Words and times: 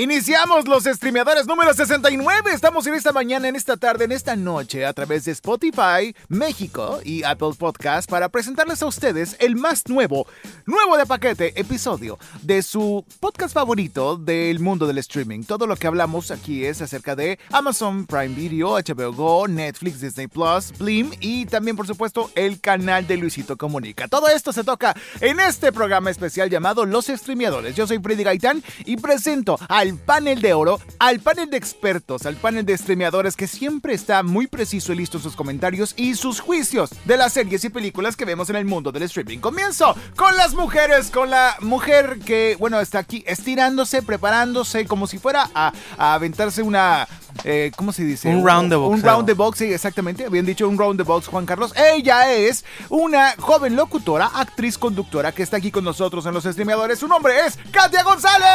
Iniciamos 0.00 0.66
los 0.66 0.84
streameadores 0.84 1.46
número 1.46 1.74
69. 1.74 2.52
Estamos 2.54 2.86
en 2.86 2.94
esta 2.94 3.12
mañana, 3.12 3.48
en 3.48 3.54
esta 3.54 3.76
tarde, 3.76 4.06
en 4.06 4.12
esta 4.12 4.34
noche 4.34 4.86
a 4.86 4.94
través 4.94 5.26
de 5.26 5.32
Spotify, 5.32 6.16
México 6.30 7.00
y 7.04 7.22
Apple 7.22 7.50
Podcast 7.58 8.08
para 8.08 8.30
presentarles 8.30 8.82
a 8.82 8.86
ustedes 8.86 9.36
el 9.40 9.56
más 9.56 9.90
nuevo, 9.90 10.26
nuevo 10.64 10.96
de 10.96 11.04
paquete 11.04 11.52
episodio 11.60 12.18
de 12.40 12.62
su 12.62 13.04
podcast 13.20 13.52
favorito 13.52 14.16
del 14.16 14.60
mundo 14.60 14.86
del 14.86 14.96
streaming. 14.96 15.44
Todo 15.44 15.66
lo 15.66 15.76
que 15.76 15.86
hablamos 15.86 16.30
aquí 16.30 16.64
es 16.64 16.80
acerca 16.80 17.14
de 17.14 17.38
Amazon 17.50 18.06
Prime 18.06 18.34
Video, 18.34 18.78
HBO 18.78 19.12
Go, 19.12 19.48
Netflix, 19.48 20.00
Disney 20.00 20.28
Plus, 20.28 20.72
Blim 20.78 21.10
y 21.20 21.44
también, 21.44 21.76
por 21.76 21.86
supuesto, 21.86 22.30
el 22.36 22.58
canal 22.58 23.06
de 23.06 23.18
Luisito 23.18 23.58
Comunica. 23.58 24.08
Todo 24.08 24.28
esto 24.28 24.54
se 24.54 24.64
toca 24.64 24.94
en 25.20 25.40
este 25.40 25.72
programa 25.72 26.08
especial 26.08 26.48
llamado 26.48 26.86
Los 26.86 27.08
Streameadores. 27.08 27.76
Yo 27.76 27.86
soy 27.86 27.98
Freddy 27.98 28.24
Gaitán 28.24 28.64
y 28.86 28.96
presento 28.96 29.58
al 29.68 29.89
panel 29.96 30.40
de 30.40 30.54
oro, 30.54 30.80
al 30.98 31.20
panel 31.20 31.50
de 31.50 31.56
expertos, 31.56 32.26
al 32.26 32.36
panel 32.36 32.64
de 32.64 32.76
streameadores 32.76 33.36
que 33.36 33.46
siempre 33.46 33.94
está 33.94 34.22
muy 34.22 34.46
preciso 34.46 34.92
y 34.92 34.96
listo 34.96 35.18
en 35.18 35.22
sus 35.22 35.36
comentarios 35.36 35.94
y 35.96 36.14
sus 36.14 36.40
juicios 36.40 36.90
de 37.04 37.16
las 37.16 37.32
series 37.32 37.64
y 37.64 37.68
películas 37.68 38.16
que 38.16 38.24
vemos 38.24 38.50
en 38.50 38.56
el 38.56 38.64
mundo 38.64 38.92
del 38.92 39.04
streaming. 39.04 39.38
Comienzo 39.38 39.96
con 40.16 40.36
las 40.36 40.54
mujeres, 40.54 41.10
con 41.10 41.30
la 41.30 41.56
mujer 41.60 42.18
que, 42.24 42.56
bueno, 42.58 42.80
está 42.80 43.00
aquí 43.00 43.24
estirándose, 43.26 44.02
preparándose 44.02 44.86
como 44.86 45.06
si 45.06 45.18
fuera 45.18 45.50
a, 45.54 45.72
a 45.96 46.14
aventarse 46.14 46.62
una... 46.62 47.08
eh, 47.44 47.70
¿Cómo 47.76 47.92
se 47.92 48.04
dice? 48.04 48.28
Un 48.28 48.46
round 48.46 48.70
de 48.70 48.76
Un 48.76 48.90
boxeo. 48.90 49.10
round 49.10 49.26
de 49.26 49.34
boxing, 49.34 49.72
exactamente. 49.72 50.24
Habían 50.26 50.44
dicho 50.46 50.68
un 50.68 50.78
round 50.78 50.98
de 50.98 51.04
box, 51.04 51.26
Juan 51.28 51.46
Carlos. 51.46 51.72
Ella 51.76 52.32
es 52.32 52.64
una 52.88 53.34
joven 53.38 53.76
locutora, 53.76 54.30
actriz, 54.34 54.76
conductora 54.78 55.32
que 55.32 55.42
está 55.42 55.56
aquí 55.56 55.70
con 55.70 55.84
nosotros 55.84 56.26
en 56.26 56.34
los 56.34 56.44
streameadores. 56.44 56.98
Su 56.98 57.08
nombre 57.08 57.34
es 57.46 57.58
Katia 57.70 58.02
González. 58.02 58.46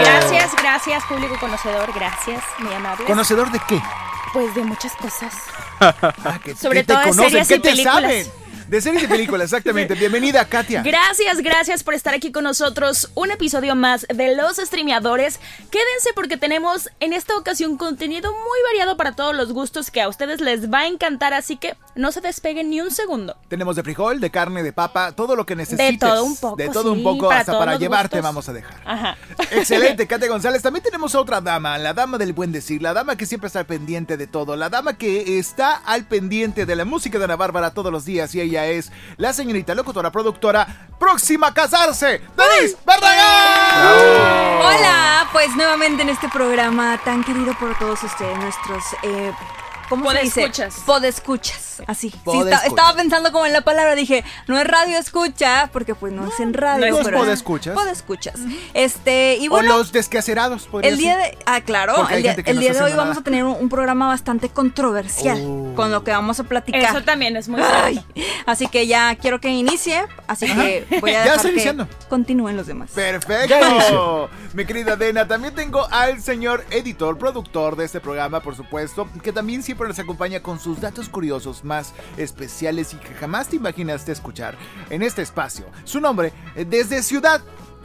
Gracias, 0.00 0.52
gracias, 0.56 1.04
público 1.04 1.36
conocedor, 1.40 1.92
gracias, 1.94 2.42
muy 2.58 2.72
amable. 2.72 3.04
¿Conocedor 3.04 3.50
de 3.50 3.60
qué? 3.68 3.80
Pues 4.32 4.54
de 4.54 4.62
muchas 4.64 4.92
cosas. 4.96 5.32
Ah, 5.80 6.38
que, 6.42 6.54
Sobre 6.54 6.80
que 6.84 6.94
todo 6.94 7.04
de 7.04 7.12
series 7.12 7.48
¿qué 7.48 7.54
y 7.56 7.58
te 7.60 7.70
películas. 7.70 7.94
saben? 8.02 8.26
De 8.74 8.80
series 8.80 9.04
y 9.04 9.06
películas, 9.06 9.44
exactamente. 9.44 9.94
Bienvenida, 9.94 10.44
Katia. 10.46 10.82
Gracias, 10.82 11.38
gracias 11.38 11.84
por 11.84 11.94
estar 11.94 12.12
aquí 12.12 12.32
con 12.32 12.42
nosotros. 12.42 13.08
Un 13.14 13.30
episodio 13.30 13.76
más 13.76 14.04
de 14.12 14.34
Los 14.34 14.56
Streameadores. 14.56 15.38
Quédense 15.70 16.10
porque 16.12 16.36
tenemos 16.36 16.90
en 16.98 17.12
esta 17.12 17.36
ocasión 17.36 17.76
contenido 17.76 18.32
muy 18.32 18.58
variado 18.72 18.96
para 18.96 19.14
todos 19.14 19.32
los 19.32 19.52
gustos 19.52 19.92
que 19.92 20.00
a 20.00 20.08
ustedes 20.08 20.40
les 20.40 20.72
va 20.72 20.80
a 20.80 20.86
encantar, 20.88 21.34
así 21.34 21.56
que 21.56 21.76
no 21.94 22.10
se 22.10 22.20
despeguen 22.20 22.68
ni 22.68 22.80
un 22.80 22.90
segundo. 22.90 23.36
Tenemos 23.46 23.76
de 23.76 23.84
frijol, 23.84 24.18
de 24.18 24.30
carne, 24.30 24.64
de 24.64 24.72
papa, 24.72 25.12
todo 25.12 25.36
lo 25.36 25.46
que 25.46 25.54
necesites. 25.54 26.00
todo 26.00 26.24
un 26.24 26.36
poco, 26.36 26.56
De 26.56 26.68
todo 26.68 26.92
un 26.94 27.04
poco, 27.04 27.28
para 27.28 27.42
hasta 27.42 27.56
para 27.56 27.76
llevarte 27.76 28.16
gustos. 28.16 28.22
vamos 28.24 28.48
a 28.48 28.54
dejar. 28.54 28.82
Ajá. 28.84 29.16
Excelente, 29.52 30.08
Katia 30.08 30.26
González. 30.26 30.62
También 30.62 30.82
tenemos 30.82 31.14
a 31.14 31.20
otra 31.20 31.40
dama, 31.40 31.78
la 31.78 31.94
dama 31.94 32.18
del 32.18 32.32
buen 32.32 32.50
decir, 32.50 32.82
la 32.82 32.92
dama 32.92 33.14
que 33.14 33.24
siempre 33.24 33.46
está 33.46 33.60
al 33.60 33.66
pendiente 33.66 34.16
de 34.16 34.26
todo, 34.26 34.56
la 34.56 34.68
dama 34.68 34.98
que 34.98 35.38
está 35.38 35.76
al 35.76 36.06
pendiente 36.06 36.66
de 36.66 36.74
la 36.74 36.84
música 36.84 37.20
de 37.20 37.26
Ana 37.26 37.36
Bárbara 37.36 37.70
todos 37.70 37.92
los 37.92 38.04
días 38.04 38.34
y 38.34 38.40
ella 38.40 38.63
es 38.66 38.92
la 39.16 39.32
señorita 39.32 39.74
locutora, 39.74 40.10
productora, 40.10 40.66
próxima 40.98 41.48
a 41.48 41.54
casarse, 41.54 42.22
Denise 42.36 42.76
Barragán. 42.84 44.60
Hola, 44.60 45.28
pues 45.32 45.54
nuevamente 45.56 46.02
en 46.02 46.08
este 46.08 46.28
programa 46.28 47.00
tan 47.04 47.24
querido 47.24 47.54
por 47.58 47.78
todos 47.78 48.02
ustedes, 48.02 48.36
nuestros... 48.38 48.82
Eh, 49.02 49.32
¿Cómo 49.88 50.10
se 50.12 50.20
dice? 50.22 50.40
Podescuchas. 50.42 50.74
Podescuchas, 50.86 51.82
así. 51.86 52.10
Sí, 52.10 52.42
estaba 52.66 52.94
pensando 52.94 53.32
como 53.32 53.46
en 53.46 53.52
la 53.52 53.60
palabra, 53.62 53.94
dije, 53.94 54.24
no 54.46 54.58
es 54.58 54.66
radio 54.66 54.98
escucha, 54.98 55.68
porque 55.72 55.94
pues 55.94 56.12
no 56.12 56.26
es 56.26 56.40
en 56.40 56.54
radio. 56.54 56.90
no 56.90 56.98
es 56.98 57.04
pero 57.04 57.18
podescuchas. 57.18 57.74
Podescuchas. 57.74 58.40
Este, 58.72 59.36
y 59.40 59.48
O 59.48 59.60
los 59.62 59.92
descacerados, 59.92 60.66
podría 60.66 60.90
El 60.90 60.98
día 60.98 61.16
de. 61.18 61.36
Ah, 61.46 61.60
claro. 61.60 62.08
El 62.08 62.22
día, 62.22 62.32
el 62.44 62.56
no 62.56 62.60
de 62.62 62.82
hoy 62.82 62.92
vamos 62.94 63.18
a 63.18 63.22
tener 63.22 63.44
un, 63.44 63.56
un 63.60 63.68
programa 63.68 64.08
bastante 64.08 64.48
controversial 64.48 65.38
Oh. 65.44 65.72
con 65.74 65.90
lo 65.90 66.02
que 66.04 66.10
vamos 66.12 66.38
a 66.40 66.44
platicar. 66.44 66.82
Eso 66.82 67.02
también 67.02 67.36
es 67.36 67.48
muy 67.48 67.60
Ay, 67.62 68.04
así 68.46 68.66
que 68.68 68.86
ya 68.86 69.14
quiero 69.16 69.40
que 69.40 69.48
inicie. 69.50 70.04
Así 70.26 70.46
que 70.46 70.86
voy 71.00 71.10
a 71.10 71.12
Ya 71.14 71.20
dejar 71.22 71.36
está 71.36 71.48
que 71.48 71.54
iniciando. 71.54 71.88
continúen 72.08 72.56
los 72.56 72.66
demás. 72.66 72.90
Perfecto. 72.94 74.30
Mi 74.54 74.64
querida 74.64 74.96
Dena, 74.96 75.26
también 75.26 75.54
tengo 75.54 75.86
al 75.90 76.22
señor 76.22 76.64
editor, 76.70 77.18
productor 77.18 77.76
de 77.76 77.84
este 77.84 78.00
programa, 78.00 78.40
por 78.40 78.56
supuesto, 78.56 79.08
que 79.22 79.32
también 79.32 79.62
siempre 79.62 79.73
nos 79.76 79.98
acompaña 79.98 80.40
con 80.40 80.58
sus 80.60 80.80
datos 80.80 81.08
curiosos 81.08 81.64
más 81.64 81.92
especiales 82.16 82.94
y 82.94 82.96
que 82.96 83.14
jamás 83.14 83.48
te 83.48 83.56
imaginaste 83.56 84.12
escuchar 84.12 84.56
en 84.90 85.02
este 85.02 85.22
espacio. 85.22 85.66
Su 85.84 86.00
nombre, 86.00 86.32
eh, 86.54 86.64
desde 86.64 87.02
Ciudad... 87.02 87.40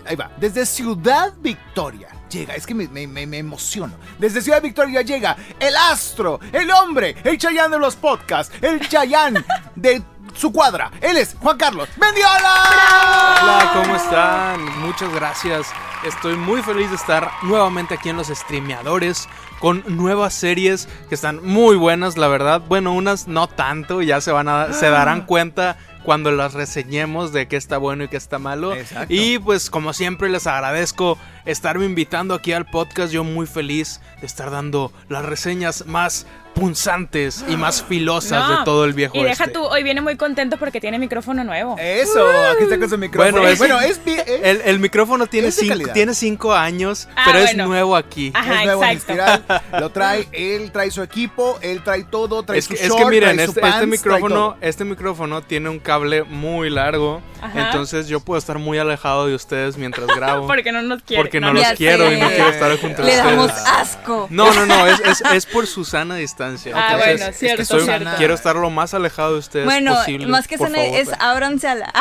Ahí 0.06 0.16
va, 0.16 0.32
desde 0.38 0.66
Ciudad 0.66 1.34
Victoria. 1.40 2.08
Llega, 2.32 2.56
es 2.56 2.66
que 2.66 2.74
me- 2.74 2.88
me 2.88 3.38
emociono. 3.38 3.94
Desde 4.18 4.42
Ciudad 4.42 4.62
Victoria 4.62 5.02
llega 5.02 5.36
el 5.60 5.76
astro, 5.76 6.40
el 6.54 6.72
hombre, 6.72 7.16
el 7.24 7.38
Chayán 7.38 7.70
de 7.72 7.80
los 7.80 7.96
podcasts, 7.96 8.54
el 8.62 8.88
Chayán 8.88 9.44
de 9.76 10.02
su 10.36 10.52
cuadra. 10.54 10.92
Él 11.02 11.18
es 11.18 11.36
Juan 11.40 11.58
Carlos 11.58 11.90
Mendiola. 11.98 13.40
Hola, 13.42 13.72
¿cómo 13.74 13.96
están? 13.96 14.80
Muchas 14.80 15.14
gracias. 15.14 15.68
Estoy 16.06 16.36
muy 16.36 16.62
feliz 16.62 16.90
de 16.90 16.96
estar 16.96 17.30
nuevamente 17.44 17.96
aquí 17.96 18.10
en 18.10 18.16
los 18.16 18.28
streameadores 18.28 19.28
con 19.60 19.84
nuevas 19.88 20.34
series 20.34 20.88
que 21.10 21.16
están 21.16 21.46
muy 21.46 21.76
buenas, 21.76 22.18
la 22.18 22.30
verdad. 22.30 22.62
Bueno, 22.68 22.94
unas 22.94 23.28
no 23.28 23.48
tanto, 23.48 24.02
ya 24.02 24.22
se 24.22 24.32
van 24.32 24.48
a 24.48 24.72
se 24.72 24.90
darán 24.90 25.26
cuenta 25.26 25.78
cuando 26.04 26.32
las 26.32 26.54
reseñemos 26.54 27.34
de 27.34 27.50
qué 27.50 27.58
está 27.58 27.78
bueno 27.78 28.06
y 28.06 28.08
qué 28.08 28.18
está 28.18 28.40
malo. 28.40 28.74
Exacto. 28.74 29.14
Y 29.14 29.40
pues 29.40 29.70
como 29.70 29.92
siempre 29.92 30.30
les 30.30 30.48
agradezco 30.48 31.18
estarme 31.52 31.86
invitando 31.86 32.34
aquí 32.34 32.54
al 32.54 32.66
podcast. 32.66 33.12
Yo 33.12 33.24
muy 33.24 33.46
feliz 33.48 34.02
de 34.20 34.28
estar 34.28 34.52
dando 34.52 34.92
las 35.08 35.26
reseñas 35.26 35.86
más 35.86 36.26
punzantes 36.56 37.46
y 37.48 37.56
más 37.56 37.84
filosas 37.88 38.50
No, 38.50 38.60
de 38.60 38.66
todo 38.66 38.84
el 38.86 38.94
viejo 38.94 39.16
Y 39.16 39.24
deja 39.24 39.44
oeste. 39.46 39.54
tú, 39.54 39.64
hoy 39.64 39.84
viene 39.84 40.02
muy 40.02 40.18
contento 40.18 40.58
porque 40.58 40.82
tiene 40.82 41.00
micrófono 41.00 41.44
nuevo. 41.44 41.76
Eso, 41.80 42.28
aquí 42.52 42.64
está 42.64 42.78
con 42.80 42.90
su 42.90 42.98
micrófono. 42.98 43.32
Bueno, 43.40 43.48
es- 43.48 43.58
bueno 43.60 43.80
es, 43.80 44.00
es- 44.06 44.42
El, 44.44 44.62
el 44.66 44.80
micrófono 44.80 45.28
tiene 45.28 45.52
cinco, 45.52 45.92
tiene 45.94 46.14
cinco 46.14 46.54
años, 46.54 47.08
Ah, 47.16 47.24
pero 47.26 47.40
bueno. 47.44 47.64
es 47.64 47.68
nuevo 47.70 47.96
aquí. 47.96 48.32
Ajá, 48.34 48.60
es 48.60 48.66
nuevo 48.66 48.84
en 48.84 48.90
exacto. 48.90 49.14
Espiral, 49.46 49.62
lo 49.80 49.90
trae, 49.92 50.28
él 50.34 50.72
trae 50.72 50.92
su 50.92 51.02
equipo, 51.02 51.58
él 51.62 51.82
trae 51.84 52.04
todo, 52.04 52.44
trae 52.44 52.60
Es 52.60 52.66
su 52.66 52.74
que, 52.74 52.84
es 52.86 52.94
que 52.94 53.06
miren, 53.06 53.36
trae 53.36 53.46
su 53.46 53.52
este, 53.52 53.62
pants, 53.62 53.76
este 53.76 53.88
micrófono, 53.88 54.58
este 54.62 54.86
micrófono 54.86 55.42
tiene 55.42 55.70
un 55.70 55.80
cable 55.80 56.24
muy 56.24 56.70
largo, 56.70 57.22
Ajá. 57.42 57.68
entonces 57.68 58.08
yo 58.08 58.20
puedo 58.20 58.38
estar 58.38 58.58
muy 58.60 58.78
alejado 58.80 59.28
de 59.28 59.36
ustedes 59.36 59.78
mientras 59.78 60.08
grabo. 60.16 60.48
Porque 60.48 60.72
no 60.72 60.82
nos 60.82 61.04
quiere. 61.04 61.24
porque 61.24 61.39
no, 61.40 61.48
no, 61.48 61.54
los 61.54 61.68
quiero 61.78 62.12
y 62.12 62.18
no 62.20 62.28
quiero 62.28 62.50
estar 62.50 62.78
junto 62.80 63.02
a 63.02 63.06
Le 63.06 63.12
ustedes. 63.18 63.24
damos 63.38 63.52
asco. 63.52 64.28
No, 64.30 64.54
no, 64.54 64.66
no, 64.66 64.88
es, 64.88 65.00
es, 65.02 65.22
es 65.34 65.46
por 65.46 65.68
su 65.68 65.86
sana 65.86 66.16
distancia. 66.16 66.74
Ah, 66.76 66.94
Entonces, 66.94 67.18
bueno, 67.20 67.34
cierto, 67.38 67.66
soy- 67.66 67.82
cierto. 67.84 68.10
Quiero 68.18 68.34
estar 68.34 68.56
lo 68.56 68.70
más 68.70 68.94
alejado 68.94 69.34
de 69.34 69.40
ustedes 69.40 69.66
Bueno, 69.66 69.96
posible. 69.96 70.28
más 70.28 70.48
que 70.48 70.58
sana 70.58 70.84
es 70.84 71.10
ábranse 71.20 71.68
a 71.68 71.76
la. 71.76 71.94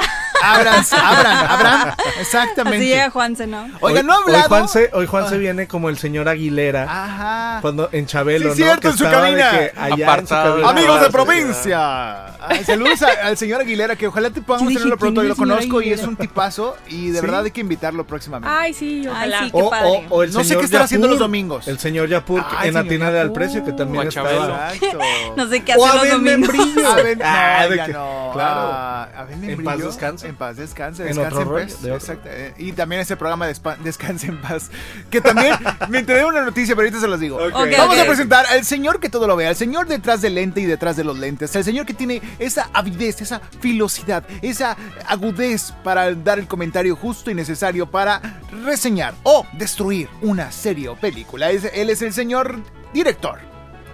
Abran, 0.42 0.84
abran, 1.02 1.36
abran, 1.50 1.88
Así 1.90 2.20
exactamente. 2.20 2.86
llega 2.86 3.10
Juanse, 3.10 3.46
¿no? 3.46 3.68
Oiga, 3.80 4.02
no 4.02 4.12
ha 4.12 4.16
hablado. 4.18 4.44
Hoy 4.44 4.48
Juanse, 4.48 4.90
hoy 4.92 5.06
Juanse 5.06 5.38
viene 5.38 5.66
como 5.66 5.88
el 5.88 5.98
señor 5.98 6.28
Aguilera. 6.28 6.84
Ajá. 6.84 7.58
Cuando 7.60 7.88
en 7.92 8.06
Chabelo, 8.06 8.54
Sí, 8.54 8.60
¿no? 8.60 8.66
cierto, 8.66 8.80
Que 8.82 8.88
en 8.88 8.96
su 8.98 9.04
cabina. 9.04 9.50
que 9.50 9.72
allá 9.76 9.94
en 9.94 9.96
su 9.98 10.04
Apartado. 10.04 10.50
cabina. 10.62 10.68
Amigos 10.70 11.00
de 11.00 11.06
Ah, 11.06 11.10
provincia. 11.10 12.26
Ay, 12.48 12.64
saludos 12.64 13.02
a- 13.02 13.26
al 13.26 13.36
señor 13.36 13.60
Aguilera, 13.60 13.96
que 13.96 14.06
ojalá 14.06 14.30
te 14.30 14.40
podamos 14.42 14.68
dije, 14.68 14.78
tenerlo 14.80 14.96
pronto. 14.98 15.20
¿quién 15.20 15.34
Yo 15.34 15.34
lo 15.34 15.36
conozco 15.48 15.82
y 15.82 15.92
es 15.92 16.02
un 16.04 16.16
tipazo. 16.16 16.76
Y 16.88 17.08
de 17.10 17.20
¿Sí? 17.20 17.26
verdad 17.26 17.44
hay 17.44 17.50
que 17.50 17.60
invitarlo 17.60 18.06
próximamente. 18.06 18.54
Ay, 18.56 18.72
sí, 18.74 19.06
ojalá. 19.08 19.40
sí, 19.40 19.50
qué 19.50 19.60
O, 19.60 19.70
padre. 19.70 20.06
o- 20.08 20.14
o 20.16 20.22
el 20.22 20.32
No 20.32 20.44
sé 20.44 20.56
qué 20.56 20.64
estará 20.64 20.84
haciendo 20.84 21.08
los 21.08 21.18
domingos. 21.18 21.66
El 21.68 21.78
señor 21.78 22.08
Yapur 22.08 22.40
Ah, 22.44 22.58
en 22.66 22.72
señor 22.74 22.86
Atina 22.86 23.10
de 23.10 23.20
al 23.20 23.26
Yapur. 23.28 23.34
precio, 23.42 23.64
que 23.64 23.72
también 23.72 24.08
estaba. 24.08 24.72
Exacto. 24.72 24.98
No 25.36 25.48
sé 25.48 25.60
qué 25.64 25.72
Abel 25.72 26.08
los 26.10 26.10
domingos. 26.10 26.84
A 26.88 26.94
ver, 26.96 27.18
Ah, 27.22 27.66
no, 27.68 27.76
no. 27.92 28.30
claro. 28.32 28.60
Ah, 28.72 29.08
a 29.16 29.24
ver, 29.24 29.50
En 29.50 29.64
paz 29.64 29.78
descanse. 29.78 30.27
En 30.28 30.36
paz, 30.36 30.56
descanse, 30.56 31.02
En 31.02 31.08
descanse 31.08 31.40
en 31.42 31.48
rollo, 31.48 31.66
paz. 31.66 31.84
Exacto. 31.84 32.28
eh, 32.30 32.54
Y 32.58 32.72
también 32.72 33.00
ese 33.00 33.16
programa 33.16 33.46
de 33.46 33.52
Spa- 33.54 33.76
Descanse 33.82 34.26
en 34.26 34.40
paz. 34.40 34.70
Que 35.10 35.20
también 35.20 35.54
me 35.88 35.98
enteré 36.00 36.20
de 36.20 36.24
una 36.26 36.42
noticia, 36.42 36.74
pero 36.76 36.86
ahorita 36.86 37.00
se 37.00 37.08
los 37.08 37.18
digo. 37.20 37.38
Vamos 37.50 37.98
a 37.98 38.04
presentar 38.04 38.46
al 38.46 38.64
señor 38.64 39.00
que 39.00 39.08
todo 39.08 39.26
lo 39.26 39.36
ve, 39.36 39.46
al 39.46 39.56
señor 39.56 39.86
detrás 39.86 40.20
del 40.22 40.34
lente 40.34 40.60
y 40.60 40.66
detrás 40.66 40.96
de 40.96 41.04
los 41.04 41.18
lentes, 41.18 41.54
el 41.56 41.64
señor 41.64 41.86
que 41.86 41.94
tiene 41.94 42.20
esa 42.38 42.68
avidez, 42.72 43.20
esa 43.22 43.40
filosidad, 43.60 44.24
esa 44.42 44.76
agudez 45.06 45.72
para 45.82 46.14
dar 46.14 46.38
el 46.38 46.46
comentario 46.46 46.94
justo 46.96 47.30
y 47.30 47.34
necesario 47.34 47.90
para 47.90 48.20
reseñar 48.64 49.14
o 49.22 49.46
destruir 49.54 50.08
una 50.20 50.52
serie 50.52 50.88
o 50.88 50.96
película. 50.96 51.50
Es- 51.50 51.70
él 51.72 51.90
es 51.90 52.02
el 52.02 52.12
señor 52.12 52.60
director, 52.92 53.38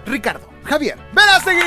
Ricardo 0.05 0.49
Javier 0.65 0.97
Verástegui. 1.13 1.61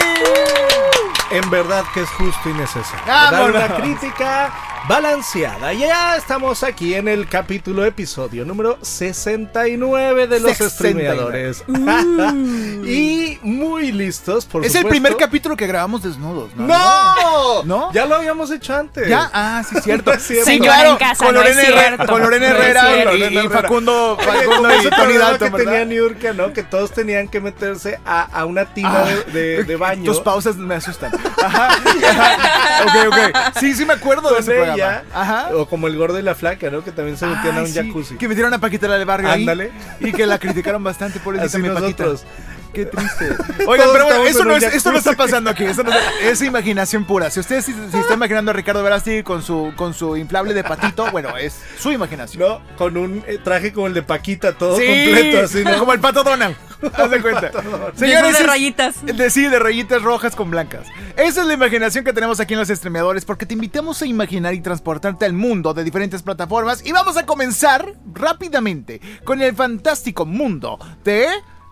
En 1.31 1.49
verdad 1.51 1.85
que 1.95 2.03
es 2.03 2.09
justo 2.11 2.49
y 2.49 2.55
necesario. 2.55 3.07
Dar 3.07 3.51
una 3.51 3.77
crítica 3.77 4.53
balanceada. 4.89 5.73
Ya 5.75 6.17
estamos 6.17 6.63
aquí 6.63 6.95
en 6.95 7.09
el 7.09 7.29
capítulo 7.29 7.85
episodio 7.85 8.45
número 8.47 8.79
69 8.81 10.27
de 10.27 10.41
los 10.41 10.57
69. 10.57 11.55
streameadores. 11.55 11.65
y 12.89 13.39
muy 13.43 13.93
listos, 13.93 14.47
por 14.47 14.63
Es 14.65 14.69
el 14.75 14.79
supuesto. 14.83 14.89
primer 14.91 15.17
capítulo 15.17 15.57
que 15.57 15.67
grabamos 15.67 16.03
desnudos, 16.03 16.51
¿no? 16.57 16.67
¡No! 16.67 17.63
¿No? 17.65 17.93
Ya 17.93 18.07
lo 18.07 18.15
habíamos 18.17 18.51
hecho 18.51 18.75
antes. 18.75 19.07
¿Ya? 19.09 19.31
Ah, 19.33 19.63
sí, 19.69 19.77
cierto. 19.83 20.13
Es 20.13 20.23
cierto. 20.27 20.47
Sí, 20.47 20.53
Señora 20.57 20.75
claro, 20.77 20.91
en 20.93 20.97
casa, 20.97 21.25
con 21.25 21.35
no 21.35 21.43
es 21.43 21.55
Lorena 21.57 21.63
Herrera, 21.69 21.87
cierto. 21.97 22.13
con 22.13 22.23
Lorena 22.23 22.49
No 22.49 22.55
es 22.57 22.61
Herrera 22.65 23.15
y, 23.15 23.19
y 23.19 23.23
Herrera. 23.25 23.51
Facundo, 23.51 24.19
Facundo 24.25 24.69
y 24.83 24.89
Tony 24.91 25.15
Dalton, 25.19 25.53
que 25.53 25.65
tenía. 25.65 25.85
Niurka, 25.85 26.33
¿no? 26.33 26.53
Que 26.53 26.63
todos 26.63 26.93
tenían 26.93 27.29
que 27.29 27.41
meterse 27.41 28.01
a, 28.07 28.23
a 28.23 28.45
una 28.47 28.65
tina 28.73 28.89
Ah, 28.89 29.05
de, 29.33 29.33
de- 29.59 29.65
de 29.65 29.77
baño. 29.77 30.05
Tus 30.13 30.21
pausas 30.21 30.57
me 30.57 30.75
asustan. 30.77 31.13
Ajá, 31.43 31.69
ajá. 32.09 32.85
Ok, 32.85 33.13
ok. 33.13 33.59
Sí, 33.61 33.75
sí 33.75 33.85
me 33.85 33.93
acuerdo 33.95 34.29
de 34.31 34.35
con 34.37 34.43
ese 34.43 34.53
ella. 34.57 34.65
programa. 34.65 34.78
Ajá. 34.81 35.51
O 35.55 35.67
como 35.67 35.87
el 35.87 35.97
gordo 35.97 36.19
y 36.19 36.23
la 36.23 36.35
flaca, 36.35 36.71
¿no? 36.71 36.85
Que 36.85 36.93
también 36.93 37.17
se 37.17 37.27
metían 37.27 37.59
a 37.59 37.61
un 37.63 37.67
sí, 37.69 37.75
jacuzzi. 37.75 38.17
Que 38.17 38.29
metieron 38.29 38.53
a 38.55 38.59
Paquita 38.59 38.89
la 38.89 38.97
del 38.97 39.07
barrio 39.07 39.31
Ándale. 39.31 39.71
ahí. 40.01 40.09
Y 40.09 40.13
que 40.13 40.27
la 40.27 40.39
criticaron 40.39 40.83
bastante 40.83 41.21
por 41.21 41.39
Así 41.39 41.59
mi 41.59 41.69
Paquita. 41.71 42.07
Qué 42.73 42.87
triste. 42.87 43.37
Oigan, 43.67 43.89
pero 43.93 44.05
bueno, 44.05 44.25
eso 44.25 44.45
no, 44.45 44.57
es, 44.57 44.63
esto 44.63 44.93
no 44.93 44.99
está 44.99 45.15
pasando 45.15 45.51
aquí. 45.51 45.65
Esto 45.65 45.83
no 45.83 45.91
es, 45.91 45.99
es 46.23 46.43
imaginación 46.43 47.05
pura. 47.05 47.31
Si 47.31 47.41
ustedes 47.41 47.65
si, 47.65 47.73
si 47.73 47.99
está 47.99 48.15
imaginando 48.15 48.51
a 48.51 48.55
Ricardo 48.55 48.83
Verasti 48.83 49.23
con 49.23 49.43
su, 49.43 49.73
con 49.77 49.95
su 49.95 50.17
inflable 50.17 50.55
de 50.55 50.65
patito, 50.65 51.11
bueno, 51.11 51.37
es 51.37 51.59
su 51.79 51.93
imaginación. 51.93 52.43
No, 52.43 52.77
con 52.77 52.97
un 52.97 53.25
eh, 53.27 53.39
traje 53.43 53.73
como 53.73 53.87
el 53.87 53.95
de 53.95 54.03
Paquita, 54.03 54.57
todo 54.57 54.77
Sí, 54.77 54.87
completo, 54.87 55.41
así, 55.45 55.65
¿no? 55.65 55.79
como 55.79 55.93
el 55.93 56.01
pato 56.01 56.23
Donald. 56.23 56.57
Haz 56.95 57.11
de 57.11 57.21
cuenta. 57.21 57.51
Señores, 57.95 58.39
de 58.39 58.47
rayitas. 58.47 59.05
de, 59.05 59.31
sí, 59.31 59.49
de 59.49 59.59
rayitas 59.59 60.03
rojas 60.03 60.37
con 60.37 60.51
blancas. 60.51 60.87
Esa 61.17 61.41
es 61.41 61.47
la 61.47 61.55
imaginación 61.55 62.05
que 62.05 62.13
tenemos 62.13 62.39
aquí 62.41 62.55
en 62.55 62.61
los 62.61 62.69
streameadores 62.69 63.25
porque 63.25 63.47
te 63.47 63.55
invitamos 63.55 64.01
a 64.03 64.07
imaginar 64.07 64.55
y 64.55 64.61
transportarte 64.61 65.25
al 65.25 65.33
mundo 65.33 65.75
de 65.75 65.85
diferentes 65.85 66.23
plataformas 66.23 66.85
y 66.85 66.93
vamos 66.93 67.17
a 67.17 67.27
comenzar 67.27 67.95
rápidamente 68.13 69.01
con 69.25 69.43
el 69.43 69.55
fantástico 69.55 70.25
mundo 70.25 70.79
de 71.05 71.29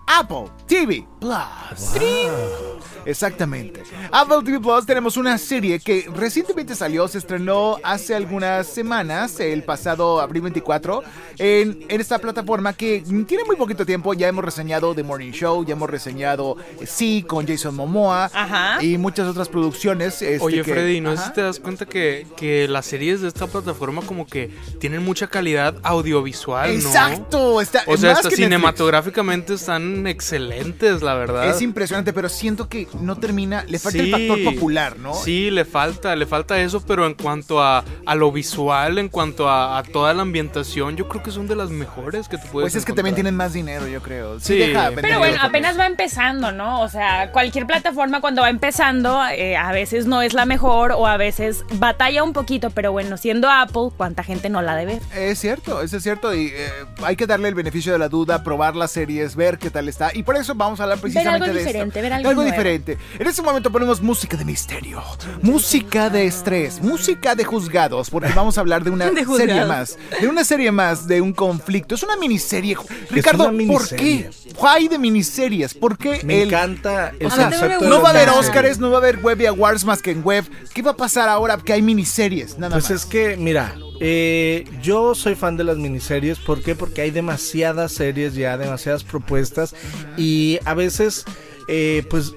Apple 0.09 0.49
TV 0.69 1.05
Plus. 1.21 2.76
Exactamente. 3.05 3.83
Apple 4.13 4.39
TV 4.45 4.61
Plus 4.61 4.85
tenemos 4.87 5.17
una 5.17 5.39
serie 5.39 5.79
que 5.81 6.09
recientemente 6.15 6.75
salió, 6.75 7.07
se 7.09 7.19
estrenó 7.19 7.77
hace 7.83 8.15
algunas 8.15 8.67
semanas, 8.67 9.39
el 9.41 9.63
pasado 9.63 10.21
abril 10.21 10.43
24, 10.43 11.03
en, 11.39 11.85
en 11.89 12.01
esta 12.01 12.19
plataforma 12.19 12.73
que 12.73 13.03
tiene 13.27 13.45
muy 13.45 13.57
poquito 13.57 13.85
tiempo. 13.87 14.15
Ya 14.15 14.29
hemos 14.29 14.45
reseñado 14.45 14.95
The 14.95 15.03
Morning 15.03 15.33
Show, 15.33 15.65
ya 15.65 15.73
hemos 15.73 15.89
reseñado 15.91 16.57
eh, 16.81 16.87
Sí 16.87 17.25
con 17.27 17.47
Jason 17.47 17.75
Momoa 17.75 18.31
Ajá. 18.33 18.83
y 18.83 18.99
muchas 18.99 19.29
otras 19.29 19.49
producciones. 19.49 20.21
este, 20.23 20.39
Oye, 20.45 20.63
que- 20.63 20.73
Freddy, 20.73 21.01
¿no 21.01 21.17
si 21.17 21.33
te 21.33 21.43
das 21.43 21.61
cuenta 21.61 21.87
que, 21.87 22.27
que 22.37 22.69
las 22.69 22.87
series 22.87 23.21
de 23.23 23.29
esta 23.29 23.47
plataforma 23.47 24.03
como 24.03 24.27
que 24.27 24.51
tienen 24.81 25.03
mucha 25.05 25.27
calidad 25.29 25.75
audiovisual, 25.83 26.71
¿no? 26.83 26.89
Exacto, 26.89 27.61
está, 27.61 27.83
O 27.87 27.97
sea, 27.97 28.11
más 28.11 28.19
hasta 28.19 28.29
que 28.31 28.37
Netflix. 28.37 28.37
cinematográficamente 28.47 29.55
están 29.55 30.07
excelentes, 30.07 31.03
la 31.03 31.15
verdad. 31.15 31.49
Es 31.49 31.63
impresionante, 31.63 32.13
pero 32.13 32.29
siento 32.29 32.69
que 32.69 32.76
no 33.01 33.17
termina, 33.17 33.65
le 33.69 33.79
falta 33.79 33.99
Sí, 33.99 34.13
el 34.13 34.29
factor 34.29 34.55
popular, 34.55 34.99
¿no? 34.99 35.15
Sí, 35.15 35.51
le 35.51 35.65
falta, 35.65 36.15
le 36.17 36.27
falta 36.27 36.61
eso, 36.61 36.85
pero 36.87 37.07
en 37.07 37.15
cuanto 37.15 37.63
a, 37.63 37.85
a 38.05 38.15
lo 38.15 38.31
visual, 38.33 38.99
en 38.99 39.09
cuanto 39.09 39.49
a, 39.49 39.79
a 39.79 39.83
toda 39.83 40.13
la 40.15 40.23
ambientación, 40.23 40.97
yo 40.97 41.09
creo 41.09 41.23
que 41.23 41.31
son 41.31 41.47
de 41.47 41.57
las 41.57 41.71
mejores 41.71 42.29
que 42.29 42.39
te 42.39 42.47
puedes 42.49 42.67
Pues 42.67 42.75
es 42.77 42.85
que 42.85 42.93
también 42.93 43.15
tienen 43.15 43.37
más 43.37 43.53
dinero, 43.53 43.87
yo 43.87 44.03
creo. 44.03 44.41
Sí. 44.41 44.57
deja 44.59 44.91
Pero 45.01 45.19
bueno, 45.19 45.39
apenas 45.41 45.73
eso. 45.73 45.81
va 45.81 45.87
empezando, 45.87 46.53
¿no? 46.53 46.81
O 46.83 46.89
sea, 46.89 47.33
cualquier 47.33 47.67
plataforma 47.67 48.21
cuando 48.21 48.43
va 48.43 48.51
empezando, 48.51 49.21
eh, 49.29 49.57
a 49.57 49.73
veces 49.73 50.07
no 50.07 50.23
es 50.23 50.35
la 50.35 50.47
mejor 50.47 50.93
o 50.93 51.07
a 51.07 51.17
veces 51.17 51.65
batalla 51.75 52.23
un 52.23 52.33
poquito, 52.33 52.71
pero 52.71 52.93
bueno, 52.93 53.17
siendo 53.17 53.51
Apple, 53.51 53.91
¿cuánta 53.97 54.23
gente 54.23 54.49
no 54.49 54.63
la 54.63 54.77
debe? 54.77 55.01
Es 55.15 55.39
cierto, 55.39 55.83
eso 55.83 55.97
es 55.97 56.03
cierto. 56.03 56.35
Y 56.35 56.47
eh, 56.49 56.71
hay 57.03 57.17
que 57.17 57.27
darle 57.27 57.49
el 57.49 57.55
beneficio 57.55 57.93
de 57.93 57.99
la 57.99 58.09
duda, 58.09 58.43
probar 58.43 58.77
las 58.77 58.91
series, 58.91 59.37
ver 59.37 59.59
qué 59.59 59.71
tal 59.71 59.89
está. 59.89 60.11
Y 60.15 60.23
por 60.23 60.37
eso 60.37 60.55
vamos 60.55 60.81
a 60.81 60.85
hablar 60.85 60.99
precisamente 60.99 61.35
algo 61.35 61.47
de 61.47 61.53
esto. 61.53 61.67
diferente, 61.69 62.03
ver 62.03 62.13
algo 62.13 62.31
diferente. 62.31 62.66
En 62.75 63.27
este 63.27 63.43
momento 63.43 63.71
ponemos 63.71 64.01
música 64.03 64.37
de 64.37 64.45
misterio, 64.45 65.01
música 65.43 66.11
de 66.11 66.27
estrés, 66.27 66.81
música 66.83 67.35
de 67.37 67.45
juzgados, 67.45 68.11
porque 68.11 68.33
vamos 68.35 68.59
a 68.59 68.61
hablar 68.61 68.83
de 68.83 68.91
una 68.91 69.09
De 69.11 69.25
serie 69.25 69.65
más, 69.65 69.97
de 70.21 70.27
una 70.29 70.45
serie 70.45 70.73
más, 70.73 71.07
de 71.07 71.21
un 71.21 71.33
conflicto. 71.33 71.95
Es 71.95 72.03
una 72.03 72.17
miniserie. 72.17 72.77
Ricardo, 73.11 73.49
una 73.51 73.73
¿por 73.73 73.89
qué? 73.89 74.31
Why 74.61 74.89
de 74.89 74.99
miniseries? 74.99 75.75
¿Por 75.75 75.97
qué 75.97 76.21
Me 76.25 76.43
el- 76.43 76.49
encanta 76.49 77.13
el 77.21 77.27
O 77.27 77.31
sea, 77.31 77.51
concepto 77.51 77.89
no 77.89 78.03
va 78.03 78.09
a 78.09 78.11
haber. 78.11 78.29
Oscars, 78.31 78.79
no 78.79 78.91
va 78.91 78.97
a 78.97 78.99
haber 78.99 79.19
Webby 79.23 79.47
Awards 79.47 79.85
más 79.85 80.03
que 80.03 80.11
en 80.11 80.25
web. 80.25 80.45
¿Qué 80.75 80.83
va 80.83 80.91
a 80.93 80.97
pasar 80.97 81.29
ahora 81.29 81.57
que 81.59 81.73
hay 81.73 81.83
miniseries? 81.83 82.59
Nada 82.59 82.75
Pues 82.75 82.91
más. 82.91 83.01
es 83.03 83.07
que, 83.07 83.37
mira, 83.37 83.77
eh, 84.01 84.65
yo 84.83 85.15
soy 85.15 85.35
fan 85.37 85.57
de 85.57 85.65
las 85.65 85.77
miniseries. 85.77 86.39
¿Por 86.41 86.63
qué? 86.63 86.75
Porque 86.75 87.03
hay 87.03 87.11
demasiadas 87.13 87.93
series 87.93 88.35
ya, 88.35 88.59
demasiadas 88.59 89.05
propuestas. 89.05 89.75
Y 90.17 90.59
a 90.65 90.75
veces, 90.75 91.25
eh, 91.69 92.05
pues 92.09 92.35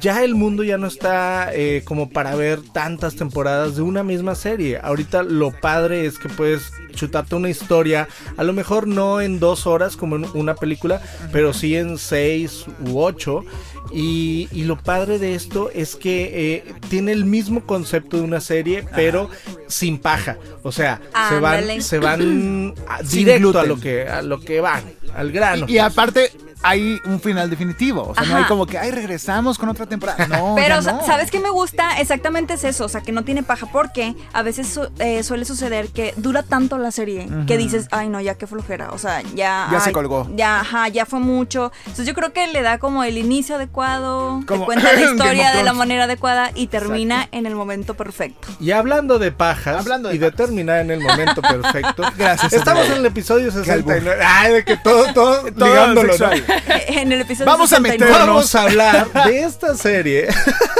ya 0.00 0.22
el 0.24 0.34
mundo 0.34 0.62
ya 0.64 0.76
no 0.78 0.86
está 0.86 1.50
eh, 1.54 1.82
como 1.84 2.10
para 2.10 2.34
ver 2.34 2.60
tantas 2.72 3.16
temporadas 3.16 3.76
de 3.76 3.82
una 3.82 4.02
misma 4.02 4.34
serie. 4.34 4.78
Ahorita 4.82 5.22
lo 5.22 5.50
padre 5.50 6.06
es 6.06 6.18
que 6.18 6.28
puedes 6.28 6.72
chutarte 6.94 7.34
una 7.34 7.50
historia, 7.50 8.08
a 8.36 8.42
lo 8.44 8.52
mejor 8.54 8.86
no 8.86 9.20
en 9.20 9.38
dos 9.38 9.66
horas 9.66 9.96
como 9.96 10.16
en 10.16 10.26
una 10.34 10.54
película, 10.54 11.00
pero 11.32 11.52
sí 11.52 11.76
en 11.76 11.98
seis 11.98 12.64
u 12.86 13.00
ocho. 13.00 13.44
Y, 13.92 14.48
y 14.50 14.64
lo 14.64 14.76
padre 14.76 15.20
de 15.20 15.36
esto 15.36 15.70
es 15.72 15.94
que 15.94 16.54
eh, 16.56 16.74
tiene 16.90 17.12
el 17.12 17.24
mismo 17.24 17.64
concepto 17.64 18.16
de 18.16 18.24
una 18.24 18.40
serie, 18.40 18.84
pero 18.96 19.30
sin 19.68 19.98
paja. 19.98 20.38
O 20.64 20.72
sea, 20.72 21.00
se 21.28 21.38
van, 21.38 21.82
se 21.82 21.98
van 22.00 22.74
a- 22.88 22.98
Sin 23.04 23.20
directo 23.26 23.60
a 23.60 23.64
lo 23.64 23.78
que 23.78 24.08
a 24.08 24.22
lo 24.22 24.40
que 24.40 24.60
van, 24.60 24.82
al 25.14 25.30
grano. 25.30 25.66
Y, 25.68 25.74
y 25.74 25.78
aparte, 25.78 26.32
hay 26.62 27.00
un 27.04 27.20
final 27.20 27.50
definitivo. 27.50 28.02
O 28.08 28.14
sea, 28.14 28.24
no 28.24 28.36
hay 28.36 28.44
como 28.44 28.66
que, 28.66 28.78
ay, 28.78 28.90
regresamos 28.90 29.58
con 29.58 29.68
otra 29.68 29.86
temporada. 29.86 30.26
No, 30.26 30.54
Pero, 30.56 30.76
ya 30.76 30.82
sa- 30.82 30.92
no. 30.92 31.06
¿sabes 31.06 31.30
qué 31.30 31.38
me 31.40 31.50
gusta? 31.50 32.00
Exactamente 32.00 32.54
es 32.54 32.64
eso, 32.64 32.84
o 32.84 32.88
sea, 32.88 33.00
que 33.02 33.12
no 33.12 33.22
tiene 33.24 33.42
paja, 33.42 33.66
porque 33.72 34.14
a 34.32 34.42
veces 34.42 34.68
su- 34.68 34.88
eh, 34.98 35.22
suele 35.22 35.44
suceder 35.44 35.88
que 35.88 36.14
dura 36.16 36.42
tanto 36.42 36.78
la 36.78 36.90
serie 36.90 37.28
que 37.46 37.56
dices, 37.58 37.88
ay, 37.90 38.08
no, 38.08 38.20
ya 38.20 38.34
qué 38.34 38.46
flojera, 38.46 38.90
o 38.92 38.98
sea, 38.98 39.22
ya... 39.34 39.68
Ya 39.70 39.80
se 39.80 39.92
colgó. 39.92 40.28
Ya, 40.34 40.60
ajá, 40.60 40.88
ya 40.88 41.06
fue 41.06 41.20
mucho. 41.20 41.72
Entonces 41.80 42.06
yo 42.06 42.14
creo 42.14 42.32
que 42.32 42.46
le 42.48 42.62
da 42.62 42.78
como 42.78 43.04
el 43.04 43.18
inicio 43.18 43.56
adecuado, 43.56 44.40
te 44.40 44.46
Como 44.46 44.64
cuenta 44.64 44.92
la 44.92 45.00
historia 45.10 45.52
de 45.52 45.62
la 45.62 45.72
manera 45.72 46.04
adecuada 46.04 46.50
y 46.54 46.66
termina 46.68 47.28
en 47.32 47.46
el 47.46 47.54
momento 47.54 47.94
perfecto. 47.94 48.48
Y 48.60 48.70
hablando 48.72 49.18
de 49.18 49.32
pajas 49.32 49.76
Hablando 49.80 50.08
de 50.08 50.16
y 50.16 50.18
de 50.18 50.30
pajas. 50.30 50.46
terminar 50.46 50.80
en 50.80 50.90
el 50.90 51.00
momento 51.00 51.42
perfecto. 51.42 52.02
Gracias, 52.16 52.52
Estamos 52.52 52.86
en 52.86 52.94
el 52.94 53.06
episodio 53.06 53.48
albur. 53.48 53.64
69. 53.64 54.22
Ay, 54.26 54.52
de 54.52 54.64
que 54.64 54.76
todo, 54.76 55.12
todo, 55.12 55.52
Todo 55.52 55.66
ligándolo, 55.66 56.12
¿no? 56.18 56.26
en 56.88 57.12
el 57.12 57.20
episodio 57.22 57.46
Vamos 57.50 57.72
a 57.72 57.76
69. 57.76 57.98
meternos. 58.12 58.26
Vamos 58.26 58.54
a 58.54 58.62
hablar 58.62 59.12
de 59.26 59.40
esta 59.42 59.76
serie 59.76 60.28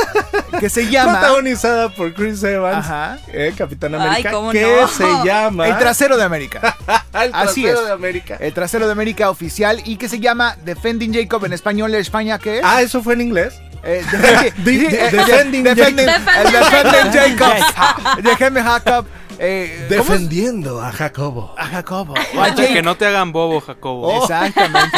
Que 0.61 0.71
se 0.71 0.89
llama 0.89 1.13
protagonizada 1.19 1.89
por 1.91 2.15
Chris 2.15 2.43
Evans, 2.43 2.79
Ajá. 2.87 3.19
eh, 3.29 3.53
Capitán 3.57 3.95
Ay, 3.95 4.01
América, 4.09 4.31
cómo 4.33 4.51
que 4.53 4.63
no. 4.81 4.89
se 4.89 5.05
llama 5.25 5.69
El 5.69 5.77
trasero 5.79 6.17
de 6.17 6.25
América. 6.25 6.77
El 7.13 7.31
Así 7.35 7.63
trasero 7.63 7.81
es. 7.81 7.87
de 7.87 7.93
América. 7.93 8.37
El 8.41 8.53
trasero 8.55 8.87
de 8.87 8.93
América 8.93 9.29
oficial 9.29 9.83
y 9.85 9.97
que 9.97 10.09
se 10.09 10.19
llama 10.19 10.57
Defending 10.65 11.13
Jacob 11.13 11.45
en 11.45 11.53
español 11.53 11.93
de 11.93 11.99
España, 11.99 12.39
¿qué 12.39 12.59
es? 12.59 12.63
Ah, 12.65 12.81
eso 12.81 13.03
fue 13.03 13.15
en 13.15 13.21
inglés. 13.23 13.61
Eh, 13.85 14.03
de- 14.11 14.81
defending 15.11 15.65
defending- 15.65 16.07
Jacob. 16.07 16.53
Defending 16.53 17.39
Jacob. 17.39 18.23
Déjeme 18.23 18.63
Jacob. 18.63 19.07
Eh. 19.39 19.87
Defendiendo 19.89 20.81
a 20.83 20.93
Jacobo. 20.93 21.55
A 21.59 21.67
Jacobo. 21.67 22.15
O 22.37 22.43
a 22.43 22.55
Que 22.55 22.63
Jake. 22.69 22.83
no 22.83 22.97
te 22.97 23.07
hagan 23.07 23.33
bobo, 23.33 23.61
Jacobo. 23.61 24.23
Exactamente. 24.23 24.97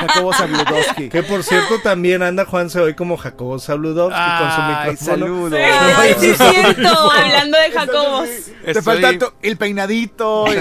Jacobo 0.00 0.32
Zabludowski. 0.32 1.08
Que 1.08 1.22
por 1.22 1.42
cierto 1.42 1.78
también 1.82 2.22
anda 2.22 2.44
Juanse 2.44 2.80
hoy 2.80 2.94
como 2.94 3.16
Jacobo 3.16 3.58
Sabludowski 3.58 4.18
con 4.38 4.50
su 4.52 4.62
micrófono. 4.62 4.96
saludos. 4.98 5.60
Ay, 5.98 6.14
sí 6.18 6.26
es 6.30 6.38
cierto. 6.38 7.10
Hablando 7.10 7.58
de 7.58 7.70
Jacobos. 7.72 8.28
Te 8.64 8.70
Estoy- 8.72 8.82
falta 9.02 9.18
to- 9.18 9.34
el 9.42 9.56
peinadito. 9.56 10.46
y- 10.52 10.56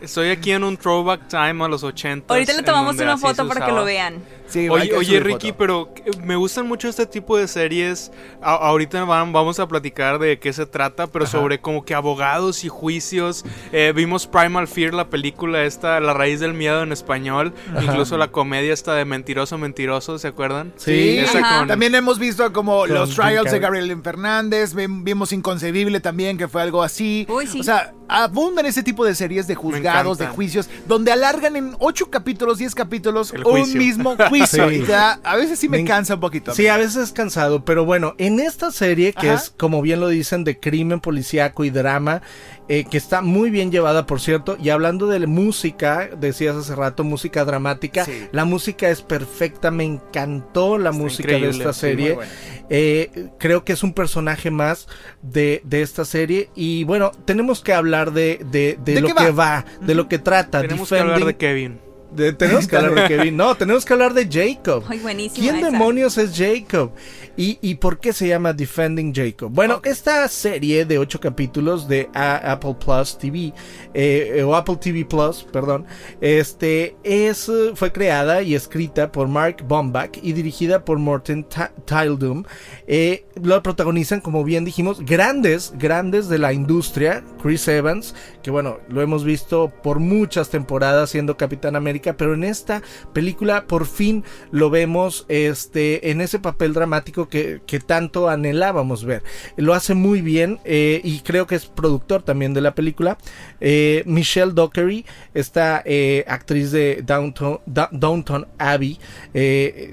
Estoy 0.04 0.30
aquí 0.30 0.52
en 0.52 0.64
un 0.64 0.76
throwback 0.76 1.28
time 1.28 1.64
a 1.64 1.68
los 1.68 1.82
80. 1.84 2.32
Ahorita 2.32 2.52
le 2.52 2.62
tomamos 2.62 2.96
una 2.98 3.16
foto 3.16 3.46
para 3.48 3.64
que 3.66 3.72
lo 3.72 3.84
vean. 3.84 4.22
Sí, 4.48 4.68
Oye, 4.68 4.94
oye 4.94 5.20
Ricky, 5.20 5.48
foto. 5.48 5.58
pero 5.58 5.94
eh, 6.04 6.10
me 6.22 6.36
gustan 6.36 6.66
mucho 6.68 6.88
este 6.88 7.06
tipo 7.06 7.36
de 7.36 7.48
series. 7.48 8.12
A- 8.40 8.54
ahorita 8.54 9.04
van- 9.04 9.32
vamos 9.32 9.58
a 9.60 9.66
platicar 9.68 10.18
de 10.18 10.38
qué 10.38 10.52
se 10.52 10.66
trata, 10.66 11.06
pero 11.08 11.26
sobre 11.26 11.60
como 11.60 11.84
que 11.84 11.94
abogados 11.94 12.64
y 12.64 12.68
juicios. 12.68 13.44
Eh, 13.72 13.92
vimos 13.94 14.26
Primal 14.26 14.68
Fear, 14.68 14.94
la 14.94 15.08
película 15.08 15.64
esta, 15.64 15.98
La 16.00 16.14
raíz 16.14 16.40
del 16.40 16.54
miedo 16.54 16.82
en 16.82 16.92
español. 16.92 17.52
Incluso 17.82 18.16
la 18.18 18.28
comedia 18.28 18.72
esta 18.72 18.94
de 18.94 19.04
Mentiroso, 19.04 19.58
Mentiroso, 19.58 20.18
¿se 20.18 20.28
acuerdan? 20.28 20.72
Sí, 20.76 21.24
con- 21.58 21.68
También 21.68 21.94
hemos 21.94 22.18
visto 22.18 22.52
como 22.52 22.80
Con 22.80 22.94
los 22.94 23.10
Jim 23.14 23.24
trials 23.24 23.50
de. 23.50 23.58
Gabriel 23.58 24.00
Fernández, 24.02 24.74
vimos 24.74 25.32
Inconcebible 25.32 26.00
también, 26.00 26.38
que 26.38 26.48
fue 26.48 26.62
algo 26.62 26.82
así. 26.82 27.26
Uy, 27.28 27.46
sí. 27.46 27.60
O 27.60 27.62
sea, 27.64 27.92
abundan 28.08 28.66
ese 28.66 28.82
tipo 28.82 29.04
de 29.04 29.14
series 29.14 29.46
de 29.46 29.54
juzgados, 29.54 30.18
de 30.18 30.26
juicios, 30.26 30.68
donde 30.86 31.12
alargan 31.12 31.56
en 31.56 31.76
8 31.78 32.10
capítulos, 32.10 32.58
10 32.58 32.74
capítulos 32.74 33.32
un 33.44 33.72
mismo 33.78 34.16
juicio. 34.28 34.68
Sí. 34.68 34.76
Y 34.76 34.80
te 34.80 34.92
da- 34.92 35.20
a 35.24 35.36
veces 35.36 35.58
sí 35.58 35.68
me, 35.68 35.84
cansa 35.84 36.14
un 36.14 36.20
poquito. 36.20 36.54
Sí, 36.54 36.66
a 36.68 36.76
veces 36.76 36.96
es 36.96 37.12
cansado, 37.12 37.64
pero 37.64 37.84
bueno, 37.84 38.14
en 38.18 38.40
esta 38.40 38.70
serie 38.70 39.12
que 39.12 39.30
Ajá. 39.30 39.42
es, 39.42 39.50
como 39.56 39.82
bien 39.82 40.00
lo 40.00 40.08
dicen, 40.08 40.44
de 40.44 40.58
crimen 40.58 41.00
policíaco 41.00 41.64
y 41.64 41.70
drama, 41.70 42.22
eh, 42.68 42.84
que 42.90 42.96
está 42.98 43.20
muy 43.22 43.50
bien 43.50 43.70
llevada, 43.70 44.06
por 44.06 44.20
cierto, 44.20 44.56
y 44.60 44.70
hablando 44.70 45.06
de 45.06 45.26
música, 45.26 46.08
decías 46.18 46.56
hace 46.56 46.74
rato, 46.74 47.04
música 47.04 47.44
dramática, 47.44 48.04
Sí. 48.04 48.26
la 48.32 48.44
música 48.44 48.88
es 48.90 49.02
perfecta, 49.02 49.70
me 49.70 49.84
encantó 49.84 50.78
la 50.78 50.90
Está 50.90 51.02
música 51.02 51.32
de 51.32 51.48
esta 51.48 51.72
serie. 51.72 52.18
Eh, 52.68 53.28
creo 53.38 53.64
que 53.64 53.72
es 53.72 53.82
un 53.84 53.92
personaje 53.92 54.50
más 54.50 54.88
de, 55.22 55.60
de 55.64 55.82
esta 55.82 56.04
serie 56.04 56.50
y 56.56 56.82
bueno, 56.84 57.12
tenemos 57.24 57.60
que 57.60 57.72
hablar 57.72 58.12
de, 58.12 58.40
de, 58.50 58.78
de 58.84 58.94
¿De 58.94 59.00
lo 59.00 59.14
que 59.14 59.30
va? 59.30 59.64
de 59.80 59.94
lo 59.94 60.08
que 60.08 60.18
trata. 60.18 60.62
Tenemos 60.62 60.88
que 60.88 60.98
hablar 60.98 61.24
de 61.24 61.36
Kevin. 61.36 61.85
De- 62.12 62.32
tenemos 62.32 62.66
que 62.66 62.76
hablar 62.76 62.94
de 62.94 63.08
Kevin. 63.08 63.36
No, 63.36 63.54
tenemos 63.56 63.84
que 63.84 63.92
hablar 63.92 64.14
de 64.14 64.28
Jacob. 64.30 64.84
Ay, 64.88 64.98
buenísima 65.00 65.42
¿Quién 65.42 65.56
esa. 65.56 65.70
demonios 65.70 66.18
es 66.18 66.36
Jacob? 66.36 66.92
¿Y, 67.38 67.58
y 67.60 67.74
por 67.74 67.98
qué 68.00 68.12
se 68.14 68.28
llama 68.28 68.52
Defending 68.54 69.14
Jacob? 69.14 69.50
Bueno, 69.52 69.80
esta 69.84 70.26
serie 70.28 70.86
de 70.86 70.98
ocho 70.98 71.20
capítulos 71.20 71.86
de 71.86 72.08
A- 72.14 72.52
Apple 72.52 72.76
Plus 72.82 73.18
TV, 73.18 73.52
eh, 73.92 74.42
o 74.46 74.54
Apple 74.56 74.76
TV 74.76 75.04
Plus, 75.04 75.44
perdón, 75.52 75.84
este 76.22 76.96
es, 77.04 77.50
fue 77.74 77.92
creada 77.92 78.40
y 78.42 78.54
escrita 78.54 79.12
por 79.12 79.28
Mark 79.28 79.58
Bombach 79.68 80.16
y 80.22 80.32
dirigida 80.32 80.84
por 80.84 80.98
Morten 80.98 81.46
Tildum. 81.84 82.44
Eh, 82.86 83.26
lo 83.42 83.62
protagonizan, 83.62 84.20
como 84.22 84.42
bien 84.42 84.64
dijimos, 84.64 85.04
grandes, 85.04 85.74
grandes 85.76 86.28
de 86.28 86.38
la 86.38 86.52
industria. 86.54 87.22
Chris 87.42 87.68
Evans, 87.68 88.14
que 88.42 88.50
bueno, 88.50 88.78
lo 88.88 89.02
hemos 89.02 89.24
visto 89.24 89.70
por 89.82 89.98
muchas 90.00 90.48
temporadas 90.48 91.10
siendo 91.10 91.36
Capitán 91.36 91.76
América, 91.76 91.95
pero 92.00 92.34
en 92.34 92.44
esta 92.44 92.82
película 93.12 93.66
por 93.66 93.86
fin 93.86 94.24
lo 94.50 94.70
vemos 94.70 95.24
este, 95.28 96.10
en 96.10 96.20
ese 96.20 96.38
papel 96.38 96.72
dramático 96.72 97.28
que, 97.28 97.60
que 97.66 97.80
tanto 97.80 98.28
anhelábamos 98.28 99.04
ver. 99.04 99.22
Lo 99.56 99.74
hace 99.74 99.94
muy 99.94 100.20
bien 100.20 100.58
eh, 100.64 101.00
y 101.04 101.20
creo 101.20 101.46
que 101.46 101.54
es 101.54 101.66
productor 101.66 102.22
también 102.22 102.54
de 102.54 102.60
la 102.60 102.74
película. 102.74 103.18
Eh, 103.60 104.02
Michelle 104.06 104.52
Dockery, 104.52 105.04
esta 105.34 105.82
eh, 105.84 106.24
actriz 106.28 106.70
de 106.70 107.02
Downton, 107.06 108.46
Abbey, 108.58 108.98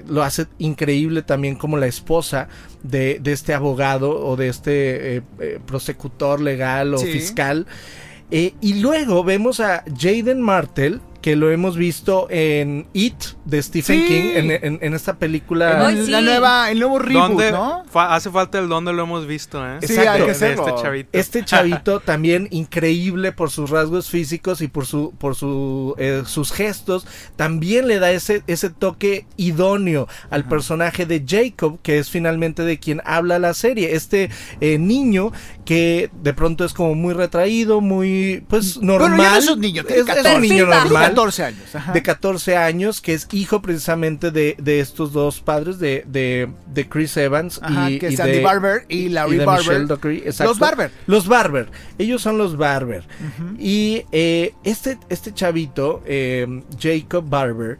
lo 0.06 0.22
hace 0.22 0.46
increíble 0.58 1.22
también 1.22 1.56
como 1.56 1.76
la 1.76 1.86
esposa 1.86 2.48
de, 2.82 3.18
de 3.20 3.32
este 3.32 3.54
abogado 3.54 4.24
o 4.26 4.36
de 4.36 4.48
este 4.48 5.22
prosecutor 5.66 6.40
legal 6.40 6.94
o 6.94 6.98
Sí. 6.98 7.12
fiscal. 7.12 7.66
Eh, 8.30 8.54
y 8.60 8.80
luego 8.80 9.22
vemos 9.22 9.60
a 9.60 9.84
Jaden 9.98 10.40
Martell, 10.40 11.00
que 11.24 11.36
lo 11.36 11.50
hemos 11.50 11.78
visto 11.78 12.26
en 12.28 12.86
It 12.92 13.14
de 13.46 13.62
Stephen 13.62 14.00
Sí. 14.02 14.06
King, 14.06 14.30
en, 14.34 14.50
en- 14.50 14.78
en 14.82 14.92
esta 14.92 15.14
película. 15.16 15.90
En 15.90 16.04
sí. 16.04 16.10
La 16.10 16.20
nueva, 16.20 16.70
el 16.70 16.78
nuevo 16.78 16.98
reboot, 16.98 17.28
¿Dónde? 17.28 17.50
¿no? 17.50 17.82
Fa- 17.90 18.14
hace 18.14 18.28
falta 18.30 18.58
el 18.58 18.68
dónde 18.68 18.92
lo 18.92 19.04
hemos 19.04 19.26
visto, 19.26 19.66
¿eh? 19.66 19.78
Sí, 19.80 19.94
Exacto. 19.94 20.10
hay 20.12 20.22
que 20.24 20.30
hacerlo. 20.32 20.66
este 20.68 20.82
chavito. 20.82 21.08
Este 21.14 21.44
chavito 21.46 22.00
también 22.00 22.46
increíble 22.50 23.32
por 23.32 23.50
sus 23.50 23.70
rasgos 23.70 24.10
físicos 24.10 24.60
y 24.60 24.68
por 24.68 24.84
su 24.84 25.14
por 25.16 25.34
su 25.34 25.94
eh, 25.96 26.24
sus 26.26 26.52
gestos 26.52 27.06
también 27.36 27.88
le 27.88 28.00
da 28.00 28.10
ese 28.10 28.42
ese 28.46 28.68
toque 28.68 29.24
idóneo 29.38 30.06
al 30.28 30.46
personaje 30.46 31.06
de 31.06 31.24
Jacob 31.26 31.78
que 31.82 31.96
es 31.98 32.10
finalmente 32.10 32.64
de 32.64 32.78
quien 32.78 33.00
habla 33.06 33.38
la 33.38 33.54
serie 33.54 33.94
este 33.94 34.28
eh, 34.60 34.76
niño 34.76 35.32
que 35.64 36.10
de 36.22 36.34
pronto 36.34 36.64
es 36.64 36.74
como 36.74 36.94
muy 36.94 37.14
retraído 37.14 37.80
muy 37.80 38.44
pues 38.48 38.76
normal 38.76 39.16
Bueno, 39.16 39.36
es 39.36 39.48
un 39.48 39.60
niño, 39.60 39.84
tiene 39.84 40.02
es, 40.02 40.08
es 40.08 40.14
14. 40.14 40.36
un 40.36 40.42
niño 40.42 40.66
normal 40.66 41.08
14 41.08 41.44
años. 41.44 41.74
ajá. 41.74 41.92
de 41.92 42.02
14 42.02 42.56
años, 42.56 43.00
que 43.00 43.14
es 43.14 43.26
hijo 43.32 43.62
precisamente 43.62 44.30
de, 44.30 44.56
de 44.58 44.80
estos 44.80 45.12
dos 45.12 45.40
padres, 45.40 45.78
de, 45.78 46.04
de, 46.06 46.50
de 46.66 46.88
Chris 46.88 47.16
Evans 47.16 47.60
Ajá, 47.62 47.90
y, 47.90 47.98
que 47.98 48.10
y 48.10 48.14
es 48.14 48.20
Andy 48.20 48.32
de, 48.32 48.42
Barber 48.42 48.84
y 48.88 49.08
Larry 49.08 49.38
de 49.38 49.44
Barber. 49.46 49.86
Dockery. 49.86 50.24
Los 50.40 50.58
Barber. 50.58 50.90
Los 51.06 51.28
Barber. 51.28 51.70
Ellos 51.98 52.20
son 52.22 52.38
los 52.38 52.56
Barber. 52.56 53.04
Y 53.58 54.02
eh, 54.12 54.52
este, 54.64 54.98
este 55.08 55.32
chavito, 55.32 56.02
eh, 56.06 56.62
Jacob 56.80 57.24
Barber, 57.28 57.78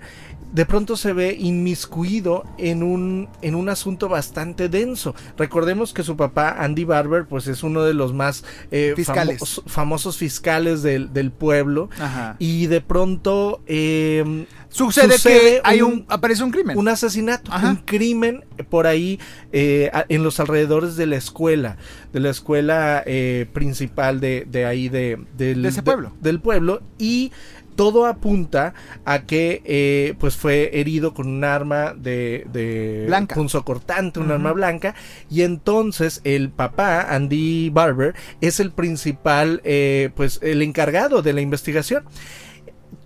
de 0.55 0.65
pronto 0.65 0.97
se 0.97 1.13
ve 1.13 1.37
inmiscuido 1.39 2.45
en 2.59 2.83
un, 2.83 3.29
en 3.43 3.55
un 3.55 3.69
asunto 3.69 4.09
bastante 4.09 4.69
denso. 4.69 5.15
Recordemos 5.37 5.93
que 5.93 6.03
su 6.03 6.17
papá, 6.17 6.57
Andy 6.61 6.85
Barber, 6.85 7.27
pues 7.27 7.47
es 7.49 7.63
uno 7.63 7.83
de 7.83 7.93
los 7.93 8.15
más 8.15 8.45
eh, 8.71 8.95
Fiscales. 8.97 9.41
famos- 9.41 9.63
famosos 9.67 10.17
fiscales 10.17 10.83
del, 10.83 11.13
del 11.13 11.33
pueblo. 11.33 11.91
Ajá. 11.99 12.37
Y 12.39 12.67
de 12.69 12.81
pronto 12.81 13.61
eh, 13.67 14.47
Sucede, 14.69 15.13
sucede 15.15 15.41
que 15.41 15.61
hay 15.65 15.83
un- 15.83 15.93
un, 15.93 16.07
aparece 16.09 16.43
un 16.43 16.51
crimen. 16.51 16.79
un 16.79 16.89
asesinato, 16.89 17.53
Ajá. 17.53 17.71
un 17.71 17.77
crimen 17.77 18.45
por 18.71 18.87
ahí 18.87 19.19
eh, 19.53 19.91
en 20.09 20.23
los 20.25 20.41
alrededores 20.41 20.97
de 20.97 21.07
la 21.07 21.17
escuela, 21.17 21.77
de 22.13 22.21
la 22.21 22.31
escuela 22.31 23.03
eh, 23.07 23.47
principal 23.53 24.21
de, 24.21 24.47
de 24.51 24.67
ahí 24.67 24.89
de, 24.89 25.19
del, 25.37 25.63
De 25.63 25.69
ese 25.69 25.83
pueblo. 25.83 26.13
del 26.21 26.41
pueblo 26.41 26.81
y 26.99 27.31
todo 27.76 28.07
apunta 28.07 28.75
a 29.04 29.23
que 29.23 29.62
eh, 29.64 30.14
pues 30.19 30.37
fue 30.37 30.71
herido 30.78 31.12
con 31.14 31.28
un 31.28 31.45
arma 31.45 31.95
de, 31.95 32.47
de 32.52 33.04
Blanca. 33.07 33.35
punzocortante, 33.35 34.21
un 34.21 34.31
arma 34.31 34.52
blanca. 34.52 34.95
Y 35.31 35.43
entonces 35.43 36.21
el 36.25 36.50
papá 36.50 37.02
Andy 37.14 37.71
Barber 37.71 38.14
es 38.40 38.61
el 38.61 38.71
principal 38.71 39.61
eh, 39.64 40.11
pues 40.14 40.38
el 40.43 40.62
encargado 40.62 41.23
de 41.23 41.33
la 41.33 41.40
investigación. 41.40 42.04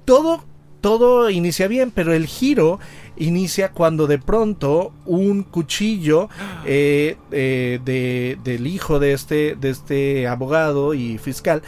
Todo, 0.05 0.45
todo 0.81 1.29
inicia 1.31 1.69
bien, 1.69 1.91
pero 1.91 2.13
el 2.13 2.27
giro 2.27 2.79
inicia 3.17 3.73
cuando 3.73 4.07
de 4.07 4.19
pronto 4.19 4.93
un 5.05 5.43
cuchillo 5.43 6.29
eh, 6.67 7.17
eh, 7.33 7.81
de- 7.85 8.39
del 8.45 8.67
hijo 8.67 8.99
de 8.99 9.13
este, 9.13 9.57
de 9.57 9.71
este 9.71 10.27
abogado 10.29 10.95
y 10.95 11.19
fiscal 11.19 11.63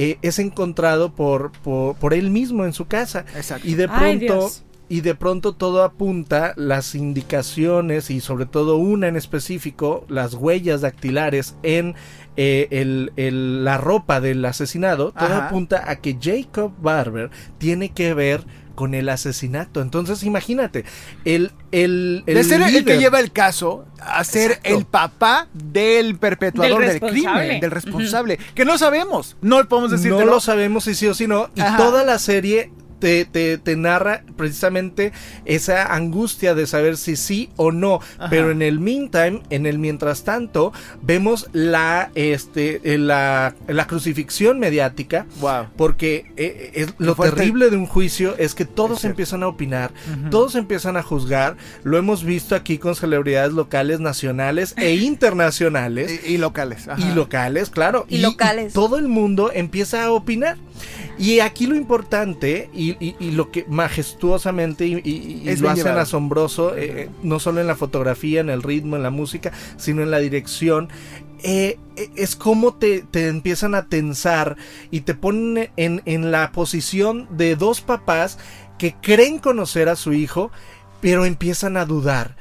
eh, 0.00 0.16
es 0.22 0.38
encontrado 0.38 1.12
por, 1.12 1.50
por, 1.50 1.96
por 1.96 2.14
él 2.14 2.30
mismo 2.30 2.64
en 2.64 2.72
su 2.72 2.86
casa. 2.86 3.24
Exacto. 3.36 3.66
Y 3.68 3.74
de 3.74 3.88
pronto... 3.88 4.50
Y 4.90 5.02
de 5.02 5.14
pronto 5.14 5.52
todo 5.54 5.82
apunta 5.84 6.54
las 6.56 6.94
indicaciones 6.94 8.08
y 8.08 8.20
sobre 8.22 8.46
todo 8.46 8.78
una 8.78 9.06
en 9.08 9.16
específico, 9.16 10.06
las 10.08 10.32
huellas 10.32 10.80
dactilares 10.80 11.56
en 11.62 11.94
eh, 12.38 12.68
el- 12.70 13.12
el- 13.16 13.64
la 13.66 13.76
ropa 13.76 14.22
del 14.22 14.42
asesinado, 14.46 15.12
todo 15.12 15.26
Ajá. 15.26 15.48
apunta 15.48 15.90
a 15.90 15.96
que 15.96 16.16
Jacob 16.18 16.72
Barber 16.80 17.28
tiene 17.58 17.90
que 17.90 18.14
ver 18.14 18.44
con 18.78 18.94
el 18.94 19.08
asesinato. 19.08 19.82
Entonces 19.82 20.22
imagínate, 20.22 20.84
el, 21.24 21.50
el, 21.72 22.22
el 22.26 22.34
de 22.36 22.44
ser 22.44 22.62
el 22.62 22.84
que 22.84 22.96
lleva 22.96 23.18
el 23.18 23.32
caso 23.32 23.86
a 23.98 24.22
ser 24.22 24.52
Exacto. 24.52 24.68
el 24.68 24.84
papá 24.84 25.48
del 25.52 26.16
perpetuador 26.16 26.86
Del 26.86 27.00
crimen, 27.00 27.58
del 27.58 27.72
responsable, 27.72 28.38
que 28.54 28.64
no 28.64 28.78
sabemos, 28.78 29.36
no 29.40 29.68
podemos 29.68 29.90
decir 29.90 30.12
no 30.12 30.24
lo 30.24 30.38
sabemos 30.38 30.84
si 30.84 30.94
sí 30.94 31.08
o 31.08 31.14
si 31.14 31.26
no, 31.26 31.50
y 31.56 31.60
Ajá. 31.60 31.76
toda 31.76 32.04
la 32.04 32.20
serie 32.20 32.70
te, 32.98 33.24
te, 33.24 33.58
te 33.58 33.76
narra 33.76 34.22
precisamente 34.36 35.12
esa 35.44 35.94
angustia 35.94 36.54
de 36.54 36.66
saber 36.66 36.96
si 36.96 37.16
sí 37.16 37.50
o 37.56 37.72
no. 37.72 38.00
Ajá. 38.18 38.30
Pero 38.30 38.50
en 38.50 38.62
el 38.62 38.80
meantime, 38.80 39.42
en 39.50 39.66
el 39.66 39.78
mientras 39.78 40.24
tanto, 40.24 40.72
vemos 41.02 41.48
la, 41.52 42.10
este, 42.14 42.80
eh, 42.94 42.98
la, 42.98 43.54
la 43.66 43.86
crucifixión 43.86 44.58
mediática. 44.58 45.26
Wow. 45.40 45.66
Porque 45.76 46.32
eh, 46.36 46.72
es, 46.74 46.94
lo 46.98 47.14
fuerte. 47.14 47.36
terrible 47.36 47.70
de 47.70 47.76
un 47.76 47.86
juicio 47.86 48.36
es 48.38 48.54
que 48.54 48.64
todos 48.64 49.04
empiezan 49.04 49.42
a 49.42 49.48
opinar, 49.48 49.92
todos 50.30 50.54
empiezan 50.54 50.96
a 50.96 51.02
juzgar. 51.02 51.56
Lo 51.84 51.98
hemos 51.98 52.24
visto 52.24 52.54
aquí 52.54 52.78
con 52.78 52.94
celebridades 52.94 53.52
locales, 53.52 54.00
nacionales 54.00 54.74
e 54.76 54.94
internacionales. 54.96 56.20
Y, 56.26 56.34
y 56.34 56.38
locales. 56.38 56.88
ajá. 56.88 57.00
Y 57.00 57.14
locales, 57.14 57.70
claro. 57.70 58.06
Y 58.08 58.18
locales. 58.18 58.72
todo 58.72 58.98
el 58.98 59.08
mundo 59.08 59.50
empieza 59.52 60.04
a 60.04 60.12
opinar. 60.12 60.56
Y 61.18 61.40
aquí 61.40 61.66
lo 61.66 61.74
importante 61.76 62.70
y, 62.72 62.90
y- 63.04 63.16
y 63.18 63.30
lo 63.32 63.50
que 63.50 63.64
majestuosamente 63.68 64.86
y, 64.86 65.42
lo 65.60 65.70
hacen 65.70 65.76
llevado. 65.84 66.00
asombroso, 66.00 66.76
eh, 66.76 67.08
no 67.22 67.38
solo 67.40 67.60
en 67.60 67.66
la 67.66 67.76
fotografía, 67.76 68.40
en 68.40 68.50
el 68.50 68.62
ritmo, 68.62 68.96
en 68.96 69.02
la 69.02 69.10
música, 69.10 69.52
sino 69.76 70.02
en 70.02 70.10
la 70.10 70.18
dirección. 70.18 70.88
eh, 71.42 71.78
eh, 71.96 72.10
es 72.16 72.34
como 72.36 72.74
te, 72.74 73.02
te 73.02 73.28
empiezan 73.28 73.74
a 73.76 73.86
tensar 73.86 74.56
y 74.90 75.02
te 75.02 75.14
ponen 75.14 75.70
en, 75.76 76.02
en 76.04 76.30
la 76.32 76.50
posición 76.52 77.28
de 77.30 77.54
dos 77.56 77.80
papás 77.80 78.38
que 78.76 78.94
creen 79.00 79.38
conocer 79.38 79.88
a 79.88 79.94
su 79.96 80.12
hijo, 80.12 80.50
pero 81.00 81.24
empiezan 81.24 81.76
a 81.76 81.84
dudar. 81.84 82.36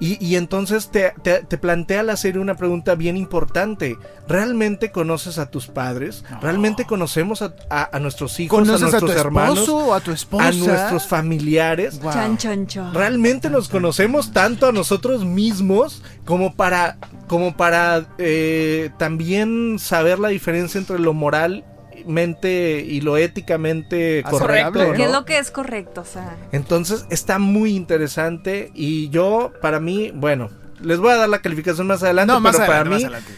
Y, 0.00 0.16
y 0.24 0.36
entonces 0.36 0.90
te, 0.90 1.12
te- 1.22 1.40
te 1.42 1.58
plantea 1.58 2.02
la 2.02 2.16
serie 2.16 2.40
una 2.40 2.56
pregunta 2.56 2.94
bien 2.94 3.16
importante. 3.18 3.98
¿Realmente 4.26 4.90
conoces 4.90 5.38
a 5.38 5.50
tus 5.50 5.66
padres? 5.66 6.24
¿Realmente 6.40 6.86
conocemos 6.86 7.42
a, 7.42 7.54
a- 7.68 7.94
a 7.94 8.00
nuestros 8.00 8.40
hijos, 8.40 8.58
a 8.58 8.62
¿Conoces 8.62 8.82
a, 8.88 8.90
nuestros 8.90 9.12
tu 9.14 9.18
hermanos, 9.20 9.58
esposo 9.58 9.76
o 9.88 9.94
a 9.94 10.00
tu 10.00 10.10
esposa? 10.12 10.48
a 10.48 10.52
nuestros 10.52 11.06
familiares? 11.06 12.00
Wow. 12.00 12.12
Chan, 12.12 12.38
chan, 12.38 12.66
chan. 12.66 12.94
¿Realmente 12.94 13.50
nos 13.50 13.68
conocemos 13.68 14.32
tanto 14.32 14.66
a 14.66 14.72
nosotros 14.72 15.24
mismos 15.24 16.02
como 16.24 16.54
para, 16.54 16.96
como 17.28 17.56
para 17.56 18.06
eh, 18.18 18.90
también 18.98 19.78
saber 19.78 20.18
la 20.18 20.28
diferencia 20.28 20.78
entre 20.78 20.98
lo 20.98 21.12
moralmente 22.04 22.84
y 22.86 23.00
lo 23.00 23.16
éticamente 23.16 24.22
correcto? 24.28 24.80
Aceptable, 24.80 24.96
¿Qué 24.96 25.02
es 25.04 25.10
¿no? 25.10 25.18
lo 25.20 25.24
que 25.24 25.38
es 25.38 25.50
correcto? 25.50 26.00
O 26.02 26.04
sea, 26.04 26.36
Entonces 26.52 27.06
está 27.10 27.38
muy 27.38 27.74
interesante 27.76 28.70
y 28.74 29.08
yo, 29.10 29.52
para 29.60 29.80
mí, 29.80 30.10
bueno, 30.14 30.50
les 30.80 30.98
voy 30.98 31.10
a 31.12 31.16
dar 31.16 31.28
la 31.28 31.40
calificación 31.40 31.86
más 31.86 32.02
adelante, 32.02 32.32
No, 32.32 32.40
más 32.40 32.56
pero 32.56 32.64
adelante, 32.64 32.78
para 32.90 32.90
más 32.90 32.98
mí, 32.98 33.04
adelante. 33.04 33.32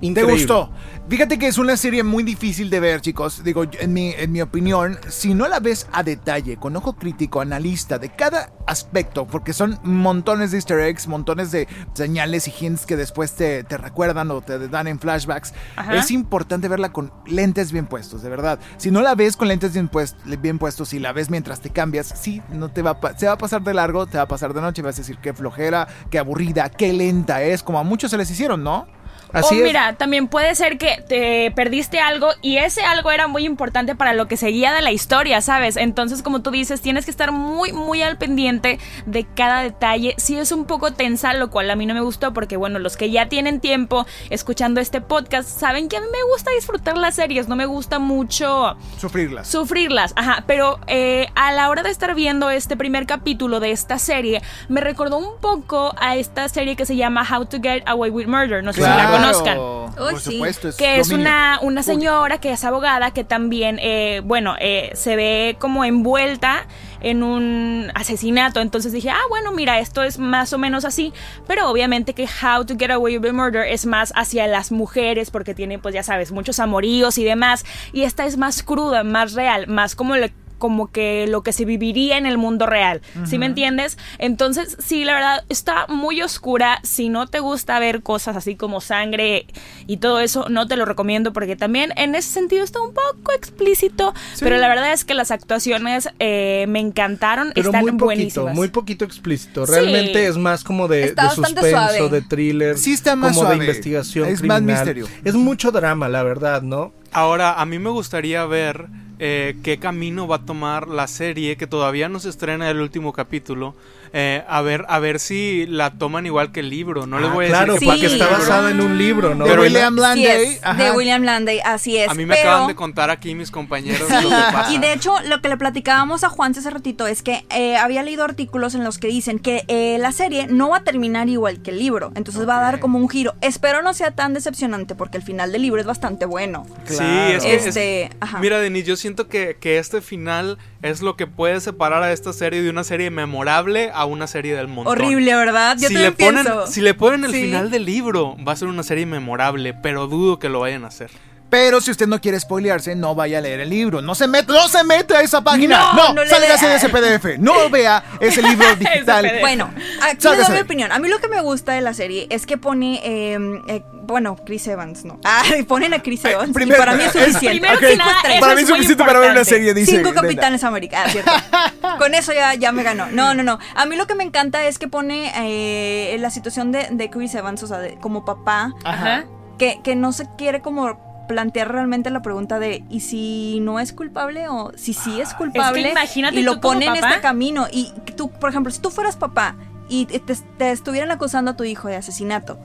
¿Te 0.00 0.24
gustó? 0.24 0.70
Fíjate 1.08 1.38
que 1.38 1.46
es 1.46 1.58
una 1.58 1.76
serie 1.76 2.02
muy 2.02 2.22
difícil 2.22 2.70
de 2.70 2.80
ver, 2.80 3.00
chicos. 3.02 3.44
Digo, 3.44 3.64
en 3.80 3.92
mi, 3.92 4.12
en 4.12 4.32
mi 4.32 4.40
opinión, 4.40 4.98
si 5.08 5.34
no 5.34 5.46
la 5.46 5.60
ves 5.60 5.86
a 5.92 6.02
detalle, 6.02 6.56
con 6.56 6.74
ojo 6.76 6.94
crítico, 6.94 7.40
analista 7.42 7.98
de 7.98 8.08
cada 8.08 8.50
aspecto, 8.66 9.26
porque 9.26 9.52
son 9.52 9.78
montones 9.82 10.52
de 10.52 10.56
easter 10.58 10.78
eggs, 10.80 11.06
montones 11.06 11.50
de 11.50 11.68
señales 11.92 12.48
y 12.48 12.54
hints 12.64 12.86
que 12.86 12.96
después 12.96 13.32
te, 13.32 13.62
te 13.64 13.76
recuerdan 13.76 14.30
o 14.30 14.40
te 14.40 14.68
dan 14.68 14.86
en 14.86 14.98
flashbacks, 15.00 15.52
Ajá. 15.76 15.96
es 15.96 16.10
importante 16.10 16.68
verla 16.68 16.92
con 16.92 17.12
lentes 17.26 17.72
bien 17.72 17.86
puestos, 17.86 18.22
de 18.22 18.30
verdad. 18.30 18.58
Si 18.78 18.90
no 18.90 19.02
la 19.02 19.14
ves 19.14 19.36
con 19.36 19.48
lentes 19.48 19.72
bien, 19.74 19.90
puest- 19.90 20.14
bien 20.40 20.58
puestos 20.58 20.94
y 20.94 20.98
la 20.98 21.12
ves 21.12 21.28
mientras 21.28 21.60
te 21.60 21.70
cambias, 21.70 22.14
sí, 22.18 22.40
no 22.52 22.70
te 22.70 22.80
va 22.82 22.92
a 23.02 23.18
se 23.18 23.26
va 23.26 23.32
a 23.32 23.38
pasar 23.38 23.62
de 23.62 23.74
largo, 23.74 24.06
te 24.06 24.16
va 24.16 24.22
a 24.24 24.28
pasar 24.28 24.54
de 24.54 24.60
noche, 24.62 24.80
vas 24.82 24.94
a 24.94 24.98
decir 24.98 25.18
qué 25.18 25.34
flojera, 25.34 25.88
qué 26.10 26.18
aburrida, 26.18 26.70
qué 26.70 26.92
lenta 26.92 27.42
es, 27.42 27.62
como 27.62 27.78
a 27.78 27.82
muchos 27.82 28.10
se 28.12 28.16
les 28.16 28.30
hicieron, 28.30 28.62
¿no? 28.62 28.86
Así 29.32 29.56
o 29.56 29.58
es. 29.58 29.64
mira, 29.64 29.94
también 29.94 30.28
puede 30.28 30.54
ser 30.54 30.78
que 30.78 31.02
te 31.08 31.50
perdiste 31.52 32.00
algo 32.00 32.28
y 32.42 32.58
ese 32.58 32.82
algo 32.82 33.10
era 33.10 33.26
muy 33.28 33.44
importante 33.44 33.94
para 33.94 34.14
lo 34.14 34.26
que 34.28 34.36
seguía 34.36 34.72
de 34.72 34.82
la 34.82 34.92
historia, 34.92 35.40
¿sabes? 35.40 35.76
Entonces, 35.76 36.22
como 36.22 36.42
tú 36.42 36.50
dices, 36.50 36.80
tienes 36.80 37.04
que 37.04 37.10
estar 37.10 37.32
muy, 37.32 37.72
muy 37.72 38.02
al 38.02 38.18
pendiente 38.18 38.78
de 39.06 39.26
cada 39.34 39.62
detalle. 39.62 40.14
Sí 40.18 40.36
es 40.36 40.52
un 40.52 40.64
poco 40.64 40.92
tensa, 40.92 41.32
lo 41.34 41.50
cual 41.50 41.70
a 41.70 41.76
mí 41.76 41.86
no 41.86 41.94
me 41.94 42.00
gustó 42.00 42.32
porque, 42.32 42.56
bueno, 42.56 42.78
los 42.78 42.96
que 42.96 43.10
ya 43.10 43.28
tienen 43.28 43.60
tiempo 43.60 44.06
escuchando 44.30 44.80
este 44.80 45.00
podcast 45.00 45.48
saben 45.48 45.88
que 45.88 45.96
a 45.96 46.00
mí 46.00 46.06
me 46.10 46.22
gusta 46.30 46.50
disfrutar 46.52 46.96
las 46.96 47.14
series, 47.14 47.48
no 47.48 47.56
me 47.56 47.66
gusta 47.66 47.98
mucho 47.98 48.76
Sufrirlas. 48.98 49.48
sufrirlas, 49.48 50.12
ajá, 50.16 50.44
pero 50.46 50.78
eh, 50.86 51.28
a 51.34 51.52
la 51.52 51.68
hora 51.68 51.82
de 51.82 51.90
estar 51.90 52.14
viendo 52.14 52.50
este 52.50 52.76
primer 52.76 53.06
capítulo 53.06 53.60
de 53.60 53.70
esta 53.70 53.98
serie, 53.98 54.42
me 54.68 54.80
recordó 54.80 55.18
un 55.18 55.38
poco 55.40 55.94
a 56.00 56.16
esta 56.16 56.48
serie 56.48 56.76
que 56.76 56.86
se 56.86 56.96
llama 56.96 57.26
How 57.28 57.46
to 57.46 57.58
Get 57.60 57.82
Away 57.86 58.10
with 58.10 58.26
Murder, 58.26 58.62
no 58.62 58.72
sé 58.72 58.82
si 58.82 58.88
la 58.88 59.10
conozcan. 59.20 59.58
Uy, 59.58 60.12
Por 60.12 60.20
sí. 60.20 60.32
supuesto, 60.32 60.68
es 60.68 60.76
Que 60.76 60.98
es 61.00 61.10
una, 61.10 61.58
una 61.62 61.82
señora 61.82 62.38
que 62.38 62.52
es 62.52 62.64
abogada 62.64 63.10
que 63.10 63.24
también, 63.24 63.78
eh, 63.82 64.22
bueno, 64.24 64.54
eh, 64.60 64.90
se 64.94 65.16
ve 65.16 65.56
como 65.58 65.84
envuelta 65.84 66.66
en 67.00 67.22
un 67.22 67.90
asesinato. 67.94 68.60
Entonces 68.60 68.92
dije, 68.92 69.10
ah, 69.10 69.20
bueno, 69.28 69.52
mira, 69.52 69.78
esto 69.80 70.02
es 70.02 70.18
más 70.18 70.52
o 70.52 70.58
menos 70.58 70.84
así. 70.84 71.12
Pero 71.46 71.68
obviamente 71.70 72.14
que 72.14 72.24
How 72.26 72.64
to 72.64 72.74
Get 72.78 72.90
Away 72.90 73.18
with 73.18 73.32
Murder 73.32 73.66
es 73.66 73.84
más 73.86 74.12
hacia 74.16 74.46
las 74.46 74.70
mujeres 74.72 75.30
porque 75.30 75.54
tiene, 75.54 75.78
pues 75.78 75.94
ya 75.94 76.02
sabes, 76.02 76.32
muchos 76.32 76.60
amoríos 76.60 77.18
y 77.18 77.24
demás. 77.24 77.64
Y 77.92 78.02
esta 78.02 78.24
es 78.26 78.36
más 78.36 78.62
cruda, 78.62 79.02
más 79.04 79.34
real, 79.34 79.66
más 79.66 79.94
como 79.96 80.16
le- 80.16 80.32
como 80.60 80.92
que 80.92 81.26
lo 81.26 81.42
que 81.42 81.52
se 81.52 81.64
viviría 81.64 82.16
en 82.16 82.26
el 82.26 82.38
mundo 82.38 82.66
real. 82.66 83.02
¿Sí 83.24 83.36
me 83.38 83.46
entiendes? 83.46 83.98
Entonces, 84.18 84.76
sí, 84.78 85.04
la 85.04 85.14
verdad, 85.14 85.44
está 85.48 85.86
muy 85.88 86.22
oscura. 86.22 86.78
Si 86.84 87.08
no 87.08 87.26
te 87.26 87.40
gusta 87.40 87.80
ver 87.80 88.02
cosas 88.02 88.36
así 88.36 88.54
como 88.54 88.80
sangre 88.80 89.46
y 89.88 89.96
todo 89.96 90.20
eso, 90.20 90.46
no 90.48 90.68
te 90.68 90.76
lo 90.76 90.84
recomiendo 90.84 91.32
porque 91.32 91.56
también 91.56 91.92
en 91.96 92.14
ese 92.14 92.30
sentido 92.30 92.62
está 92.62 92.80
un 92.80 92.94
poco 92.94 93.32
explícito. 93.36 94.14
Pero 94.38 94.56
la 94.58 94.68
verdad 94.68 94.92
es 94.92 95.04
que 95.04 95.14
las 95.14 95.32
actuaciones 95.32 96.08
eh, 96.20 96.66
me 96.68 96.78
encantaron. 96.78 97.50
Pero 97.54 97.70
están 97.70 97.82
muy 97.82 97.90
poquito, 97.92 98.04
buenísimas. 98.04 98.54
muy 98.54 98.68
poquito 98.68 99.04
explícito. 99.04 99.66
Sí. 99.66 99.72
Realmente 99.72 100.26
es 100.28 100.36
más 100.36 100.62
como 100.62 100.86
de, 100.86 101.14
suspenso, 101.34 101.70
suave. 101.70 102.08
de 102.08 102.22
thriller, 102.22 102.78
Sí 102.78 102.92
está 102.92 103.16
más 103.16 103.30
como 103.32 103.48
suave. 103.48 103.56
de 103.58 103.64
investigación 103.64 104.28
Es 104.28 104.42
más 104.42 104.62
misterio. 104.62 105.06
Es 105.24 105.34
mucho 105.34 105.72
drama, 105.72 106.08
la 106.08 106.22
verdad, 106.22 106.62
¿no? 106.62 106.92
Ahora, 107.12 107.60
a 107.60 107.66
mí 107.66 107.78
me 107.78 107.90
gustaría 107.90 108.44
ver 108.44 108.86
eh, 109.20 109.56
qué 109.62 109.78
camino 109.78 110.26
va 110.26 110.36
a 110.36 110.46
tomar 110.46 110.88
la 110.88 111.06
serie, 111.06 111.56
que 111.56 111.66
todavía 111.66 112.08
no 112.08 112.18
se 112.20 112.30
estrena 112.30 112.70
el 112.70 112.80
último 112.80 113.12
capítulo. 113.12 113.74
Eh, 114.12 114.44
a 114.48 114.60
ver, 114.62 114.84
a 114.88 114.98
ver 114.98 115.20
si 115.20 115.66
la 115.66 115.90
toman 115.92 116.26
igual 116.26 116.50
que 116.52 116.60
el 116.60 116.70
libro. 116.70 117.06
No 117.06 117.18
les 117.20 117.30
Ah, 117.30 117.32
voy 117.32 117.44
a 117.46 117.48
claro, 117.48 117.74
decir 117.74 117.88
que 117.88 117.94
porque 117.94 118.08
Sí. 118.08 118.14
está 118.20 118.28
basada 118.28 118.70
en 118.70 118.80
un 118.80 118.98
libro, 118.98 119.34
¿no? 119.34 119.44
de 119.46 119.56
William 119.58 119.96
Landay. 119.96 120.58
de 120.76 120.90
William 120.92 121.22
Landay, 121.22 121.60
así 121.64 121.96
es. 121.96 122.08
A 122.08 122.14
mí 122.14 122.26
me 122.26 122.34
pero- 122.34 122.50
acaban 122.50 122.68
de 122.68 122.74
contar 122.74 123.10
aquí 123.10 123.34
mis 123.34 123.50
compañeros 123.50 124.08
Sí, 124.08 124.14
lo 124.22 124.28
que 124.30 124.34
pasa. 124.52 124.72
y 124.72 124.78
de 124.78 124.92
hecho 124.92 125.14
lo 125.26 125.40
que 125.40 125.48
le 125.48 125.56
platicábamos 125.56 126.24
a 126.24 126.28
Juan 126.28 126.52
hace 126.56 126.68
ratito 126.70 127.06
es 127.06 127.22
que 127.22 127.44
eh, 127.50 127.76
había 127.76 128.02
leído 128.02 128.24
artículos 128.24 128.74
en 128.74 128.82
los 128.84 128.98
que 128.98 129.06
dicen 129.08 129.38
que 129.38 129.64
eh, 129.68 129.96
la 130.00 130.12
serie 130.12 130.46
no 130.48 130.70
va 130.70 130.78
a 130.78 130.84
terminar 130.84 131.28
igual 131.28 131.62
que 131.62 131.70
el 131.70 131.78
libro, 131.78 132.12
entonces 132.16 132.48
va 132.48 132.58
a 132.58 132.62
dar 132.62 132.80
como 132.80 132.98
un 132.98 133.08
giro. 133.08 133.34
Espero 133.40 133.82
no 133.82 133.94
sea 133.94 134.10
tan 134.10 134.34
decepcionante 134.34 134.94
porque 134.94 135.16
el 135.18 135.22
final 135.22 135.52
del 135.52 135.62
libro 135.62 135.80
es 135.80 135.86
bastante 135.86 136.26
bueno. 136.26 136.66
Sí, 136.84 136.96
es 137.00 137.44
que 137.44 137.54
es- 137.54 137.66
Este, 137.66 138.10
ajá. 138.20 138.38
Mira, 138.40 138.58
Denis, 138.58 138.84
yo 138.86 138.96
siento 138.96 139.28
que, 139.28 139.56
que 139.60 139.78
este 139.78 140.00
final 140.00 140.58
es 140.82 141.02
lo 141.02 141.16
que 141.16 141.26
puede 141.26 141.60
separar 141.60 142.02
a 142.02 142.12
esta 142.12 142.32
serie 142.32 142.62
de 142.62 142.70
una 142.70 142.84
serie 142.84 143.10
memorable 143.10 143.90
a 143.92 144.04
una 144.06 144.26
serie 144.26 144.54
del 144.56 144.68
montón. 144.68 144.92
Horrible, 144.92 145.34
¿verdad? 145.34 145.76
Yo 145.78 145.88
si 145.88 145.94
le 145.94 146.12
ponen, 146.12 146.44
pienso. 146.44 146.66
si 146.66 146.80
le 146.80 146.94
ponen 146.94 147.24
el 147.24 147.32
Sí. 147.32 147.42
final 147.42 147.70
del 147.70 147.84
libro, 147.84 148.36
va 148.46 148.52
a 148.52 148.56
ser 148.56 148.68
una 148.68 148.82
serie 148.82 149.04
memorable, 149.06 149.74
pero 149.74 150.06
dudo 150.06 150.38
que 150.38 150.48
lo 150.48 150.60
vayan 150.60 150.84
a 150.84 150.88
hacer. 150.88 151.10
Pero 151.50 151.80
si 151.80 151.90
usted 151.90 152.06
no 152.06 152.20
quiere 152.20 152.38
spoilearse, 152.38 152.94
no 152.94 153.14
vaya 153.14 153.38
a 153.38 153.40
leer 153.40 153.60
el 153.60 153.68
libro. 153.70 154.00
No 154.00 154.14
se 154.14 154.28
mete, 154.28 154.52
no 154.52 154.68
se 154.68 154.84
mete 154.84 155.16
a 155.16 155.20
esa 155.22 155.42
página. 155.42 155.92
No, 155.94 156.08
No, 156.14 156.24
no 156.24 156.26
sálgase 156.30 156.66
de 156.68 156.76
ese 156.76 156.88
PDF. 156.88 157.38
No 157.38 157.68
vea 157.70 158.02
ese 158.20 158.40
libro 158.40 158.74
digital. 158.76 159.30
Bueno, 159.40 159.70
aquí 160.02 160.28
le 160.28 160.36
doy 160.36 160.54
mi 160.54 160.60
opinión. 160.60 160.92
A 160.92 160.98
mí 161.00 161.08
lo 161.08 161.18
que 161.18 161.28
me 161.28 161.40
gusta 161.40 161.72
de 161.72 161.80
la 161.80 161.92
serie 161.92 162.26
es 162.30 162.46
que 162.46 162.56
pone, 162.56 163.00
eh, 163.04 163.38
eh, 163.68 163.82
bueno, 164.04 164.36
Chris 164.46 164.66
Evans, 164.68 165.04
¿no? 165.04 165.18
Ah, 165.24 165.42
ponen 165.68 165.92
a 165.94 166.02
Chris 166.02 166.24
Evans. 166.24 166.50
y 166.50 166.52
primero- 166.52 166.78
para 166.78 166.94
mí 166.94 167.02
es 167.02 167.14
es- 167.14 167.24
suficiente. 167.34 167.48
primero 167.60 167.74
Ok, 167.74 167.80
que 167.80 167.96
nada, 167.96 168.14
para 168.40 168.54
mí 168.54 168.60
es 168.62 168.68
es 168.68 168.74
suficiente 168.74 169.04
para 169.04 169.18
ver 169.18 169.32
una 169.32 169.44
serie, 169.44 169.74
dice. 169.74 169.96
Cinco 169.96 170.14
capitanes 170.14 170.62
América, 170.64 171.02
ah, 171.04 171.10
cierto. 171.10 171.30
Con 171.98 172.14
eso 172.14 172.32
ya, 172.32 172.54
ya 172.54 172.70
me 172.72 172.82
ganó. 172.84 173.06
No, 173.10 173.34
no, 173.34 173.42
no. 173.42 173.58
A 173.74 173.86
mí 173.86 173.96
lo 173.96 174.06
que 174.06 174.14
me 174.14 174.22
encanta 174.24 174.64
es 174.66 174.78
que 174.78 174.86
pone 174.88 175.32
eh, 175.36 176.16
la 176.20 176.30
situación 176.30 176.70
de, 176.72 176.86
de 176.92 177.10
Chris 177.10 177.34
Evans, 177.34 177.62
o 177.62 177.66
sea, 177.66 177.78
de- 177.78 177.96
como 177.96 178.24
papá, 178.24 178.72
Ajá. 178.84 179.24
que, 179.58 179.80
que 179.82 179.96
no 179.96 180.12
se 180.12 180.26
quiere 180.38 180.60
como 180.60 181.09
plantear 181.30 181.70
realmente 181.70 182.10
la 182.10 182.22
pregunta 182.22 182.58
de 182.58 182.82
¿y 182.90 183.00
si 183.00 183.60
no 183.60 183.78
es 183.78 183.92
culpable 183.92 184.48
o 184.48 184.72
si 184.74 184.94
sí 184.94 185.20
es 185.20 185.32
culpable? 185.32 185.90
imagínate 185.90 186.40
y 186.40 186.42
lo 186.42 186.60
pone 186.60 186.86
en 186.86 186.96
este 186.96 187.20
camino 187.20 187.68
y 187.70 187.92
tú, 188.16 188.32
por 188.32 188.50
ejemplo, 188.50 188.72
si 188.72 188.80
tú 188.80 188.90
fueras 188.90 189.16
papá 189.16 189.54
y 189.88 190.06
te, 190.06 190.18
te 190.58 190.70
estuvieran 190.72 191.12
acusando 191.12 191.52
a 191.52 191.56
tu 191.56 191.62
hijo 191.62 191.86
de 191.86 191.94
asesinato, 191.94 192.58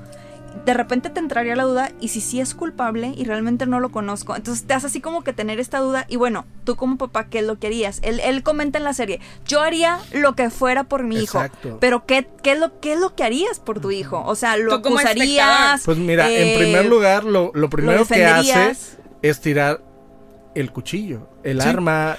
de 0.65 0.73
repente 0.73 1.09
te 1.09 1.19
entraría 1.19 1.55
la 1.55 1.63
duda 1.63 1.91
y 1.99 2.07
si 2.07 2.21
sí 2.21 2.39
es 2.39 2.55
culpable 2.55 3.13
y 3.15 3.25
realmente 3.25 3.65
no 3.65 3.79
lo 3.79 3.89
conozco. 3.89 4.35
Entonces 4.35 4.65
te 4.65 4.73
hace 4.73 4.87
así 4.87 5.01
como 5.01 5.23
que 5.23 5.33
tener 5.33 5.59
esta 5.59 5.79
duda 5.79 6.05
y 6.07 6.15
bueno, 6.15 6.45
tú 6.63 6.75
como 6.75 6.97
papá, 6.97 7.25
¿qué 7.25 7.39
es 7.39 7.45
lo 7.45 7.59
que 7.59 7.67
harías? 7.67 7.99
Él, 8.03 8.19
él 8.23 8.41
comenta 8.41 8.77
en 8.77 8.83
la 8.83 8.93
serie, 8.93 9.19
yo 9.45 9.61
haría 9.61 9.99
lo 10.13 10.35
que 10.35 10.49
fuera 10.49 10.85
por 10.85 11.03
mi 11.03 11.19
Exacto. 11.19 11.67
hijo, 11.67 11.77
pero 11.79 12.05
¿qué, 12.05 12.27
qué, 12.41 12.53
es 12.53 12.59
lo, 12.59 12.79
¿qué 12.79 12.93
es 12.93 12.99
lo 12.99 13.15
que 13.15 13.23
harías 13.23 13.59
por 13.59 13.79
tu 13.79 13.91
hijo? 13.91 14.23
O 14.25 14.35
sea, 14.35 14.57
¿lo 14.57 14.73
acusarías? 14.73 15.81
Pues 15.83 15.97
mira, 15.97 16.29
Eh, 16.31 16.53
en 16.53 16.59
primer 16.59 16.85
lugar, 16.85 17.23
lo, 17.25 17.51
lo 17.53 17.69
primero 17.69 18.05
que 18.05 18.15
defenderías? 18.15 18.57
hace 18.71 18.97
es 19.21 19.41
tirar 19.41 19.81
el 20.55 20.71
cuchillo, 20.71 21.29
el 21.43 21.61
Sí. 21.61 21.67
arma 21.67 22.17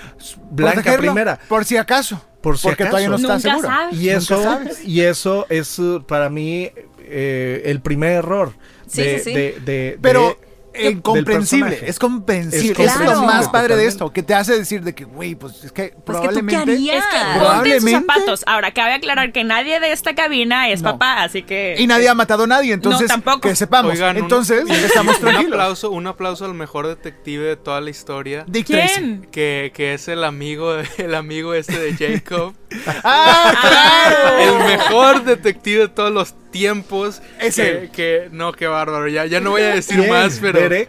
blanca 0.51 0.75
Protegerlo, 0.83 1.13
primera. 1.13 1.39
Por 1.49 1.65
si 1.65 1.77
acaso. 1.79 2.21
Por 2.43 2.59
si 2.59 2.69
porque 2.69 2.85
acaso. 2.85 2.91
todavía 2.99 3.09
no 3.09 3.17
está 3.17 3.29
Nunca 3.35 3.49
seguro. 3.51 3.69
sabes. 3.69 3.97
Y 4.01 4.09
eso, 4.11 4.43
sabes. 4.43 4.85
y 4.85 5.01
eso 5.01 5.47
es 5.49 5.79
uh, 5.79 6.05
para 6.07 6.29
mí 6.31 6.71
eh, 7.09 7.63
el 7.67 7.81
primer 7.81 8.13
error 8.13 8.53
Sí, 8.87 9.03
de, 9.03 9.19
sí, 9.19 9.25
sí. 9.25 9.33
de- 9.35 9.61
de- 9.65 9.99
Pero 10.01 10.29
de- 10.41 10.47
eh, 10.79 10.85
del 10.91 11.01
comprensible, 11.01 11.65
personaje. 11.71 11.91
es 11.91 11.99
comprensible. 11.99 12.85
Es 12.85 12.95
Es 12.97 13.01
lo 13.01 13.23
más 13.23 13.49
padre 13.49 13.77
de 13.77 13.87
esto, 13.87 14.13
que 14.13 14.23
te 14.23 14.35
hace 14.35 14.59
decir 14.59 14.83
de 14.83 14.95
que, 14.95 15.05
güey, 15.05 15.35
pues 15.35 15.65
es 15.65 15.73
que 15.73 15.95
Pues 16.05 16.21
que 16.21 16.29
tú 16.29 16.35
qué 16.35 16.43
probablemente... 16.43 16.73
Es 16.75 16.79
que 16.79 16.85
ponte 16.85 17.17
en 17.17 17.33
sus 17.33 17.39
Probablemente- 17.39 17.91
zapatos. 17.93 18.45
Ahora, 18.47 18.75
cabe 18.75 18.93
aclarar 18.93 19.33
que 19.33 19.43
nadie 19.43 19.81
de 19.81 19.93
esta 19.93 20.15
cabina 20.15 20.69
es 20.69 20.83
No. 20.83 20.93
papá, 20.93 21.23
así 21.23 21.43
que... 21.45 21.77
Y 21.79 21.87
nadie 21.87 22.11
ha 22.11 22.15
matado 22.15 22.45
a 22.45 22.47
nadie, 22.47 22.75
entonces 22.75 23.09
tampoco. 23.09 23.41
que 23.41 23.57
sepamos. 23.57 23.93
Oigan, 23.93 24.19
entonces 24.19 24.65
un, 24.65 24.71
estamos 24.73 25.15
un 25.17 25.21
tranquilos. 25.23 25.53
aplauso, 25.55 25.91
un 25.91 26.07
aplauso 26.09 26.45
al 26.45 26.53
mejor 26.53 26.87
detective 26.89 27.43
de 27.47 27.57
toda 27.57 27.81
la 27.81 27.89
historia. 27.89 28.45
Dick 28.47 28.67
Tracy. 28.67 28.95
¿Quién? 29.01 29.29
Que, 29.33 29.73
que 29.75 29.95
es 29.95 30.09
el 30.09 30.25
amigo, 30.25 30.75
de- 30.75 30.87
el 30.99 31.15
amigo 31.15 31.55
este 31.55 31.79
de 31.79 31.95
Jacob. 31.97 32.53
¡Ah, 33.03 33.55
claro! 33.63 34.39
el 34.61 34.67
mejor 34.77 35.25
detective 35.25 35.81
de 35.83 35.89
todos 35.89 36.13
los 36.13 36.35
tiempos. 36.57 37.21
Es 37.41 37.57
que, 37.57 37.69
él. 37.71 37.91
que- 37.91 38.29
no, 38.33 38.53
qué 38.53 38.67
bárbaro. 38.67 39.09
Ya, 39.09 39.27
ya 39.27 39.41
no 39.41 39.51
voy 39.51 39.63
a 39.63 39.75
decir 39.75 39.99
¿Quién? 39.99 40.11
más, 40.11 40.39
pero. 40.41 40.59
Derek. 40.61 40.89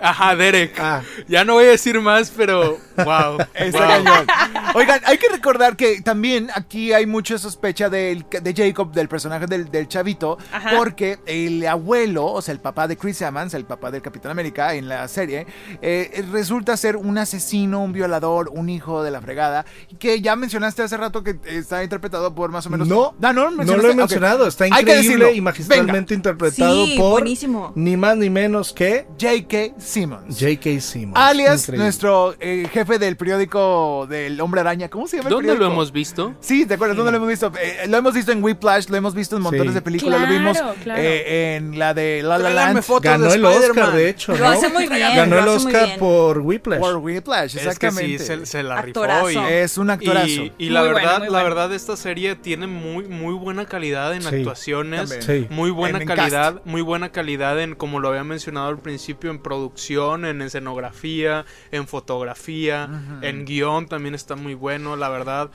Ajá, 0.00 0.36
Derek. 0.36 0.74
Ah. 0.78 1.02
Ya 1.26 1.44
no 1.44 1.54
voy 1.54 1.64
a 1.64 1.68
decir 1.70 1.98
más, 2.00 2.30
pero. 2.30 2.78
Wow. 3.04 3.38
Está 3.54 3.78
wow. 3.78 3.88
cañón. 4.04 4.26
Oigan, 4.74 5.00
hay 5.04 5.18
que 5.18 5.28
recordar 5.30 5.76
que 5.76 6.00
también 6.00 6.48
aquí 6.54 6.92
hay 6.92 7.06
mucha 7.06 7.38
sospecha 7.38 7.88
del- 7.88 8.24
de 8.30 8.54
Jacob, 8.54 8.92
del 8.92 9.08
personaje 9.08 9.46
del, 9.46 9.70
del 9.70 9.88
chavito, 9.88 10.38
Ajá. 10.52 10.70
porque 10.76 11.18
el 11.26 11.66
abuelo, 11.66 12.26
o 12.26 12.42
sea, 12.42 12.52
el 12.52 12.60
papá 12.60 12.86
de 12.88 12.96
Chris 12.96 13.20
Evans, 13.22 13.54
el 13.54 13.64
papá 13.64 13.90
del 13.90 14.02
Capitán 14.02 14.32
América 14.32 14.74
en 14.74 14.88
la 14.88 15.06
serie, 15.08 15.46
eh, 15.82 16.24
resulta 16.32 16.76
ser 16.76 16.96
un 16.96 17.18
asesino, 17.18 17.82
un 17.82 17.92
violador, 17.92 18.50
un 18.52 18.68
hijo 18.68 19.02
de 19.02 19.10
la 19.10 19.20
fregada, 19.20 19.64
que 19.98 20.20
ya 20.20 20.36
mencionaste 20.36 20.82
hace 20.82 20.96
rato 20.96 21.22
que 21.22 21.36
está 21.46 21.82
interpretado 21.82 22.34
por 22.34 22.50
más 22.50 22.66
o 22.66 22.70
menos... 22.70 22.88
No, 22.88 23.14
Ah, 23.22 23.32
no, 23.34 23.50
no 23.50 23.62
lo 23.76 23.90
he 23.90 23.94
mencionado. 23.94 24.46
Está 24.46 24.66
increíble 24.66 25.34
y 25.34 25.40
magistralmente 25.42 26.14
interpretado 26.14 26.86
Sí, 26.86 26.94
por 26.96 27.10
buenísimo. 27.10 27.72
ni 27.74 27.96
más 27.96 28.16
ni 28.16 28.30
menos 28.30 28.72
que 28.72 29.06
J.K. 29.20 29.78
Simmons. 29.78 30.38
J.K. 30.40 30.80
Simmons. 30.80 31.16
Alias 31.18 31.60
Increíble. 31.64 31.84
nuestro 31.84 32.34
eh, 32.40 32.66
jefe 32.72 32.87
del 32.96 33.18
periódico 33.18 34.06
del 34.08 34.40
Hombre 34.40 34.62
Araña. 34.62 34.88
¿Cómo 34.88 35.06
se 35.06 35.18
llama 35.18 35.28
el 35.28 35.34
¿Dónde 35.34 35.54
lo 35.56 35.66
hemos 35.66 35.92
visto? 35.92 36.34
Sí, 36.40 36.64
¿te 36.64 36.74
acuerdas? 36.74 36.96
¿Dónde 36.96 37.10
lo 37.12 37.18
hemos 37.18 37.28
visto? 37.28 37.52
Eh, 37.60 37.86
lo 37.88 37.98
hemos 37.98 38.14
visto 38.14 38.32
en 38.32 38.42
Whiplash, 38.42 38.88
lo 38.88 38.96
hemos 38.96 39.14
visto 39.14 39.36
en 39.36 39.42
montones 39.42 39.68
Sí. 39.68 39.74
de 39.74 39.82
películas, 39.82 40.18
Claro, 40.20 40.32
lo 40.32 40.38
vimos 40.38 40.58
claro. 40.82 41.02
eh, 41.02 41.56
en 41.56 41.78
la 41.78 41.92
de 41.92 42.22
La 42.22 42.38
La 42.38 42.48
Land 42.50 42.82
fotos 42.82 43.02
Ganó 43.02 43.26
de 43.28 43.34
el 43.34 43.44
Oscar, 43.44 43.92
de 43.92 44.08
hecho. 44.08 44.34
Lo 44.36 44.46
hace 44.48 44.68
muy 44.70 44.86
bien. 44.86 45.16
Ganó 45.16 45.36
lo 45.36 45.42
el 45.42 45.48
Oscar 45.48 45.98
por 45.98 46.38
Whiplash. 46.38 46.78
por 46.80 46.96
Whiplash, 46.96 47.56
Es 47.56 47.62
que 47.62 47.68
exactamente. 47.68 48.18
sí, 48.20 48.24
se, 48.24 48.46
se 48.46 48.62
la 48.62 48.80
rifó. 48.80 49.00
Actorazo. 49.02 49.30
Y, 49.30 49.52
Es 49.52 49.76
un 49.76 49.90
actorazo. 49.90 50.26
Y, 50.28 50.52
y 50.58 50.70
la 50.70 50.80
Muy 50.80 50.88
verdad, 50.90 51.18
bueno, 51.18 51.24
la 51.24 51.30
bueno. 51.42 51.44
verdad, 51.56 51.72
esta 51.74 51.96
serie 51.96 52.36
tiene 52.36 52.66
muy, 52.68 53.04
muy 53.08 53.34
buena 53.34 53.66
calidad 53.66 54.14
en 54.14 54.22
Sí, 54.22 54.28
actuaciones, 54.28 55.18
muy 55.50 55.70
buena 55.70 55.98
En- 55.98 56.02
en 56.02 56.08
calidad, 56.16 56.62
muy 56.64 56.82
buena 56.82 57.10
calidad 57.10 57.60
en, 57.60 57.74
como 57.74 57.98
lo 58.00 58.08
había 58.08 58.24
mencionado 58.24 58.68
al 58.68 58.78
principio, 58.78 59.30
en 59.30 59.40
producción, 59.40 60.24
en 60.24 60.40
escenografía, 60.42 61.44
en 61.72 61.86
fotografía, 61.88 62.77
en 63.22 63.44
guion 63.44 63.86
también 63.86 64.14
está 64.14 64.36
muy 64.36 64.54
bueno, 64.54 64.96
la 64.96 65.08
verdad. 65.08 65.50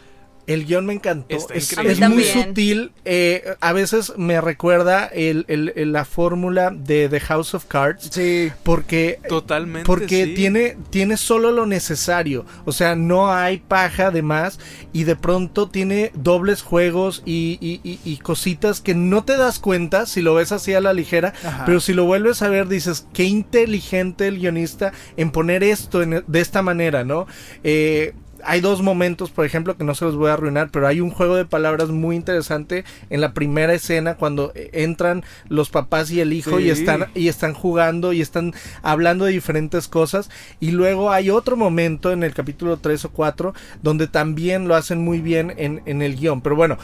El 0.46 0.66
guion 0.66 0.86
me 0.86 0.94
encantó. 0.94 1.36
Está 1.36 1.82
Es, 1.84 2.00
muy 2.10 2.24
sutil. 2.24 2.92
eh, 3.06 3.44
a 3.62 3.72
veces 3.74 4.14
me 4.18 4.42
recuerda 4.42 5.06
el- 5.06 5.46
el- 5.48 5.72
el- 5.76 5.94
la 5.94 6.06
fórmula 6.06 6.72
de 6.72 7.08
The 7.10 7.20
House 7.22 7.54
of 7.54 7.66
Cards. 7.66 8.10
Sí. 8.12 8.52
Porque, 8.64 9.20
Totalmente. 9.30 9.86
porque 9.86 10.26
sí. 10.26 10.34
tiene, 10.34 10.78
tiene 10.90 11.18
solo 11.18 11.52
lo 11.52 11.66
necesario. 11.66 12.46
O 12.66 12.72
sea, 12.72 12.96
no 12.96 13.32
hay 13.32 13.58
paja 13.60 14.12
de 14.12 14.22
más. 14.22 14.60
Y 14.92 15.06
de 15.06 15.16
pronto 15.16 15.70
tiene 15.70 16.12
dobles 16.14 16.62
juegos 16.62 17.24
y, 17.26 17.58
y- 17.62 17.80
y- 17.90 18.00
y 18.04 18.18
cositas 18.18 18.82
que 18.82 18.94
no 18.96 19.24
te 19.24 19.38
das 19.38 19.60
cuenta 19.60 20.06
si 20.06 20.22
lo 20.22 20.34
ves 20.36 20.52
así 20.52 20.74
a 20.74 20.82
la 20.82 20.94
ligera. 20.94 21.34
Ajá. 21.46 21.64
Pero 21.66 21.80
si 21.80 21.94
lo 21.94 22.06
vuelves 22.06 22.42
a 22.42 22.50
ver, 22.50 22.68
dices, 22.68 23.08
qué 23.14 23.24
inteligente 23.24 24.28
el 24.28 24.40
guionista 24.40 24.92
en 25.18 25.32
poner 25.32 25.64
esto 25.64 26.02
en- 26.04 26.24
de 26.28 26.40
esta 26.42 26.62
manera, 26.62 27.04
¿no? 27.04 27.28
Eh, 27.64 28.14
hay 28.46 28.62
dos 28.62 28.82
momentos, 28.82 29.30
por 29.32 29.46
ejemplo, 29.46 29.78
que 29.78 29.84
no 29.84 29.96
se 29.96 30.06
los 30.06 30.16
voy 30.16 30.30
a 30.30 30.34
arruinar, 30.34 30.70
pero 30.72 30.88
hay 30.88 31.02
un 31.02 31.10
juego 31.12 31.36
de 31.36 31.46
palabras 31.46 31.90
muy 31.90 32.16
interesante 32.16 32.86
en 33.10 33.22
la 33.22 33.34
primera 33.34 33.74
escena 33.74 34.16
cuando 34.16 34.52
eh, 34.56 34.70
entran 34.74 35.24
los 35.50 35.70
papás 35.70 36.12
y 36.12 36.20
el 36.22 36.34
hijo 36.34 36.60
y 36.60 36.70
están 36.70 37.08
y 37.16 37.28
están 37.28 37.54
jugando 37.54 38.14
y 38.14 38.22
están 38.22 38.54
hablando 38.82 39.26
de 39.26 39.32
diferentes 39.32 39.88
cosas 39.88 40.30
y 40.60 40.72
luego 40.72 41.12
hay 41.12 41.30
otro 41.30 41.56
momento 41.56 42.12
en 42.12 42.24
el 42.24 42.34
capítulo 42.34 42.78
3 42.78 43.06
o 43.06 43.10
4 43.12 43.54
donde 43.82 44.08
también 44.08 44.68
lo 44.68 44.76
hacen 44.76 45.00
muy 45.04 45.20
bien 45.20 45.54
en, 45.58 45.82
en 45.86 46.02
el 46.02 46.16
guion, 46.16 46.42
pero 46.42 46.56
bueno. 46.56 46.78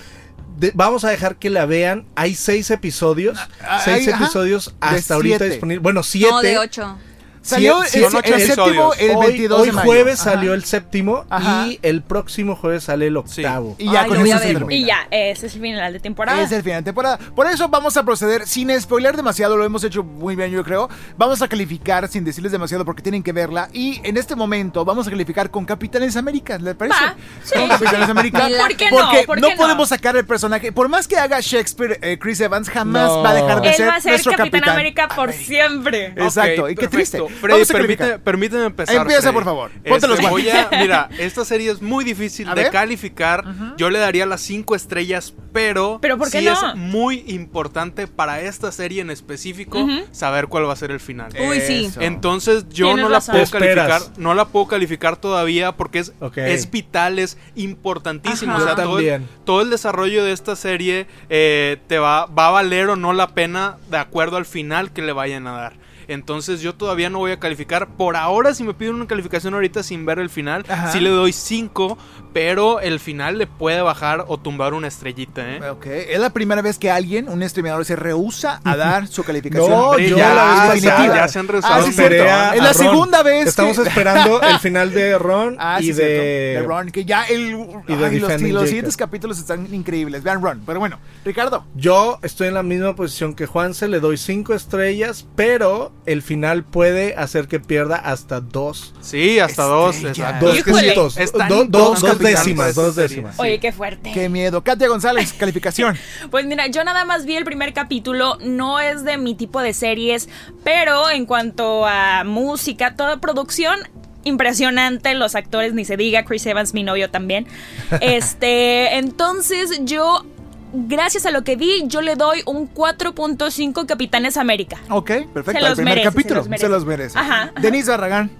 de- 0.57 0.71
vamos 0.75 1.03
a 1.05 1.09
dejar 1.09 1.37
que 1.37 1.49
la 1.49 1.65
vean. 1.65 2.05
Hay 2.15 2.35
seis 2.35 2.69
episodios. 2.71 3.37
Ah, 3.61 3.81
seis 3.83 4.07
hay- 4.07 4.13
ajá, 4.13 4.23
episodios 4.25 4.75
hasta 4.81 5.13
ahorita 5.15 5.45
disponibles. 5.45 5.81
Bueno, 5.83 6.03
siete. 6.03 6.29
No, 6.31 6.41
de 6.41 6.57
ocho. 6.57 6.97
Salió 7.41 7.81
Sí, 7.83 7.99
el, 8.03 8.41
séptimo 8.41 8.93
el 8.99 9.11
hoy, 9.15 9.25
22 9.27 9.59
hoy 9.61 9.65
de 9.67 9.71
mayo. 9.73 9.85
jueves 9.87 10.19
Ajá. 10.21 10.31
salió 10.31 10.53
el 10.53 10.63
séptimo 10.65 11.25
Ajá. 11.29 11.67
y 11.67 11.79
el 11.81 12.01
próximo 12.01 12.55
jueves 12.55 12.83
sale 12.83 13.07
el 13.07 13.17
octavo. 13.17 13.75
Y 13.79 13.85
ya 13.91 14.01
Ay, 14.03 14.09
con 14.09 14.25
eso 14.25 14.39
se 14.39 14.53
termina. 14.53 14.73
Y 14.73 14.85
ya, 14.85 15.07
ese 15.09 15.47
es 15.47 15.55
el 15.55 15.61
final 15.61 15.93
de 15.93 15.99
temporada. 15.99 16.41
Es 16.41 16.51
el 16.51 16.61
final 16.63 16.81
de 16.81 16.85
temporada. 16.85 17.17
Por 17.35 17.47
eso 17.47 17.67
vamos 17.69 17.95
a 17.97 18.03
proceder 18.03 18.45
sin 18.45 18.69
spoiler 18.79 19.15
demasiado. 19.15 19.55
Lo 19.57 19.63
hemos 19.65 19.83
hecho 19.83 20.03
muy 20.03 20.35
bien, 20.35 20.51
yo 20.51 20.63
creo. 20.63 20.89
Vamos 21.17 21.41
a 21.41 21.47
calificar 21.47 22.07
sin 22.07 22.23
decirles 22.23 22.51
demasiado 22.51 22.85
porque 22.85 23.01
tienen 23.01 23.23
que 23.23 23.31
verla. 23.31 23.69
Y 23.73 24.01
en 24.03 24.17
este 24.17 24.35
momento 24.35 24.83
vamos 24.85 25.07
a 25.07 25.09
calificar 25.09 25.49
con 25.49 25.65
Capitanes 25.65 26.15
América. 26.17 26.57
¿Les 26.57 26.75
parece? 26.75 26.99
Va, 27.01 27.15
sí. 27.43 27.53
Con 27.57 27.69
Capitanes 27.69 28.09
América. 28.09 28.39
¿Por 28.59 28.75
qué 28.75 28.91
no? 28.91 28.97
Porque 28.97 29.23
¿Por 29.25 29.35
qué 29.41 29.49
no? 29.51 29.55
podemos 29.55 29.89
sacar 29.89 30.15
el 30.17 30.25
personaje. 30.25 30.71
Por 30.71 30.89
más 30.89 31.07
que 31.07 31.17
haga 31.17 31.39
Shakespeare, 31.39 31.99
eh, 32.01 32.17
Chris 32.19 32.39
Evans 32.41 32.69
jamás 32.69 33.09
No. 33.09 33.23
va 33.23 33.29
a 33.31 33.33
dejar 33.33 33.61
de 33.61 33.69
Él 33.69 33.75
ser 33.75 33.87
va 33.87 33.95
a 33.95 34.01
ser 34.01 34.11
nuestro 34.11 34.31
Capitán, 34.33 34.49
Capitán 34.51 34.73
América 34.75 35.07
por 35.15 35.31
siempre. 35.33 36.07
Exacto. 36.17 36.69
Y 36.69 36.75
qué 36.75 36.87
triste. 36.87 37.21
Freddy, 37.41 37.65
permíteme, 37.65 38.19
permíteme 38.19 38.65
empezar. 38.65 38.95
Empieza, 38.97 39.21
Freddy. 39.21 39.33
por 39.33 39.43
favor. 39.43 39.71
Ponte 39.87 40.07
los 40.07 40.19
Este, 40.19 40.29
voy 40.31 40.49
a- 40.49 40.53
guantes. 40.53 40.79
Mira, 40.81 41.09
esta 41.19 41.45
serie 41.45 41.71
es 41.71 41.81
muy 41.81 42.03
difícil 42.03 42.47
A 42.49 42.55
de 42.55 42.63
ver. 42.63 42.71
calificar. 42.71 43.43
Yo 43.77 43.89
le 43.89 43.99
daría 43.99 44.25
las 44.25 44.41
cinco 44.41 44.75
estrellas, 44.75 45.33
pero, 45.53 45.99
¿Pero 46.01 46.17
por 46.17 46.29
qué 46.29 46.39
sí 46.39 46.45
no? 46.45 46.53
es 46.53 46.75
muy 46.75 47.23
importante 47.27 48.07
para 48.07 48.41
esta 48.41 48.71
serie 48.71 49.01
en 49.01 49.09
específico 49.09 49.87
saber 50.11 50.47
cuál 50.47 50.67
va 50.67 50.73
a 50.73 50.75
ser 50.75 50.91
el 50.91 50.99
final. 50.99 51.31
Uy, 51.39 51.61
sí. 51.61 51.89
Entonces 51.99 52.65
yo 52.69 52.95
no 52.97 53.09
la 53.09 53.19
puedo 53.21 53.45
calificar, 53.49 54.01
no 54.17 54.33
la 54.33 54.45
puedo 54.45 54.67
calificar 54.67 55.17
todavía 55.17 55.71
porque 55.73 55.99
es, 55.99 56.13
Ok. 56.19 56.37
es 56.37 56.69
vital, 56.69 57.19
es 57.19 57.37
importantísimo. 57.55 58.53
Ajá. 58.53 58.61
O 58.61 58.65
sea, 58.65 58.75
todo 58.75 58.99
el, 58.99 59.23
todo 59.45 59.61
el 59.61 59.69
desarrollo 59.69 60.23
de 60.23 60.31
esta 60.31 60.55
serie 60.55 61.07
eh, 61.29 61.77
te 61.87 61.99
va, 61.99 62.25
va 62.25 62.47
a 62.47 62.51
valer 62.51 62.89
o 62.89 62.95
no 62.95 63.13
la 63.13 63.29
pena 63.29 63.77
de 63.89 63.97
acuerdo 63.97 64.37
al 64.37 64.45
final 64.45 64.91
que 64.91 65.01
le 65.01 65.11
vayan 65.13 65.47
a 65.47 65.51
dar. 65.53 65.73
Entonces 66.09 66.61
yo 66.61 66.75
todavía 66.75 67.09
no 67.09 67.19
voy 67.19 67.31
a 67.31 67.39
calificar. 67.39 67.87
Por 67.95 68.15
ahora, 68.15 68.53
si 68.53 68.63
me 68.63 68.73
piden 68.73 68.95
una 68.95 69.07
calificación 69.07 69.53
ahorita 69.53 69.83
sin 69.83 70.05
ver 70.05 70.19
el 70.19 70.29
final, 70.29 70.65
Ajá. 70.67 70.91
sí 70.91 70.99
le 70.99 71.09
doy 71.09 71.31
5, 71.31 71.97
pero 72.33 72.79
el 72.79 72.99
final 72.99 73.37
le 73.37 73.47
puede 73.47 73.81
bajar 73.81 74.25
o 74.27 74.37
tumbar 74.39 74.73
una 74.73 74.87
estrellita, 74.87 75.47
¿eh? 75.49 75.69
Ok, 75.69 75.85
es 75.85 76.19
la 76.19 76.31
primera 76.31 76.61
vez 76.61 76.77
que 76.77 76.91
alguien, 76.91 77.29
un 77.29 77.47
streamador, 77.47 77.85
se 77.85 77.95
rehúsa 77.95 78.59
a 78.63 78.75
dar 78.75 79.07
su 79.07 79.23
calificación. 79.23 79.69
No, 79.69 79.97
yo 79.97 80.17
ya, 80.17 80.33
la 80.33 80.73
vez 80.73 80.81
ya, 80.81 81.27
se 81.27 81.39
han 81.39 81.47
rehusado 81.47 81.75
Ah, 81.85 81.91
sí, 81.91 81.99
un 82.01 82.11
es 82.13 82.17
la 82.61 82.73
Ron. 82.73 82.73
segunda 82.73 83.23
vez 83.23 83.47
Estamos 83.47 83.77
que- 83.79 83.87
esperando 83.87 84.41
el 84.41 84.59
final 84.59 84.91
de 84.91 85.17
Ron 85.17 85.55
Ah, 85.59 85.77
y 85.79 85.85
sí, 85.85 85.93
de, 85.93 86.63
Ron, 86.65 86.89
que 86.91 87.05
ya 87.05 87.23
el, 87.25 87.55
y 87.87 87.95
de 87.95 88.05
ay, 88.05 88.19
los, 88.51 88.67
siguientes 88.67 88.97
capítulos 88.97 89.37
están 89.39 89.71
increíbles. 89.73 90.23
Vean 90.23 90.41
Ron, 90.41 90.63
pero 90.65 90.79
bueno, 90.79 90.99
Ricardo. 91.23 91.65
Yo 91.75 92.19
estoy 92.23 92.47
en 92.47 92.53
la 92.55 92.63
misma 92.63 92.95
posición 92.95 93.33
que 93.35 93.45
Juanse, 93.45 93.87
le 93.87 93.99
doy 93.99 94.17
cinco 94.17 94.53
estrellas, 94.53 95.25
pero 95.35 95.91
el 96.05 96.21
final 96.21 96.63
puede 96.63 97.15
hacer 97.15 97.47
que 97.47 97.59
pierda 97.59 97.95
hasta 97.97 98.39
dos. 98.41 98.93
Sí, 99.01 99.39
hasta 99.39 99.63
dos. 99.63 99.95
Estrellas. 99.95 100.17
exacto. 100.17 100.45
Dos 100.47 100.63
puntos. 100.63 101.15
Do- 101.49 101.65
do- 101.65 101.95
dos 101.95 102.19
décimas, 102.19 102.75
dos 102.75 102.95
décimas. 102.95 103.39
Oye, 103.39 103.59
qué 103.59 103.71
fuerte. 103.71 104.11
Qué 104.13 104.29
miedo. 104.29 104.63
Katia 104.63 104.87
González, 104.87 105.33
calificación. 105.39 105.97
Pues 106.31 106.45
mira, 106.45 106.67
yo 106.67 106.83
nada 106.83 107.05
más 107.05 107.25
vi 107.25 107.35
el 107.35 107.45
primer 107.45 107.73
capítulo, 107.73 108.37
no 108.41 108.79
es 108.79 109.03
de 109.03 109.17
mi 109.17 109.35
tipo 109.35 109.61
de 109.61 109.73
series, 109.73 110.29
pero 110.63 111.09
en 111.09 111.25
cuanto 111.25 111.85
a 111.85 112.23
música, 112.23 112.95
toda 112.95 113.17
producción 113.21 113.77
impresionante, 114.23 115.13
los 115.13 115.35
actores 115.35 115.73
ni 115.73 115.85
se 115.85 115.95
diga, 115.97 116.25
Chris 116.25 116.45
Evans, 116.45 116.73
mi 116.73 116.83
novio 116.83 117.09
también. 117.09 117.47
Este, 118.01 118.97
entonces 118.97 119.79
yo 119.83 120.25
gracias 120.73 121.25
a 121.25 121.31
lo 121.31 121.43
que 121.43 121.55
vi, 121.55 121.83
yo 121.87 122.01
le 122.01 122.15
doy 122.15 122.41
un 122.45 122.73
4.5 122.73 123.85
Capitanes 123.85 124.37
América. 124.37 124.77
Ok, 124.89 125.07
perfecto. 125.33 125.51
Se 125.51 125.57
el 125.57 125.63
los 125.65 125.75
primer 125.75 125.95
merece, 125.95 126.09
capítulo. 126.09 126.35
se 126.35 126.35
los 126.35 126.47
merece. 126.49 126.65
Se 126.65 126.69
los 126.69 126.85
merece. 126.85 127.19
Ajá. 127.19 127.51
Denise 127.61 127.91
Barragán. 127.91 128.31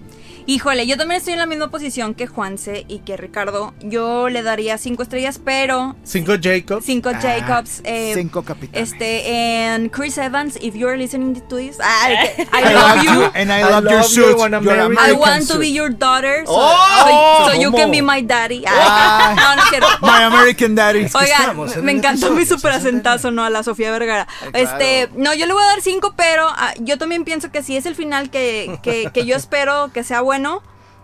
Híjole, 0.50 0.88
yo 0.88 0.98
también 0.98 1.20
estoy 1.20 1.34
en 1.34 1.40
la 1.40 1.46
misma 1.46 1.70
posición 1.70 2.16
que 2.16 2.26
Juanse 2.26 2.84
y 2.88 3.02
que 3.02 3.16
Ricardo. 3.18 3.72
Yo 3.82 4.30
le 4.30 4.42
daría 4.42 4.80
cinco 4.80 5.04
estrellas, 5.04 5.40
pero 5.46 5.96
Cinco 6.04 6.32
Jacobs. 6.42 6.84
cinco 6.84 7.12
Ah, 7.14 7.20
Jacobs. 7.22 7.82
eh, 7.84 8.14
cinco 8.16 8.42
capitanes. 8.44 8.92
Este, 8.94 9.68
and 9.68 9.92
Chris 9.92 10.18
Evans, 10.18 10.58
if 10.60 10.74
you're 10.74 10.98
listening 10.98 11.36
to 11.36 11.56
this, 11.56 11.78
ah, 11.80 12.08
que- 12.36 12.48
I 12.52 12.62
I 12.64 12.74
love 12.74 12.96
love 12.96 13.04
you. 13.06 13.14
you 13.14 13.32
and 13.36 13.52
I, 13.52 13.60
I 13.60 13.62
love, 13.62 13.84
your 13.84 13.94
love 13.94 14.02
you, 14.02 14.10
suit. 14.10 14.38
Your 14.40 14.56
American 14.80 14.98
I 14.98 15.12
want 15.14 15.48
to 15.50 15.60
be 15.60 15.72
your 15.72 15.92
daughter, 15.92 16.44
so, 16.48 16.52
Oh, 16.56 17.46
so- 17.46 17.52
so 17.54 17.62
you 17.62 17.72
can 17.72 17.92
be 17.92 18.02
my 18.02 18.24
daddy. 18.24 18.64
Ah, 18.68 19.30
Ay. 19.30 19.36
no, 19.36 19.56
no 19.56 19.70
quiero. 19.70 19.88
My 20.02 20.24
American 20.24 20.74
Daddy. 20.74 21.06
Oigan, 21.14 21.72
en 21.78 21.86
me 21.86 21.92
encantó 21.92 22.32
mi 22.32 22.44
super 22.48 22.72
acentazo, 22.72 23.30
¿no? 23.30 23.44
A 23.44 23.52
la 23.52 23.62
Sofía 23.62 23.92
Vergara. 23.92 24.28
Ay, 24.42 24.50
claro. 24.66 24.80
Este, 24.80 25.10
no, 25.16 25.32
yo 25.36 25.46
le 25.46 25.54
voy 25.54 25.62
a 25.62 25.68
dar 25.68 25.82
cinco, 25.82 26.16
pero 26.18 26.48
ah, 26.50 26.74
yo 26.80 26.98
también 26.98 27.24
pienso 27.24 27.52
que 27.52 27.62
si 27.62 27.78
es 27.78 27.86
el 27.86 27.94
final 27.96 28.32
que, 28.32 28.80
que, 28.82 29.12
que 29.14 29.28
yo 29.28 29.36
espero 29.36 29.92
que 29.94 30.04
sea 30.04 30.22
bueno, 30.22 30.39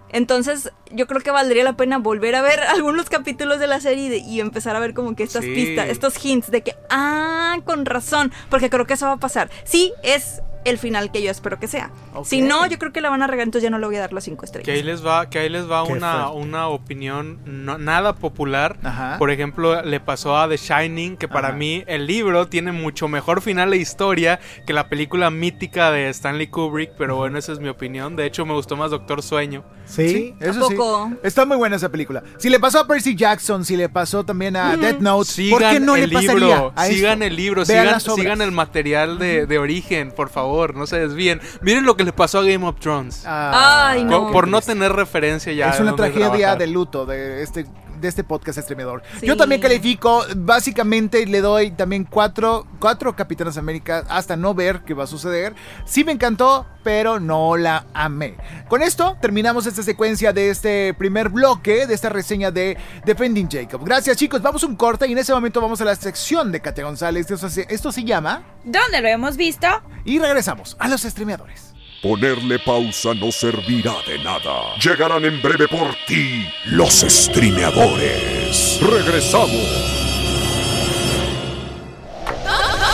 entonces 0.09 0.71
yo 0.91 1.07
creo 1.07 1.21
que 1.21 1.31
valdría 1.31 1.63
la 1.63 1.73
pena 1.75 1.97
volver 1.97 2.35
a 2.35 2.41
ver 2.41 2.59
algunos 2.69 3.09
capítulos 3.09 3.59
de 3.59 3.67
la 3.67 3.79
serie 3.79 4.05
y, 4.05 4.09
de- 4.09 4.17
y 4.17 4.39
empezar 4.39 4.75
a 4.75 4.79
ver 4.79 4.93
como 4.93 5.15
que 5.15 5.23
estas 5.23 5.43
Sí. 5.43 5.53
pistas, 5.53 5.89
estos 5.89 6.23
hints 6.23 6.51
de 6.51 6.61
que, 6.61 6.75
ah, 6.89 7.57
con 7.65 7.85
razón, 7.85 8.31
porque 8.49 8.69
creo 8.69 8.85
que 8.85 8.93
eso 8.93 9.05
va 9.07 9.13
a 9.13 9.17
pasar. 9.17 9.49
Sí, 9.65 9.93
es 10.03 10.41
el 10.65 10.77
final 10.77 11.11
que 11.11 11.21
yo 11.23 11.31
espero 11.31 11.59
que 11.59 11.67
sea. 11.67 11.91
Si 12.23 12.41
no, 12.41 12.65
yo 12.67 12.77
creo 12.77 12.91
que 12.91 13.01
la 13.01 13.09
van 13.09 13.21
a 13.21 13.27
regar, 13.27 13.45
entonces 13.45 13.63
ya 13.63 13.69
no 13.69 13.77
le 13.79 13.85
voy 13.85 13.95
a 13.95 14.01
dar 14.01 14.13
las 14.13 14.23
cinco 14.25 14.43
estrellas. 14.45 14.65
Que 14.65 14.71
ahí 14.73 14.83
les 14.83 15.05
va, 15.05 15.29
que 15.29 15.39
ahí 15.39 15.49
les 15.49 15.69
va 15.69 15.85
Qué 15.85 15.93
una, 15.93 16.27
fuerte. 16.27 16.37
una 16.47 16.67
opinión 16.67 17.39
no- 17.45 17.77
nada 17.77 18.15
popular. 18.15 18.77
Ajá. 18.83 19.15
Por 19.17 19.31
ejemplo, 19.31 19.81
le 19.83 19.99
pasó 19.99 20.37
a 20.37 20.49
The 20.49 20.57
Shining, 20.57 21.17
que 21.17 21.27
para 21.27 21.49
Ajá. 21.49 21.57
mí 21.57 21.83
el 21.87 22.07
libro 22.07 22.47
tiene 22.47 22.71
mucho 22.71 23.07
mejor 23.07 23.41
final 23.41 23.71
de 23.71 23.77
historia 23.77 24.39
que 24.65 24.73
la 24.73 24.89
película 24.89 25.29
mítica 25.29 25.91
de 25.91 26.09
Stanley 26.09 26.47
Kubrick, 26.47 26.91
pero 26.97 27.15
bueno, 27.15 27.37
esa 27.37 27.51
es 27.51 27.59
mi 27.59 27.69
opinión. 27.69 28.15
De 28.15 28.25
hecho, 28.25 28.45
me 28.45 28.53
gustó 28.53 28.75
más 28.75 28.91
Doctor 28.91 29.21
Sueño. 29.21 29.63
Sí. 29.85 30.33
Eso 30.39 30.67
sí. 30.67 30.75
Está 31.21 31.45
muy 31.45 31.57
buena 31.57 31.75
esa 31.75 31.89
película. 31.89 32.23
Si 32.37 32.49
le 32.49 32.59
pasó 32.59 32.79
a 32.79 32.87
Percy 32.87 33.15
Jackson, 33.15 33.63
si 33.65 33.77
le 33.77 33.87
pasó 33.87 34.25
también 34.25 34.55
a 34.55 34.75
Death 34.75 34.99
Note, 34.99 35.49
¿por 35.51 35.59
qué 35.61 35.67
Sigan 35.69 35.85
no 35.85 35.95
el 35.95 36.09
le 36.09 36.13
pasaría 36.13 36.33
libro, 36.33 36.73
a 36.75 36.85
sigan 36.85 37.11
esto? 37.21 37.25
el 37.25 37.35
libro, 37.35 37.65
Vean 37.65 37.99
sigan, 38.01 38.41
el 38.41 38.51
material 38.51 39.19
de, 39.19 39.45
de 39.45 39.59
origen, 39.59 40.11
por 40.11 40.29
favor, 40.29 40.54
no 40.75 40.87
se 40.87 40.99
desvíen. 40.99 41.41
Miren 41.61 41.85
lo 41.85 41.95
que 41.97 42.03
le 42.03 42.13
pasó 42.13 42.39
a 42.39 42.43
Game 42.43 42.65
of 42.65 42.79
Thrones. 42.79 43.23
Ah, 43.25 43.89
Ay, 43.91 44.03
no. 44.03 44.31
por 44.31 44.47
no 44.47 44.61
tener 44.61 44.91
referencia 44.93 45.51
ya. 45.53 45.69
es 45.69 45.79
una 45.79 45.95
tragedia 45.95 46.55
de 46.55 46.67
luto 46.67 47.05
de 47.05 47.43
este 47.43 47.65
de 47.99 48.07
este 48.07 48.23
podcast 48.23 48.59
streamador. 48.59 49.03
Sí. 49.19 49.27
Yo 49.27 49.37
también 49.37 49.61
califico, 49.61 50.23
básicamente 50.35 51.25
le 51.25 51.41
doy 51.41 51.71
también 51.71 52.03
cuatro, 52.03 52.67
cuatro 52.79 53.15
Capitanes 53.15 53.57
América 53.57 54.03
hasta 54.09 54.35
no 54.35 54.53
ver 54.53 54.81
qué 54.81 54.93
va 54.93 55.05
a 55.05 55.07
suceder. 55.07 55.55
Sí 55.85 56.03
me 56.03 56.11
encantó, 56.11 56.65
pero 56.83 57.19
no 57.19 57.57
la 57.57 57.85
amé. 57.93 58.35
Con 58.67 58.81
esto 58.81 59.17
terminamos 59.21 59.65
esta 59.65 59.83
secuencia 59.83 60.33
de 60.33 60.49
este 60.49 60.93
primer 60.93 61.29
bloque, 61.29 61.87
de 61.87 61.93
esta 61.93 62.09
reseña 62.09 62.51
de 62.51 62.77
Defending 63.05 63.49
Jacob. 63.49 63.83
Gracias 63.83 64.17
chicos, 64.17 64.41
vamos 64.41 64.63
a 64.63 64.67
un 64.67 64.75
corte 64.75 65.07
y 65.07 65.11
en 65.11 65.17
ese 65.17 65.33
momento 65.33 65.61
vamos 65.61 65.81
a 65.81 65.85
la 65.85 65.95
sección 65.95 66.51
de 66.51 66.61
Katia 66.61 66.83
González. 66.83 67.29
Esto 67.29 67.49
se, 67.49 67.65
esto 67.69 67.91
se 67.91 68.03
llama... 68.03 68.43
¿Dónde 68.63 69.01
lo 69.01 69.07
hemos 69.07 69.37
visto? 69.37 69.67
Y 70.05 70.19
regresamos 70.19 70.75
a 70.79 70.87
los 70.87 71.01
streameadores. 71.01 71.74
Ponerle 72.05 72.59
pausa 72.59 73.15
no 73.15 73.31
servirá 73.31 73.95
de 74.05 74.19
nada. 74.19 74.75
Llegarán 74.79 75.25
en 75.25 75.41
breve 75.41 75.67
por 75.67 75.95
ti 76.05 76.47
los 76.65 76.99
streameadores. 77.01 78.79
Regresamos. 78.79 79.65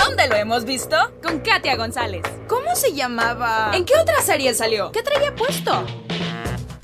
¿Dónde 0.05 0.29
lo 0.29 0.35
hemos 0.37 0.63
visto? 0.63 0.95
Con 1.21 1.41
Katia 1.41 1.75
González. 1.75 2.21
¿Cómo 2.47 2.73
se 2.73 2.93
llamaba? 2.93 3.71
¿En 3.73 3.83
qué 3.83 3.95
otra 4.01 4.21
serie 4.21 4.53
salió? 4.53 4.93
¿Qué 4.93 5.03
traía 5.03 5.35
puesto? 5.35 5.83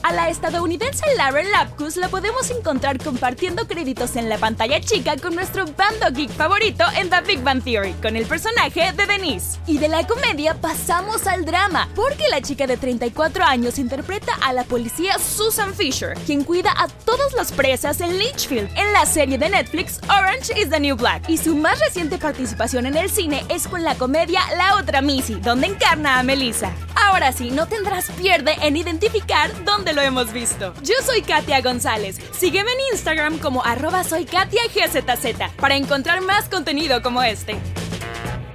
A 0.07 0.13
la 0.13 0.29
estadounidense 0.29 1.03
Lauren 1.17 1.51
Lapkus 1.51 1.97
la 1.97 2.07
podemos 2.07 2.49
encontrar 2.49 2.97
compartiendo 2.97 3.67
créditos 3.67 4.15
en 4.15 4.29
la 4.29 4.37
pantalla 4.37 4.79
chica 4.79 5.17
con 5.17 5.35
nuestro 5.35 5.65
bando 5.65 6.09
geek 6.13 6.29
favorito 6.29 6.85
en 6.97 7.09
The 7.09 7.19
Big 7.27 7.43
Bang 7.43 7.61
Theory, 7.61 7.91
con 8.01 8.15
el 8.15 8.25
personaje 8.25 8.93
de 8.93 9.05
Denise. 9.05 9.59
Y 9.67 9.79
de 9.79 9.89
la 9.89 10.07
comedia 10.07 10.53
pasamos 10.61 11.27
al 11.27 11.43
drama, 11.43 11.89
porque 11.93 12.23
la 12.29 12.39
chica 12.39 12.65
de 12.65 12.77
34 12.77 13.43
años 13.43 13.79
interpreta 13.79 14.31
a 14.45 14.53
la 14.53 14.63
policía 14.63 15.19
Susan 15.19 15.73
Fisher, 15.73 16.13
quien 16.25 16.45
cuida 16.45 16.73
a 16.77 16.87
todas 16.87 17.33
las 17.33 17.51
presas 17.51 17.99
en 17.99 18.17
Litchfield, 18.17 18.69
en 18.77 18.93
la 18.93 19.05
serie 19.05 19.37
de 19.37 19.49
Netflix 19.49 19.99
Orange 20.05 20.57
is 20.57 20.69
the 20.69 20.79
New 20.79 20.95
Black. 20.95 21.27
Y 21.27 21.37
su 21.37 21.53
más 21.53 21.81
reciente 21.81 22.17
participación 22.17 22.85
en 22.85 22.95
el 22.95 23.09
cine 23.09 23.43
es 23.49 23.67
con 23.67 23.83
la 23.83 23.95
comedia 23.95 24.39
La 24.55 24.77
Otra 24.77 25.01
Missy, 25.01 25.35
donde 25.35 25.67
encarna 25.67 26.17
a 26.17 26.23
Melissa. 26.23 26.71
Ahora 26.95 27.33
sí, 27.33 27.51
no 27.51 27.67
tendrás 27.67 28.09
pierde 28.11 28.55
en 28.61 28.77
identificar 28.77 29.51
dónde 29.65 29.96
lo 29.97 30.03
hemos 30.03 30.31
visto. 30.31 30.75
Yo 30.83 30.93
soy 31.03 31.23
Katia 31.23 31.59
González. 31.61 32.19
Sígueme 32.31 32.71
en 32.71 32.93
Instagram 32.93 33.39
como 33.39 33.65
arroba 33.65 34.03
soy 34.03 34.25
Katia 34.25 34.61
GZZ 34.67 35.55
para 35.59 35.75
encontrar 35.75 36.21
más 36.21 36.47
contenido 36.47 37.01
como 37.01 37.23
este. 37.23 37.57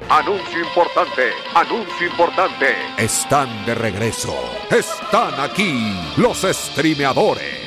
Anuncio 0.08 0.60
importante, 0.60 1.30
anuncio 1.54 2.06
importante. 2.06 2.76
Están 2.96 3.66
de 3.66 3.74
regreso. 3.74 4.34
Están 4.70 5.40
aquí 5.40 5.98
los 6.16 6.42
streameadores. 6.42 7.61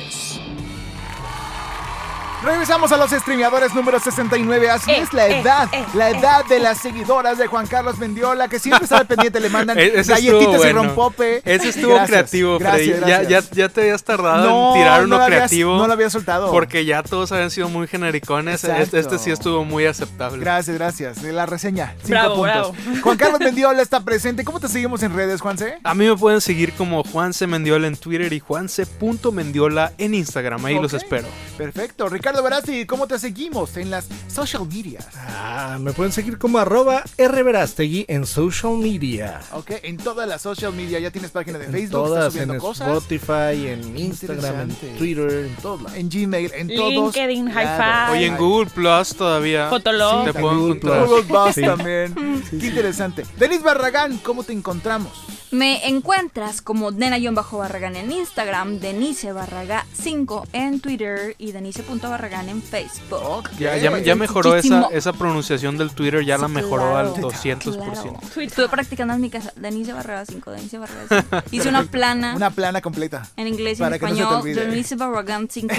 Regresamos 2.46 2.92
a 2.92 2.96
los 2.96 3.10
streameadores 3.10 3.74
número 3.74 3.98
69. 3.98 4.70
Así 4.70 4.90
Eh, 4.92 5.00
es 5.00 5.12
la 5.12 5.26
eh, 5.28 5.40
edad, 5.40 5.68
eh, 5.72 5.84
la 5.94 6.10
eh, 6.10 6.16
edad 6.18 6.44
de 6.46 6.60
las 6.60 6.78
seguidoras 6.78 7.38
de 7.38 7.48
Juan 7.48 7.66
Carlos 7.66 7.98
Mendiola, 7.98 8.46
que 8.48 8.58
siempre 8.60 8.84
está 8.84 8.98
al 8.98 9.06
pendiente, 9.06 9.40
le 9.40 9.48
mandan 9.50 9.76
ese 9.80 10.12
galletitas 10.12 10.40
estuvo 10.40 10.54
y 10.54 10.58
bueno. 10.58 10.84
rompope. 10.84 11.42
Ese 11.44 11.68
estuvo 11.70 11.94
Gracias, 11.94 12.08
creativo, 12.10 12.58
gracias, 12.60 12.86
Freddy. 12.98 13.00
Ya, 13.10 13.22
ya, 13.22 13.28
gracias. 13.28 13.50
ya 13.50 13.68
te 13.68 13.80
habías 13.80 14.04
tardado 14.04 14.48
No, 14.48 14.68
en 14.74 14.80
tirar 14.80 15.00
no 15.00 15.06
uno 15.06 15.16
habías- 15.16 15.38
creativo. 15.38 15.76
no 15.76 15.86
lo 15.88 15.92
había 15.92 16.08
soltado. 16.08 16.50
Porque 16.52 16.84
ya 16.84 17.02
todos 17.02 17.32
habían 17.32 17.50
sido 17.50 17.68
muy 17.68 17.88
genericones. 17.88 18.62
Este, 18.62 18.98
este 19.00 19.18
sí 19.18 19.30
estuvo 19.32 19.64
muy 19.64 19.84
aceptable. 19.86 20.38
Gracias, 20.38 20.76
gracias. 20.76 21.22
La 21.24 21.46
reseña, 21.46 21.94
cinco 21.98 22.08
Bravo, 22.10 22.36
puntos. 22.36 23.00
Juan 23.02 23.16
Carlos 23.16 23.40
Mendiola 23.46 23.82
está 23.82 24.00
presente. 24.04 24.44
¿Cómo 24.44 24.60
te 24.60 24.68
seguimos 24.68 25.02
en 25.02 25.14
redes, 25.16 25.40
Juanse? 25.40 25.78
A 25.82 25.94
mí 25.94 26.06
me 26.08 26.16
pueden 26.16 26.40
seguir 26.40 26.72
como 26.74 27.02
Juanse 27.02 27.46
Mendiola 27.48 27.88
en 27.88 27.96
Twitter 27.96 28.32
y 28.32 28.38
Juanse.mendiola 28.40 29.92
en 29.98 30.14
Instagram. 30.14 30.64
Ahí 30.64 30.78
los 30.78 30.94
espero. 30.94 31.26
Perfecto. 31.58 32.08
Ricardo 32.08 32.35
Verasti, 32.42 32.86
¿cómo 32.86 33.06
te 33.06 33.18
seguimos 33.18 33.76
en 33.76 33.90
las 33.90 34.06
social 34.28 34.66
medias? 34.66 35.06
Ah, 35.16 35.78
me 35.80 35.92
pueden 35.92 36.12
seguir 36.12 36.38
como 36.38 36.58
arroba 36.58 37.02
rverastegui 37.18 38.04
en 38.08 38.26
social 38.26 38.76
media. 38.78 39.40
Ok, 39.52 39.72
en 39.82 39.96
todas 39.96 40.28
las 40.28 40.42
social 40.42 40.72
media 40.72 40.98
ya 40.98 41.10
tienes 41.10 41.30
página 41.30 41.58
de 41.58 41.66
En 41.66 41.72
Facebook, 41.72 42.06
estás 42.08 42.32
subiendo 42.32 42.54
en 42.54 42.60
cosas. 42.60 42.88
Spotify, 42.88 43.68
en 43.68 43.98
Instagram, 43.98 44.70
en. 44.70 44.96
Twitter, 44.96 45.48
en 45.94 46.08
Gmail, 46.08 46.50
en 46.54 46.68
todos. 46.68 46.92
LinkedIn, 47.14 47.50
Claro. 47.50 48.06
Hi-Fi. 48.10 48.16
Oye, 48.18 48.26
en 48.26 48.36
Google 48.36 48.70
Plus 48.70 49.14
todavía 49.16 49.68
Fotolog. 49.68 50.24
te 50.24 50.32
Sí, 50.32 50.38
puedo 50.38 50.54
Google 50.58 50.74
encontrar. 50.76 51.06
Plus. 51.06 51.08
Google 51.26 51.44
Bus 51.46 51.54
Sí. 51.54 51.62
también. 51.62 52.14
Qué 52.50 52.66
interesante. 52.66 53.24
Denis 53.38 53.62
Barragán, 53.62 54.18
¿cómo 54.18 54.42
te 54.44 54.52
encontramos? 54.52 55.12
Me 55.52 55.86
encuentras 55.88 56.60
como 56.60 56.90
Dena-Barragán 56.90 57.94
en 57.94 58.10
Instagram, 58.10 58.80
Denise 58.80 59.32
Barraga 59.32 59.86
5 59.94 60.44
en 60.52 60.80
Twitter 60.80 61.36
y 61.38 61.52
Denise.barragán 61.52 62.25
en 62.32 62.62
Facebook. 62.62 63.20
Ok. 63.22 63.50
Ya, 63.58 63.76
ya, 63.76 63.98
ya 63.98 64.14
mejoró 64.14 64.56
esa, 64.56 64.88
esa 64.92 65.12
pronunciación 65.12 65.78
del 65.78 65.90
Twitter, 65.92 66.24
ya 66.24 66.36
la 66.38 66.48
mejoró 66.48 66.90
claro, 66.90 67.14
al 67.14 67.22
200%. 67.22 67.58
claro. 67.60 68.20
Estuve 68.36 68.68
practicando 68.68 69.14
en 69.14 69.20
mi 69.20 69.30
casa, 69.30 69.52
Denise 69.56 69.92
Barraga 69.92 70.24
5, 70.26 70.50
Denise 70.50 70.78
Barraga 70.78 71.06
5. 71.30 71.42
Hice 71.52 71.68
una 71.68 71.84
plana 71.84 72.34
Una 72.34 72.50
plana 72.50 72.80
completa. 72.80 73.28
en 73.36 73.46
inglés 73.48 73.78
y 73.78 73.82
en 73.82 73.88
no 73.90 73.94
español. 73.94 74.42
Denise 74.44 74.96
Barragán 74.96 75.48
5. 75.50 75.74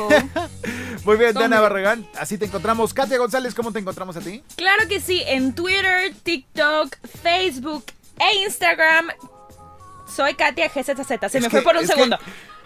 Muy 1.05 1.17
bien. 1.17 1.33
Dana 1.33 1.59
Barragán. 1.59 2.07
Así 2.19 2.37
te 2.37 2.45
encontramos. 2.45 2.93
Katia 2.93 3.17
González, 3.17 3.53
¿cómo 3.53 3.71
te 3.71 3.79
encontramos 3.79 4.15
a 4.17 4.21
ti? 4.21 4.41
Claro 4.55 4.87
que 4.87 4.99
sí, 4.99 5.23
en 5.27 5.53
Twitter, 5.53 6.13
TikTok, 6.23 6.95
Facebook 7.21 7.85
e 8.19 8.43
Instagram. 8.43 9.07
Soy 10.13 10.35
Katia 10.35 10.69
GZZ. 10.69 11.07
Se 11.07 11.15
Es 11.15 11.33
me 11.35 11.41
que- 11.41 11.49
fue 11.49 11.61
por 11.61 11.75
un 11.75 11.85
segundo. 11.85 12.17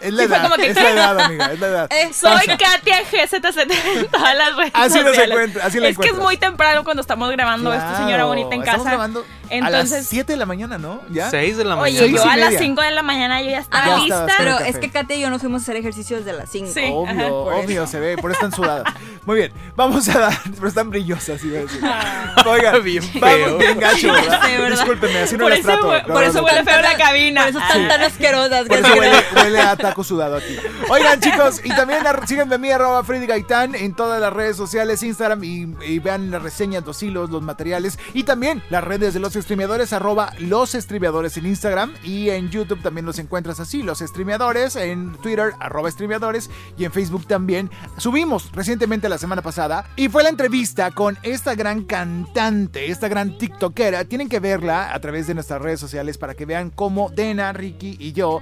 Es 0.02 0.12
la 0.12 0.22
Sí, 0.22 0.28
edad, 0.28 0.52
que- 0.56 0.66
es 0.68 0.74
la 0.74 0.90
edad, 0.90 1.20
amiga, 1.20 1.52
es 1.52 1.60
la 1.60 1.66
edad. 1.68 1.86
Eh, 1.92 2.10
Soy 2.14 2.46
Katia 2.46 3.02
GZZ 3.10 3.56
en 3.58 4.08
todas 4.10 4.36
las 4.36 4.56
redes 4.56 4.72
Así 4.74 4.98
sociales. 4.98 5.28
encuentra- 5.30 5.66
así 5.66 5.80
la 5.80 5.88
es 5.88 5.98
que 5.98 6.08
es 6.08 6.16
muy 6.16 6.36
temprano 6.36 6.84
cuando 6.84 7.00
estamos 7.00 7.30
grabando 7.30 7.72
esta 7.72 7.86
Claro, 7.86 8.04
señora 8.04 8.24
bonita 8.24 8.54
en 8.54 8.60
estamos 8.62 8.78
casa. 8.84 8.90
grabando 8.90 9.24
a 9.60 9.70
las 9.70 9.82
Entonces, 9.84 10.06
7 10.08 10.32
de 10.32 10.36
la 10.38 10.46
mañana, 10.46 10.78
¿no? 10.78 11.00
¿Ya? 11.10 11.30
6 11.30 11.56
de 11.56 11.64
la 11.64 11.76
oye, 11.76 11.92
mañana. 11.92 12.06
Seis 12.06 12.12
yo 12.24 12.30
a 12.30 12.36
las 12.36 12.46
media. 12.50 12.58
5 12.58 12.82
de 12.82 12.90
la 12.92 13.02
mañana 13.02 13.42
yo 13.42 13.50
ya 13.50 13.58
estaba 13.58 13.94
Ah, 13.96 13.98
lista. 13.98 14.26
Pero 14.38 14.58
es 14.60 14.78
que 14.78 14.90
Katia 14.90 15.16
y 15.16 15.20
yo 15.20 15.30
nos 15.30 15.40
fuimos 15.40 15.60
a 15.60 15.64
hacer 15.64 15.76
ejercicio 15.76 16.16
desde 16.18 16.32
las 16.32 16.48
5. 16.50 16.70
Sí. 16.72 16.80
Obvio, 16.92 17.10
ajá, 17.10 17.28
por 17.28 17.52
eso. 17.54 17.64
obvio, 17.64 17.86
se 17.86 18.00
ve, 18.00 18.16
por 18.16 18.30
eso 18.30 18.38
están 18.44 18.52
sudadas. 18.52 18.84
Muy 19.26 19.36
bien, 19.36 19.52
vamos 19.76 20.08
a 20.08 20.18
dar, 20.18 20.38
pero 20.54 20.66
están 20.68 20.90
brillosas, 20.90 21.42
iba 21.44 21.58
a 21.58 21.62
decir. 21.62 21.80
Oigan, 22.46 22.82
Bien 22.82 23.04
vamos, 23.20 23.36
feo. 23.36 23.58
bien 23.58 23.78
gacho, 23.78 24.12
¿verdad? 24.12 24.40
Sí, 24.44 24.52
¿verdad? 24.52 24.70
Discúlpenme, 24.70 25.18
así 25.20 25.36
no 25.36 25.48
las 25.48 25.58
eso, 25.60 25.68
trato. 25.68 26.08
no, 26.08 26.14
por 26.14 26.24
eso 26.24 26.38
no. 26.38 26.44
huele 26.44 26.64
feo 26.64 26.82
la 26.82 26.96
cabina. 26.96 27.40
Por 27.42 27.50
eso 27.50 27.58
están 27.60 27.88
tan 27.88 28.02
asquerosas. 28.02 28.66
Por 28.66 28.80
que 28.80 28.86
eso 28.86 28.94
huele, 28.98 29.16
huele 29.36 29.60
a, 29.60 29.76
ta- 29.76 29.82
taco 29.90 30.02
sudado 30.04 30.36
aquí. 30.36 30.56
Oigan, 30.88 31.20
chicos, 31.20 31.60
y 31.64 31.68
también 31.68 32.00
síganme 32.26 32.54
a 32.56 32.58
mí, 32.58 32.70
arroba 32.70 33.04
Freddy 33.04 33.26
Gaitán, 33.26 33.74
en 33.74 33.94
todas 33.94 34.20
las 34.20 34.32
redes 34.32 34.56
sociales, 34.56 35.02
Instagram, 35.02 35.44
y, 35.44 35.68
y 35.86 35.98
vean 36.00 36.30
las 36.30 36.42
reseñas, 36.42 36.84
los 36.84 37.00
hilos, 37.02 37.30
los 37.30 37.42
materiales, 37.42 37.98
y 38.14 38.24
también 38.24 38.62
las 38.70 38.82
redes 38.82 39.14
de 39.14 39.20
los 39.20 39.36
streameadores, 39.42 39.92
arroba 39.92 40.32
los 40.38 40.72
streameadores 40.72 41.36
en 41.36 41.46
Instagram, 41.46 41.94
y 42.02 42.30
en 42.30 42.50
YouTube 42.50 42.82
también 42.82 43.06
los 43.06 43.18
encuentras 43.18 43.60
así, 43.60 43.82
los 43.82 43.98
streameadores, 43.98 44.76
en 44.76 45.12
Twitter, 45.22 45.52
arroba 45.60 45.90
streameadores, 45.90 46.50
y 46.76 46.84
en 46.84 46.92
Facebook 46.92 47.26
también. 47.26 47.70
Subimos 47.96 48.50
recientemente 48.52 49.08
la 49.08 49.18
semana 49.18 49.42
pasada, 49.42 49.86
y 49.96 50.08
fue 50.08 50.22
la 50.22 50.28
entrevista 50.28 50.90
con 50.90 51.18
esta 51.22 51.54
gran 51.54 51.84
cantante, 51.84 52.90
esta 52.90 53.08
gran 53.08 53.38
tiktokera. 53.38 54.04
Tienen 54.04 54.28
que 54.28 54.40
verla 54.40 54.92
a 54.94 55.00
través 55.00 55.26
de 55.26 55.34
nuestras 55.34 55.60
redes 55.60 55.80
sociales 55.80 56.18
para 56.18 56.34
que 56.34 56.46
vean 56.46 56.70
cómo 56.70 57.10
Dena, 57.10 57.52
Ricky 57.52 57.96
y 57.98 58.12
yo 58.12 58.40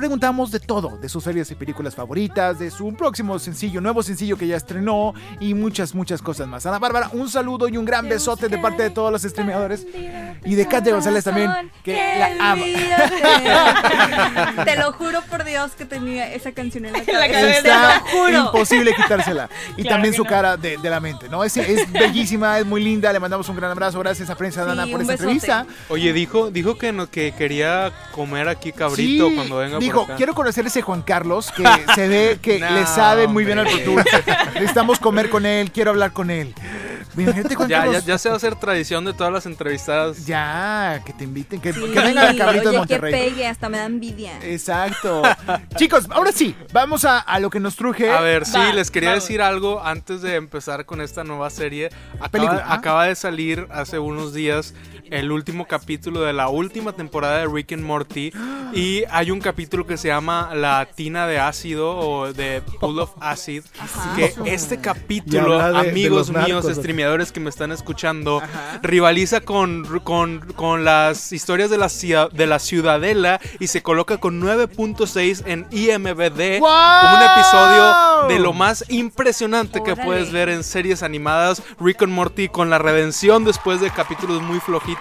preguntamos 0.00 0.50
de 0.50 0.60
todo, 0.60 0.96
de 0.96 1.10
sus 1.10 1.22
series 1.22 1.50
y 1.50 1.54
películas 1.54 1.94
favoritas, 1.94 2.58
de 2.58 2.70
su 2.70 2.90
próximo 2.94 3.38
sencillo, 3.38 3.82
nuevo 3.82 4.02
sencillo 4.02 4.38
que 4.38 4.46
ya 4.46 4.56
estrenó 4.56 5.12
y 5.40 5.52
muchas, 5.52 5.94
muchas 5.94 6.22
cosas 6.22 6.48
más. 6.48 6.64
Ana 6.64 6.78
Bárbara, 6.78 7.10
un 7.12 7.28
saludo 7.28 7.68
y 7.68 7.76
un 7.76 7.84
gran 7.84 8.08
besote 8.08 8.48
de 8.48 8.56
parte 8.56 8.82
de 8.82 8.88
todos 8.88 9.12
los 9.12 9.20
streameadores 9.20 9.86
y 10.42 10.54
de 10.54 10.66
Katia 10.66 10.94
González 10.94 11.22
también, 11.24 11.50
que 11.84 11.92
la 12.18 12.52
ama. 12.52 12.64
Te 14.64 14.76
lo 14.76 14.92
juro 14.92 15.20
por 15.28 15.44
Dios 15.44 15.72
que 15.72 15.84
tenía 15.84 16.32
esa 16.32 16.52
canción 16.52 16.86
en 16.86 16.94
la 16.94 16.98
la 17.06 17.28
cabeza. 17.30 17.58
Está 17.58 18.02
imposible 18.38 18.94
quitársela. 18.94 19.50
Y 19.76 19.82
Claro 19.82 19.96
también 19.96 20.14
su 20.14 20.24
no. 20.24 20.30
cara 20.30 20.56
de, 20.56 20.78
de 20.78 20.88
la 20.90 21.00
mente, 21.00 21.28
¿no? 21.28 21.44
Es, 21.44 21.58
es 21.58 21.92
bellísima, 21.92 22.58
es 22.58 22.64
muy 22.64 22.82
linda. 22.82 23.12
Le 23.12 23.20
mandamos 23.20 23.46
un 23.50 23.56
gran 23.56 23.70
abrazo. 23.70 23.98
Gracias 23.98 24.30
a 24.30 24.34
Prensa 24.34 24.62
Sí, 24.62 24.68
Dana 24.68 24.86
por 24.86 25.02
esta 25.02 25.12
besote. 25.12 25.30
entrevista. 25.32 25.66
Oye, 25.90 26.14
dijo, 26.14 26.50
dijo 26.50 26.78
que 26.78 26.90
no, 26.92 27.10
que 27.10 27.34
quería 27.36 27.92
comer 28.12 28.48
aquí 28.48 28.72
cabrito 28.72 29.28
Sí, 29.28 29.34
cuando 29.34 29.58
venga 29.58 29.78
dijo, 29.92 30.04
acá. 30.04 30.16
quiero 30.16 30.34
conocer 30.34 30.66
ese 30.66 30.82
Juan 30.82 31.02
Carlos 31.02 31.50
que 31.56 31.64
se 31.94 32.08
ve 32.08 32.38
que 32.40 32.58
No, 32.58 32.70
le 32.70 32.86
sabe 32.86 33.26
muy 33.28 33.44
bien 33.44 33.58
al 33.58 33.68
Tour. 33.84 34.04
Necesitamos 34.54 34.98
comer 34.98 35.30
con 35.30 35.46
él, 35.46 35.70
quiero 35.72 35.90
hablar 35.90 36.12
con 36.12 36.30
él. 36.30 36.54
Imagínate 37.16 37.54
Juan 37.56 37.68
Ya, 37.68 37.78
ya, 37.78 37.82
Carlos. 37.84 38.04
ya 38.06 38.18
se 38.18 38.28
va 38.28 38.34
a 38.34 38.36
hacer 38.36 38.54
tradición 38.54 39.04
de 39.04 39.12
todas 39.12 39.32
las 39.32 39.44
entrevistadas. 39.44 40.26
Ya, 40.26 41.02
que 41.04 41.12
te 41.12 41.24
inviten, 41.24 41.60
que, 41.60 41.72
Sí, 41.72 41.80
que 41.80 42.00
venga 42.00 42.24
la 42.32 42.36
cabrito 42.36 42.70
de 42.70 42.78
oye, 42.78 42.86
que 42.86 42.94
Monterrey. 42.98 43.12
pegue, 43.12 43.46
hasta 43.48 43.68
me 43.68 43.78
da 43.78 43.86
envidia. 43.86 44.38
Exacto. 44.42 45.22
Chicos, 45.76 46.06
ahora 46.10 46.30
sí, 46.32 46.54
vamos 46.72 47.04
a, 47.04 47.18
a 47.18 47.40
lo 47.40 47.50
que 47.50 47.58
nos 47.58 47.74
truje. 47.74 48.10
A 48.10 48.20
ver, 48.20 48.46
sí, 48.46 48.56
Va, 48.56 48.72
les 48.72 48.90
quería 48.92 49.10
vamos. 49.10 49.24
decir 49.24 49.42
algo 49.42 49.84
antes 49.84 50.22
de 50.22 50.36
empezar 50.36 50.86
con 50.86 51.00
esta 51.00 51.24
nueva 51.24 51.50
serie. 51.50 51.90
Acaba, 52.14 52.28
Película, 52.28 52.62
ajá. 52.64 52.74
acaba 52.74 53.04
de 53.06 53.14
salir 53.16 53.66
hace 53.70 53.98
unos 53.98 54.32
días 54.32 54.74
el 55.10 55.30
último 55.32 55.66
capítulo 55.66 56.20
de 56.22 56.32
la 56.32 56.48
última 56.48 56.92
temporada 56.92 57.38
de 57.38 57.46
Rick 57.46 57.72
and 57.72 57.82
Morty. 57.84 58.32
Y 58.72 59.02
hay 59.10 59.30
un 59.32 59.40
capítulo 59.40 59.84
que 59.86 59.96
se 59.96 60.08
llama 60.08 60.50
La 60.54 60.86
tina 60.94 61.26
de 61.26 61.38
ácido 61.40 61.96
o 61.96 62.32
de 62.32 62.62
Pool 62.80 63.00
of 63.00 63.10
Acid. 63.20 63.64
Que 64.16 64.32
este 64.44 64.80
capítulo, 64.80 65.58
de- 65.58 65.72
de 65.72 65.90
amigos 65.90 66.30
narcos, 66.30 66.48
míos, 66.48 66.64
¿o 66.64 66.68
qué? 66.68 66.74
streameadores 66.76 67.32
que 67.32 67.40
me 67.40 67.50
están 67.50 67.72
escuchando, 67.72 68.40
rivaliza 68.82 69.40
con, 69.40 69.84
con, 70.04 70.40
con 70.54 70.84
las 70.84 71.32
historias 71.32 71.68
de 71.70 71.78
la, 71.78 71.88
de 72.32 72.46
la 72.46 72.58
Ciudadela 72.60 73.40
y 73.58 73.66
se 73.66 73.82
coloca 73.82 74.18
con 74.18 74.40
9.6 74.40 75.42
en 75.46 75.66
IMBD. 75.72 76.58
¡Guau! 76.60 77.16
Un 77.16 77.22
episodio 77.22 78.28
de 78.28 78.38
lo 78.38 78.52
más 78.52 78.84
impresionante 78.88 79.82
que 79.82 79.92
Órale. 79.92 80.06
puedes 80.06 80.32
ver 80.32 80.48
en 80.48 80.62
series 80.62 81.02
animadas. 81.02 81.62
Rick 81.80 82.02
and 82.02 82.12
Morty 82.12 82.48
con 82.48 82.70
la 82.70 82.78
redención 82.78 83.44
después 83.44 83.80
de 83.80 83.90
capítulos 83.90 84.40
muy 84.42 84.60
flojitos. 84.60 84.99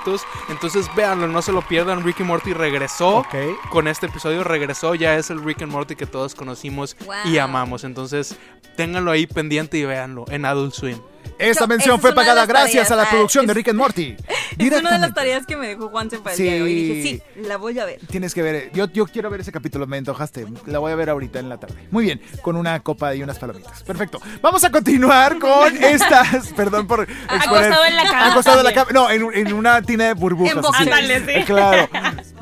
Entonces 0.49 0.89
véanlo, 0.95 1.27
no 1.27 1.41
se 1.41 1.51
lo 1.51 1.61
pierdan. 1.61 2.03
Rick 2.03 2.21
and 2.21 2.27
Morty 2.27 2.53
regresó 2.53 3.25
con 3.69 3.87
este 3.87 4.07
episodio. 4.07 4.43
Regresó, 4.43 4.95
ya 4.95 5.15
es 5.15 5.29
el 5.29 5.43
Rick 5.43 5.61
and 5.61 5.71
Morty 5.71 5.95
que 5.95 6.05
todos 6.05 6.35
conocimos 6.35 6.95
y 7.25 7.37
amamos. 7.37 7.83
Entonces 7.83 8.37
ténganlo 8.75 9.11
ahí 9.11 9.27
pendiente 9.27 9.77
y 9.77 9.85
véanlo 9.85 10.25
en 10.29 10.45
Adult 10.45 10.73
Swim. 10.73 10.99
Esta 11.37 11.63
Yo- 11.63 11.67
mención 11.67 11.99
fue 12.01 12.13
pagada 12.13 12.45
gracias 12.45 12.87
tareas. 12.87 12.91
a 12.91 12.95
la 12.95 13.09
producción 13.09 13.45
de 13.47 13.53
Rick 13.53 13.69
and 13.69 13.77
Morty. 13.77 14.15
Es 14.57 14.71
una 14.79 14.91
de 14.91 14.99
las 14.99 15.13
tareas 15.13 15.45
que 15.45 15.55
me 15.55 15.67
dejó 15.67 15.89
Juanse 15.89 16.19
para 16.19 16.31
el 16.31 16.37
Sí. 16.37 16.43
día 16.43 16.53
de 16.55 16.61
hoy. 16.63 16.71
Y 16.71 16.75
dije, 16.93 17.01
sí, 17.35 17.41
la 17.47 17.57
voy 17.57 17.77
a 17.79 17.85
ver. 17.85 17.99
Tienes 18.09 18.33
que 18.33 18.41
ver, 18.41 18.71
yo, 18.73 18.87
yo 18.91 19.05
quiero 19.05 19.29
ver 19.29 19.41
ese 19.41 19.51
capítulo, 19.51 19.87
me 19.87 19.97
antojaste. 19.97 20.45
La 20.65 20.79
voy 20.79 20.91
a 20.91 20.95
ver 20.95 21.09
ahorita 21.09 21.39
en 21.39 21.49
la 21.49 21.57
tarde. 21.59 21.87
Muy 21.91 22.03
bien, 22.05 22.21
con 22.41 22.55
una 22.55 22.79
copa 22.81 23.13
y 23.15 23.23
unas 23.23 23.37
palomitas. 23.39 23.83
Perfecto. 23.83 24.19
Vamos 24.41 24.63
a 24.63 24.71
continuar 24.71 25.37
con 25.39 25.75
estas. 25.83 26.47
Perdón 26.53 26.87
por. 26.87 27.07
exponer- 27.07 27.27
Acostado 27.29 27.85
en 27.85 27.95
la 27.95 28.03
cama 28.03 28.31
Acostado 28.31 28.59
en 28.59 28.65
la 28.65 28.73
cama. 28.73 28.91
No, 28.93 29.09
en, 29.09 29.27
en 29.33 29.53
una 29.53 29.81
tina 29.81 30.07
de 30.07 30.13
burbujas. 30.13 30.57
En 30.81 30.93
así. 30.93 31.13
sí. 31.39 31.43
Claro. 31.45 31.89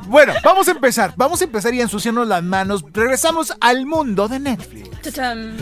Bueno, 0.08 0.32
vamos 0.42 0.66
a 0.68 0.70
empezar. 0.70 1.12
Vamos 1.16 1.42
a 1.42 1.44
empezar 1.44 1.74
y 1.74 1.82
ensuciarnos 1.82 2.26
las 2.26 2.42
manos. 2.42 2.82
Regresamos 2.94 3.52
al 3.60 3.84
mundo 3.84 4.26
de 4.26 4.40
Netflix. 4.40 4.88
Chacham. 5.02 5.54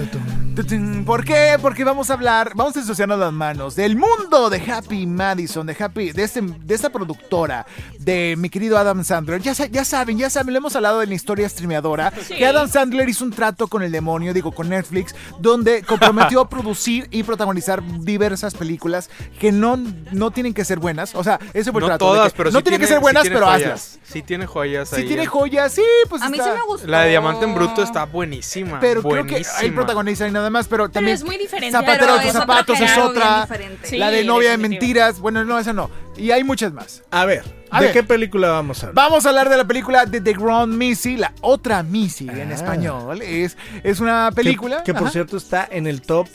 ¿Por 1.05 1.23
qué? 1.25 1.59
Porque 1.61 1.85
vamos 1.85 2.09
a 2.09 2.14
hablar, 2.14 2.53
vamos 2.55 2.75
a 2.77 2.81
ensuciarnos 2.81 3.19
las 3.19 3.33
manos 3.33 3.77
del 3.77 3.95
mundo 3.95 4.49
de 4.49 4.59
Happy 4.73 5.07
Madison, 5.07 5.66
de 5.66 5.77
Happy, 5.79 6.12
de, 6.12 6.23
este, 6.23 6.40
de 6.40 6.75
esta 6.75 6.88
productora, 6.88 7.66
de 7.99 8.37
mi 8.38 8.49
querido 8.49 8.79
Adam 8.79 9.05
Sandler. 9.05 9.42
Ya, 9.42 9.55
sa- 9.55 9.66
ya 9.66 9.85
saben, 9.85 10.16
ya 10.16 10.31
saben, 10.31 10.55
le 10.55 10.59
hemos 10.59 10.75
hablado 10.75 11.03
en 11.03 11.11
la 11.11 11.14
historia 11.14 11.47
streameadora, 11.47 12.11
Sí. 12.27 12.37
que 12.37 12.47
Adam 12.47 12.69
Sandler 12.71 13.07
hizo 13.07 13.25
un 13.25 13.33
trato 13.33 13.69
con 13.69 13.83
el 13.83 13.92
demonio, 13.92 14.33
digo, 14.33 14.51
con 14.53 14.71
Netflix, 14.71 15.14
donde 15.40 15.83
comprometió 15.83 16.40
a 16.40 16.49
producir 16.49 17.07
y 17.11 17.23
protagonizar 17.23 17.83
diversas 18.01 18.55
películas 18.55 19.11
que 19.38 19.53
no, 19.53 19.79
no 20.12 20.31
tienen 20.31 20.55
que 20.55 20.64
ser 20.64 20.79
buenas. 20.79 21.14
O 21.14 21.23
sea, 21.23 21.38
ese 21.53 21.71
fue 21.71 21.81
el 21.81 21.83
No 21.83 21.87
trato. 21.88 22.12
de 22.12 22.16
todas, 22.19 22.33
que 22.33 22.37
pero 22.38 22.51
no 22.51 22.59
sí 22.61 22.62
tienen 22.64 22.81
que 22.81 22.87
tiene- 22.87 22.97
ser 22.97 23.03
buenas, 23.03 23.25
sí 23.25 23.29
pero 23.29 23.45
joyas. 23.47 23.62
hazlas. 23.62 23.99
Sí 24.05 24.23
tiene 24.23 24.47
joyas 24.47 24.88
Si 24.88 24.97
ahí. 24.97 25.07
tiene 25.07 25.27
joyas, 25.27 25.73
sí, 25.73 25.83
pues 26.09 26.23
A 26.23 26.31
mí 26.31 26.38
sí 26.38 26.45
me 26.49 26.62
gustó. 26.66 26.87
La 26.87 27.03
de 27.03 27.11
Diamante 27.11 27.45
en 27.45 27.55
Bruto 27.55 27.83
está 27.83 28.05
buenísima. 28.07 28.81
Pero 28.81 29.03
creo 29.03 29.27
que 29.27 29.42
hay 29.59 29.71
protagonista 29.73 30.27
y 30.27 30.31
nada 30.47 30.59
más, 30.59 30.69
pero 30.69 30.89
también 30.89 31.15
es 31.17 31.25
muy 31.25 31.37
diferente. 31.37 31.73
Zapatero 31.73 32.17
de 32.19 32.23
tus 32.25 32.33
zapatos 32.33 32.81
es 32.81 32.97
otra. 32.99 33.47
Sí, 33.83 33.97
la 33.99 34.11
de 34.11 34.25
novia 34.25 34.51
de 34.51 34.59
mentiras, 34.59 35.19
bueno, 35.21 35.45
no, 35.45 35.59
esa 35.59 35.73
no. 35.73 35.91
Y 36.17 36.31
hay 36.31 36.45
muchas 36.45 36.73
más. 36.73 37.03
A 37.11 37.25
ver, 37.27 37.45
A 37.71 37.81
¿de 37.81 37.87
ver. 37.87 37.93
qué 37.93 38.03
película 38.03 38.49
vamos 38.49 38.83
a 38.83 38.89
hablar? 38.89 39.05
Vamos 39.05 39.27
a 39.27 39.29
hablar 39.29 39.49
de 39.51 39.57
la 39.59 39.65
película 39.67 40.07
de 40.07 40.21
The 40.21 40.33
Ground 40.33 40.75
Missy, 40.75 41.17
la 41.17 41.33
otra 41.43 41.83
Missy 41.83 42.29
en 42.29 42.51
Ah. 42.53 42.55
español. 42.55 43.21
Es, 43.21 43.57
es 43.83 44.01
una 44.01 44.29
Que- 44.31 44.37
película 44.37 44.83
Que, 44.83 44.95
por 44.95 45.03
ajá, 45.05 45.11
cierto 45.13 45.37
está 45.37 45.69
en 45.71 45.87
el 45.87 46.01
top 46.01 46.27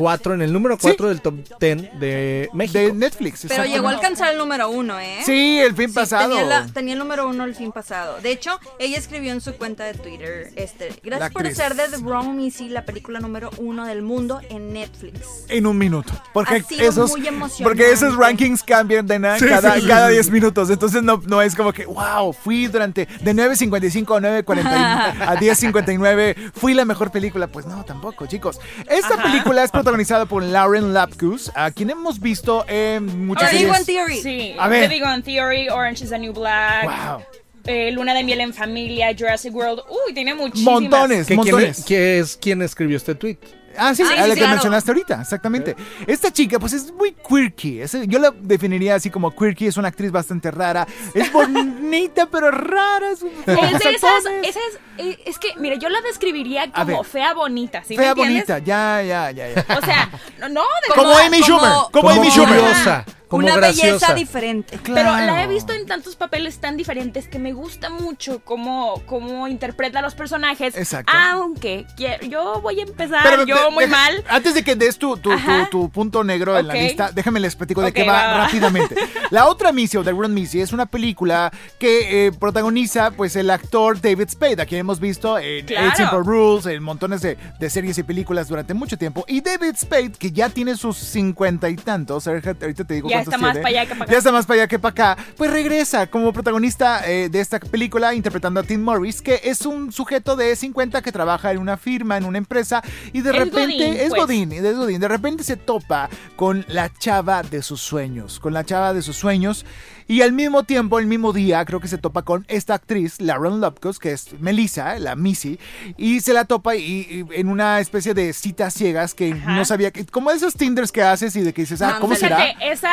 4, 0.00 0.34
en 0.34 0.42
el 0.42 0.52
número 0.52 0.78
4 0.78 1.08
del 1.08 1.20
top 1.20 1.34
10 1.60 2.00
de 2.00 2.48
México. 2.54 2.78
de 2.78 2.92
Netflix. 2.94 3.44
Pero 3.46 3.64
llegó 3.66 3.88
a 3.88 3.90
alcanzar 3.92 4.32
el 4.32 4.38
número 4.38 4.70
uno, 4.70 4.98
¿eh? 4.98 5.18
Sí, 5.26 5.58
el 5.60 5.74
fin 5.76 5.88
Sí, 5.90 5.94
pasado. 5.94 6.30
Tenía, 6.36 6.44
la- 6.44 6.66
tenía 6.68 6.94
el 6.94 6.98
número 6.98 7.28
uno 7.28 7.44
el 7.44 7.54
fin 7.54 7.70
pasado. 7.70 8.18
De 8.22 8.30
hecho, 8.32 8.58
ella 8.78 8.96
escribió 8.96 9.30
en 9.32 9.42
su 9.42 9.52
cuenta 9.56 9.84
de 9.84 9.92
Twitter, 9.92 10.50
este, 10.56 10.88
La 10.88 10.96
gracias 11.02 11.30
por 11.32 11.42
actriz. 11.42 11.56
ser 11.58 11.74
de 11.74 11.88
The 11.88 11.98
Wrong 11.98 12.34
Missy, 12.34 12.70
la 12.70 12.86
película 12.86 13.20
número 13.20 13.50
uno 13.58 13.84
del 13.86 14.00
mundo 14.00 14.40
en 14.48 14.72
Netflix. 14.72 15.20
En 15.48 15.66
un 15.66 15.76
minuto. 15.76 16.12
Porque 16.32 16.56
Ha 16.56 16.62
sido 16.62 16.88
esos, 16.88 17.10
muy 17.10 17.28
emocionante. 17.28 17.62
porque 17.64 17.92
esos 17.92 18.16
rankings 18.16 18.62
cambian 18.62 19.06
de 19.06 19.18
nada 19.18 19.38
Sí, 19.38 19.46
cada, 19.46 19.74
sí, 19.74 19.82
sí, 19.82 19.86
cada 19.86 20.06
sí. 20.08 20.14
10 20.14 20.30
minutos. 20.30 20.70
Entonces 20.70 21.02
no, 21.02 21.20
no 21.26 21.42
es 21.42 21.54
como 21.54 21.74
que, 21.74 21.84
wow, 21.84 22.32
fui 22.32 22.68
durante 22.68 23.06
de 23.20 23.34
9.55 23.34 24.16
a 24.16 24.20
9.40 24.20 25.28
a 25.28 25.36
10.59, 25.36 26.52
fui 26.54 26.72
la 26.72 26.86
mejor 26.86 27.10
película. 27.10 27.46
Pues 27.48 27.66
no, 27.66 27.84
tampoco, 27.84 28.24
chicos. 28.26 28.58
Esta 28.88 29.22
película 29.22 29.62
es 29.62 29.70
protagonizada 29.70 29.89
por 30.28 30.42
Lauren 30.42 30.92
Lapkus, 30.94 31.50
a 31.54 31.70
quien 31.70 31.90
hemos 31.90 32.20
visto 32.20 32.64
en 32.68 33.26
muchas 33.26 33.50
Big 33.50 33.60
series. 33.60 33.76
One 33.76 33.84
Theory. 33.84 34.20
Sí, 34.22 34.54
A 34.58 34.68
ver. 34.68 34.82
The 34.88 34.94
Big 34.94 35.02
One 35.02 35.22
Theory, 35.22 35.68
Orange 35.68 36.04
is 36.04 36.10
the 36.10 36.18
New 36.18 36.32
Black, 36.32 36.84
Wow. 36.84 37.22
eh, 37.66 37.90
Luna 37.92 38.14
de 38.14 38.22
Miel 38.24 38.40
en 38.40 38.54
Familia, 38.54 39.14
Jurassic 39.16 39.54
World. 39.54 39.80
Uy, 40.06 40.14
tiene 40.14 40.34
muchísimas. 40.34 40.80
Montones, 40.80 41.26
¿Que 41.26 41.34
quién, 41.34 41.36
montones. 41.36 41.78
es, 41.78 41.84
que 41.84 42.18
es 42.18 42.36
quien 42.36 42.62
escribió 42.62 42.96
este 42.96 43.14
tweet? 43.14 43.38
Ah, 43.78 43.94
sí, 43.94 44.02
Ah, 44.02 44.06
a 44.06 44.22
sí, 44.22 44.28
la 44.28 44.34
que 44.34 44.34
claro. 44.34 44.50
mencionaste 44.52 44.90
ahorita, 44.90 45.20
exactamente. 45.22 45.76
Esta 46.06 46.32
chica, 46.32 46.58
pues 46.58 46.72
es 46.72 46.92
muy 46.92 47.12
quirky. 47.12 47.80
es- 47.80 47.96
yo 48.08 48.18
la 48.18 48.32
definiría 48.32 48.96
así 48.96 49.10
como 49.10 49.34
quirky, 49.34 49.66
es 49.66 49.76
una 49.76 49.88
actriz 49.88 50.10
bastante 50.10 50.50
rara. 50.50 50.86
Es 51.14 51.32
bonita, 51.32 52.26
pero 52.26 52.50
rara. 52.50 53.10
Es, 53.12 53.22
Es 53.22 53.44
de 53.46 53.90
esas, 53.90 54.24
esas, 54.42 54.62
eh, 54.98 55.18
es 55.24 55.38
que, 55.38 55.48
mira, 55.56 55.76
yo 55.76 55.88
la 55.88 56.00
describiría 56.02 56.70
como 56.72 56.98
ver. 56.98 57.04
fea 57.06 57.34
bonita, 57.34 57.82
¿sí 57.84 57.96
me 57.96 58.02
Fea 58.02 58.14
bonita, 58.14 58.58
ya, 58.58 59.02
ya, 59.02 59.30
ya, 59.30 59.48
ya. 59.54 59.66
O 59.78 59.84
sea, 59.84 60.10
no, 60.40 60.48
no, 60.48 60.60
de 60.62 60.94
Como 60.94 61.08
verdad. 61.08 61.26
Amy 61.26 61.40
Schumer, 61.42 61.60
como, 61.70 61.90
como 61.92 62.10
Amy 62.10 62.30
Schumer. 62.30 62.48
curiosa, 62.60 63.04
como 63.30 63.46
Una 63.46 63.56
graciosa. 63.56 64.08
belleza 64.08 64.14
diferente. 64.14 64.78
Pero 64.82 65.12
la 65.12 65.44
he 65.44 65.46
visto 65.46 65.72
en 65.72 65.86
tantos 65.86 66.16
papeles 66.16 66.58
tan 66.58 66.76
diferentes 66.76 67.28
que 67.28 67.38
me 67.38 67.52
gusta 67.52 67.88
mucho 67.88 68.40
cómo, 68.44 69.00
cómo 69.06 69.46
interpreta 69.46 70.00
a 70.00 70.02
los 70.02 70.14
personajes. 70.16 70.76
Exacto. 70.76 71.12
Aunque 71.16 71.86
quiero- 71.96 72.26
yo 72.26 72.60
voy 72.60 72.80
a 72.80 72.82
empezar, 72.82 73.20
Pero 73.22 73.46
yo 73.46 73.66
de- 73.66 73.70
muy 73.70 73.84
deja- 73.84 73.96
mal. 73.96 74.24
Antes 74.28 74.54
de 74.54 74.64
que 74.64 74.74
des 74.74 74.98
tu, 74.98 75.16
tu, 75.16 75.30
tu- 75.70 75.88
punto 75.90 76.24
negro 76.24 76.58
en 76.58 76.66
la 76.66 76.74
lista, 76.74 77.12
déjame 77.12 77.38
les 77.40 77.54
platico 77.54 77.80
de 77.82 77.92
qué 77.92 78.02
va, 78.04 78.36
rápidamente. 78.46 78.96
La 79.30 79.46
otra 79.46 79.70
Missy 79.70 79.96
o 79.96 80.02
The 80.02 80.10
Run 80.10 80.34
Missy 80.34 80.60
es 80.60 80.72
una 80.72 80.86
película 80.86 81.52
que 81.78 82.26
eh, 82.26 82.32
protagoniza 82.32 83.12
pues 83.12 83.36
el 83.36 83.48
actor 83.50 84.00
David 84.00 84.28
Spade, 84.28 84.60
a 84.60 84.66
quien 84.66 84.80
hemos 84.80 84.98
visto 84.98 85.38
en 85.38 85.66
Claro. 85.66 85.86
Eight 85.86 85.96
Simple 85.96 86.18
Rules, 86.24 86.66
en 86.66 86.82
montones 86.82 87.22
de, 87.22 87.38
de 87.60 87.70
series 87.70 87.96
y 87.98 88.02
películas 88.02 88.48
durante 88.48 88.74
mucho 88.74 88.98
tiempo. 88.98 89.24
Y 89.28 89.40
David 89.40 89.76
Spade, 89.76 90.12
que 90.18 90.32
ya 90.32 90.48
tiene 90.48 90.74
sus 90.76 90.96
cincuenta 90.96 91.68
y 91.68 91.76
tantos, 91.76 92.26
ahorita 92.26 92.56
ahorita 92.60 92.84
te 92.84 92.94
digo 92.94 93.08
Ya 93.08 93.19
cuántos 93.24 93.34
está 93.34 93.38
más 93.38 93.52
tiene. 93.52 93.62
para 93.62 93.80
allá 93.80 93.88
que 93.88 93.94
para 93.94 94.04
acá. 94.04 94.12
Ya 94.12 94.18
está 94.18 94.32
más 94.32 94.46
para 94.46 94.60
allá 94.60 94.68
que 94.68 94.78
para 94.78 95.12
acá. 95.12 95.24
Pues 95.36 95.50
regresa 95.50 96.06
como 96.06 96.32
protagonista 96.32 97.08
eh, 97.08 97.28
de 97.28 97.40
esta 97.40 97.58
película 97.60 98.14
interpretando 98.14 98.60
a 98.60 98.62
Tim 98.62 98.82
Morris, 98.82 99.22
que 99.22 99.40
es 99.44 99.66
un 99.66 99.92
sujeto 99.92 100.36
de 100.36 100.54
50 100.56 101.02
que 101.02 101.12
trabaja 101.12 101.52
en 101.52 101.58
una 101.58 101.76
firma, 101.76 102.16
en 102.16 102.24
una 102.24 102.38
empresa, 102.38 102.82
y 103.12 103.22
de 103.22 103.30
Es 103.30 103.36
repente 103.36 103.76
Godín, 103.76 103.94
es 103.94 104.08
pues. 104.10 104.20
Godín, 104.22 104.52
es 104.52 104.76
Godín. 104.76 105.00
De 105.00 105.08
repente 105.08 105.44
se 105.44 105.56
topa 105.56 106.08
con 106.36 106.64
la 106.68 106.92
chava 106.92 107.42
de 107.42 107.62
sus 107.62 107.80
sueños, 107.80 108.40
con 108.40 108.52
la 108.52 108.64
chava 108.64 108.92
de 108.92 109.02
sus 109.02 109.16
sueños. 109.16 109.64
Y 110.10 110.22
al 110.22 110.32
mismo 110.32 110.64
tiempo, 110.64 110.98
el 110.98 111.06
mismo 111.06 111.32
día, 111.32 111.64
creo 111.64 111.78
que 111.78 111.86
se 111.86 111.96
topa 111.96 112.22
con 112.22 112.44
esta 112.48 112.74
actriz, 112.74 113.20
Lauren 113.20 113.60
Lopkos, 113.60 114.00
que 114.00 114.10
es 114.10 114.32
Melissa, 114.40 114.98
la 114.98 115.14
Missy, 115.14 115.56
y 115.96 116.18
se 116.18 116.32
la 116.32 116.46
topa 116.46 116.74
y, 116.74 116.82
y 116.82 117.24
en 117.38 117.46
una 117.46 117.78
especie 117.78 118.12
de 118.12 118.32
citas 118.32 118.74
ciegas 118.74 119.14
que 119.14 119.34
Ajá. 119.34 119.52
no 119.54 119.64
sabía, 119.64 119.92
que, 119.92 120.04
como 120.06 120.32
esos 120.32 120.54
Tinders 120.54 120.90
que 120.90 121.04
haces 121.04 121.36
y 121.36 121.42
de 121.42 121.52
que 121.52 121.62
dices, 121.62 121.80
ah, 121.80 121.98
¿cómo 122.00 122.16
será? 122.16 122.44
Esa. 122.60 122.92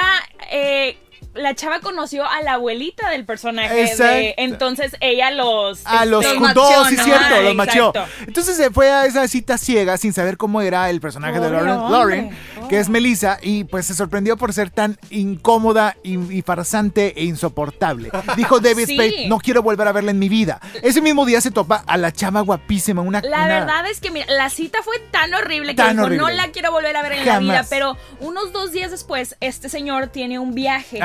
eh, 0.51 0.95
la 1.33 1.53
chava 1.55 1.79
conoció 1.81 2.25
a 2.25 2.41
la 2.41 2.53
abuelita 2.53 3.09
del 3.09 3.25
personaje. 3.25 3.95
De- 3.95 4.33
entonces 4.37 4.95
ella 4.99 5.31
los. 5.31 5.85
A 5.85 6.05
los 6.05 6.25
juntó, 6.25 6.85
sí, 6.89 6.95
¿no? 6.95 7.03
cierto, 7.03 7.41
los 7.41 7.53
exacto. 7.67 8.05
Entonces 8.25 8.57
se 8.57 8.71
fue 8.71 8.91
a 8.91 9.05
esa 9.05 9.27
cita 9.27 9.57
ciega 9.57 9.97
sin 9.97 10.13
saber 10.13 10.37
cómo 10.37 10.61
era 10.61 10.89
el 10.89 10.99
personaje 11.01 11.39
de 11.39 11.49
Lauren, 11.49 11.73
hombre. 11.73 11.91
Lauren, 11.91 12.37
que 12.69 12.79
es 12.79 12.89
Melissa, 12.89 13.37
y 13.41 13.63
pues 13.65 13.85
se 13.85 13.93
sorprendió 13.93 14.37
por 14.37 14.53
ser 14.53 14.69
tan 14.71 14.97
incómoda 15.09 15.95
y, 16.03 16.17
y 16.37 16.41
farsante 16.41 17.13
e 17.19 17.23
insoportable. 17.25 18.09
Dijo 18.35 18.59
David 18.61 18.85
Sí. 18.87 18.93
Spade, 18.95 19.27
no 19.27 19.39
quiero 19.39 19.61
volver 19.63 19.87
a 19.87 19.91
verla 19.91 20.11
en 20.11 20.19
mi 20.19 20.29
vida. 20.29 20.59
Ese 20.81 21.01
mismo 21.01 21.25
día 21.25 21.41
se 21.41 21.51
topa 21.51 21.83
a 21.87 21.97
la 21.97 22.11
chava 22.11 22.41
guapísima, 22.41 23.01
una... 23.01 23.21
La 23.21 23.27
una- 23.43 23.47
verdad 23.47 23.87
es 23.89 23.99
que, 23.99 24.11
mira, 24.11 24.25
la 24.31 24.49
cita 24.49 24.79
fue 24.83 24.97
tan 25.11 25.33
horrible 25.33 25.71
que 25.73 25.81
Tan 25.81 25.91
dijo, 25.95 26.05
horrible. 26.05 26.23
no 26.25 26.29
la 26.31 26.47
quiero 26.51 26.71
volver 26.71 26.95
a 26.95 27.01
ver 27.01 27.13
en 27.13 27.25
la 27.25 27.39
vida, 27.39 27.65
pero 27.69 27.97
unos 28.19 28.53
dos 28.53 28.71
días 28.71 28.91
después, 28.91 29.35
este 29.41 29.67
señor 29.69 30.07
tiene 30.07 30.39
un 30.39 30.53
viaje. 30.55 30.99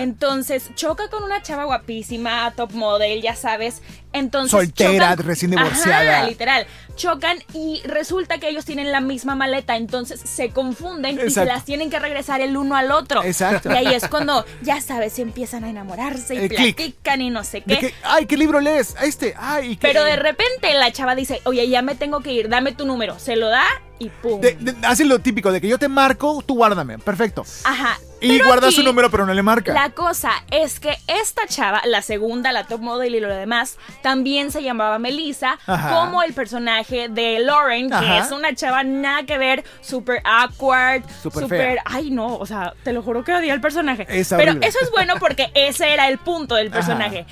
Entonces, 0.00 0.70
choca 0.74 1.08
con 1.08 1.22
una 1.22 1.42
chava 1.42 1.64
guapísima, 1.64 2.52
top 2.56 2.72
model, 2.72 3.22
ya 3.22 3.34
sabes. 3.34 3.82
Entonces, 4.14 4.50
Soltera, 4.52 5.14
chocan- 5.16 5.24
recién 5.24 5.50
divorciada. 5.50 6.18
Ajá, 6.20 6.26
literal. 6.28 6.66
Chocan 6.96 7.38
y 7.52 7.82
resulta 7.84 8.38
que 8.38 8.48
ellos 8.48 8.64
tienen 8.64 8.92
la 8.92 9.00
misma 9.00 9.34
maleta, 9.34 9.76
entonces 9.76 10.20
se 10.20 10.50
confunden 10.50 11.20
y 11.26 11.30
se 11.30 11.44
las 11.44 11.64
tienen 11.64 11.90
que 11.90 11.98
regresar 11.98 12.40
el 12.40 12.56
uno 12.56 12.76
al 12.76 12.92
otro. 12.92 13.22
Exacto. 13.24 13.72
Y 13.72 13.76
ahí 13.76 13.92
es 13.94 14.06
cuando, 14.08 14.44
ya 14.62 14.80
sabes, 14.80 15.14
se 15.14 15.22
empiezan 15.22 15.64
a 15.64 15.70
enamorarse 15.70 16.36
y 16.36 16.38
El 16.38 16.48
click. 16.48 16.76
platican 16.76 17.20
y 17.20 17.30
no 17.30 17.42
sé 17.42 17.62
qué. 17.62 17.78
que, 17.80 17.94
ay, 18.04 18.26
¿qué 18.26 18.36
libro 18.36 18.60
lees? 18.60 18.94
Este, 19.02 19.34
ay, 19.36 19.76
¿qué? 19.76 19.88
Pero 19.88 20.04
de 20.04 20.14
repente 20.16 20.72
la 20.74 20.92
chava 20.92 21.16
dice, 21.16 21.40
oye, 21.44 21.68
ya 21.68 21.82
me 21.82 21.96
tengo 21.96 22.20
que 22.20 22.32
ir, 22.32 22.48
dame 22.48 22.70
tu 22.72 22.86
número. 22.86 23.18
Se 23.18 23.34
lo 23.34 23.48
da 23.48 23.64
y 23.98 24.08
pum. 24.10 24.40
De- 24.40 24.54
de- 24.54 24.86
hace 24.86 25.04
lo 25.04 25.18
típico 25.18 25.50
de 25.50 25.60
que 25.60 25.66
yo 25.68 25.78
te 25.80 25.88
marco, 25.88 26.42
tú 26.46 26.54
guárdame. 26.54 26.98
Perfecto. 26.98 27.44
Ajá. 27.64 27.98
Y 28.20 28.40
guarda 28.40 28.68
aquí, 28.68 28.76
su 28.76 28.82
número, 28.82 29.10
pero 29.10 29.26
no 29.26 29.34
le 29.34 29.42
marca. 29.42 29.74
La 29.74 29.90
cosa 29.90 30.30
es 30.50 30.80
que 30.80 30.96
esta 31.08 31.46
chava, 31.46 31.82
la 31.84 32.00
segunda, 32.00 32.52
la 32.52 32.64
top 32.66 32.80
model 32.80 33.14
y 33.14 33.20
lo 33.20 33.28
demás, 33.28 33.76
también 34.04 34.52
se 34.52 34.62
llamaba 34.62 34.98
Melissa, 34.98 35.58
Ajá. 35.66 35.88
como 35.98 36.22
el 36.22 36.34
personaje 36.34 37.08
de 37.08 37.38
Lauren, 37.38 37.88
que 37.88 37.94
Ajá. 37.96 38.18
es 38.18 38.30
una 38.32 38.54
chava 38.54 38.84
nada 38.84 39.22
que 39.24 39.38
ver, 39.38 39.64
súper 39.80 40.20
awkward, 40.26 41.02
Súper. 41.22 41.78
Ay, 41.86 42.10
no, 42.10 42.36
o 42.36 42.44
sea, 42.44 42.74
te 42.82 42.92
lo 42.92 43.00
juro 43.02 43.24
que 43.24 43.32
odia 43.32 43.54
el 43.54 43.62
personaje. 43.62 44.06
Es 44.10 44.28
Pero 44.28 44.52
eso 44.60 44.78
es 44.82 44.90
bueno 44.90 45.14
porque 45.18 45.50
ese 45.54 45.94
era 45.94 46.08
el 46.08 46.18
punto 46.18 46.54
del 46.54 46.66
Ajá. 46.66 46.76
personaje. 46.76 47.24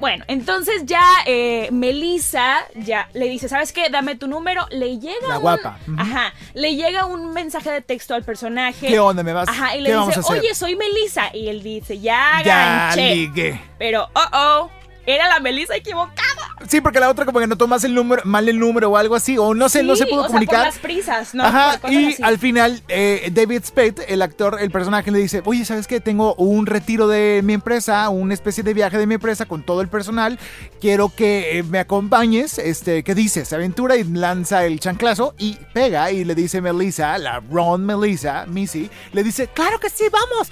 Bueno, 0.00 0.24
entonces 0.28 0.84
ya 0.86 1.02
eh, 1.26 1.68
Melissa 1.70 2.56
ya 2.76 3.08
le 3.12 3.28
dice, 3.28 3.46
¿sabes 3.50 3.72
qué? 3.72 3.88
Dame 3.90 4.14
tu 4.14 4.26
número. 4.26 4.66
Le 4.70 4.98
llega 4.98 5.28
La 5.28 5.36
un- 5.36 5.42
guapa. 5.42 5.78
Ajá. 5.98 6.32
Le 6.54 6.76
llega 6.76 7.04
un 7.04 7.34
mensaje 7.34 7.70
de 7.70 7.80
texto 7.82 8.14
al 8.14 8.22
personaje. 8.22 8.86
¿Qué 8.88 8.98
onda? 8.98 9.22
¿Me 9.22 9.34
vas? 9.34 9.48
Ajá, 9.48 9.74
y 9.76 9.82
¿Qué 9.82 9.90
le 9.90 9.96
dice, 10.06 10.20
oye, 10.28 10.54
soy 10.54 10.76
Melissa. 10.76 11.28
Y 11.34 11.48
él 11.48 11.62
dice, 11.62 11.98
ya, 11.98 12.42
ya 12.44 12.92
ganché. 12.94 13.60
Pero, 13.78 14.08
oh, 14.14 14.20
oh, 14.32 14.70
era 15.06 15.28
la 15.28 15.40
Melissa 15.40 15.76
equivocada. 15.76 16.35
Sí, 16.68 16.80
porque 16.80 16.98
la 17.00 17.08
otra 17.10 17.24
como 17.24 17.38
que 17.38 17.46
no 17.46 17.56
tomas 17.56 17.84
el 17.84 17.94
número, 17.94 18.22
mal 18.24 18.48
el 18.48 18.58
número 18.58 18.90
o 18.90 18.96
algo 18.96 19.14
así, 19.14 19.36
o 19.38 19.54
no 19.54 19.68
sé, 19.68 19.82
no 19.82 19.94
Sí, 19.94 20.02
se 20.02 20.06
pudo 20.06 20.20
o 20.20 20.22
sea, 20.22 20.28
comunicar. 20.28 20.56
por 20.58 20.66
las 20.66 20.78
prisas, 20.78 21.34
¿no? 21.34 21.44
Ajá, 21.44 21.78
y 21.90 22.12
así. 22.12 22.22
al 22.22 22.38
final 22.38 22.82
eh, 22.88 23.30
David 23.32 23.62
Spade, 23.64 23.94
el 24.08 24.22
actor, 24.22 24.58
el 24.60 24.70
personaje 24.70 25.10
le 25.10 25.18
dice, 25.18 25.42
oye, 25.44 25.64
¿sabes 25.64 25.86
qué? 25.86 26.00
Tengo 26.00 26.34
un 26.36 26.66
retiro 26.66 27.08
de 27.08 27.40
mi 27.44 27.52
empresa, 27.52 28.08
una 28.08 28.34
especie 28.34 28.62
de 28.62 28.74
viaje 28.74 28.98
de 28.98 29.06
mi 29.06 29.14
empresa 29.14 29.46
con 29.46 29.62
todo 29.62 29.80
el 29.80 29.88
personal, 29.88 30.38
quiero 30.80 31.08
que 31.14 31.58
eh, 31.58 31.62
me 31.62 31.78
acompañes, 31.78 32.58
este, 32.58 33.02
¿qué 33.04 33.14
dices? 33.14 33.48
Se 33.48 33.54
aventura 33.54 33.96
y 33.96 34.04
lanza 34.04 34.64
el 34.64 34.80
chanclazo 34.80 35.34
y 35.38 35.56
pega 35.72 36.10
y 36.10 36.24
le 36.24 36.34
dice 36.34 36.60
Melissa, 36.60 37.16
la 37.18 37.40
Ron 37.50 37.84
Melissa, 37.84 38.44
Missy, 38.46 38.90
le 39.12 39.22
dice, 39.22 39.48
claro 39.48 39.78
que 39.78 39.90
sí, 39.90 40.04
vamos. 40.10 40.48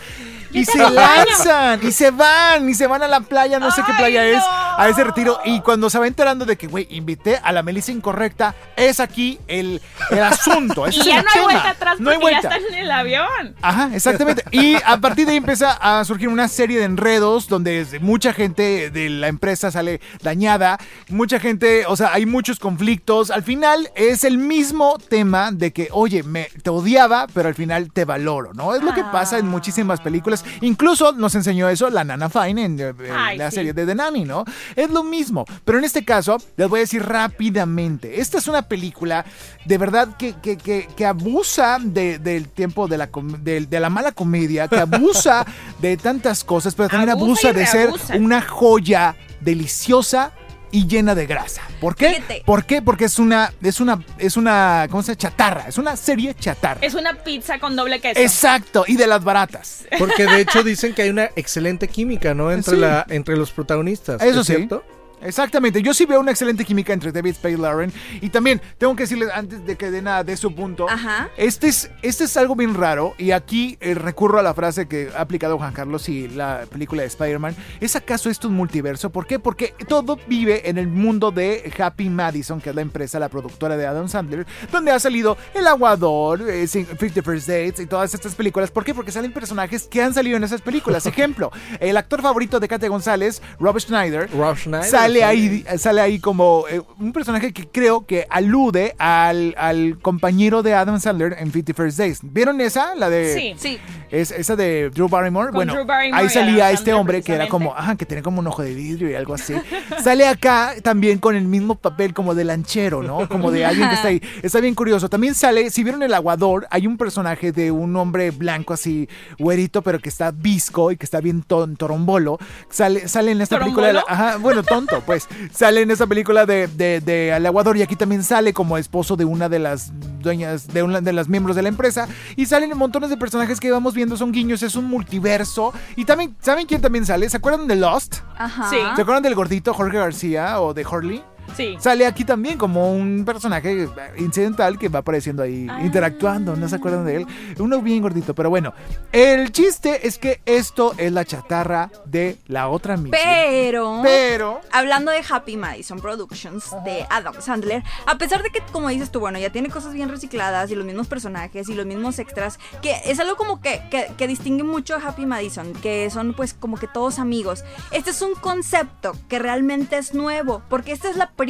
Yo 0.52 0.60
Y 0.60 0.64
se 0.64 0.80
acompaño. 0.80 1.00
lanzan, 1.28 1.80
y 1.82 1.92
se 1.92 2.10
van, 2.10 2.68
y 2.68 2.74
se 2.74 2.86
van 2.86 3.02
a 3.02 3.08
la 3.08 3.20
playa, 3.20 3.58
no 3.58 3.70
sé 3.70 3.82
qué 3.86 3.92
Ay, 3.92 3.98
playa 3.98 4.24
es, 4.26 4.36
no. 4.38 4.44
a 4.78 4.88
ese 4.88 5.02
retiro. 5.04 5.38
Y 5.44 5.60
cuando 5.60 5.83
se 5.90 5.98
va 5.98 6.06
enterando 6.06 6.44
de 6.44 6.56
que, 6.56 6.66
güey, 6.66 6.86
invité 6.90 7.36
a 7.42 7.52
la 7.52 7.62
Melissa 7.62 7.92
incorrecta, 7.92 8.54
es 8.76 9.00
aquí 9.00 9.38
el, 9.48 9.80
el 10.10 10.22
asunto. 10.22 10.86
ese 10.86 10.98
Y 10.98 11.00
es 11.00 11.06
ya 11.06 11.18
el 11.20 11.24
no 11.24 11.30
hay 11.30 11.34
tema. 11.34 11.44
vuelta 11.44 11.70
atrás 11.70 12.00
No 12.00 12.10
hay 12.10 12.18
porque 12.18 12.32
ya 12.32 12.38
están 12.40 12.62
en 12.70 12.74
el 12.74 12.90
avión. 12.90 13.54
Ajá, 13.62 13.90
exactamente. 13.94 14.44
Y 14.50 14.76
a 14.84 14.98
partir 14.98 15.26
de 15.26 15.32
ahí 15.32 15.38
empieza 15.38 15.72
a 15.72 16.04
surgir 16.04 16.28
una 16.28 16.48
serie 16.48 16.78
de 16.78 16.84
enredos 16.84 17.48
donde 17.48 17.86
mucha 18.00 18.32
gente 18.32 18.90
de 18.90 19.08
la 19.10 19.28
empresa 19.28 19.70
sale 19.70 20.00
dañada, 20.22 20.78
mucha 21.08 21.38
gente, 21.40 21.84
o 21.86 21.96
sea, 21.96 22.12
hay 22.12 22.26
muchos 22.26 22.58
conflictos. 22.58 23.30
Al 23.30 23.42
final 23.42 23.90
es 23.94 24.24
el 24.24 24.38
mismo 24.38 24.98
tema 25.08 25.50
de 25.52 25.72
que, 25.72 25.88
oye, 25.92 26.22
me, 26.22 26.48
te 26.62 26.70
odiaba, 26.70 27.26
pero 27.32 27.48
al 27.48 27.54
final 27.54 27.92
te 27.92 28.04
valoro, 28.04 28.52
¿no? 28.54 28.74
Es 28.74 28.82
lo 28.82 28.94
que 28.94 29.02
pasa 29.04 29.38
en 29.38 29.46
muchísimas 29.48 30.00
películas. 30.00 30.44
Incluso 30.60 31.12
nos 31.12 31.34
enseñó 31.34 31.68
eso 31.68 31.90
la 31.90 32.04
Nana 32.04 32.28
Fine 32.30 32.64
en, 32.64 32.80
eh, 32.80 32.92
Ay, 33.14 33.38
la 33.38 33.50
sí. 33.50 33.56
serie 33.56 33.72
de 33.72 33.86
The 33.86 33.94
Nanny, 33.94 34.24
¿no? 34.24 34.44
Es 34.76 34.90
lo 34.90 35.02
mismo. 35.04 35.44
Pero 35.64 35.73
en 35.78 35.84
este 35.84 36.04
caso, 36.04 36.38
les 36.56 36.68
voy 36.68 36.78
a 36.78 36.82
decir 36.82 37.02
rápidamente. 37.04 38.20
Esta 38.20 38.38
es 38.38 38.48
una 38.48 38.62
película 38.68 39.24
de 39.64 39.78
verdad 39.78 40.16
que, 40.16 40.34
que- 40.34 40.56
que- 40.56 40.88
que 40.96 41.06
abusa 41.06 41.78
de- 41.80 42.18
del 42.18 42.48
tiempo 42.48 42.88
de 42.88 42.98
la, 42.98 43.08
de, 43.40 43.60
de 43.66 43.80
la 43.80 43.90
mala 43.90 44.12
comedia, 44.12 44.68
que 44.68 44.76
abusa 44.80 45.44
de 45.80 45.96
tantas 45.96 46.44
cosas, 46.44 46.74
pero 46.74 46.88
también 46.88 47.10
Abusa 47.10 47.52
de 47.52 47.66
ser 47.66 47.90
una 48.18 48.40
joya 48.42 49.16
deliciosa 49.40 50.32
y 50.70 50.88
llena 50.88 51.14
de 51.14 51.26
grasa. 51.26 51.62
¿Por 51.80 51.94
qué? 51.94 52.14
Fíjate. 52.14 52.42
¿Por 52.44 52.64
qué? 52.64 52.82
Porque 52.82 53.04
es 53.04 53.20
una, 53.20 53.52
es 53.62 53.78
una, 53.78 54.04
es 54.18 54.36
una, 54.36 54.88
¿cómo 54.90 55.02
se 55.04 55.12
llama? 55.12 55.18
Chatarra. 55.18 55.68
Es 55.68 55.78
una 55.78 55.96
serie 55.96 56.34
chatarra. 56.34 56.80
Es 56.84 56.94
una 56.94 57.14
pizza 57.22 57.60
con 57.60 57.76
doble 57.76 58.00
queso. 58.00 58.18
Exacto, 58.20 58.84
y 58.88 58.96
de 58.96 59.06
las 59.06 59.22
baratas. 59.22 59.84
Porque 60.00 60.26
de 60.26 60.40
hecho 60.40 60.64
dicen 60.64 60.92
que 60.92 61.02
hay 61.02 61.10
una 61.10 61.30
excelente 61.36 61.86
química, 61.86 62.34
¿no? 62.34 62.50
Entre, 62.50 62.74
Sí. 62.74 62.80
la, 62.80 63.06
entre 63.08 63.36
los 63.36 63.52
protagonistas. 63.52 64.20
Eso 64.20 64.40
¿es 64.40 64.46
sí. 64.48 64.54
cierto? 64.56 64.82
Exactamente, 65.24 65.82
yo 65.82 65.94
sí 65.94 66.04
veo 66.06 66.20
una 66.20 66.30
excelente 66.30 66.64
química 66.64 66.92
entre 66.92 67.10
David 67.10 67.34
Spade 67.34 67.54
y 67.54 67.56
Lauren. 67.56 67.92
Y 68.20 68.28
también 68.30 68.60
tengo 68.78 68.94
que 68.94 69.04
decirles, 69.04 69.30
antes 69.34 69.64
de 69.66 69.76
que 69.76 69.90
den 69.90 70.04
nada 70.04 70.22
de 70.22 70.36
su 70.36 70.54
punto, 70.54 70.88
Ajá. 70.88 71.30
este 71.36 71.68
es, 71.68 71.90
este 72.02 72.24
es 72.24 72.36
algo 72.36 72.54
bien 72.54 72.74
raro. 72.74 73.14
Y 73.18 73.30
aquí 73.30 73.76
eh, 73.80 73.94
recurro 73.94 74.38
a 74.38 74.42
la 74.42 74.54
frase 74.54 74.86
que 74.86 75.10
ha 75.16 75.20
aplicado 75.22 75.56
Juan 75.58 75.72
Carlos 75.72 76.08
y 76.08 76.28
la 76.28 76.64
película 76.70 77.02
de 77.02 77.08
Spider-Man. 77.08 77.56
¿Es 77.80 77.96
acaso 77.96 78.28
esto 78.30 78.48
un 78.48 78.54
multiverso? 78.54 79.10
¿Por 79.10 79.26
qué? 79.26 79.38
Porque 79.38 79.74
todo 79.88 80.18
vive 80.26 80.68
en 80.68 80.78
el 80.78 80.88
mundo 80.88 81.30
de 81.30 81.72
Happy 81.78 82.10
Madison, 82.10 82.60
que 82.60 82.70
es 82.70 82.76
la 82.76 82.82
empresa, 82.82 83.18
la 83.18 83.28
productora 83.28 83.76
de 83.76 83.86
Adam 83.86 84.08
Sandler, 84.08 84.46
donde 84.70 84.90
ha 84.92 84.98
salido 85.00 85.36
El 85.54 85.66
Aguador, 85.66 86.42
eh, 86.42 86.64
Sing- 86.66 86.86
Fifty 86.98 87.22
First 87.22 87.48
Dates 87.48 87.80
y 87.80 87.86
todas 87.86 88.12
estas 88.14 88.34
películas. 88.34 88.70
¿Por 88.70 88.84
qué? 88.84 88.94
Porque 88.94 89.10
salen 89.12 89.32
personajes 89.32 89.84
que 89.88 90.02
han 90.02 90.12
salido 90.12 90.36
en 90.36 90.44
esas 90.44 90.60
películas. 90.60 91.06
Ejemplo, 91.14 91.50
el 91.80 91.96
actor 91.96 92.20
favorito 92.22 92.60
de 92.60 92.68
Kate 92.68 92.88
González, 92.88 93.40
Rob 93.58 93.78
Schneider, 93.78 94.30
Rob 94.30 94.56
Schneider, 94.56 94.88
sale 94.90 95.13
sale. 95.20 95.64
ahí, 95.68 95.78
sale 95.78 96.00
ahí 96.00 96.18
como 96.18 96.64
eh, 96.70 96.80
un 96.98 97.12
personaje 97.12 97.52
que 97.52 97.66
creo 97.68 98.06
que 98.06 98.26
alude 98.30 98.94
al, 98.98 99.54
al 99.58 99.98
compañero 100.00 100.62
de 100.62 100.74
Adam 100.74 101.00
Sandler 101.00 101.36
en 101.38 101.50
Fifty 101.52 101.72
First 101.72 101.98
Days. 101.98 102.20
¿Vieron 102.22 102.60
esa? 102.60 102.94
La 102.94 103.10
de 103.10 103.34
Sí. 103.34 103.54
Sí. 103.56 103.78
es 104.10 104.30
esa 104.30 104.56
de 104.56 104.90
Drew 104.90 105.08
Barrymore. 105.08 105.46
Con 105.48 105.54
bueno, 105.56 105.72
Drew 105.74 105.84
Barrymore 105.86 106.22
ahí 106.22 106.28
salía 106.28 106.64
Adam 106.64 106.74
este 106.74 106.76
Sandler, 106.76 106.94
hombre 106.94 107.22
que 107.22 107.34
era 107.34 107.48
como, 107.48 107.74
ajá, 107.74 107.96
que 107.96 108.06
tenía 108.06 108.22
como 108.22 108.40
un 108.40 108.46
ojo 108.46 108.62
de 108.62 108.74
vidrio 108.74 109.10
y 109.10 109.14
algo 109.14 109.34
así. 109.34 109.54
Sale 110.02 110.26
acá 110.26 110.74
también 110.82 111.18
con 111.18 111.34
el 111.36 111.44
mismo 111.46 111.74
papel 111.76 112.14
como 112.14 112.34
de 112.34 112.44
lanchero, 112.44 113.02
¿no? 113.02 113.28
Como 113.28 113.50
de 113.50 113.64
alguien 113.64 113.88
que 113.88 113.94
está 113.94 114.08
ahí. 114.08 114.22
Está 114.42 114.60
bien 114.60 114.74
curioso. 114.74 115.08
También 115.08 115.34
sale, 115.34 115.70
si 115.70 115.82
vieron 115.82 116.02
el 116.02 116.14
aguador, 116.14 116.66
hay 116.70 116.86
un 116.86 116.96
personaje 116.96 117.52
de 117.52 117.70
un 117.70 117.96
hombre 117.96 118.30
blanco 118.30 118.74
así, 118.74 119.08
güerito, 119.38 119.82
pero 119.82 119.98
que 119.98 120.08
está 120.08 120.30
visco 120.30 120.90
y 120.92 120.96
que 120.96 121.04
está 121.04 121.20
bien 121.20 121.42
ton- 121.42 121.76
torombolo. 121.76 122.38
Sale, 122.68 123.08
sale 123.08 123.32
en 123.32 123.40
esta 123.40 123.58
película. 123.58 123.86
de 123.88 123.92
la- 123.94 124.00
¿Torombolo? 124.02 124.26
ajá, 124.28 124.36
bueno, 124.38 124.62
tonto, 124.62 124.93
pues. 125.00 125.28
Sale 125.52 125.82
en 125.82 125.90
esa 125.90 126.06
película 126.06 126.46
de, 126.46 126.66
de, 126.66 127.00
de 127.00 127.30
El 127.30 127.46
aguador 127.46 127.76
y 127.76 127.82
aquí 127.82 127.96
también 127.96 128.22
sale 128.22 128.52
como 128.52 128.78
esposo 128.78 129.16
de 129.16 129.24
una 129.24 129.48
de 129.48 129.58
las 129.58 129.92
dueñas, 130.20 130.68
de 130.68 130.82
una 130.82 131.00
de 131.00 131.12
las 131.12 131.28
miembros 131.28 131.56
de 131.56 131.62
la 131.62 131.68
empresa. 131.68 132.08
Y 132.36 132.46
salen 132.46 132.76
montones 132.76 133.10
de 133.10 133.16
personajes 133.16 133.60
que 133.60 133.70
vamos 133.70 133.94
viendo, 133.94 134.16
son 134.16 134.32
guiños, 134.32 134.62
es 134.62 134.74
un 134.76 134.86
multiverso. 134.86 135.72
Y 135.96 136.04
también, 136.04 136.36
¿saben 136.40 136.66
quién 136.66 136.80
también 136.80 137.06
sale? 137.06 137.28
¿Se 137.28 137.36
acuerdan 137.36 137.66
de 137.66 137.76
Lost? 137.76 138.16
Ajá. 138.36 138.68
Sí. 138.70 138.76
¿Se 138.96 139.02
acuerdan 139.02 139.22
del 139.22 139.34
gordito 139.34 139.74
Jorge 139.74 139.98
García 139.98 140.60
o 140.60 140.74
de 140.74 140.84
Horley? 140.84 141.22
Sí. 141.56 141.76
Sale 141.78 142.06
aquí 142.06 142.24
también 142.24 142.58
como 142.58 142.92
un 142.92 143.24
personaje 143.24 143.88
incidental 144.18 144.78
que 144.78 144.88
va 144.88 145.00
apareciendo 145.00 145.42
ahí, 145.42 145.66
Ah. 145.70 145.80
interactuando, 145.82 146.56
no 146.56 146.68
se 146.68 146.76
acuerdan 146.76 147.04
de 147.04 147.16
él. 147.16 147.26
Uno 147.58 147.80
bien 147.80 148.02
gordito, 148.02 148.34
pero 148.34 148.50
bueno. 148.50 148.72
El 149.12 149.52
chiste 149.52 150.06
es 150.06 150.18
que 150.18 150.40
esto 150.46 150.94
es 150.98 151.12
la 151.12 151.24
chatarra 151.24 151.90
de 152.04 152.38
la 152.46 152.68
otra 152.68 152.96
misión. 152.96 153.12
Pero, 153.22 154.00
Pero... 154.02 154.60
hablando 154.72 155.10
de 155.12 155.22
Happy 155.28 155.56
Madison 155.56 156.00
Productions 156.00 156.70
de 156.84 157.06
Adam 157.10 157.34
Sandler, 157.40 157.82
a 158.06 158.18
pesar 158.18 158.42
de 158.42 158.50
que, 158.50 158.60
como 158.72 158.88
dices 158.88 159.10
tú, 159.10 159.20
bueno, 159.20 159.38
ya 159.38 159.50
tiene 159.50 159.68
cosas 159.70 159.92
bien 159.94 160.08
recicladas 160.08 160.70
y 160.70 160.74
los 160.74 160.84
mismos 160.84 161.06
personajes 161.06 161.68
y 161.68 161.74
los 161.74 161.86
mismos 161.86 162.18
extras, 162.18 162.58
que 162.82 162.96
es 163.04 163.20
algo 163.20 163.36
como 163.36 163.60
que, 163.60 163.82
que, 163.90 164.12
que 164.16 164.26
distingue 164.26 164.64
mucho 164.64 164.94
a 164.96 164.98
Happy 164.98 165.26
Madison, 165.26 165.72
que 165.74 166.10
son 166.10 166.34
pues 166.34 166.54
como 166.54 166.76
que 166.76 166.86
todos 166.88 167.18
amigos. 167.18 167.64
Este 167.92 168.10
es 168.10 168.22
un 168.22 168.34
concepto 168.34 169.12
que 169.28 169.38
realmente 169.38 169.98
es 169.98 170.14
nuevo, 170.14 170.62
porque 170.68 170.92
esta 170.92 171.08
es 171.10 171.16
la 171.16 171.30
primera 171.30 171.43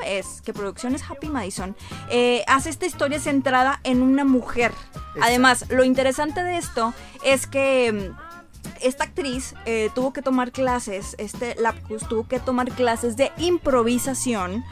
vez 0.00 0.42
que 0.42 0.52
Producciones 0.52 1.02
Happy 1.08 1.28
Madison 1.28 1.76
eh, 2.10 2.44
hace 2.46 2.70
esta 2.70 2.86
historia 2.86 3.20
centrada 3.20 3.80
en 3.84 4.02
una 4.02 4.24
mujer. 4.24 4.72
Además, 5.22 5.66
lo 5.70 5.84
interesante 5.84 6.42
de 6.42 6.56
esto 6.56 6.94
es 7.24 7.46
que... 7.46 7.92
mm, 7.92 8.30
esta 8.82 9.04
actriz 9.04 9.54
eh, 9.66 9.90
tuvo 9.94 10.12
que 10.12 10.22
tomar 10.22 10.52
clases, 10.52 11.14
este 11.18 11.54
Lapkus 11.56 12.08
tuvo 12.08 12.26
que 12.26 12.40
tomar 12.40 12.70
clases 12.70 13.16
de 13.16 13.30
improvisación 13.38 14.64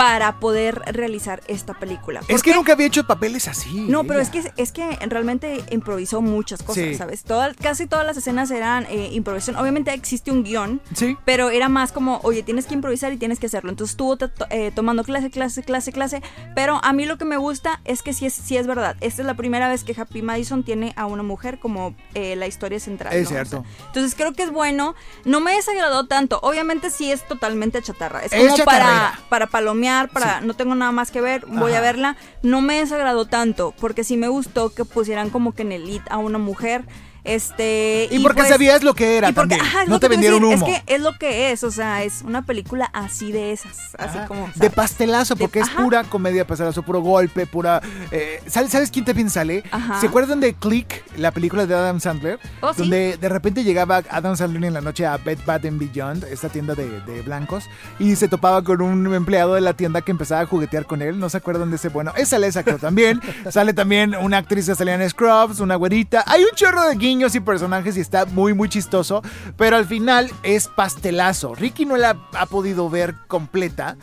para 0.00 0.40
poder 0.40 0.80
realizar 0.94 1.42
esta 1.46 1.74
película. 1.74 2.20
Es 2.20 2.26
¿Por 2.28 2.42
que 2.42 2.50
qué? 2.52 2.56
nunca 2.56 2.72
había 2.72 2.86
hecho 2.86 3.06
papeles 3.06 3.48
así. 3.48 3.82
No, 3.82 4.04
pero 4.04 4.18
es 4.20 4.30
que 4.30 4.50
es 4.56 4.72
que 4.72 4.96
realmente 5.06 5.62
improvisó 5.70 6.22
muchas 6.22 6.62
cosas, 6.62 6.84
Sí. 6.84 6.94
¿sabes? 6.94 7.22
Todas, 7.22 7.54
casi 7.54 7.86
todas 7.86 8.06
las 8.06 8.16
escenas 8.16 8.50
eran 8.50 8.86
eh, 8.88 9.10
improvisación. 9.12 9.56
Obviamente 9.56 9.92
existe 9.92 10.30
un 10.30 10.42
guion, 10.42 10.80
Sí. 10.94 11.18
pero 11.26 11.50
era 11.50 11.68
más 11.68 11.92
como, 11.92 12.18
oye, 12.22 12.42
tienes 12.42 12.64
que 12.64 12.72
improvisar 12.72 13.12
y 13.12 13.18
tienes 13.18 13.38
que 13.38 13.44
hacerlo. 13.44 13.68
Entonces 13.68 13.90
estuvo 13.92 14.16
eh, 14.48 14.72
tomando 14.74 15.04
clase, 15.04 15.28
clase, 15.30 15.62
clase, 15.62 15.92
clase. 15.92 16.22
Pero 16.54 16.80
a 16.82 16.94
mí 16.94 17.04
lo 17.04 17.18
que 17.18 17.26
me 17.26 17.36
gusta 17.36 17.82
es 17.84 18.00
que 18.00 18.14
sí 18.14 18.24
es, 18.24 18.32
sí 18.32 18.56
es 18.56 18.66
verdad. 18.66 18.96
Esta 19.02 19.20
es 19.20 19.26
la 19.26 19.34
primera 19.34 19.68
vez 19.68 19.84
que 19.84 19.94
Happy 20.00 20.22
Madison 20.22 20.62
tiene 20.64 20.94
a 20.96 21.04
una 21.04 21.22
mujer 21.22 21.58
como 21.58 21.94
eh, 22.14 22.36
la 22.36 22.46
historia 22.46 22.80
central. 22.80 23.12
Es 23.12 23.24
¿no? 23.24 23.28
cierto. 23.36 23.58
O 23.58 23.64
sea, 23.64 23.86
entonces 23.88 24.14
creo 24.14 24.32
que 24.32 24.44
es 24.44 24.50
bueno. 24.50 24.94
No 25.26 25.40
me 25.40 25.52
desagradó 25.52 26.06
tanto. 26.06 26.40
Obviamente 26.42 26.88
sí 26.88 27.12
es 27.12 27.28
totalmente 27.28 27.82
chatarra. 27.82 28.24
Es 28.24 28.32
Es 28.32 28.50
como 28.50 28.64
para, 28.64 29.20
para 29.28 29.46
palomear, 29.46 29.89
para 30.12 30.40
no 30.40 30.54
tengo 30.54 30.74
nada 30.74 30.92
más 30.92 31.10
que 31.10 31.20
ver, 31.20 31.44
voy 31.46 31.72
a 31.72 31.76
Ajá. 31.76 31.80
verla. 31.80 32.16
No 32.42 32.60
me 32.60 32.78
desagradó 32.78 33.26
tanto, 33.26 33.74
porque 33.80 34.04
sí 34.04 34.16
me 34.16 34.28
gustó 34.28 34.70
que 34.70 34.84
pusieran 34.84 35.30
como 35.30 35.52
que 35.54 35.62
en 35.62 35.72
el 35.72 35.86
lead 35.86 36.02
a 36.10 36.18
una 36.18 36.38
mujer. 36.38 36.84
Este. 37.24 38.08
Y, 38.10 38.18
porque 38.20 38.38
pues- 38.42 38.48
sabías 38.48 38.82
lo 38.82 38.94
que 38.94 39.16
era 39.18 39.30
y 39.30 39.32
porque, 39.32 39.54
ajá, 39.54 39.84
no 39.86 40.00
te 40.00 40.08
vendieron 40.08 40.40
decir, 40.40 40.56
humo. 40.56 40.66
Es 40.66 40.82
que 40.82 40.94
es 40.94 41.00
lo 41.00 41.16
que 41.18 41.52
es, 41.52 41.64
o 41.64 41.70
sea, 41.70 42.02
es 42.02 42.22
una 42.22 42.42
película 42.42 42.90
así 42.92 43.32
de 43.32 43.52
esas. 43.52 43.94
Así 43.98 44.18
Ajá. 44.18 44.26
como. 44.26 44.48
de 44.54 44.70
pastelazo, 44.70 45.34
De- 45.34 45.40
porque 45.40 45.60
es 45.60 45.68
ajá. 45.68 45.82
pura 45.82 46.04
comedia 46.04 46.46
pastelazo, 46.46 46.82
puro 46.82 47.00
golpe, 47.00 47.46
pura... 47.46 47.80
eh, 48.10 48.42
¿sabes, 48.46 48.70
¿Sabes 48.70 48.90
quién 48.90 49.04
también 49.04 49.30
sale? 49.30 49.62
Ajá. 49.70 50.00
¿Se 50.00 50.06
acuerdan 50.06 50.40
de 50.40 50.54
Click, 50.54 51.04
la 51.16 51.30
película 51.30 51.66
de 51.66 51.74
Adam 51.74 52.00
Sandler? 52.00 52.38
Oh, 52.60 52.72
sí. 52.72 52.80
Donde 52.80 53.16
de 53.16 53.28
repente 53.28 53.64
llegaba 53.64 54.02
Adam 54.10 54.36
Sandler 54.36 54.64
en 54.64 54.74
la 54.74 54.80
noche 54.80 55.06
a 55.06 55.16
Bed 55.18 55.38
Bath 55.46 55.64
and 55.66 55.78
Beyond, 55.78 56.24
esta 56.24 56.48
tienda 56.48 56.74
de, 56.74 57.00
de 57.02 57.22
blancos, 57.22 57.64
y 57.98 58.16
se 58.16 58.28
topaba 58.28 58.62
con 58.64 58.80
un 58.82 59.12
empleado 59.14 59.54
de 59.54 59.60
la 59.60 59.74
tienda 59.74 60.00
que 60.02 60.10
empezaba 60.10 60.40
a 60.42 60.46
juguetear 60.46 60.86
con 60.86 61.02
él. 61.02 61.18
¿No 61.18 61.28
se 61.28 61.36
acuerdan 61.36 61.70
de 61.70 61.76
ese? 61.76 61.88
Bueno, 61.90 62.12
esa 62.16 62.38
esa 62.38 62.62
creo 62.62 62.78
también. 62.78 63.20
sale 63.50 63.74
también 63.74 64.14
una 64.16 64.38
actriz 64.38 64.66
salía 64.74 64.94
en 64.94 65.08
Scrubs, 65.10 65.60
una 65.60 65.74
güerita. 65.76 66.24
Hay 66.26 66.42
un 66.42 66.50
chorro 66.54 66.82
de 66.88 66.94
guiños 67.10 67.34
y 67.34 67.40
personajes 67.40 67.96
y 67.96 68.00
está 68.00 68.24
muy, 68.24 68.54
muy 68.54 68.68
chistoso, 68.68 69.20
pero 69.56 69.76
al 69.76 69.84
final 69.84 70.30
es 70.44 70.68
pastelazo. 70.68 71.54
Ricky 71.56 71.84
no 71.84 71.96
la 71.96 72.16
ha 72.34 72.46
podido 72.46 72.88
ver 72.88 73.14
completa. 73.26 73.96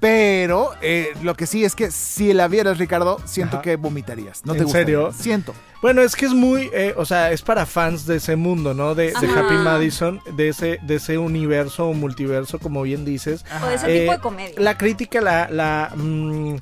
Pero 0.00 0.70
eh, 0.80 1.08
lo 1.22 1.34
que 1.34 1.46
sí 1.46 1.64
es 1.64 1.74
que 1.74 1.90
si 1.90 2.32
la 2.32 2.48
vieras, 2.48 2.78
Ricardo, 2.78 3.18
siento 3.26 3.56
Ajá. 3.56 3.62
que 3.62 3.76
vomitarías. 3.76 4.40
¿No 4.46 4.54
te 4.54 4.60
¿En 4.60 4.68
serio? 4.68 5.12
Siento. 5.12 5.54
Bueno, 5.82 6.00
es 6.00 6.16
que 6.16 6.24
es 6.26 6.32
muy, 6.32 6.70
eh, 6.72 6.94
o 6.96 7.04
sea, 7.04 7.30
es 7.30 7.42
para 7.42 7.66
fans 7.66 8.06
de 8.06 8.16
ese 8.16 8.36
mundo, 8.36 8.72
¿no? 8.72 8.94
De. 8.94 9.12
Happy 9.14 9.54
Madison, 9.54 10.20
de 10.34 10.48
ese, 10.48 10.78
de 10.82 10.94
ese 10.96 11.18
universo 11.18 11.88
o 11.88 11.92
multiverso, 11.94 12.58
como 12.58 12.82
bien 12.82 13.04
dices. 13.04 13.44
O 13.62 13.66
de 13.66 13.74
ese 13.74 13.86
Eh, 13.96 14.00
tipo 14.00 14.12
de 14.12 14.20
comedia. 14.20 14.54
La 14.60 14.78
crítica 14.78 15.20
la, 15.20 15.48
la 15.50 15.92
mm, 15.94 16.56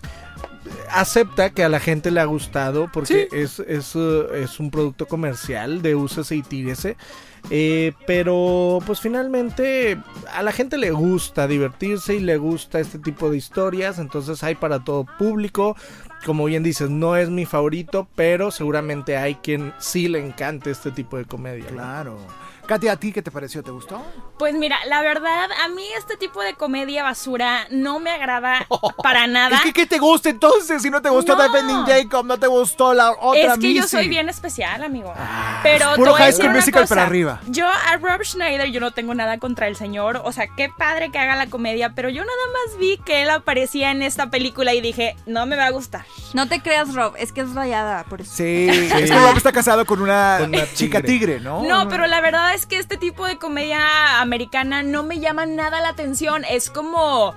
acepta 0.91 1.51
que 1.51 1.65
a 1.65 1.69
la 1.69 1.81
gente 1.81 2.11
le 2.11 2.21
ha 2.21 2.25
gustado 2.25 2.91
porque 2.93 3.29
es, 3.33 3.61
es, 3.61 3.95
uh, 3.95 4.27
es 4.35 4.61
un 4.61 4.71
producto 4.71 5.07
comercial 5.07 5.83
de 5.83 5.95
úsese 5.95 6.37
y 6.37 6.43
tírese. 6.43 6.97
Eh, 7.51 7.93
pero 8.07 8.79
pues 8.87 9.01
finalmente 9.01 9.99
a 10.33 10.43
la 10.43 10.53
gente 10.53 10.79
le 10.79 10.93
gusta 10.93 11.47
divertirse 11.47 12.15
y 12.15 12.21
le 12.21 12.39
gusta 12.39 12.81
este 12.81 12.99
tipo 12.99 13.31
de 13.31 13.37
historias, 13.37 13.99
entonces 13.99 14.43
hay 14.43 14.55
para 14.55 14.83
todo 14.83 15.07
público. 15.19 15.77
Como 16.25 16.47
bien 16.47 16.63
dices, 16.63 16.89
no 16.89 17.17
es 17.17 17.29
mi 17.29 17.45
favorito, 17.45 18.09
pero 18.15 18.51
seguramente 18.51 19.19
hay 19.19 19.35
quien 19.35 19.75
sí 19.79 20.09
le 20.09 20.25
encante 20.25 20.71
este 20.71 20.91
tipo 20.91 21.19
de 21.19 21.27
comedia. 21.27 21.71
¿no? 21.71 22.17
Katia, 22.67 22.93
¿a 22.93 22.97
ti 22.97 23.13
qué 23.13 23.21
te 23.21 23.31
pareció? 23.31 23.63
¿Te 23.63 23.71
gustó? 23.71 24.03
Pues 24.39 24.55
mira, 24.55 24.79
la 24.87 25.03
verdad, 25.03 25.49
a 25.65 25.69
mí 25.69 25.85
este 25.99 26.17
tipo 26.17 26.43
de 26.43 26.55
comedia 26.55 27.03
basura 27.03 27.67
no 27.71 28.01
me 28.01 28.11
agrada 28.11 28.67
para 29.03 29.27
nada. 29.27 29.57
Es 29.57 29.63
que 29.63 29.73
¿qué 29.73 29.87
te 29.87 29.99
gusta 29.99 30.31
entonces? 30.31 30.81
Si 30.81 30.89
no 30.91 31.03
te 31.03 31.11
gustó 31.11 31.37
No. 31.37 31.43
Defending 31.43 31.85
Jacob, 31.85 32.25
no 32.25 32.39
te 32.39 32.47
gustó 32.47 32.95
la 32.95 33.11
otra 33.13 33.55
Es 33.55 33.59
que 33.59 33.75
yo 33.75 33.87
soy 33.87 34.09
bien 34.09 34.29
especial, 34.31 34.83
amigo. 34.83 35.13
Pero 35.63 35.91
te 35.91 35.97
puro 35.97 36.13
voy 36.13 36.21
a 36.23 36.25
High 36.25 36.33
School 36.33 36.51
Musical 36.51 36.83
cosa. 36.85 36.95
para 36.95 37.07
arriba. 37.07 37.41
Yo 37.49 37.67
a 37.69 37.97
Rob 37.99 38.23
Schneider 38.23 38.71
yo 38.71 38.81
no 38.81 38.93
tengo 38.93 39.15
nada 39.15 39.39
contra 39.39 39.69
el 39.69 39.77
señor, 39.77 40.23
o 40.25 40.33
sea, 40.33 40.47
qué 40.57 40.71
padre 40.77 41.11
que 41.11 41.19
haga 41.19 41.37
la 41.37 41.49
comedia, 41.49 41.95
pero 41.95 42.09
yo 42.09 42.23
nada 42.23 42.33
más 42.53 42.79
vi 42.79 42.99
que 43.05 43.23
él 43.23 43.31
aparecía 43.31 43.91
en 43.91 44.03
esta 44.03 44.31
película 44.31 44.73
y 44.73 44.81
dije, 44.81 45.17
no 45.27 45.45
me 45.45 45.57
va 45.57 45.67
a 45.67 45.71
gustar. 45.71 46.07
No 46.33 46.49
te 46.49 46.61
creas, 46.61 46.95
Rob, 46.95 47.15
es 47.19 47.31
que 47.33 47.43
es 47.43 47.55
rayada, 47.55 48.05
por 48.05 48.23
eso. 48.23 48.33
Sí, 48.35 48.69
es 48.71 49.11
que 49.11 49.19
Rob 49.19 49.37
está 49.37 49.53
casado 49.53 49.85
con 49.85 50.01
una, 50.01 50.37
Con 50.41 50.49
una 50.55 50.73
chica 50.73 51.01
tigre. 51.03 51.35
tigre, 51.37 51.41
¿no? 51.41 51.63
No, 51.63 51.89
pero 51.89 52.07
la 52.07 52.21
verdad 52.21 52.54
es 52.55 52.67
que 52.67 52.79
este 52.79 52.97
tipo 52.97 53.27
de 53.27 53.39
comedia 53.39 54.21
americana 54.21 54.83
no 54.83 55.03
me 55.03 55.21
llama 55.21 55.45
nada 55.45 55.81
la 55.81 55.89
atención, 55.89 56.45
es 56.49 56.71
como 56.71 57.35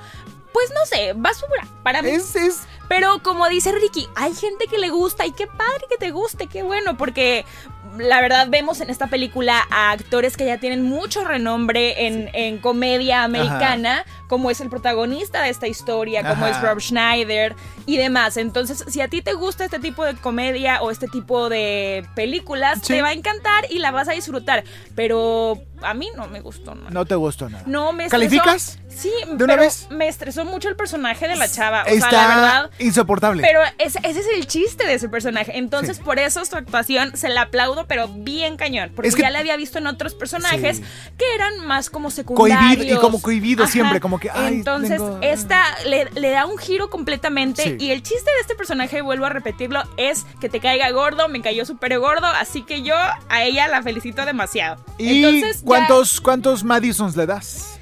pues 0.53 0.72
no 0.74 0.86
sé, 0.86 1.13
basura 1.15 1.68
para 1.84 2.01
mí. 2.01 2.09
Es, 2.09 2.36
es... 2.36 2.61
Pero 2.88 3.22
como 3.24 3.48
dice 3.50 3.72
Ricky, 3.72 4.08
hay 4.16 4.34
gente 4.34 4.68
que 4.68 4.78
le 4.78 4.90
gusta 4.90 5.26
y 5.26 5.32
qué 5.32 5.48
padre 5.48 5.86
que 5.90 5.98
te 5.98 6.12
guste, 6.12 6.48
qué 6.48 6.64
bueno, 6.64 6.98
porque 6.98 7.46
la 7.98 8.22
verdad 8.22 8.48
vemos 8.50 8.80
en 8.82 8.90
esta 8.90 9.08
película 9.08 9.66
a 9.72 9.92
actores 9.92 10.38
que 10.38 10.46
ya 10.46 10.60
tienen 10.60 10.84
mucho 10.84 11.24
renombre 11.24 12.06
en, 12.06 12.30
en 12.34 12.60
comedia 12.60 13.24
americana, 13.24 14.06
como 14.28 14.52
es 14.52 14.62
el 14.62 14.70
protagonista 14.70 15.42
de 15.42 15.50
esta 15.50 15.68
historia, 15.68 16.22
como 16.22 16.46
Ajá. 16.46 16.50
es 16.58 16.62
Rob 16.62 16.80
Schneider 16.80 17.56
y 17.86 17.98
demás. 17.98 18.38
Entonces, 18.38 18.84
si 18.88 19.02
a 19.02 19.08
ti 19.08 19.22
te 19.22 19.34
gusta 19.34 19.66
este 19.66 19.80
tipo 19.80 20.04
de 20.06 20.16
comedia 20.16 20.82
o 20.82 20.92
este 20.92 21.08
tipo 21.08 21.50
de 21.50 22.06
películas, 22.16 22.80
Sí. 22.82 22.94
te 22.94 23.02
va 23.02 23.10
a 23.10 23.14
encantar 23.14 23.66
y 23.72 23.80
la 23.80 23.92
vas 23.92 24.08
a 24.10 24.12
disfrutar. 24.12 24.64
Pero 24.96 25.58
a 25.82 25.94
mí 25.94 26.10
no 26.16 26.28
me 26.28 26.42
gustó 26.42 26.76
nada. 26.76 26.90
No 26.92 27.06
te 27.06 27.16
gustó 27.16 27.50
nada. 27.50 27.64
No, 27.66 27.94
me 27.94 28.06
estresó. 28.06 28.28
¿Calificas? 28.44 28.80
Sí, 28.90 29.12
¿De 29.28 29.44
una 29.44 29.54
pero 29.54 29.62
vez? 29.62 29.88
me 29.92 30.08
estresó 30.08 30.44
mucho 30.44 30.70
el 30.70 30.76
personaje 30.76 31.28
de 31.28 31.36
la 31.36 31.48
chava. 31.50 31.84
O 31.84 31.88
Está 31.88 32.10
sea, 32.10 32.28
la 32.28 32.36
verdad. 32.36 32.72
Insoportable. 32.80 33.42
Pero 33.44 33.60
ese, 33.78 34.00
ese 34.04 34.20
es 34.20 34.28
el 34.36 34.48
chiste 34.48 34.86
de 34.86 34.94
ese 34.96 35.10
personaje. 35.10 35.58
Entonces, 35.58 36.00
por 36.00 36.20
eso 36.20 36.44
su 36.46 36.56
actuación 36.56 37.16
se 37.16 37.30
la 37.30 37.44
aplaudo, 37.44 37.86
pero 37.88 38.08
bien 38.08 38.58
cañón. 38.58 38.92
Porque 38.96 39.10
Es 39.10 39.16
que- 39.16 39.22
ya 39.24 39.30
la 39.30 39.40
había 39.40 39.56
visto 39.58 39.78
en 39.78 39.88
otros 39.88 40.14
personajes 40.16 40.78
Sí. 40.78 40.84
que 41.18 41.26
eran 41.36 41.66
más 41.66 41.90
como 41.90 42.12
secundarios. 42.12 42.60
Cohibido- 42.86 42.96
y 42.96 42.98
como 43.00 43.22
cohibido 43.22 43.68
siempre, 43.68 44.00
como 44.00 44.20
que, 44.20 44.30
ay, 44.30 44.56
Entonces, 44.56 44.98
tengo- 44.98 45.20
esta 45.22 45.64
le, 45.86 46.06
le 46.12 46.30
da 46.32 46.46
un 46.46 46.58
giro 46.58 46.90
completamente. 46.90 47.64
Sí. 47.64 47.76
Y 47.80 47.92
el 47.92 48.04
chiste 48.04 48.30
de 48.32 48.42
este 48.42 48.56
personaje, 48.56 49.02
vuelvo 49.02 49.26
a 49.26 49.30
repetirlo, 49.30 49.84
es 49.98 50.26
que 50.40 50.50
te 50.50 50.60
caiga 50.60 50.90
gordo. 50.92 51.28
Me 51.30 51.42
cayó 51.42 51.66
súper 51.66 51.98
gordo. 52.00 52.28
Así 52.28 52.62
que 52.64 52.82
yo 52.84 52.96
a 53.30 53.44
ella 53.44 53.68
la 53.68 53.82
felicito 53.84 54.26
demasiado. 54.26 54.84
¿Y 54.98 55.24
Entonces, 55.24 55.62
ya- 55.62 55.66
cuántos, 55.66 56.22
cuántos 56.22 56.64
Madisons 56.64 57.16
le 57.16 57.26
das? 57.26 57.77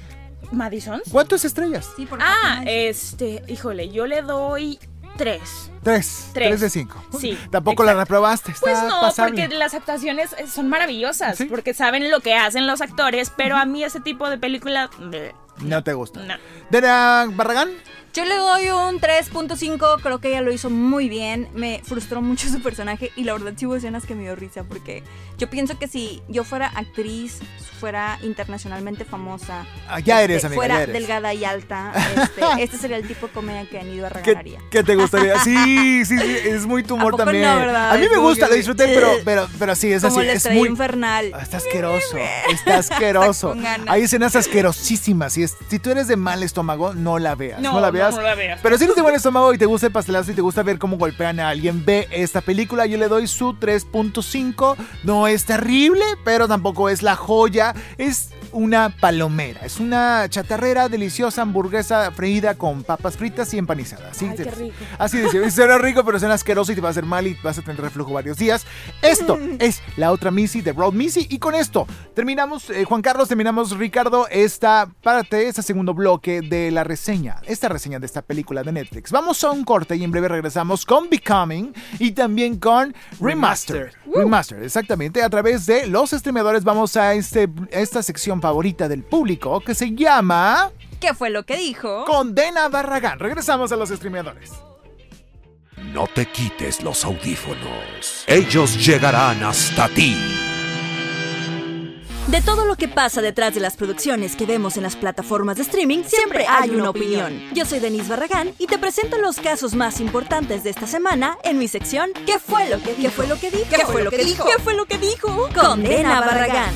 ¿Madison? 0.52 1.00
¿Cuántas 1.10 1.44
estrellas? 1.44 1.88
Sí, 1.96 2.06
porque 2.06 2.24
Ah, 2.26 2.62
este, 2.66 3.42
híjole, 3.48 3.88
yo 3.90 4.06
le 4.06 4.22
doy 4.22 4.78
tres. 5.16 5.70
Tres. 5.82 6.30
Tres. 6.34 6.48
Tres 6.48 6.60
de 6.60 6.70
cinco. 6.70 7.02
Sí, 7.18 7.38
Tampoco 7.50 7.84
la 7.84 7.94
reprobaste. 7.94 8.52
Está 8.52 8.60
Pues 8.66 8.82
no, 8.82 9.00
pasable. 9.00 9.42
porque 9.44 9.54
las 9.56 9.72
actuaciones 9.74 10.32
eh, 10.38 10.46
son 10.46 10.68
maravillosas, 10.68 11.36
¿Sí? 11.38 11.44
porque 11.46 11.74
saben 11.74 12.10
lo 12.10 12.20
que 12.20 12.34
hacen 12.34 12.66
los 12.66 12.80
actores, 12.80 13.30
pero 13.36 13.56
a 13.56 13.64
mí 13.64 13.82
ese 13.84 14.00
tipo 14.00 14.28
de 14.28 14.36
película... 14.38 14.90
bleh, 14.98 15.32
No 15.60 15.82
te 15.84 15.92
gusta. 15.94 16.20
No. 16.20 16.34
¿Dena 16.70 17.26
Barragán? 17.32 17.70
Yo 18.16 18.24
le 18.24 18.34
doy 18.36 18.70
un 18.70 18.98
3.5, 18.98 20.00
creo 20.02 20.20
que 20.20 20.28
ella 20.28 20.40
lo 20.40 20.50
hizo 20.50 20.70
muy 20.70 21.10
bien, 21.10 21.48
me 21.54 21.82
frustró 21.84 22.22
mucho 22.22 22.48
su 22.52 22.62
personaje 22.62 23.12
y 23.14 23.24
la 23.24 23.34
verdad 23.34 23.52
sí 23.56 23.66
hubo 23.66 23.76
escenas 23.76 24.06
que 24.06 24.14
me 24.14 24.22
dio 24.22 24.34
risa 24.34 24.64
porque 24.64 25.02
yo 25.36 25.50
pienso 25.50 25.78
que 25.78 25.86
si 25.86 26.22
yo 26.26 26.42
fuera 26.42 26.66
actriz, 26.68 27.40
fuera 27.78 28.18
internacionalmente 28.22 29.04
famosa, 29.04 29.66
Ah, 29.86 30.00
ya 30.00 30.22
eres, 30.22 30.36
este, 30.36 30.46
amiga, 30.46 30.56
fuera 30.60 30.74
ya 30.76 30.82
eres. 30.84 30.94
delgada 30.94 31.34
y 31.34 31.44
alta, 31.44 31.92
este, 32.16 32.62
este 32.62 32.78
sería 32.78 32.96
el 32.96 33.06
tipo 33.06 33.26
de 33.26 33.32
comedia 33.34 33.68
que 33.68 33.78
Anidua 33.78 34.08
¿Qué, 34.08 34.14
regalaría. 34.20 34.60
qué 34.70 34.82
te 34.82 34.96
gustaría? 34.96 35.38
Sí, 35.44 36.04
sí, 36.06 36.16
sí, 36.18 36.36
es 36.44 36.64
muy 36.64 36.82
tu 36.84 36.94
humor 36.94 37.08
¿A 37.08 37.10
poco 37.10 37.24
también. 37.24 37.44
no, 37.44 37.56
verdad? 37.56 37.90
A 37.92 37.98
mí 37.98 38.06
me 38.10 38.16
gusta, 38.16 38.48
lo 38.48 38.54
disfruté, 38.54 38.86
pero, 38.88 39.10
pero, 39.26 39.46
pero 39.58 39.74
sí, 39.76 39.92
es 39.92 40.02
Como 40.02 40.20
así. 40.20 40.28
Es 40.28 40.50
muy. 40.50 40.68
infernal. 40.68 41.30
Ah, 41.34 41.42
Está 41.42 41.58
asqueroso, 41.58 42.16
está 42.50 42.78
asqueroso. 42.78 43.54
Hay 43.88 44.02
escenas 44.04 44.34
asquerosísimas. 44.36 45.36
Y 45.36 45.42
es- 45.42 45.56
si 45.68 45.78
tú 45.78 45.90
eres 45.90 46.08
de 46.08 46.16
mal 46.16 46.42
estómago, 46.42 46.94
no 46.94 47.18
la 47.18 47.34
veas. 47.34 47.60
No, 47.60 47.72
No, 47.74 47.80
la 47.80 47.88
no, 47.88 47.92
veas. 48.10 48.16
no 48.16 48.22
la 48.22 48.34
veas. 48.34 48.60
Pero 48.62 48.78
si 48.78 48.84
eres 48.84 48.96
de 48.96 49.02
buen 49.02 49.14
estómago 49.14 49.52
y 49.54 49.58
te 49.58 49.66
gusta 49.66 49.86
el 49.86 49.92
pastelazo 49.92 50.32
y 50.32 50.34
te 50.34 50.40
gusta 50.42 50.62
ver 50.62 50.78
cómo 50.78 50.96
golpean 50.98 51.40
a 51.40 51.48
alguien, 51.48 51.84
ve 51.84 52.08
esta 52.10 52.40
película. 52.40 52.86
Yo 52.86 52.98
le 52.98 53.08
doy 53.08 53.26
su 53.26 53.54
3.5. 53.54 54.76
No 55.04 55.26
es 55.26 55.44
terrible, 55.44 56.04
pero 56.24 56.48
tampoco 56.48 56.88
es 56.88 57.02
la 57.02 57.16
joya. 57.16 57.74
Es 57.98 58.30
una 58.52 58.88
palomera. 59.00 59.60
Es 59.64 59.80
una 59.80 60.26
chatarrera 60.28 60.88
deliciosa 60.88 61.42
hamburguesa 61.42 62.10
freída 62.12 62.54
con 62.54 62.84
papas 62.84 63.16
fritas 63.16 63.52
y 63.52 63.58
empanizadas. 63.58 64.12
Así, 64.16 64.26
Ay, 64.26 64.36
qué 64.36 64.50
rico. 64.50 64.74
así 64.98 65.18
de 65.18 65.50
suena 65.50 65.78
rico, 65.78 66.04
pero 66.04 66.18
suena 66.18 66.34
asqueroso 66.34 66.72
y 66.72 66.74
te 66.74 66.80
va 66.80 66.88
a 66.88 66.90
hacer 66.90 67.04
mal 67.04 67.26
y 67.26 67.34
vas 67.42 67.58
a 67.58 67.62
tener 67.62 67.80
reflujo 67.80 68.12
varios 68.12 68.38
días. 68.38 68.64
Esto 69.02 69.38
es 69.58 69.82
la 69.96 70.10
otra 70.12 70.30
Missy 70.30 70.62
de 70.62 70.72
Road 70.72 70.92
Missy. 70.92 71.26
Y 71.28 71.38
con 71.38 71.54
esto 71.54 71.86
terminamos, 72.14 72.70
eh, 72.70 72.84
Juan 72.84 73.02
Carlos, 73.02 73.28
terminamos, 73.28 73.76
Ricardo, 73.76 74.26
esta 74.30 74.88
parte, 75.02 75.48
este 75.48 75.62
segundo 75.62 75.92
bloque 75.92 76.40
de 76.40 76.70
la 76.70 76.84
reseña, 76.84 77.36
esta 77.46 77.68
reseña 77.68 77.95
de 77.98 78.06
esta 78.06 78.22
película 78.22 78.62
de 78.62 78.72
Netflix. 78.72 79.10
Vamos 79.10 79.42
a 79.44 79.50
un 79.50 79.64
corte 79.64 79.96
y 79.96 80.04
en 80.04 80.10
breve 80.10 80.28
regresamos 80.28 80.84
con 80.84 81.08
Becoming 81.08 81.74
y 81.98 82.12
también 82.12 82.58
con 82.58 82.94
Remaster. 83.20 83.92
Remaster, 84.12 84.62
exactamente. 84.62 85.22
A 85.22 85.30
través 85.30 85.66
de 85.66 85.86
los 85.86 86.10
streamadores 86.10 86.64
vamos 86.64 86.96
a 86.96 87.14
este, 87.14 87.48
esta 87.70 88.02
sección 88.02 88.40
favorita 88.40 88.88
del 88.88 89.02
público 89.02 89.60
que 89.60 89.74
se 89.74 89.94
llama 89.94 90.70
¿Qué 91.00 91.14
fue 91.14 91.30
lo 91.30 91.44
que 91.44 91.56
dijo? 91.56 92.04
Condena 92.04 92.68
Barragán. 92.68 93.18
Regresamos 93.18 93.72
a 93.72 93.76
los 93.76 93.90
streamadores. 93.90 94.52
No 95.92 96.06
te 96.06 96.26
quites 96.26 96.82
los 96.82 97.04
audífonos. 97.04 98.24
Ellos 98.26 98.84
llegarán 98.84 99.42
hasta 99.42 99.88
ti. 99.88 100.16
De 102.28 102.42
todo 102.42 102.64
lo 102.64 102.74
que 102.74 102.88
pasa 102.88 103.22
detrás 103.22 103.54
de 103.54 103.60
las 103.60 103.76
producciones 103.76 104.34
que 104.34 104.46
vemos 104.46 104.76
en 104.76 104.82
las 104.82 104.96
plataformas 104.96 105.56
de 105.56 105.62
streaming, 105.62 106.02
siempre 106.02 106.44
hay 106.48 106.70
una 106.70 106.90
opinión. 106.90 107.40
Yo 107.54 107.64
soy 107.64 107.78
Denise 107.78 108.08
Barragán 108.08 108.52
y 108.58 108.66
te 108.66 108.78
presento 108.78 109.16
los 109.18 109.36
casos 109.36 109.74
más 109.74 110.00
importantes 110.00 110.64
de 110.64 110.70
esta 110.70 110.88
semana 110.88 111.38
en 111.44 111.58
mi 111.58 111.68
sección 111.68 112.10
¿Qué 112.26 112.40
fue 112.40 112.68
lo 112.68 112.82
que 112.82 112.94
dijo? 112.94 113.02
¿Qué 113.02 113.10
fue 113.10 113.28
lo 113.28 113.38
que 113.38 113.50
dijo? 113.52 113.70
¿Qué 113.70 113.86
fue 113.86 114.02
lo 114.02 114.10
que 114.10 114.24
dijo? 114.24 114.44
¿Qué 114.44 114.58
fue 114.60 114.74
lo 114.74 114.86
que 114.86 114.98
dijo? 114.98 115.48
Condena 115.54 116.20
Barragán. 116.20 116.74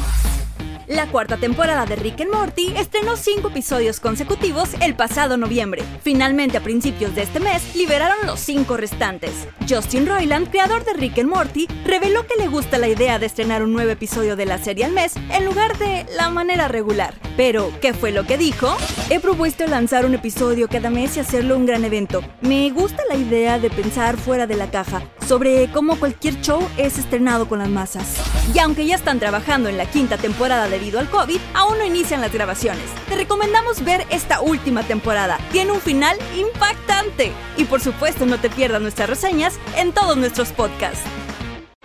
La 0.90 1.06
cuarta 1.06 1.36
temporada 1.36 1.86
de 1.86 1.94
Rick 1.94 2.22
and 2.22 2.32
Morty 2.32 2.74
estrenó 2.76 3.16
cinco 3.16 3.50
episodios 3.50 4.00
consecutivos 4.00 4.70
el 4.80 4.96
pasado 4.96 5.36
noviembre. 5.36 5.84
Finalmente, 6.02 6.56
a 6.56 6.62
principios 6.62 7.14
de 7.14 7.22
este 7.22 7.38
mes, 7.38 7.76
liberaron 7.76 8.26
los 8.26 8.40
cinco 8.40 8.76
restantes. 8.76 9.30
Justin 9.68 10.08
Roiland, 10.08 10.50
creador 10.50 10.84
de 10.84 10.94
Rick 10.94 11.20
and 11.20 11.28
Morty, 11.28 11.68
reveló 11.84 12.26
que 12.26 12.34
le 12.42 12.48
gusta 12.48 12.76
la 12.76 12.88
idea 12.88 13.20
de 13.20 13.26
estrenar 13.26 13.62
un 13.62 13.72
nuevo 13.72 13.92
episodio 13.92 14.34
de 14.34 14.46
la 14.46 14.58
serie 14.58 14.84
al 14.84 14.90
mes 14.90 15.12
en 15.30 15.44
lugar 15.44 15.78
de 15.78 16.06
la 16.16 16.28
manera 16.28 16.66
regular. 16.66 17.14
Pero, 17.36 17.70
¿qué 17.80 17.94
fue 17.94 18.10
lo 18.10 18.26
que 18.26 18.36
dijo? 18.36 18.76
He 19.10 19.20
propuesto 19.20 19.68
lanzar 19.68 20.04
un 20.04 20.14
episodio 20.14 20.68
cada 20.68 20.90
mes 20.90 21.16
y 21.16 21.20
hacerlo 21.20 21.56
un 21.56 21.66
gran 21.66 21.84
evento. 21.84 22.20
Me 22.40 22.68
gusta 22.70 23.04
la 23.08 23.14
idea 23.14 23.60
de 23.60 23.70
pensar 23.70 24.16
fuera 24.16 24.48
de 24.48 24.56
la 24.56 24.72
caja 24.72 25.02
sobre 25.24 25.70
cómo 25.70 25.94
cualquier 25.94 26.40
show 26.40 26.60
es 26.76 26.98
estrenado 26.98 27.48
con 27.48 27.60
las 27.60 27.68
masas. 27.68 28.16
Y 28.52 28.58
aunque 28.58 28.84
ya 28.84 28.96
están 28.96 29.20
trabajando 29.20 29.68
en 29.68 29.78
la 29.78 29.86
quinta 29.86 30.16
temporada 30.16 30.68
debido 30.80 30.98
al 30.98 31.10
COVID, 31.10 31.38
aún 31.54 31.78
no 31.78 31.84
inician 31.84 32.20
las 32.20 32.32
grabaciones. 32.32 32.84
Te 33.08 33.16
recomendamos 33.16 33.84
ver 33.84 34.06
esta 34.10 34.40
última 34.40 34.82
temporada. 34.82 35.38
Tiene 35.52 35.72
un 35.72 35.80
final 35.80 36.16
impactante. 36.34 37.32
Y 37.56 37.64
por 37.64 37.80
supuesto 37.80 38.24
no 38.24 38.40
te 38.40 38.48
pierdas 38.48 38.80
nuestras 38.80 39.10
reseñas 39.10 39.58
en 39.76 39.92
todos 39.92 40.16
nuestros 40.16 40.52
podcasts. 40.52 41.04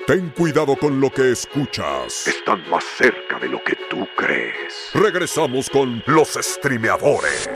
Ten 0.08 0.30
cuidado 0.30 0.76
con 0.78 1.02
lo 1.02 1.10
que 1.10 1.32
escuchas. 1.32 2.28
Están 2.28 2.68
más 2.70 2.84
cerca 2.98 3.40
de 3.40 3.50
lo 3.50 3.62
que 3.64 3.76
tú 3.90 4.08
crees. 4.16 4.92
Regresamos 4.94 5.70
con 5.70 6.02
los 6.06 6.38
streameadores. 6.40 7.50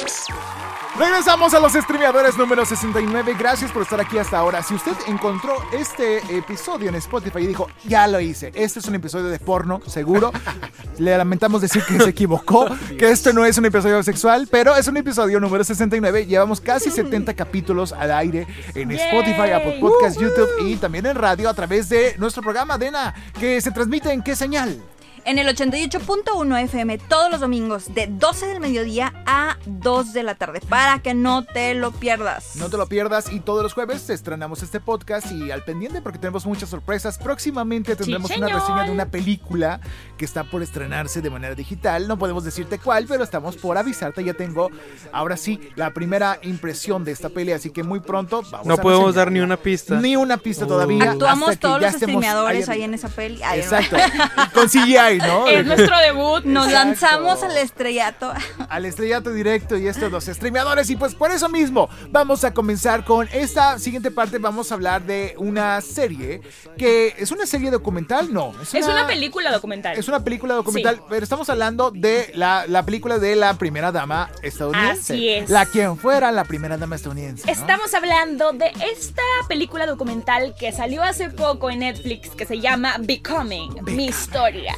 Regresamos 0.98 1.54
a 1.54 1.60
los 1.60 1.74
streameadores 1.74 2.38
número 2.38 2.66
69. 2.66 3.36
Gracias 3.38 3.72
por 3.72 3.84
estar 3.84 4.02
aquí 4.02 4.18
hasta 4.18 4.38
ahora. 4.38 4.64
Si 4.64 4.74
usted 4.74 4.94
encontró 5.08 5.54
este 5.72 6.18
episodio 6.36 6.90
en 6.90 6.96
Spotify 6.96 7.40
y 7.40 7.48
dijo, 7.48 7.68
ya 7.86 8.08
lo 8.08 8.20
hice, 8.20 8.52
este 8.56 8.80
es 8.80 8.86
un 8.86 8.96
episodio 8.96 9.28
de 9.28 9.40
porno, 9.40 9.82
seguro. 9.86 10.32
Le 10.98 11.18
lamentamos 11.18 11.62
decir 11.62 11.84
que 11.86 12.00
se 12.00 12.10
equivocó, 12.10 12.68
que 12.98 13.10
esto 13.10 13.32
no 13.32 13.46
es 13.46 13.58
un 13.58 13.66
episodio 13.66 14.04
sexual, 14.04 14.48
pero 14.52 14.76
es 14.76 14.88
un 14.88 14.98
episodio 14.98 15.40
número 15.40 15.64
69. 15.64 16.26
Llevamos 16.26 16.60
casi 16.60 16.92
70 16.92 17.34
capítulos 17.36 17.94
al 17.94 18.12
aire 18.12 18.48
en 18.76 18.92
Spotify, 18.92 19.52
Apple 19.52 19.78
Podcasts, 19.80 20.20
YouTube 20.20 20.50
y 20.66 20.76
también 20.76 21.06
en 21.06 21.16
radio 21.16 21.50
a 21.50 21.54
través 21.54 21.88
de 21.88 22.16
nuestro 22.18 22.42
programa 22.44 22.78
Dena, 22.78 23.14
que 23.40 23.62
se 23.62 23.72
transmite 23.72 24.12
en 24.12 24.22
qué 24.22 24.36
señal. 24.36 24.82
En 25.26 25.40
el 25.40 25.48
88.1 25.48 26.64
FM 26.64 26.98
todos 26.98 27.32
los 27.32 27.40
domingos 27.40 27.94
de 27.94 28.08
12 28.08 28.48
del 28.48 28.60
mediodía 28.60 29.14
a 29.26 29.58
2 29.66 30.14
de 30.14 30.24
la 30.24 30.36
tarde 30.36 30.62
para 30.62 31.00
que 31.00 31.14
no 31.14 31.44
te 31.44 31.74
lo 31.74 31.92
pierdas. 31.92 32.56
No 32.56 32.70
te 32.70 32.78
lo 32.78 32.88
pierdas 32.88 33.32
y 33.32 33.40
todos 33.40 33.64
los 33.64 33.74
jueves 33.74 34.10
estrenamos 34.10 34.64
este 34.64 34.80
podcast 34.80 35.32
y 35.32 35.52
al 35.52 35.64
pendiente 35.64 36.02
porque 36.02 36.20
tenemos 36.20 36.46
muchas 36.46 36.70
sorpresas. 36.70 37.18
Próximamente 37.18 37.96
tendremos 37.96 38.32
una 38.36 38.48
reseña 38.48 38.84
de 38.84 38.92
una 38.92 39.06
película 39.06 39.80
que 40.18 40.26
está 40.26 40.44
por 40.44 40.62
estrenarse 40.62 41.22
de 41.22 41.30
manera 41.30 41.56
digital. 41.56 42.08
No 42.08 42.18
podemos 42.18 42.44
decirte 42.44 42.80
cuál, 42.80 43.06
pero 43.08 43.24
estamos 43.24 43.58
por 43.58 43.78
avisarte. 43.78 44.24
Ya 44.24 44.34
tengo 44.34 44.70
ahora 45.12 45.38
sí 45.38 45.60
la 45.76 45.92
primera 45.92 46.40
impresión 46.44 47.04
de 47.04 47.12
esta 47.12 47.30
peli, 47.30 47.52
así 47.52 47.70
que 47.72 47.84
muy 47.84 48.00
pronto 48.00 48.42
vamos 48.52 48.68
No 48.68 48.74
a 48.76 48.78
podemos 48.78 49.16
dar 49.16 49.32
ni 49.32 49.40
una 49.40 49.58
pista. 49.58 50.00
Ni 50.00 50.16
una 50.16 50.38
pista 50.38 50.66
todavía. 50.68 51.12
Actuamos 51.12 51.50
hasta 51.50 51.60
que 51.60 51.68
todos 51.68 51.82
los 51.82 51.94
streameadores 51.94 52.70
ahí 52.70 52.84
en 52.84 52.94
esa 52.94 53.10
peli. 53.10 53.42
Ay, 53.44 53.60
no. 53.60 53.66
Exacto. 53.66 53.98
Es 55.10 55.66
nuestro 55.66 55.98
debut. 55.98 56.44
Nos 56.46 56.68
Exacto. 56.68 56.86
lanzamos 56.88 57.44
al 57.44 57.58
estrellato. 57.58 58.32
al 58.70 58.86
estrellato 58.86 59.32
directo 59.32 59.78
y 59.78 59.88
estos 59.88 60.12
dos 60.12 60.26
streameadores. 60.26 60.90
Y 60.90 60.96
pues 60.96 61.16
por 61.16 61.32
eso 61.32 61.50
mismo 61.50 61.90
vamos 62.10 62.44
a 62.44 62.54
comenzar 62.54 63.04
con 63.06 63.28
esta 63.32 63.80
siguiente 63.80 64.12
parte. 64.12 64.38
Vamos 64.38 64.72
a 64.72 64.76
hablar 64.76 65.04
de 65.04 65.36
una 65.38 65.82
serie 65.82 66.42
que 66.78 67.16
es 67.18 67.32
una 67.32 67.46
serie 67.46 67.72
documental, 67.72 68.34
no. 68.34 68.54
Es 68.62 68.86
una 68.86 69.08
película 69.08 69.52
documental. 69.52 69.98
Es 69.98 70.08
una 70.08 70.24
película 70.24 70.54
documental, 70.56 71.02
pero 71.10 71.24
estamos 71.24 71.50
hablando 71.50 71.92
de 71.92 72.32
la, 72.36 72.66
la 72.68 72.86
película 72.86 73.18
de 73.20 73.36
la 73.36 73.54
primera 73.56 73.92
dama 73.92 74.30
estadounidense. 74.42 75.14
Así 75.14 75.30
es. 75.30 75.50
La 75.50 75.66
quien 75.66 75.98
fuera 75.98 76.32
la 76.32 76.44
primera 76.44 76.78
dama 76.78 76.96
estadounidense. 76.96 77.46
¿no? 77.46 77.52
Estamos 77.52 77.94
hablando 77.94 78.52
de 78.54 78.72
esta 78.92 79.22
película 79.48 79.86
documental 79.86 80.56
que 80.58 80.72
salió 80.72 81.04
hace 81.04 81.30
poco 81.30 81.70
en 81.70 81.80
Netflix 81.80 82.30
que 82.30 82.46
se 82.46 82.60
llama 82.60 82.96
Becoming, 83.00 83.84
mi 83.86 84.06
historia. 84.06 84.76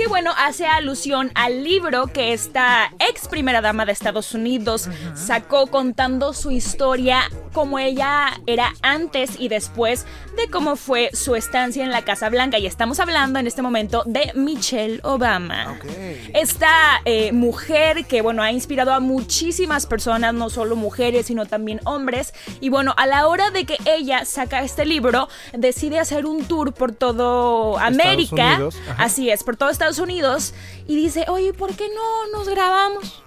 Que 0.00 0.08
bueno, 0.08 0.32
hace 0.38 0.64
alusión 0.64 1.30
al 1.34 1.62
libro 1.62 2.06
que 2.06 2.32
esta 2.32 2.90
ex 3.10 3.28
primera 3.28 3.60
dama 3.60 3.84
de 3.84 3.92
Estados 3.92 4.32
Unidos 4.32 4.88
sacó 5.12 5.66
contando 5.66 6.32
su 6.32 6.50
historia, 6.50 7.20
como 7.52 7.78
ella 7.78 8.30
era 8.46 8.72
antes 8.80 9.38
y 9.38 9.48
después 9.48 10.06
de 10.38 10.48
cómo 10.48 10.76
fue 10.76 11.10
su 11.12 11.34
estancia 11.34 11.84
en 11.84 11.90
la 11.90 12.00
Casa 12.02 12.30
Blanca. 12.30 12.58
Y 12.58 12.64
estamos 12.64 12.98
hablando 12.98 13.38
en 13.40 13.46
este 13.46 13.60
momento 13.60 14.02
de 14.06 14.32
Michelle 14.34 15.00
Obama. 15.02 15.76
Ok. 15.76 15.84
Esta 16.32 17.02
eh, 17.04 17.32
mujer 17.32 18.06
que, 18.06 18.22
bueno, 18.22 18.42
ha 18.42 18.52
inspirado 18.52 18.94
a 18.94 19.00
muchísimas 19.00 19.84
personas, 19.84 20.32
no 20.32 20.48
solo 20.48 20.76
mujeres, 20.76 21.26
sino 21.26 21.44
también 21.44 21.78
hombres. 21.84 22.32
Y 22.62 22.70
bueno, 22.70 22.94
a 22.96 23.06
la 23.06 23.26
hora 23.26 23.50
de 23.50 23.66
que 23.66 23.76
ella 23.84 24.24
saca 24.24 24.62
este 24.62 24.86
libro, 24.86 25.28
decide 25.52 25.98
hacer 25.98 26.24
un 26.24 26.46
tour 26.46 26.72
por 26.72 26.92
todo 26.92 27.78
América. 27.78 28.60
Así 28.96 29.28
es, 29.28 29.44
por 29.44 29.58
todo 29.58 29.68
Estados 29.68 29.89
Unidos. 29.98 30.54
Y 30.86 30.96
dice, 30.96 31.26
oye, 31.28 31.52
¿por 31.52 31.74
qué 31.74 31.88
no 31.88 32.38
nos 32.38 32.48
grabamos? 32.48 33.22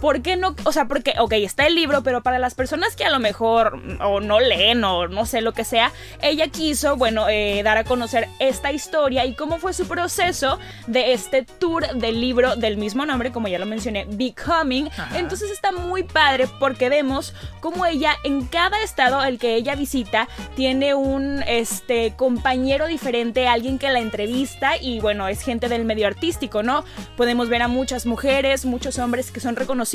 ¿Por 0.00 0.22
qué 0.22 0.36
no? 0.36 0.54
O 0.64 0.72
sea, 0.72 0.86
porque, 0.86 1.14
ok, 1.18 1.32
está 1.32 1.66
el 1.66 1.74
libro, 1.74 2.02
pero 2.02 2.22
para 2.22 2.38
las 2.38 2.54
personas 2.54 2.96
que 2.96 3.04
a 3.04 3.10
lo 3.10 3.18
mejor 3.18 3.76
mm, 3.76 4.00
o 4.00 4.20
no 4.20 4.40
leen 4.40 4.84
o 4.84 5.08
no 5.08 5.26
sé 5.26 5.40
lo 5.40 5.52
que 5.52 5.64
sea, 5.64 5.92
ella 6.20 6.48
quiso, 6.48 6.96
bueno, 6.96 7.28
eh, 7.28 7.62
dar 7.64 7.78
a 7.78 7.84
conocer 7.84 8.28
esta 8.38 8.72
historia 8.72 9.24
y 9.24 9.34
cómo 9.34 9.58
fue 9.58 9.72
su 9.72 9.86
proceso 9.86 10.58
de 10.86 11.12
este 11.12 11.42
tour 11.42 11.86
del 11.94 12.20
libro 12.20 12.56
del 12.56 12.76
mismo 12.76 13.06
nombre, 13.06 13.32
como 13.32 13.48
ya 13.48 13.58
lo 13.58 13.66
mencioné, 13.66 14.06
Becoming. 14.08 14.90
Entonces 15.14 15.50
está 15.50 15.72
muy 15.72 16.02
padre 16.02 16.46
porque 16.60 16.88
vemos 16.88 17.34
cómo 17.60 17.86
ella 17.86 18.16
en 18.24 18.46
cada 18.46 18.82
estado 18.82 19.20
al 19.20 19.38
que 19.38 19.54
ella 19.54 19.74
visita 19.74 20.28
tiene 20.54 20.94
un 20.94 21.42
este 21.46 22.14
compañero 22.16 22.86
diferente, 22.86 23.48
alguien 23.48 23.78
que 23.78 23.90
la 23.90 24.00
entrevista 24.00 24.76
y 24.76 25.00
bueno, 25.00 25.28
es 25.28 25.42
gente 25.42 25.68
del 25.68 25.84
medio 25.84 26.06
artístico, 26.06 26.62
¿no? 26.62 26.84
Podemos 27.16 27.48
ver 27.48 27.62
a 27.62 27.68
muchas 27.68 28.04
mujeres, 28.04 28.64
muchos 28.64 28.98
hombres 28.98 29.30
que 29.30 29.40
son 29.40 29.56
reconocidos 29.56 29.85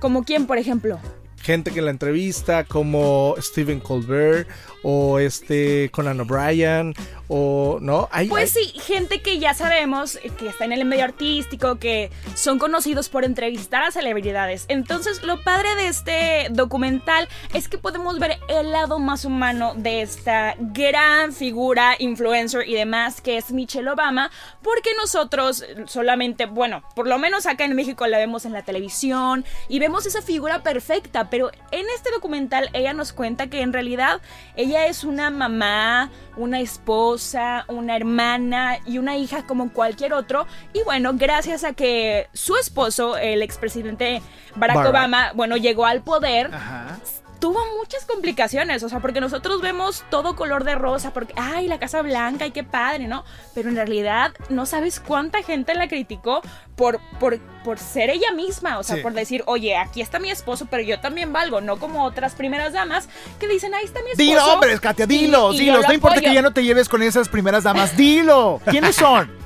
como 0.00 0.24
quién, 0.24 0.46
por 0.46 0.58
ejemplo. 0.58 0.98
Gente 1.42 1.70
que 1.72 1.82
la 1.82 1.90
entrevista, 1.90 2.64
como 2.64 3.34
Stephen 3.40 3.80
Colbert 3.80 4.48
o 4.84 5.18
este 5.18 5.90
Conan 5.92 6.20
O'Brien 6.20 6.94
o 7.28 7.78
no. 7.80 8.08
Hay, 8.10 8.28
Pues 8.28 8.54
hay- 8.56 8.64
sí, 8.66 8.78
gente 8.80 9.20
que 9.22 9.38
ya 9.38 9.54
sabemos 9.54 10.18
que 10.38 10.48
está 10.48 10.64
en 10.64 10.72
el 10.72 10.84
medio 10.84 11.04
artístico, 11.04 11.76
que 11.78 12.10
son 12.34 12.58
conocidos 12.58 13.08
por 13.08 13.24
entrevistar 13.24 13.82
a 13.84 13.90
celebridades. 13.92 14.64
Entonces, 14.68 15.22
lo 15.22 15.42
padre 15.42 15.74
de 15.76 15.88
este 15.88 16.46
documental 16.50 17.28
es 17.54 17.68
que 17.68 17.78
podemos 17.78 18.18
ver 18.18 18.38
el 18.48 18.72
lado 18.72 18.98
más 18.98 19.24
humano 19.24 19.74
de 19.76 20.02
esta 20.02 20.56
gran 20.58 21.32
figura, 21.32 21.94
influencer 21.98 22.68
y 22.68 22.74
demás, 22.74 23.20
que 23.20 23.36
es 23.38 23.52
Michelle 23.52 23.88
Obama, 23.90 24.30
porque 24.62 24.90
nosotros 24.96 25.64
solamente, 25.86 26.46
bueno, 26.46 26.82
por 26.96 27.06
lo 27.06 27.18
menos 27.18 27.46
acá 27.46 27.64
en 27.64 27.74
México 27.76 28.06
la 28.06 28.18
vemos 28.18 28.44
en 28.44 28.52
la 28.52 28.62
televisión 28.62 29.44
y 29.68 29.78
vemos 29.78 30.06
esa 30.06 30.22
figura 30.22 30.62
perfecta, 30.62 31.30
pero 31.32 31.50
en 31.70 31.86
este 31.96 32.10
documental 32.10 32.68
ella 32.74 32.92
nos 32.92 33.14
cuenta 33.14 33.46
que 33.46 33.62
en 33.62 33.72
realidad 33.72 34.20
ella 34.54 34.84
es 34.84 35.02
una 35.02 35.30
mamá, 35.30 36.10
una 36.36 36.60
esposa, 36.60 37.64
una 37.68 37.96
hermana 37.96 38.76
y 38.84 38.98
una 38.98 39.16
hija 39.16 39.46
como 39.46 39.72
cualquier 39.72 40.12
otro. 40.12 40.46
Y 40.74 40.82
bueno, 40.82 41.12
gracias 41.14 41.64
a 41.64 41.72
que 41.72 42.28
su 42.34 42.56
esposo, 42.56 43.16
el 43.16 43.40
expresidente 43.40 44.20
Barack, 44.56 44.76
Barack. 44.76 44.90
Obama, 44.90 45.32
bueno, 45.34 45.56
llegó 45.56 45.86
al 45.86 46.02
poder, 46.02 46.50
Ajá. 46.52 46.98
Tuvo 47.42 47.58
muchas 47.76 48.04
complicaciones, 48.06 48.84
o 48.84 48.88
sea, 48.88 49.00
porque 49.00 49.20
nosotros 49.20 49.60
vemos 49.60 50.04
todo 50.10 50.36
color 50.36 50.62
de 50.62 50.76
rosa, 50.76 51.12
porque, 51.12 51.34
ay, 51.36 51.66
la 51.66 51.80
Casa 51.80 52.00
Blanca, 52.00 52.46
y 52.46 52.52
qué 52.52 52.62
padre, 52.62 53.08
¿no? 53.08 53.24
Pero 53.52 53.68
en 53.68 53.74
realidad 53.74 54.30
no 54.48 54.64
sabes 54.64 55.00
cuánta 55.00 55.42
gente 55.42 55.74
la 55.74 55.88
criticó 55.88 56.40
por, 56.76 57.00
por, 57.18 57.40
por 57.64 57.80
ser 57.80 58.10
ella 58.10 58.30
misma, 58.30 58.78
o 58.78 58.84
sea, 58.84 58.94
Sí. 58.94 59.02
por 59.02 59.12
decir, 59.12 59.42
oye, 59.46 59.76
aquí 59.76 60.00
está 60.00 60.20
mi 60.20 60.30
esposo, 60.30 60.68
pero 60.70 60.84
yo 60.84 61.00
también 61.00 61.32
valgo, 61.32 61.60
no 61.60 61.80
como 61.80 62.04
otras 62.04 62.36
primeras 62.36 62.74
damas 62.74 63.08
que 63.40 63.48
dicen, 63.48 63.74
ahí 63.74 63.84
está 63.86 63.98
mi 64.04 64.12
esposo. 64.12 64.22
Dilo, 64.22 64.46
hombres, 64.54 64.78
Katia, 64.78 65.04
y- 65.04 65.08
dilos, 65.08 65.54
y 65.56 65.58
yo 65.58 65.64
dilos. 65.64 65.82
lo 65.82 65.88
No 65.88 65.94
importa 65.94 66.20
que 66.20 66.26
apoyo". 66.26 66.34
ya 66.34 66.42
no 66.42 66.52
te 66.52 66.62
lleves 66.62 66.88
con 66.88 67.02
esas 67.02 67.28
primeras 67.28 67.64
damas. 67.64 67.96
Dilo. 67.96 68.60
¿Quiénes 68.70 68.94
son? 68.94 69.41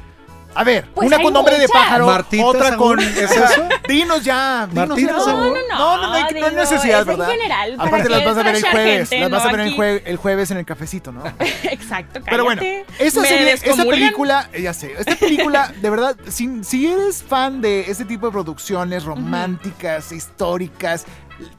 A 0.57 0.65
ver, 0.65 0.87
Pues 0.95 1.07
una 1.07 1.19
con 1.21 1.33
nombre 1.33 1.59
de 1.59 1.69
pájaro, 1.69 2.07
Martita 2.07 2.45
otra 2.47 2.77
con. 2.77 2.99
¿es 2.99 3.17
eso? 3.31 3.69
Dinos 3.89 4.25
ya. 4.25 4.67
Dinos 4.71 4.99
ya. 4.99 5.13
No, 5.13 5.27
no, 5.27 5.51
no. 5.51 5.55
No, 5.77 5.97
no, 5.99 6.07
no 6.09 6.13
hay, 6.15 6.35
no 6.41 6.47
hay 6.47 6.55
necesidad, 6.55 7.03
es 7.03 7.07
en 7.09 7.19
¿verdad? 7.19 7.29
general, 7.31 7.75
¿para 7.77 7.89
Aparte 7.89 8.09
las 8.09 8.25
vas 8.25 8.37
a 8.39 8.43
ver 8.43 8.55
el 8.57 8.63
jueves. 8.63 9.09
gente, 9.11 9.21
las 9.21 9.31
vas 9.31 9.43
no 9.45 9.49
a 9.49 9.53
ver 9.53 9.61
el, 9.61 9.67
aquí? 9.69 9.77
jue- 9.79 10.03
el 10.07 10.17
jueves 10.17 10.51
en 10.51 10.57
el 10.59 10.65
cafecito, 10.65 11.13
¿no? 11.13 11.23
Exacto, 11.65 12.21
Pero 12.25 12.45
bueno, 12.45 12.63
cállate. 12.63 12.87
esta 12.99 13.21
Me 13.21 13.29
serie, 13.29 13.53
esta 13.53 13.85
película, 13.85 14.49
eh, 14.53 14.63
ya 14.63 14.73
sé, 14.75 14.95
esta 14.99 15.15
película, 15.17 15.73
de 15.81 15.91
verdad, 15.91 16.17
si, 16.29 16.65
si 16.65 16.87
eres 16.91 17.23
fan 17.23 17.61
de 17.61 17.91
este 17.91 18.05
tipo 18.05 18.27
de 18.27 18.33
producciones 18.33 19.05
románticas, 19.05 20.11
históricas, 20.13 21.05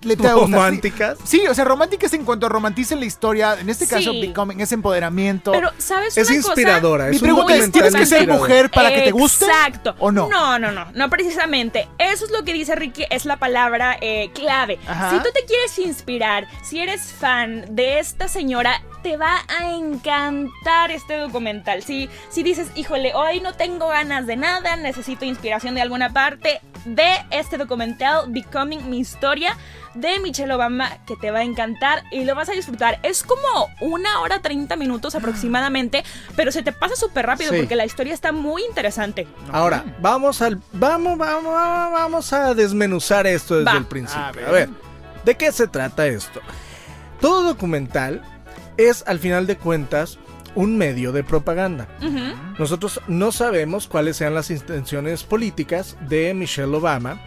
le 0.02 0.16
románticas. 0.16 1.18
Sí, 1.24 1.48
o 1.48 1.54
sea, 1.54 1.66
románticas 1.66 2.14
en 2.14 2.26
cuanto 2.26 2.50
romanticen 2.50 3.00
la 3.00 3.06
historia, 3.06 3.58
en 3.60 3.70
este 3.70 3.88
caso, 3.88 4.12
Sí. 4.12 4.22
Becoming, 4.28 4.62
es 4.62 4.72
empoderamiento. 4.72 5.52
Pero, 5.52 5.72
¿sabes 5.78 6.18
Es 6.18 6.30
una 6.30 6.38
cosa? 6.38 6.50
inspiradora. 6.50 7.06
Mi 7.08 7.16
es 7.16 7.22
un 7.22 7.28
pregunta 7.28 7.56
es, 7.56 7.72
¿tienes 7.72 7.96
que 7.96 8.06
ser 8.06 8.28
mujer 8.28 8.70
para 8.70 8.90
que 8.90 9.02
te 9.02 9.12
guste? 9.12 9.46
Exacto. 9.46 9.96
¿O 10.00 10.12
no? 10.12 10.30
No, 10.30 10.60
no, 10.60 10.72
no, 10.72 10.88
no 10.94 11.10
precisamente. 11.10 11.88
Eso 11.98 12.26
es 12.26 12.32
lo 12.32 12.44
que 12.44 12.54
dice 12.54 12.76
Ricky, 12.76 13.06
es 13.10 13.26
la 13.26 13.38
palabra 13.38 13.98
eh, 14.02 14.32
clave. 14.34 14.80
Ajá. 14.88 15.12
Si 15.12 15.18
tú 15.18 15.30
te 15.34 15.46
quieres 15.46 15.78
inspirar, 15.80 16.48
si 16.64 16.80
eres 16.80 17.14
fan 17.14 17.66
de 17.76 18.00
esta 18.00 18.28
señora, 18.28 18.82
te 19.04 19.18
va 19.18 19.38
a 19.48 19.72
encantar 19.76 20.92
este 20.92 21.18
documental. 21.18 21.84
Si, 21.84 22.10
si 22.30 22.44
dices, 22.44 22.70
híjole, 22.76 23.14
hoy 23.14 23.40
no 23.42 23.54
tengo 23.54 23.88
ganas 23.90 24.26
de 24.26 24.36
nada, 24.36 24.76
necesito 24.76 25.26
inspiración 25.26 25.76
de 25.76 25.82
alguna 25.82 26.12
parte, 26.12 26.62
ve 26.86 27.26
este 27.32 27.58
documental, 27.58 28.26
Becoming 28.30 28.90
Mi 28.90 29.00
Historia, 29.00 29.58
de 29.94 30.20
Michelle 30.20 30.54
Obama, 30.54 30.98
que 31.08 31.16
te 31.16 31.32
va 31.32 31.40
a 31.40 31.44
encantar 31.44 32.04
y 32.12 32.24
lo 32.24 32.36
vas 32.36 32.50
a 32.50 32.52
disfrutar. 32.54 33.00
Es 33.04 33.24
como 33.24 33.68
una 33.82 34.22
hora 34.22 34.40
30 34.42 34.76
minutos 34.76 35.16
aproximadamente, 35.16 36.04
pero 36.36 36.52
se 36.52 36.62
te 36.64 36.72
pasa 36.72 36.96
súper 36.96 37.26
rápido 37.26 37.52
Sí. 37.52 37.58
porque 37.60 37.76
la 37.76 37.86
historia 37.86 38.14
está 38.14 38.32
muy 38.32 38.64
interesante. 38.64 39.28
Ahora, 39.52 39.84
vamos 40.00 40.42
al 40.42 40.60
vamos, 40.74 41.18
vamos, 41.18 41.54
vamos, 41.54 42.34
a 42.34 42.54
desmenuzar 42.54 43.26
esto 43.28 43.56
desde 43.56 43.72
Va. 43.72 43.78
el 43.78 43.86
principio. 43.86 44.46
A 44.46 44.50
A 44.50 44.52
ver. 44.52 44.70
¿de 45.26 45.36
qué 45.36 45.52
se 45.52 45.68
trata 45.68 46.06
esto? 46.08 46.42
Todo 47.20 47.44
documental 47.44 48.22
es, 48.78 49.04
al 49.08 49.18
final 49.20 49.48
de 49.48 49.58
cuentas, 49.58 50.20
un 50.54 50.78
medio 50.78 51.12
de 51.12 51.24
propaganda. 51.24 51.88
Nosotros 52.60 53.02
no 53.08 53.32
sabemos 53.32 53.88
cuáles 53.88 54.18
sean 54.18 54.34
las 54.34 54.50
intenciones 54.52 55.24
políticas 55.24 55.98
de 56.02 56.34
Michelle 56.34 56.76
Obama, 56.76 57.20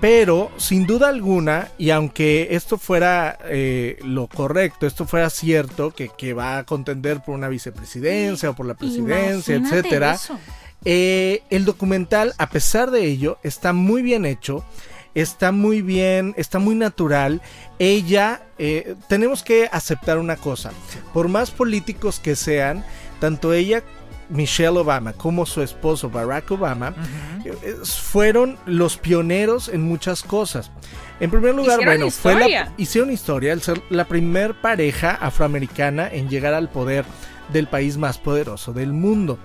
pero 0.00 0.50
sin 0.56 0.86
duda 0.86 1.08
alguna, 1.08 1.68
y 1.76 1.90
aunque 1.90 2.48
esto 2.52 2.78
fuera 2.78 3.38
eh, 3.44 3.98
lo 4.02 4.26
correcto, 4.28 4.86
esto 4.86 5.06
fuera 5.06 5.28
cierto, 5.28 5.90
que, 5.90 6.08
que 6.08 6.32
va 6.32 6.58
a 6.58 6.64
contender 6.64 7.22
por 7.22 7.34
una 7.34 7.48
vicepresidencia 7.48 8.50
o 8.50 8.54
por 8.54 8.66
la 8.66 8.74
presidencia, 8.74 9.56
Imagínate 9.56 9.78
etcétera, 9.78 10.18
eh, 10.84 11.42
el 11.50 11.64
documental, 11.64 12.34
a 12.38 12.48
pesar 12.48 12.90
de 12.90 13.04
ello, 13.04 13.38
está 13.42 13.72
muy 13.72 14.02
bien 14.02 14.24
hecho. 14.24 14.64
Está 15.12 15.50
muy 15.50 15.82
bien, 15.82 16.34
está 16.36 16.60
muy 16.60 16.76
natural. 16.76 17.42
Ella, 17.80 18.42
eh, 18.58 18.94
tenemos 19.08 19.42
que 19.42 19.68
aceptar 19.72 20.18
una 20.18 20.36
cosa. 20.36 20.70
Por 21.12 21.26
más 21.26 21.50
políticos 21.50 22.20
que 22.20 22.36
sean, 22.36 22.84
tanto 23.18 23.52
ella, 23.52 23.82
Michelle 24.30 24.78
Obama, 24.78 25.12
como 25.12 25.44
su 25.44 25.62
esposo 25.62 26.08
Barack 26.08 26.50
Obama, 26.50 26.94
fueron 27.84 28.58
los 28.66 28.96
pioneros 28.96 29.68
en 29.68 29.82
muchas 29.82 30.22
cosas. 30.22 30.70
En 31.18 31.30
primer 31.30 31.54
lugar, 31.54 31.80
Hicieron 31.80 31.98
bueno, 31.98 32.10
fue 32.10 32.50
la, 32.50 32.72
hicieron 32.76 33.10
historia 33.10 33.52
al 33.52 33.60
ser 33.60 33.82
la 33.90 34.06
primer 34.06 34.54
pareja 34.60 35.12
afroamericana 35.20 36.08
en 36.10 36.28
llegar 36.28 36.54
al 36.54 36.68
poder 36.68 37.04
del 37.52 37.66
país 37.66 37.96
más 37.96 38.18
poderoso 38.18 38.72
del 38.72 38.92
mundo. 38.92 39.38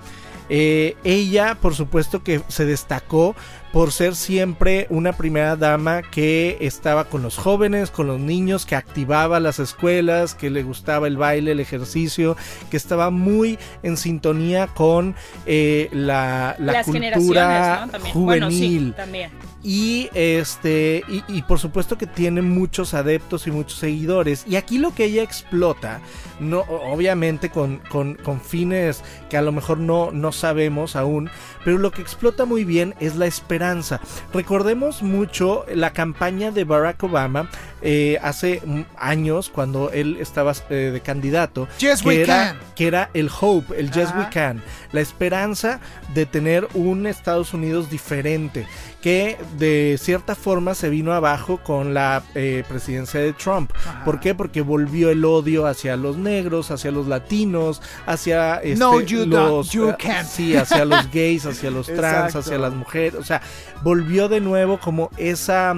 Eh, 0.50 0.96
ella, 1.04 1.56
por 1.56 1.76
supuesto 1.76 2.24
que 2.24 2.41
se 2.48 2.66
destacó 2.66 3.36
por 3.72 3.91
ser 3.91 4.16
siempre 4.16 4.88
una 4.89 5.12
primera 5.12 5.58
dama 5.58 6.02
que 6.02 6.58
estaba 6.62 7.06
con 7.06 7.22
los 7.22 7.36
jóvenes, 7.36 7.91
con 7.91 8.08
los 8.08 8.20
niños, 8.20 8.66
que 8.66 8.76
activaba 8.76 9.41
las 9.41 9.60
escuelas, 9.60 10.34
que 10.34 10.50
le 10.50 10.64
gustaba 10.64 11.08
el 11.08 11.18
baile, 11.18 11.52
el 11.52 11.60
ejercicio, 11.60 12.38
que 12.72 12.78
estaba 12.78 13.10
muy 13.10 13.60
en 13.84 13.98
sintonía 13.98 14.68
con 14.68 15.16
eh, 15.46 15.89
la, 15.91 16.56
la 16.58 16.84
cultura. 16.84 17.89
También. 17.91 18.14
Bueno, 18.14 18.50
sí, 18.50 18.58
juvenil. 18.60 18.93
también. 18.93 19.32
Y 19.68 20.11
este. 20.13 21.03
Y, 21.28 21.41
por 21.41 21.57
supuesto 21.57 21.97
que 21.97 22.05
tiene 22.05 22.43
muchos 22.43 22.93
adeptos 22.93 23.47
y 23.47 23.51
muchos 23.51 23.80
seguidores. 23.80 24.45
Y 24.47 24.57
aquí 24.57 24.78
lo 24.78 24.93
que 24.93 25.05
ella 25.05 25.24
explota. 25.24 26.01
No, 26.39 26.59
obviamente 26.59 27.49
con, 27.49 27.78
con, 27.89 28.13
con 28.13 28.41
fines 28.41 29.01
que 29.28 29.38
a 29.38 29.41
lo 29.41 29.51
mejor 29.51 29.80
no, 29.80 30.11
no 30.11 30.32
sabemos 30.32 30.95
aún. 30.95 31.32
Pero 31.63 31.80
lo 31.80 31.89
que 31.89 32.03
explota 32.03 32.45
muy 32.45 32.63
bien 32.63 32.93
es 32.99 33.16
la 33.16 33.26
esperanza. 33.26 33.99
Recordemos 34.34 35.01
mucho 35.01 35.66
la 35.74 35.93
campaña 35.93 36.51
de 36.51 36.63
Barack 36.63 37.01
Obama 37.01 37.49
eh, 37.88 38.18
hace 38.24 38.64
años, 38.98 39.50
cuando 39.50 39.92
él 39.92 40.18
estaba 40.20 40.54
eh, 40.72 40.90
de 40.92 41.02
candidato. 41.02 41.68
Yes, 41.78 42.02
que 42.02 42.08
we 42.08 42.22
era, 42.24 42.36
can. 42.48 42.60
que 42.76 42.88
era 42.88 43.12
el 43.14 43.30
hope, 43.30 43.80
el 43.80 43.92
yes 43.92 44.10
we 44.18 44.28
can, 44.32 44.64
la 44.92 45.02
esperanza 45.02 45.80
de 46.16 46.26
tener 46.26 46.68
un 46.74 47.06
Estados 47.06 47.54
Unidos 47.54 47.92
diferente, 47.92 48.66
que 49.04 49.38
de 49.60 50.00
cierta 50.02 50.34
forma 50.34 50.74
se 50.74 50.90
vino 50.90 51.14
abajo 51.14 51.60
con 51.64 51.94
la 51.94 52.24
eh, 52.34 52.64
presidencia 52.68 53.20
de 53.20 53.34
Trump. 53.34 53.72
Ajá. 53.76 54.04
¿Por 54.04 54.20
qué? 54.20 54.34
Porque 54.34 54.62
volvió 54.62 55.12
el 55.12 55.24
odio 55.24 55.68
hacia 55.68 55.96
los 55.96 56.18
negros, 56.18 56.72
hacia 56.72 56.90
los 56.90 57.06
latinos, 57.08 57.84
hacia 58.08 58.56
este, 58.56 58.80
No, 58.80 59.00
you 59.00 59.26
don't, 59.28 59.50
los 59.50 59.70
you 59.72 59.90
eh, 59.90 59.96
can't. 60.00 60.28
sí, 60.28 60.56
hacia 60.56 60.86
los 60.86 61.12
gays, 61.12 61.46
hacia 61.46 61.70
los 61.70 61.86
trans, 61.96 62.30
Exacto. 62.30 62.40
hacia 62.40 62.58
las 62.58 62.74
mujeres, 62.74 63.14
o 63.14 63.24
sea, 63.24 63.44
volvió 63.84 64.28
de 64.28 64.42
nuevo 64.42 64.80
como 64.80 65.12
esa 65.18 65.76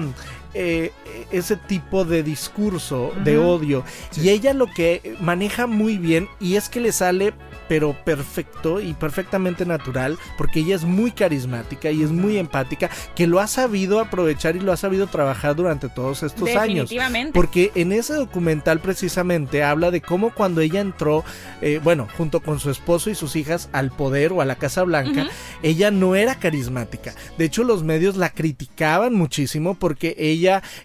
eh, 0.54 0.92
ese 1.30 1.56
tipo 1.56 2.04
de 2.04 2.22
discurso 2.22 3.12
de 3.24 3.38
odio. 3.38 3.84
Y 4.16 4.30
ella 4.30 4.54
lo 4.54 4.66
que 4.66 5.16
maneja 5.20 5.66
muy 5.66 5.98
bien 5.98 6.28
y 6.40 6.56
es 6.56 6.68
que 6.68 6.80
le 6.80 6.92
sale 6.92 7.34
pero 7.68 7.94
perfecto 8.04 8.80
y 8.80 8.94
perfectamente 8.94 9.66
natural 9.66 10.18
porque 10.36 10.60
ella 10.60 10.74
es 10.74 10.84
muy 10.84 11.12
carismática 11.12 11.90
y 11.90 12.02
es 12.02 12.10
muy 12.10 12.38
empática 12.38 12.88
que 13.14 13.26
lo 13.26 13.40
ha 13.40 13.46
sabido 13.46 14.00
aprovechar 14.00 14.56
y 14.56 14.60
lo 14.60 14.72
ha 14.72 14.76
sabido 14.76 15.06
trabajar 15.06 15.54
durante 15.54 15.88
todos 15.88 16.22
estos 16.22 16.48
años. 16.56 16.90
Porque 17.32 17.70
en 17.74 17.92
ese 17.92 18.14
documental 18.14 18.80
precisamente 18.80 19.62
habla 19.62 19.90
de 19.90 20.00
cómo 20.00 20.34
cuando 20.34 20.60
ella 20.60 20.80
entró, 20.80 21.24
eh, 21.60 21.80
bueno, 21.82 22.08
junto 22.16 22.40
con 22.40 22.58
su 22.58 22.70
esposo 22.70 23.10
y 23.10 23.14
sus 23.14 23.36
hijas 23.36 23.68
al 23.72 23.90
poder 23.90 24.32
o 24.32 24.40
a 24.40 24.44
la 24.46 24.56
Casa 24.56 24.82
Blanca, 24.82 25.26
ella 25.62 25.90
no 25.90 26.14
era 26.14 26.36
carismática. 26.36 27.14
De 27.36 27.44
hecho, 27.44 27.64
los 27.64 27.82
medios 27.82 28.16
la 28.16 28.30
criticaban 28.30 29.14
muchísimo 29.14 29.74
porque 29.74 30.14
ella 30.18 30.37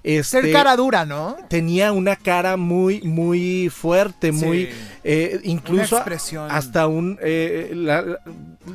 este, 0.04 0.24
Ser 0.41 0.51
cara 0.51 0.76
dura, 0.76 1.06
¿no? 1.06 1.38
tenía 1.49 1.91
una 1.91 2.16
cara 2.16 2.58
muy, 2.58 3.01
muy 3.01 3.70
fuerte, 3.70 4.32
muy, 4.32 4.66
Sí. 4.66 4.70
eh, 5.04 5.39
incluso 5.43 6.04
hasta 6.49 6.88
un, 6.88 7.18
eh, 7.22 7.72
la- 7.74 8.20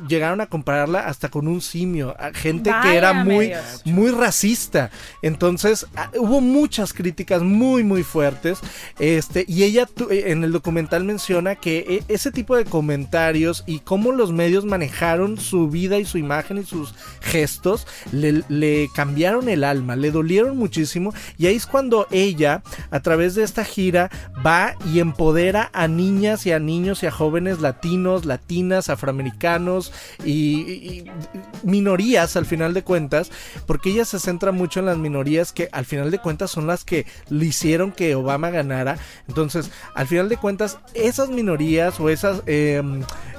llegaron 0.07 0.41
a 0.41 0.45
compararla 0.47 0.99
hasta 1.07 1.29
con 1.29 1.47
un 1.47 1.61
simio, 1.61 2.15
a 2.19 2.31
gente 2.33 2.69
que 2.83 2.95
era 2.95 3.13
muy, 3.23 3.47
muy 3.85 4.11
racista. 4.11 4.91
Entonces, 5.21 5.85
ah, 5.95 6.11
hubo 6.17 6.41
muchas 6.41 6.93
críticas 6.93 7.41
muy, 7.41 7.83
muy 7.83 8.03
fuertes. 8.03 8.59
Este, 8.99 9.45
y 9.47 9.63
ella 9.63 9.85
tu- 9.85 10.09
eh, 10.09 10.31
en 10.31 10.43
el 10.43 10.51
documental 10.51 11.03
menciona 11.03 11.55
que 11.55 11.85
eh, 11.87 12.03
ese 12.07 12.31
tipo 12.31 12.55
de 12.55 12.65
comentarios 12.65 13.63
y 13.65 13.79
cómo 13.79 14.11
los 14.11 14.31
medios 14.31 14.65
manejaron 14.65 15.37
su 15.37 15.69
vida 15.69 15.97
y 15.97 16.05
su 16.05 16.17
imagen 16.17 16.57
y 16.59 16.65
sus 16.65 16.93
gestos 17.21 17.87
le, 18.11 18.43
le 18.49 18.89
cambiaron 18.95 19.49
el 19.49 19.63
alma, 19.63 19.95
le 19.95 20.11
dolieron 20.11 20.57
muchísimo. 20.57 21.13
Y 21.37 21.47
ahí 21.47 21.55
es 21.55 21.65
cuando 21.65 22.07
ella, 22.11 22.61
a 22.91 22.99
través 22.99 23.35
de 23.35 23.43
esta 23.43 23.63
gira, 23.63 24.09
va 24.45 24.75
y 24.91 24.99
empodera 24.99 25.69
a 25.73 25.87
niñas 25.87 26.45
y 26.45 26.51
a 26.51 26.59
niños 26.59 27.01
y 27.03 27.07
a 27.07 27.11
jóvenes 27.11 27.59
latinos, 27.59 28.25
latinas, 28.25 28.89
afroamericanos 28.89 29.78
y, 30.25 30.31
y- 30.61 30.89
y 30.99 31.11
minorías 31.63 32.35
al 32.35 32.45
final 32.45 32.73
de 32.73 32.83
cuentas, 32.83 33.31
porque 33.65 33.89
ella 33.91 34.05
se 34.05 34.19
centra 34.19 34.51
mucho 34.51 34.79
en 34.79 34.85
las 34.87 34.97
minorías 34.97 35.51
que 35.51 35.69
al 35.71 35.85
final 35.85 36.11
de 36.11 36.19
cuentas 36.19 36.51
son 36.51 36.67
las 36.67 36.83
que 36.83 37.05
le 37.29 37.45
hicieron 37.45 37.91
que 37.91 38.15
Obama 38.15 38.49
ganara. 38.49 38.97
Entonces, 39.27 39.69
al 39.95 40.07
final 40.07 40.29
de 40.29 40.37
cuentas, 40.37 40.77
esas 40.93 41.29
minorías 41.29 41.99
o 41.99 42.09
esos 42.09 42.43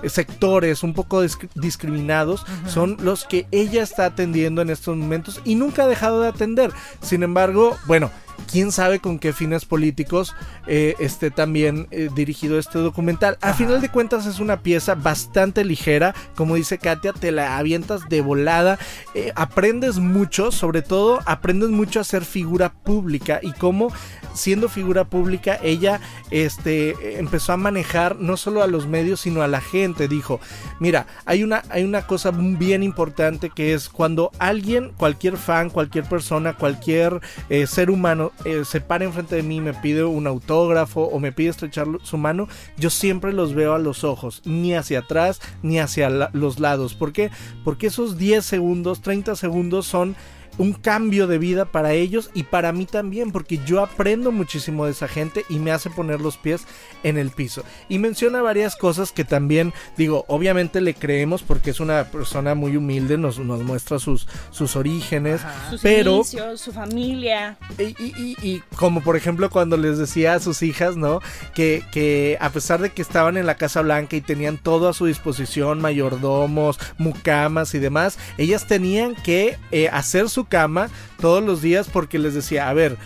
sectores 0.09 0.82
un 0.82 0.95
poco 0.95 1.22
disc- 1.24 1.49
discriminados 1.55 2.45
son 2.66 2.97
los 3.01 3.24
que 3.24 3.47
ella 3.51 3.82
está 3.82 4.07
atendiendo 4.07 4.62
en 4.62 4.70
estos 4.70 4.97
momentos 4.97 5.41
y 5.45 5.55
nunca 5.55 5.84
ha 5.84 5.88
dejado 5.88 6.22
de 6.22 6.28
atender. 6.28 6.72
Sin 7.03 7.22
embargo, 7.22 7.76
bueno, 7.86 8.11
quién 8.51 8.72
sabe 8.72 9.01
con 9.01 9.18
qué 9.18 9.32
fines 9.32 9.64
políticos 9.64 10.34
eh, 10.66 10.95
esté 10.99 11.30
también 11.30 11.88
eh, 11.91 12.11
dirigido 12.14 12.59
este 12.59 12.78
documental. 12.78 13.38
A 13.41 13.55
final 13.55 13.80
de 13.80 13.88
cuentas 13.88 14.26
es 14.26 14.41
una 14.41 14.61
pieza 14.61 14.95
bastante 14.95 15.64
ligera, 15.64 16.14
como 16.34 16.55
dice 16.55 16.78
Katia, 16.78 17.12
te 17.12 17.32
la 17.32 17.59
avientas 17.59 18.09
de 18.09 18.20
volada, 18.20 18.78
eh, 19.14 19.32
aprendes 19.36 19.99
mucho, 19.99 20.53
sobre 20.53 20.82
todo 20.82 21.20
aprendes 21.26 21.70
mucho 21.70 22.01
a 22.01 22.05
ser 22.05 22.24
figura 22.24 22.72
pública 22.72 23.41
y 23.43 23.53
cómo 23.53 23.93
siendo 24.34 24.68
figura 24.68 25.05
pública 25.05 25.59
ella 25.61 26.01
este 26.30 27.18
empezó 27.18 27.53
a 27.53 27.57
manejar 27.57 28.14
no 28.16 28.36
solo 28.36 28.62
a 28.62 28.68
los 28.68 28.86
medios 28.86 29.20
sino 29.20 29.43
a 29.43 29.49
la 29.49 29.61
gente. 29.61 30.07
Dijo 30.07 30.41
mira 30.78 31.07
hay 31.24 31.43
una 31.43 31.62
hay 31.70 31.82
una 31.82 32.07
cosa 32.07 32.30
bien 32.30 32.82
importante 32.82 33.51
que 33.51 33.74
es 33.74 33.88
cuando 33.88 34.30
alguien 34.38 34.93
cualquier 34.97 35.36
fan 35.36 35.68
cualquier 35.70 36.05
persona 36.05 36.53
cualquier 36.53 37.20
ser 37.66 37.91
humano 37.91 38.30
eh, 38.45 38.64
se 38.64 38.81
para 38.81 39.05
enfrente 39.05 39.37
de 39.37 39.43
mí 39.43 39.61
me 39.61 39.74
pide 39.74 40.05
un 40.05 40.26
autógrafo 40.26 41.03
o 41.03 41.18
me 41.18 41.33
pide 41.33 41.51
estrechar 41.51 41.87
su 42.03 42.16
mano 42.18 42.49
yo 42.76 42.91
siempre 42.91 43.33
los 43.33 43.55
veo 43.55 43.74
a 43.74 43.78
los 43.78 44.05
ojos 44.05 44.43
ni 44.45 44.74
hacia 44.74 45.01
atrás 45.01 45.41
ni 45.62 45.78
hacia 45.78 46.11
los 46.11 46.59
lados 46.59 46.95
¿por 46.95 47.12
qué? 47.12 47.31
porque 47.64 47.89
esos 47.89 48.18
10 48.18 48.45
segundos 48.45 49.01
30 49.03 49.37
segundos 49.37 49.87
son 49.87 50.16
un 50.61 50.75
cambio 50.75 51.27
de 51.27 51.39
vida 51.39 51.65
para 51.65 51.95
ellos 51.95 52.31
y 52.35 52.43
para 52.43 52.71
mí 52.73 52.85
también, 52.85 53.33
porque 53.33 53.59
yo 53.65 53.81
aprendo 53.83 54.31
muchísimo 54.31 54.85
de 54.85 54.91
esa 54.91 55.09
gente 55.09 55.47
y 55.49 55.59
me 55.59 55.71
hace 55.73 55.89
poner 55.89 56.21
los 56.21 56.37
pies 56.37 56.65
en 57.03 57.17
el 57.17 57.31
piso. 57.31 57.65
Y 57.89 57.99
menciona 57.99 58.43
varias 58.43 58.77
cosas 58.77 59.11
que 59.11 59.25
también, 59.25 59.73
digo, 59.97 60.27
obviamente 60.29 60.83
le 60.83 60.93
creemos 60.93 61.43
porque 61.43 61.71
es 61.71 61.81
una 61.81 62.05
persona 62.11 62.55
muy 62.55 62.77
humilde, 62.77 63.17
nos, 63.17 63.39
nos 63.39 63.63
muestra 63.63 63.99
sus, 63.99 64.29
sus 64.51 64.77
orígenes, 64.77 65.41
Sus 65.71 65.81
pero... 65.81 66.17
inicios, 66.17 66.61
su 66.61 66.73
familia. 66.73 67.57
Y, 67.79 67.83
y- 67.83 68.15
y- 68.19 68.37
y 68.43 68.63
como 68.77 69.01
por 69.03 69.17
ejemplo 69.17 69.49
cuando 69.49 69.79
les 69.79 69.97
decía 69.97 70.35
a 70.35 70.41
sus 70.41 70.63
hijas, 70.63 70.95
¿no? 70.97 71.21
Que, 71.55 71.83
que 71.91 72.37
a 72.39 72.51
pesar 72.51 72.83
de 72.83 72.91
que 72.91 73.01
estaban 73.01 73.39
en 73.39 73.47
la 73.47 73.55
Casa 73.57 73.81
Blanca 73.81 74.15
y 74.17 74.21
tenían 74.21 74.59
todo 74.59 74.91
a 74.91 74.93
su 74.93 75.07
disposición, 75.07 75.81
mayordomos, 75.81 76.79
mucamas 76.99 77.75
y 77.75 77.79
demás, 77.79 78.19
ellas 78.37 78.67
tenían 78.67 79.15
que 79.15 79.57
eh, 79.73 79.89
hacer 79.89 80.29
su 80.29 80.49
cama 80.51 80.90
todos 81.18 81.42
los 81.42 81.62
días 81.62 81.88
porque 81.90 82.18
les 82.18 82.34
decía, 82.34 82.68
a 82.68 82.74
ver, 82.74 82.98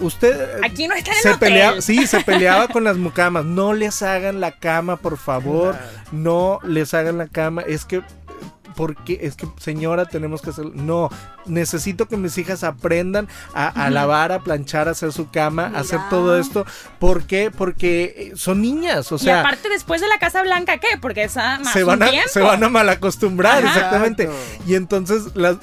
usted... 0.00 0.40
eh, 0.40 0.60
Aquí 0.64 0.88
no 0.88 0.94
está 0.94 1.10
en 1.10 1.16
el 1.18 1.22
se 1.22 1.28
hotel. 1.30 1.38
peleaba, 1.50 1.80
sí, 1.82 2.06
se 2.06 2.20
peleaba 2.24 2.68
con 2.68 2.84
las 2.84 2.96
mucamas. 2.96 3.44
No 3.44 3.74
les 3.74 4.02
hagan 4.02 4.40
la 4.40 4.52
cama, 4.52 4.96
por 4.96 5.18
favor. 5.18 5.76
No 6.12 6.60
les 6.64 6.94
hagan 6.94 7.18
la 7.18 7.26
cama. 7.28 7.60
Es 7.62 7.84
que 7.84 8.00
porque 8.76 9.18
es 9.22 9.36
que 9.36 9.46
señora 9.58 10.06
tenemos 10.06 10.42
que 10.42 10.50
hacer 10.50 10.66
no 10.74 11.10
necesito 11.46 12.06
que 12.08 12.16
mis 12.16 12.36
hijas 12.38 12.64
aprendan 12.64 13.28
a, 13.54 13.68
a 13.68 13.90
lavar 13.90 14.32
a 14.32 14.40
planchar 14.40 14.88
a 14.88 14.92
hacer 14.92 15.12
su 15.12 15.30
cama 15.30 15.70
a 15.74 15.80
hacer 15.80 16.00
todo 16.10 16.38
esto 16.38 16.64
¿por 16.98 17.24
qué? 17.24 17.50
porque 17.56 18.14
eh, 18.16 18.32
son 18.36 18.62
niñas 18.62 19.10
o 19.12 19.16
y 19.16 19.18
sea 19.20 19.40
aparte 19.40 19.68
después 19.68 20.00
de 20.00 20.08
la 20.08 20.18
Casa 20.18 20.42
Blanca, 20.42 20.78
¿qué? 20.78 20.88
Porque 21.00 21.24
esa 21.24 21.58
más 21.58 21.72
se 21.72 21.84
van, 21.84 21.98
un 21.98 22.02
a, 22.04 22.10
tiempo. 22.10 22.28
se 22.30 22.40
van 22.40 22.62
a 22.64 22.68
malacostumbrar, 22.68 23.64
Ajá. 23.64 23.68
exactamente. 23.76 24.30
Y 24.66 24.74
entonces 24.74 25.22
las- 25.34 25.56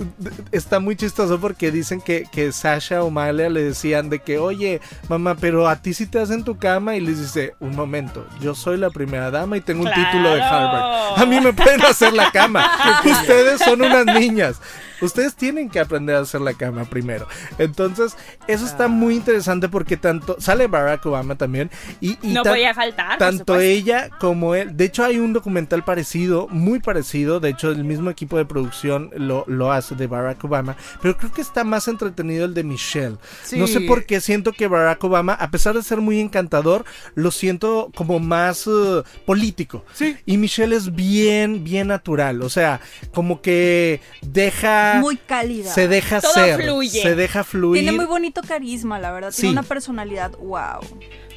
está 0.52 0.80
muy 0.80 0.96
chistoso 0.96 1.40
porque 1.40 1.72
dicen 1.72 2.00
que, 2.02 2.26
que 2.32 2.52
Sasha 2.52 3.04
o 3.04 3.10
Malia 3.10 3.50
le 3.50 3.64
decían 3.64 4.10
de 4.10 4.20
que, 4.20 4.38
oye, 4.38 4.82
mamá, 5.10 5.36
pero 5.36 5.68
a 5.68 5.78
ti 5.82 5.94
sí 5.94 6.06
te 6.06 6.20
hacen 6.20 6.44
tu 6.44 6.58
cama. 6.58 6.96
Y 6.96 7.02
les 7.02 7.20
dice, 7.20 7.56
un 7.60 7.76
momento, 7.76 8.26
yo 8.40 8.54
soy 8.56 8.78
la 8.78 8.90
primera 8.90 9.32
dama 9.32 9.58
y 9.58 9.62
tengo 9.62 9.84
un 9.84 9.92
título 9.92 10.30
de. 10.36 10.42
Harvard. 10.42 11.20
A 11.22 11.26
mí 11.26 11.40
me 11.42 11.54
pueden 11.54 11.82
hacer 11.84 12.14
la 12.14 12.32
cama. 12.32 12.70
Ustedes 13.22 13.62
son 13.62 13.82
unas 13.82 14.06
niñas. 14.06 14.58
Ustedes 15.02 15.36
tienen 15.36 15.70
que 15.70 15.80
aprender 15.80 16.16
a 16.16 16.20
hacer 16.20 16.42
la 16.42 16.54
cama 16.54 16.86
primero. 16.86 17.28
Entonces, 17.58 18.16
eso 18.48 18.66
está 18.66 18.88
muy 18.88 19.16
interesante 19.16 19.68
porque 19.70 19.98
tanto 19.98 20.36
sale 20.40 20.68
Barack 20.68 21.06
Obama 21.06 21.36
también. 21.36 21.70
Y, 22.00 22.18
y 22.22 22.34
No 22.34 22.44
podía 22.44 22.74
faltar. 22.74 23.18
tanto 23.18 23.60
ella 23.60 24.10
como 24.20 24.56
él. 24.56 24.76
De 24.78 24.86
hecho, 24.86 25.04
hay 25.04 25.18
un 25.20 25.34
documental 25.34 25.84
parecido, 25.84 26.48
muy 26.50 26.80
parecido. 26.80 27.40
De 27.40 27.50
hecho, 27.50 27.72
el 27.72 27.84
mismo 27.84 28.10
equipo 28.10 28.38
de 28.38 28.46
producción 28.46 29.10
lo, 29.16 29.44
lo 29.48 29.72
hace 29.72 29.96
de 29.96 30.08
Barack 30.08 30.44
Obama. 30.44 30.76
Pero 31.02 31.18
creo 31.18 31.32
que 31.32 31.42
está 31.42 31.64
más 31.64 31.88
entretenido 31.88 32.46
el 32.46 32.54
de 32.54 32.64
Michelle. 32.64 33.18
No 33.54 33.68
sé 33.68 33.80
Sí. 33.80 33.88
por 33.88 34.06
qué 34.06 34.20
siento 34.22 34.52
que 34.52 34.68
Barack 34.68 35.04
Obama, 35.04 35.34
a 35.34 35.50
pesar 35.52 35.76
de 35.76 35.82
ser 35.84 36.00
muy 36.02 36.20
encantador, 36.20 36.84
lo 37.16 37.32
siento 37.32 37.92
como 37.96 38.20
más 38.20 38.68
eh, 38.68 39.02
político. 39.26 39.86
Sí. 39.94 40.18
Y 40.26 40.38
Michelle 40.38 40.76
es 40.76 40.94
bien, 40.94 41.64
bien 41.64 41.88
natural. 41.88 42.42
O 42.42 42.50
sea, 42.50 42.82
como 43.14 43.42
que 43.42 44.02
deja. 44.22 44.91
Muy 45.00 45.18
cálida. 45.18 45.74
Se 45.74 45.88
deja 45.88 46.22
Todo 46.22 46.34
ser. 46.34 46.62
fluye. 46.62 47.02
Se 47.02 47.16
deja 47.16 47.44
fluir. 47.44 47.82
Tiene 47.82 47.96
muy 47.96 48.06
bonito 48.06 48.42
carisma, 48.42 49.00
la 49.00 49.12
verdad. 49.12 49.32
Sí. 49.32 49.42
Tiene 49.42 49.54
una 49.54 49.64
personalidad, 49.64 50.32
wow. 50.38 50.82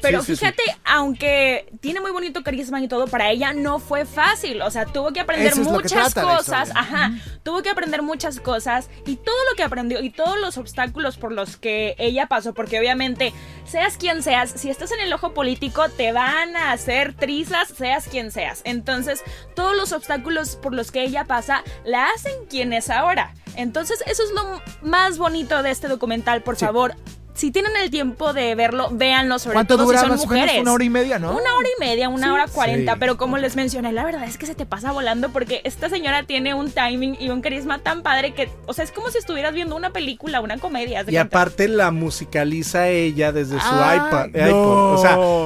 Pero 0.01 0.21
Sí, 0.21 0.27
sí, 0.27 0.35
sí. 0.35 0.39
fíjate, 0.39 0.63
aunque 0.83 1.71
tiene 1.81 1.99
muy 1.99 2.11
bonito 2.11 2.43
carisma 2.43 2.81
y 2.81 2.87
todo, 2.87 3.07
para 3.07 3.29
ella 3.29 3.53
no 3.53 3.79
fue 3.79 4.05
fácil. 4.05 4.61
O 4.61 4.71
sea, 4.71 4.85
tuvo 4.85 5.11
que 5.13 5.19
aprender 5.19 5.53
Eso 5.53 5.63
que 5.63 5.69
muchas 5.69 6.13
cosas. 6.13 6.71
Ajá. 6.75 7.11
Tuvo 7.43 7.61
que 7.61 7.69
aprender 7.69 8.01
muchas 8.01 8.39
cosas. 8.39 8.89
Y 9.05 9.17
todo 9.17 9.35
lo 9.49 9.55
que 9.55 9.63
aprendió 9.63 10.01
y 10.01 10.09
todos 10.09 10.39
los 10.39 10.57
obstáculos 10.57 11.17
por 11.17 11.31
los 11.31 11.57
que 11.57 11.95
ella 11.97 12.27
pasó. 12.27 12.53
Porque 12.53 12.79
obviamente, 12.79 13.33
seas 13.65 13.97
quien 13.97 14.23
seas, 14.23 14.51
si 14.51 14.69
estás 14.69 14.91
en 14.91 14.99
el 14.99 15.13
ojo 15.13 15.33
político, 15.33 15.89
te 15.89 16.11
van 16.11 16.55
a 16.55 16.71
hacer 16.71 17.13
trizas, 17.13 17.69
seas 17.69 18.07
quien 18.07 18.31
seas. 18.31 18.61
Entonces, 18.63 19.23
todos 19.55 19.75
los 19.75 19.91
obstáculos 19.91 20.55
por 20.55 20.73
los 20.73 20.91
que 20.91 21.03
ella 21.03 21.25
pasa 21.25 21.63
la 21.83 22.07
hacen 22.15 22.33
quien 22.49 22.73
es 22.73 22.89
ahora. 22.89 23.33
Entonces, 23.55 24.03
eso 24.05 24.23
es 24.23 24.31
lo 24.31 24.61
más 24.81 25.17
bonito 25.17 25.63
de 25.63 25.71
este 25.71 25.87
documental. 25.87 26.43
Por 26.43 26.57
favor. 26.57 26.95
Si 27.35 27.51
tienen 27.51 27.73
el 27.83 27.91
tiempo 27.91 28.31
de 28.31 28.55
verlo, 28.55 28.87
véanlo, 28.91 29.39
sobre 29.39 29.55
¿Cuánto 29.55 29.75
todo 29.75 29.87
dura? 29.87 29.97
si 29.99 30.03
son 30.05 30.11
Más 30.11 30.23
o 30.23 30.27
menos 30.27 30.41
mujeres. 30.45 30.61
una 30.61 30.71
hora 30.73 30.83
y 30.85 30.89
media, 30.89 31.19
¿no? 31.19 31.31
Una 31.31 31.53
hora 31.55 31.67
y 31.67 31.79
media, 31.81 32.07
una 32.07 32.33
hora 32.33 32.47
cuarenta, 32.47 32.93
Sí. 32.93 32.97
pero 32.99 33.17
como 33.17 33.37
les 33.37 33.57
mencioné, 33.57 33.91
la 33.91 34.05
verdad 34.05 34.23
es 34.23 34.37
que 34.37 34.45
se 34.45 34.55
te 34.55 34.65
pasa 34.65 34.93
volando 34.93 35.29
porque 35.31 35.59
esta 35.65 35.89
señora 35.89 36.23
tiene 36.23 36.53
un 36.53 36.71
timing 36.71 37.17
y 37.19 37.29
un 37.31 37.41
carisma 37.41 37.79
tan 37.79 38.03
padre 38.03 38.33
que, 38.33 38.49
o 38.67 38.73
sea, 38.73 38.85
es 38.85 38.91
como 38.93 39.09
si 39.09 39.17
estuvieras 39.17 39.53
viendo 39.53 39.75
una 39.75 39.89
película, 39.89 40.39
una 40.39 40.57
comedia. 40.59 41.01
Y 41.01 41.03
cuenta. 41.03 41.21
aparte 41.23 41.67
la 41.67 41.91
musicaliza 41.91 42.87
ella 42.87 43.33
desde 43.33 43.59
su 43.59 43.67
Ah, 43.69 43.95
iPad, 44.07 44.27
no. 44.29 44.47
iPod. 44.47 44.93
O 44.93 44.97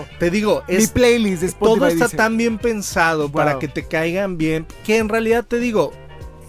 sea, 0.06 0.18
te 0.20 0.30
digo, 0.30 0.64
Mi 0.68 0.76
es, 0.76 0.92
playlist 0.92 1.42
de 1.42 1.48
Spotify 1.48 1.80
todo 1.80 1.88
está 1.88 2.06
dice. 2.06 2.18
tan 2.18 2.38
bien 2.38 2.60
pensado 2.60 3.32
para 3.32 3.58
que 3.58 3.68
te 3.68 3.88
caigan 3.88 4.38
bien, 4.38 4.68
que 4.86 4.98
en 4.98 5.10
realidad 5.10 5.44
te 5.44 5.58
digo, 5.60 5.92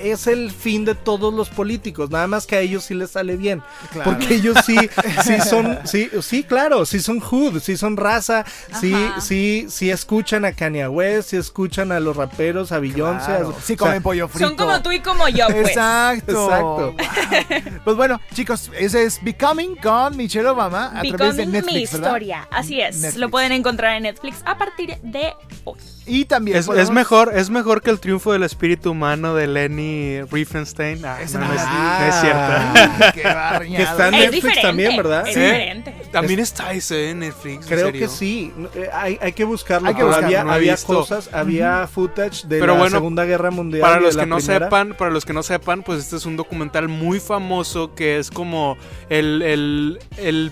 es 0.00 0.26
el 0.26 0.50
fin 0.50 0.84
de 0.84 0.94
todos 0.94 1.32
los 1.32 1.48
políticos, 1.50 2.10
nada 2.10 2.26
más 2.26 2.46
que 2.46 2.56
a 2.56 2.60
ellos 2.60 2.84
sí 2.84 2.94
les 2.94 3.10
sale 3.10 3.36
bien, 3.36 3.62
Claro. 3.92 4.10
porque 4.10 4.34
ellos 4.34 4.56
sí, 4.64 4.76
sí 5.24 5.40
son, 5.48 5.78
sí, 5.84 6.10
sí, 6.22 6.42
claro, 6.44 6.86
sí 6.86 7.00
son 7.00 7.20
hood, 7.20 7.60
sí 7.60 7.76
son 7.76 7.96
raza, 7.96 8.44
sí, 8.80 8.92
Ajá. 8.94 9.20
sí, 9.20 9.66
sí 9.68 9.90
escuchan 9.90 10.44
a 10.44 10.52
Kanye 10.52 10.88
West, 10.88 11.30
sí 11.30 11.36
escuchan 11.36 11.92
a 11.92 12.00
los 12.00 12.16
raperos, 12.16 12.72
a 12.72 12.78
Beyoncé, 12.78 13.26
Claro. 13.26 13.54
Sí 13.62 13.74
o 13.74 13.76
sea, 13.76 13.86
comen 13.86 14.02
pollo 14.02 14.28
frito. 14.28 14.48
Son 14.48 14.56
como 14.56 14.80
tú 14.82 14.92
y 14.92 15.00
como 15.00 15.28
yo, 15.28 15.46
pues. 15.48 15.68
Exacto. 15.68 16.44
Exacto. 16.44 16.92
Wow. 16.92 17.80
Pues 17.84 17.96
bueno, 17.96 18.20
chicos, 18.34 18.70
ese 18.78 19.04
es 19.04 19.22
Becoming 19.22 19.76
con 19.76 20.16
Michelle 20.16 20.48
Obama 20.48 20.86
a 20.98 21.02
través 21.02 21.36
de 21.36 21.46
Becoming 21.46 21.52
Netflix, 21.52 21.92
mi 21.92 21.98
¿verdad? 21.98 22.08
historia. 22.08 22.48
Así 22.50 22.80
es. 22.80 22.96
Netflix. 22.96 23.16
Lo 23.20 23.28
pueden 23.30 23.52
encontrar 23.52 23.96
en 23.96 24.04
Netflix 24.04 24.38
a 24.44 24.56
partir 24.58 24.96
de 25.02 25.34
hoy. 25.64 25.78
Y 26.10 26.24
también 26.24 26.56
Es, 26.56 26.66
podemos- 26.66 26.88
es 26.88 26.94
mejor, 26.94 27.32
es 27.34 27.50
mejor 27.50 27.82
que 27.82 27.90
el 27.90 28.00
triunfo 28.00 28.32
del 28.32 28.42
espíritu 28.42 28.90
humano 28.90 29.34
de 29.34 29.46
Lenny 29.46 30.22
Riefenstein. 30.30 31.04
Ah, 31.04 31.18
no, 31.32 31.38
no 31.38 31.52
es, 31.54 31.60
no 31.64 32.06
es 32.06 32.14
cierto. 32.20 33.12
Qué. 33.14 33.22
Que 33.76 33.82
está 33.82 34.08
en 34.08 34.14
Es 34.14 34.20
Netflix 34.20 34.34
diferente, 34.42 34.62
también, 34.62 34.96
¿verdad? 34.96 35.28
Es 35.28 35.34
Sí. 35.34 35.40
diferente. 35.40 35.94
También 36.10 36.40
está 36.40 36.72
ese 36.72 37.10
en 37.10 37.20
Netflix. 37.20 37.62
¿en 37.62 37.68
Creo 37.68 37.86
serio? 37.86 38.00
que 38.00 38.08
sí. 38.08 38.52
Eh, 38.74 38.90
Hay, 38.92 39.18
hay 39.22 39.32
que 39.32 39.44
buscarlo. 39.44 39.86
Hay 39.88 39.94
que 39.94 39.98
pero 39.98 40.08
buscarlo, 40.08 40.26
había, 40.38 40.52
había 40.52 40.76
cosas, 40.78 41.30
había 41.32 41.86
footage 41.86 42.48
de 42.48 42.58
Pero 42.58 42.72
la 42.74 42.78
bueno, 42.80 42.96
Segunda 42.96 43.24
Guerra 43.24 43.50
Mundial. 43.50 43.82
Para 43.82 44.00
los 44.00 44.16
que 44.16 44.26
no 44.26 44.36
primera. 44.38 44.66
sepan, 44.66 44.94
para 44.98 45.10
los 45.12 45.24
que 45.24 45.32
no 45.32 45.42
sepan, 45.44 45.82
pues 45.82 46.00
este 46.00 46.16
es 46.16 46.26
un 46.26 46.36
documental 46.36 46.88
muy 46.88 47.20
famoso 47.20 47.94
que 47.94 48.18
es 48.18 48.30
como 48.30 48.76
el, 49.08 49.42
el, 49.42 49.98
el- 50.16 50.50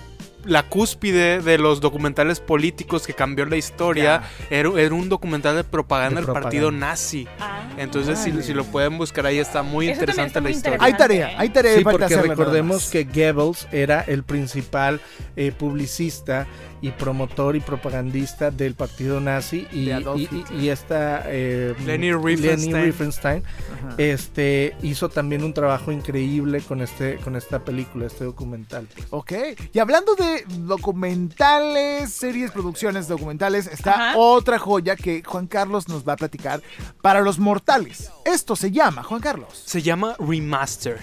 la 0.49 0.65
cúspide 0.65 1.41
de 1.43 1.59
los 1.59 1.81
documentales 1.81 2.41
políticos 2.41 3.07
que 3.07 3.15
cambió 3.15 3.45
la 3.47 3.57
historia. 3.57 4.23
Era, 4.51 4.71
era 4.77 4.95
un 4.95 5.09
documental 5.09 5.57
de 5.57 5.65
propaganda 5.65 6.21
De 6.21 6.27
del 6.27 6.33
partido 6.35 6.71
nazi. 6.73 7.29
Ah. 7.39 7.69
Entonces, 7.77 8.19
si, 8.19 8.43
si 8.43 8.55
lo 8.55 8.65
pueden 8.65 8.99
buscar 8.99 9.27
ahí, 9.27 9.39
está 9.39 9.63
muy 9.63 9.87
Eso 9.87 9.95
interesante 10.01 10.27
está 10.29 10.41
la 10.41 10.49
muy 10.49 10.53
historia. 10.57 10.79
Hay 10.81 10.95
tarea, 10.95 11.33
hay 11.39 11.49
tarea 11.51 11.77
Sí, 11.79 11.85
porque 11.85 12.17
recordemos 12.17 12.91
que 12.91 13.05
Goebbels 13.05 13.69
era 13.73 14.01
el 14.01 14.25
principal 14.25 15.01
eh, 15.37 15.53
publicista 15.57 16.47
y 16.81 16.91
promotor 16.93 17.57
y 17.57 17.61
propagandista 17.61 18.51
del 18.53 18.75
partido 18.75 19.21
nazi 19.21 19.67
y, 19.73 19.87
De 19.87 19.95
Adolf 19.95 20.21
y- 20.21 20.23
y- 20.23 20.39
Hitler. 20.41 20.61
y 20.63 20.69
esta 20.71 21.23
eh, 21.27 21.75
Leni 21.85 22.13
Riefenstahl. 22.13 22.71
Leni 22.73 22.85
Riefenstahl, 22.87 23.43
Ajá. 23.85 23.95
este 23.99 24.77
hizo 24.83 25.09
también 25.09 25.43
un 25.43 25.53
trabajo 25.53 25.91
increíble 25.91 26.61
con 26.61 26.81
este 26.81 27.17
con 27.17 27.35
esta 27.35 27.65
película, 27.65 28.07
este 28.07 28.25
documental. 28.25 28.87
Ok, 29.11 29.33
y 29.73 29.79
hablando 29.81 30.15
de 30.15 30.38
documentales, 30.49 32.13
series, 32.13 32.51
producciones 32.51 33.09
documentales, 33.09 33.67
está 33.67 34.11
Ajá. 34.11 34.19
otra 34.19 34.59
joya 34.59 34.97
que 34.97 35.23
Juan 35.25 35.47
Carlos 35.47 35.89
nos 35.89 36.07
va 36.07 36.15
a 36.15 36.17
platicar 36.17 36.63
para 37.03 37.21
los 37.21 37.39
mortales. 37.39 38.11
Esto 38.25 38.57
se 38.57 38.71
llama, 38.71 39.03
Juan 39.03 39.21
Carlos. 39.21 39.63
Se 39.65 39.83
llama 39.83 40.15
Remaster. 40.19 40.99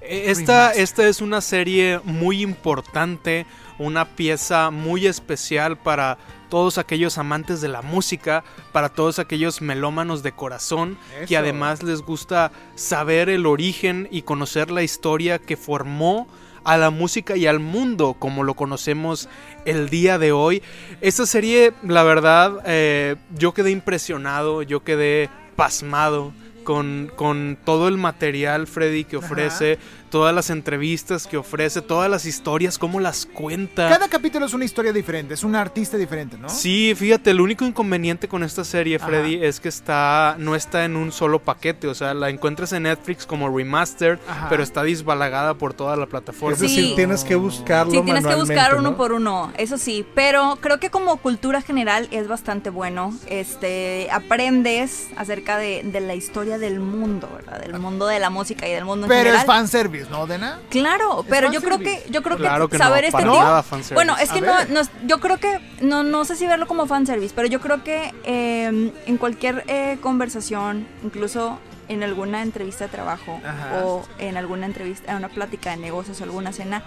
Eh, 0.00 0.24
Esta, 0.30 0.72
esta 0.72 1.06
es 1.06 1.20
una 1.20 1.40
serie 1.40 2.00
muy 2.04 2.42
importante, 2.42 3.46
una 3.78 4.04
pieza 4.16 4.70
muy 4.70 5.06
especial 5.06 5.78
para 5.78 6.18
todos 6.48 6.78
aquellos 6.78 7.18
amantes 7.18 7.60
de 7.60 7.68
la 7.68 7.82
música, 7.82 8.44
para 8.72 8.88
todos 8.88 9.18
aquellos 9.18 9.60
melómanos 9.60 10.22
de 10.22 10.32
corazón, 10.32 10.96
que 11.26 11.36
además 11.36 11.82
les 11.82 12.02
gusta 12.02 12.52
saber 12.76 13.28
el 13.28 13.46
origen 13.46 14.08
y 14.10 14.22
conocer 14.22 14.70
la 14.70 14.82
historia 14.82 15.38
que 15.40 15.56
formó 15.56 16.28
a 16.66 16.76
la 16.76 16.90
música 16.90 17.36
y 17.36 17.46
al 17.46 17.60
mundo 17.60 18.16
como 18.18 18.42
lo 18.42 18.54
conocemos 18.54 19.28
el 19.64 19.88
día 19.88 20.18
de 20.18 20.32
hoy. 20.32 20.62
Esta 21.00 21.24
serie, 21.24 21.72
la 21.84 22.02
verdad, 22.02 22.60
eh, 22.66 23.14
yo 23.38 23.54
quedé 23.54 23.70
impresionado, 23.70 24.62
yo 24.62 24.82
quedé 24.82 25.30
pasmado 25.54 26.32
con, 26.64 27.12
con 27.14 27.56
todo 27.64 27.86
el 27.86 27.96
material, 27.96 28.66
Freddy, 28.66 29.04
que 29.04 29.16
ofrece, 29.16 29.78
todas 30.16 30.34
las 30.34 30.48
entrevistas 30.48 31.26
que 31.26 31.36
ofrece, 31.36 31.82
todas 31.82 32.10
las 32.10 32.24
historias, 32.24 32.78
cómo 32.78 33.00
las 33.00 33.26
cuenta. 33.26 33.86
Cada 33.90 34.08
capítulo 34.08 34.46
es 34.46 34.54
una 34.54 34.64
historia 34.64 34.90
diferente, 34.90 35.34
es 35.34 35.44
un 35.44 35.54
artista 35.54 35.98
diferente, 35.98 36.38
¿no? 36.38 36.48
Sí, 36.48 36.94
fíjate, 36.96 37.32
el 37.32 37.40
único 37.42 37.66
inconveniente 37.66 38.26
con 38.26 38.42
esta 38.42 38.64
serie, 38.64 38.96
Ajá. 38.96 39.08
Freddy, 39.08 39.44
es 39.44 39.60
que 39.60 39.68
está 39.68 40.36
no 40.38 40.54
está 40.54 40.86
en 40.86 40.96
un 40.96 41.12
solo 41.12 41.38
paquete, 41.40 41.86
o 41.86 41.94
sea, 41.94 42.14
la 42.14 42.30
encuentras 42.30 42.72
en 42.72 42.84
Netflix 42.84 43.26
como 43.26 43.54
remastered, 43.54 44.18
Ajá. 44.26 44.48
pero 44.48 44.62
está 44.62 44.84
disbalagada 44.84 45.52
por 45.52 45.74
toda 45.74 45.96
la 45.96 46.06
plataforma. 46.06 46.54
Es 46.54 46.60
decir, 46.60 46.84
Sí. 46.86 46.92
tienes 46.96 47.22
que 47.22 47.34
buscarlo 47.34 47.92
Sí, 47.92 48.00
tienes 48.02 48.26
que 48.26 48.34
buscar 48.36 48.74
uno 48.74 48.92
¿no? 48.92 48.96
por 48.96 49.12
uno, 49.12 49.52
eso 49.58 49.76
sí, 49.76 50.06
pero 50.14 50.56
creo 50.62 50.80
que 50.80 50.88
como 50.88 51.18
cultura 51.18 51.60
general 51.60 52.08
es 52.10 52.26
bastante 52.26 52.70
bueno. 52.70 53.12
Este, 53.26 54.08
aprendes 54.10 55.08
acerca 55.16 55.58
de, 55.58 55.82
de 55.84 56.00
la 56.00 56.14
historia 56.14 56.56
del 56.56 56.80
mundo, 56.80 57.28
¿verdad? 57.36 57.60
Del 57.60 57.78
mundo 57.78 58.06
de 58.06 58.18
la 58.18 58.30
música 58.30 58.66
y 58.66 58.72
del 58.72 58.86
mundo 58.86 59.04
en 59.04 59.08
Pero 59.08 59.20
general. 59.24 59.40
es 59.40 59.46
fanservice, 59.46 60.05
¿no, 60.10 60.26
Dena? 60.26 60.60
Claro, 60.70 61.24
pero 61.28 61.50
yo 61.52 61.60
creo 61.60 61.76
fanservice. 61.76 62.04
que 62.04 62.12
yo 62.12 62.22
creo 62.22 62.36
Claro 62.36 62.68
que 62.68 62.72
que 62.72 62.78
no, 62.78 62.84
saber 62.84 63.04
este 63.04 63.22
tipo 63.22 63.34
nada 63.34 63.62
fanservice. 63.62 63.94
Bueno, 63.94 64.16
es 64.18 64.30
que 64.30 64.40
no, 64.40 64.64
no 64.66 64.80
yo 65.06 65.20
creo 65.20 65.38
que 65.38 65.60
no 65.80 66.02
no 66.02 66.24
sé 66.24 66.36
si 66.36 66.46
verlo 66.46 66.66
como 66.66 66.86
fanservice, 66.86 67.32
pero 67.34 67.48
yo 67.48 67.60
creo 67.60 67.82
que 67.84 68.12
eh, 68.24 68.92
en 69.06 69.16
cualquier 69.18 69.64
eh, 69.68 69.98
conversación, 70.00 70.86
incluso 71.02 71.58
en 71.88 72.02
alguna 72.02 72.42
entrevista 72.42 72.84
de 72.84 72.90
trabajo 72.90 73.40
Ajá. 73.44 73.84
o 73.84 74.04
en 74.18 74.36
alguna 74.36 74.66
entrevista, 74.66 75.12
en 75.12 75.18
una 75.18 75.28
plática 75.28 75.70
de 75.70 75.76
negocios 75.76 76.20
o 76.20 76.24
alguna 76.24 76.52
cena, 76.52 76.82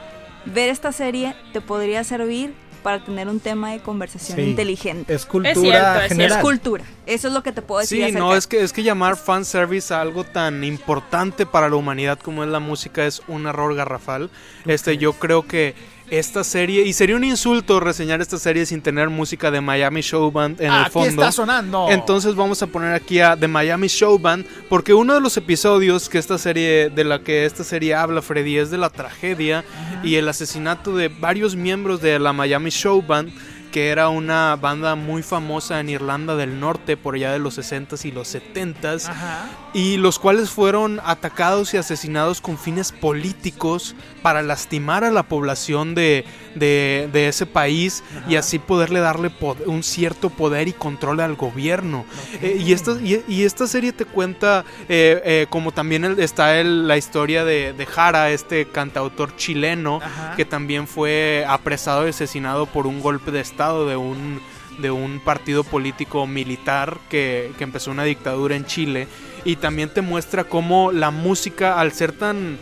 ver 0.46 0.70
esta 0.70 0.92
serie 0.92 1.36
te 1.54 1.62
podría 1.62 2.04
servir 2.04 2.54
para 2.80 3.04
tener 3.04 3.28
un 3.28 3.40
tema 3.40 3.72
de 3.72 3.80
conversación 3.82 4.38
Sí. 4.38 4.44
inteligente. 4.44 5.14
Es 5.14 5.26
cultura 5.26 5.52
Es 5.52 5.60
cierto, 5.60 6.00
es 6.02 6.08
general. 6.10 6.38
Es 6.38 6.44
cultura. 6.44 6.84
Eso 7.06 7.28
es 7.28 7.34
lo 7.34 7.44
que 7.44 7.52
te 7.52 7.62
puedo 7.62 7.82
decir. 7.82 7.98
Sí, 7.98 8.04
acerca- 8.04 8.20
no, 8.20 8.36
es 8.36 8.48
que, 8.48 8.64
es 8.64 8.74
que 8.74 8.84
llamar 8.84 9.16
fanservice 9.18 9.94
a 9.94 10.02
algo 10.02 10.24
tan 10.24 10.64
importante 10.64 11.46
para 11.46 11.70
la 11.70 11.76
humanidad 11.76 12.20
como 12.20 12.44
es 12.44 12.50
la 12.50 12.60
música 12.60 13.06
es 13.06 13.22
un 13.28 13.48
error 13.48 13.76
garrafal. 13.76 14.30
Este, 14.66 14.98
yo 14.98 15.14
creo 15.14 15.46
que 15.46 15.76
esta 16.12 16.44
serie, 16.44 16.86
y 16.86 16.94
sería 16.94 17.16
un 17.16 17.24
insulto 17.24 17.80
reseñar 17.80 18.22
esta 18.22 18.38
serie 18.38 18.66
sin 18.66 18.82
tener 18.82 19.10
música 19.10 19.52
de 19.52 19.62
Miami 19.62 20.02
Show 20.02 20.32
Band 20.32 20.62
en 20.62 20.72
el 20.72 20.86
fondo. 20.88 21.10
está 21.10 21.32
sonando. 21.32 21.88
Entonces 21.90 22.36
vamos 22.36 22.62
a 22.62 22.68
poner 22.68 22.94
aquí 22.94 23.20
a 23.20 23.36
The 23.38 23.48
Miami 23.48 23.88
Show 23.88 24.18
Band 24.20 24.46
porque 24.68 24.94
uno 24.94 25.14
de 25.14 25.22
los 25.22 25.38
episodios 25.38 26.10
que 26.10 26.18
esta 26.18 26.38
serie 26.38 26.90
de 26.90 27.04
la 27.04 27.20
que 27.20 27.46
esta 27.46 27.64
serie 27.64 27.96
habla 27.96 28.22
Freddy 28.22 28.58
es 28.58 28.72
de 28.72 28.78
la 28.78 28.90
tragedia 28.90 29.64
y 30.04 30.16
el 30.16 30.28
asesinato 30.28 30.96
de 30.96 31.10
varios 31.10 31.56
miembros 31.56 32.02
de 32.02 32.20
la 32.20 32.34
Miami 32.34 32.70
Show 32.70 33.02
Band 33.02 33.32
que 33.72 33.90
era 33.90 34.10
una 34.10 34.56
banda 34.56 34.96
muy 34.96 35.22
famosa 35.22 35.80
en 35.80 35.90
Irlanda 35.90 36.36
del 36.36 36.60
Norte 36.60 36.98
por 36.98 37.14
allá 37.14 37.32
de 37.32 37.38
los 37.40 37.58
60s 37.60 38.04
y 38.06 38.12
los 38.12 38.34
70s 38.34 39.08
Ajá. 39.08 39.46
y 39.74 39.98
los 39.98 40.18
cuales 40.18 40.50
fueron 40.50 41.00
atacados 41.06 41.74
y 41.74 41.78
asesinados 41.78 42.42
con 42.42 42.58
fines 42.58 42.92
políticos 42.92 43.96
para 44.24 44.42
lastimar 44.42 45.04
a 45.04 45.12
la 45.12 45.22
población 45.24 45.94
de, 45.94 46.26
de- 46.56 47.10
de 47.14 47.28
ese 47.28 47.46
país 47.46 48.04
y 48.28 48.38
así 48.38 48.58
poderle 48.58 49.00
darle 49.02 49.32
un 49.68 49.84
cierto 49.84 50.30
poder 50.32 50.68
y 50.68 50.74
control 50.74 51.20
al 51.20 51.36
gobierno. 51.36 52.06
Eh, 52.42 52.58
y, 52.60 52.74
esta, 52.74 52.94
y, 53.02 53.24
y 53.28 53.44
esta 53.44 53.68
serie 53.68 53.94
te 53.94 54.06
cuenta, 54.06 54.66
eh, 54.90 55.22
eh, 55.24 55.46
como 55.50 55.72
también 55.72 56.04
el- 56.06 56.20
está 56.20 56.60
el- 56.60 56.88
la 56.88 56.98
historia 56.98 57.46
de, 57.46 57.74
de 57.74 57.86
Jara, 57.86 58.32
este 58.32 58.66
cantautor 58.66 59.36
chileno, 59.38 60.00
Ajá. 60.04 60.34
que 60.36 60.44
también 60.46 60.88
fue 60.88 61.46
apresado 61.48 62.08
y 62.08 62.10
asesinado 62.10 62.66
por 62.66 62.88
un 62.88 63.00
golpe 63.02 63.30
de 63.32 63.40
estado 63.42 63.59
de 63.68 63.98
un 63.98 64.40
de 64.78 64.90
un 64.92 65.20
partido 65.20 65.66
político 65.66 66.26
militar 66.26 66.98
que, 67.10 67.52
que 67.58 67.66
empezó 67.66 67.92
una 67.92 68.06
dictadura 68.06 68.56
en 68.56 68.66
Chile 68.66 69.10
y 69.44 69.58
también 69.58 69.90
te 69.94 70.02
muestra 70.02 70.46
cómo 70.46 70.94
la 70.94 71.12
música 71.12 71.78
al 71.82 71.92
ser 71.92 72.14
tan 72.14 72.58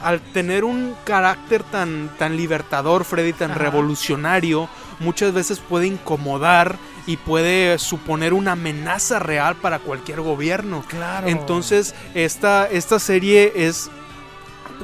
al 0.00 0.20
tener 0.20 0.62
un 0.62 0.94
carácter 1.04 1.64
tan 1.64 2.08
tan 2.18 2.36
libertador 2.36 3.04
Freddy 3.04 3.32
tan 3.32 3.50
Ajá. 3.50 3.58
revolucionario 3.58 4.68
muchas 5.00 5.32
veces 5.34 5.58
puede 5.58 5.88
incomodar 5.88 6.76
y 7.08 7.16
puede 7.16 7.78
suponer 7.78 8.32
una 8.32 8.52
amenaza 8.52 9.18
real 9.18 9.56
para 9.56 9.80
cualquier 9.80 10.20
gobierno 10.20 10.84
Claro. 10.86 11.26
entonces 11.26 11.96
esta 12.14 12.68
esta 12.70 13.00
serie 13.00 13.52
es 13.56 13.90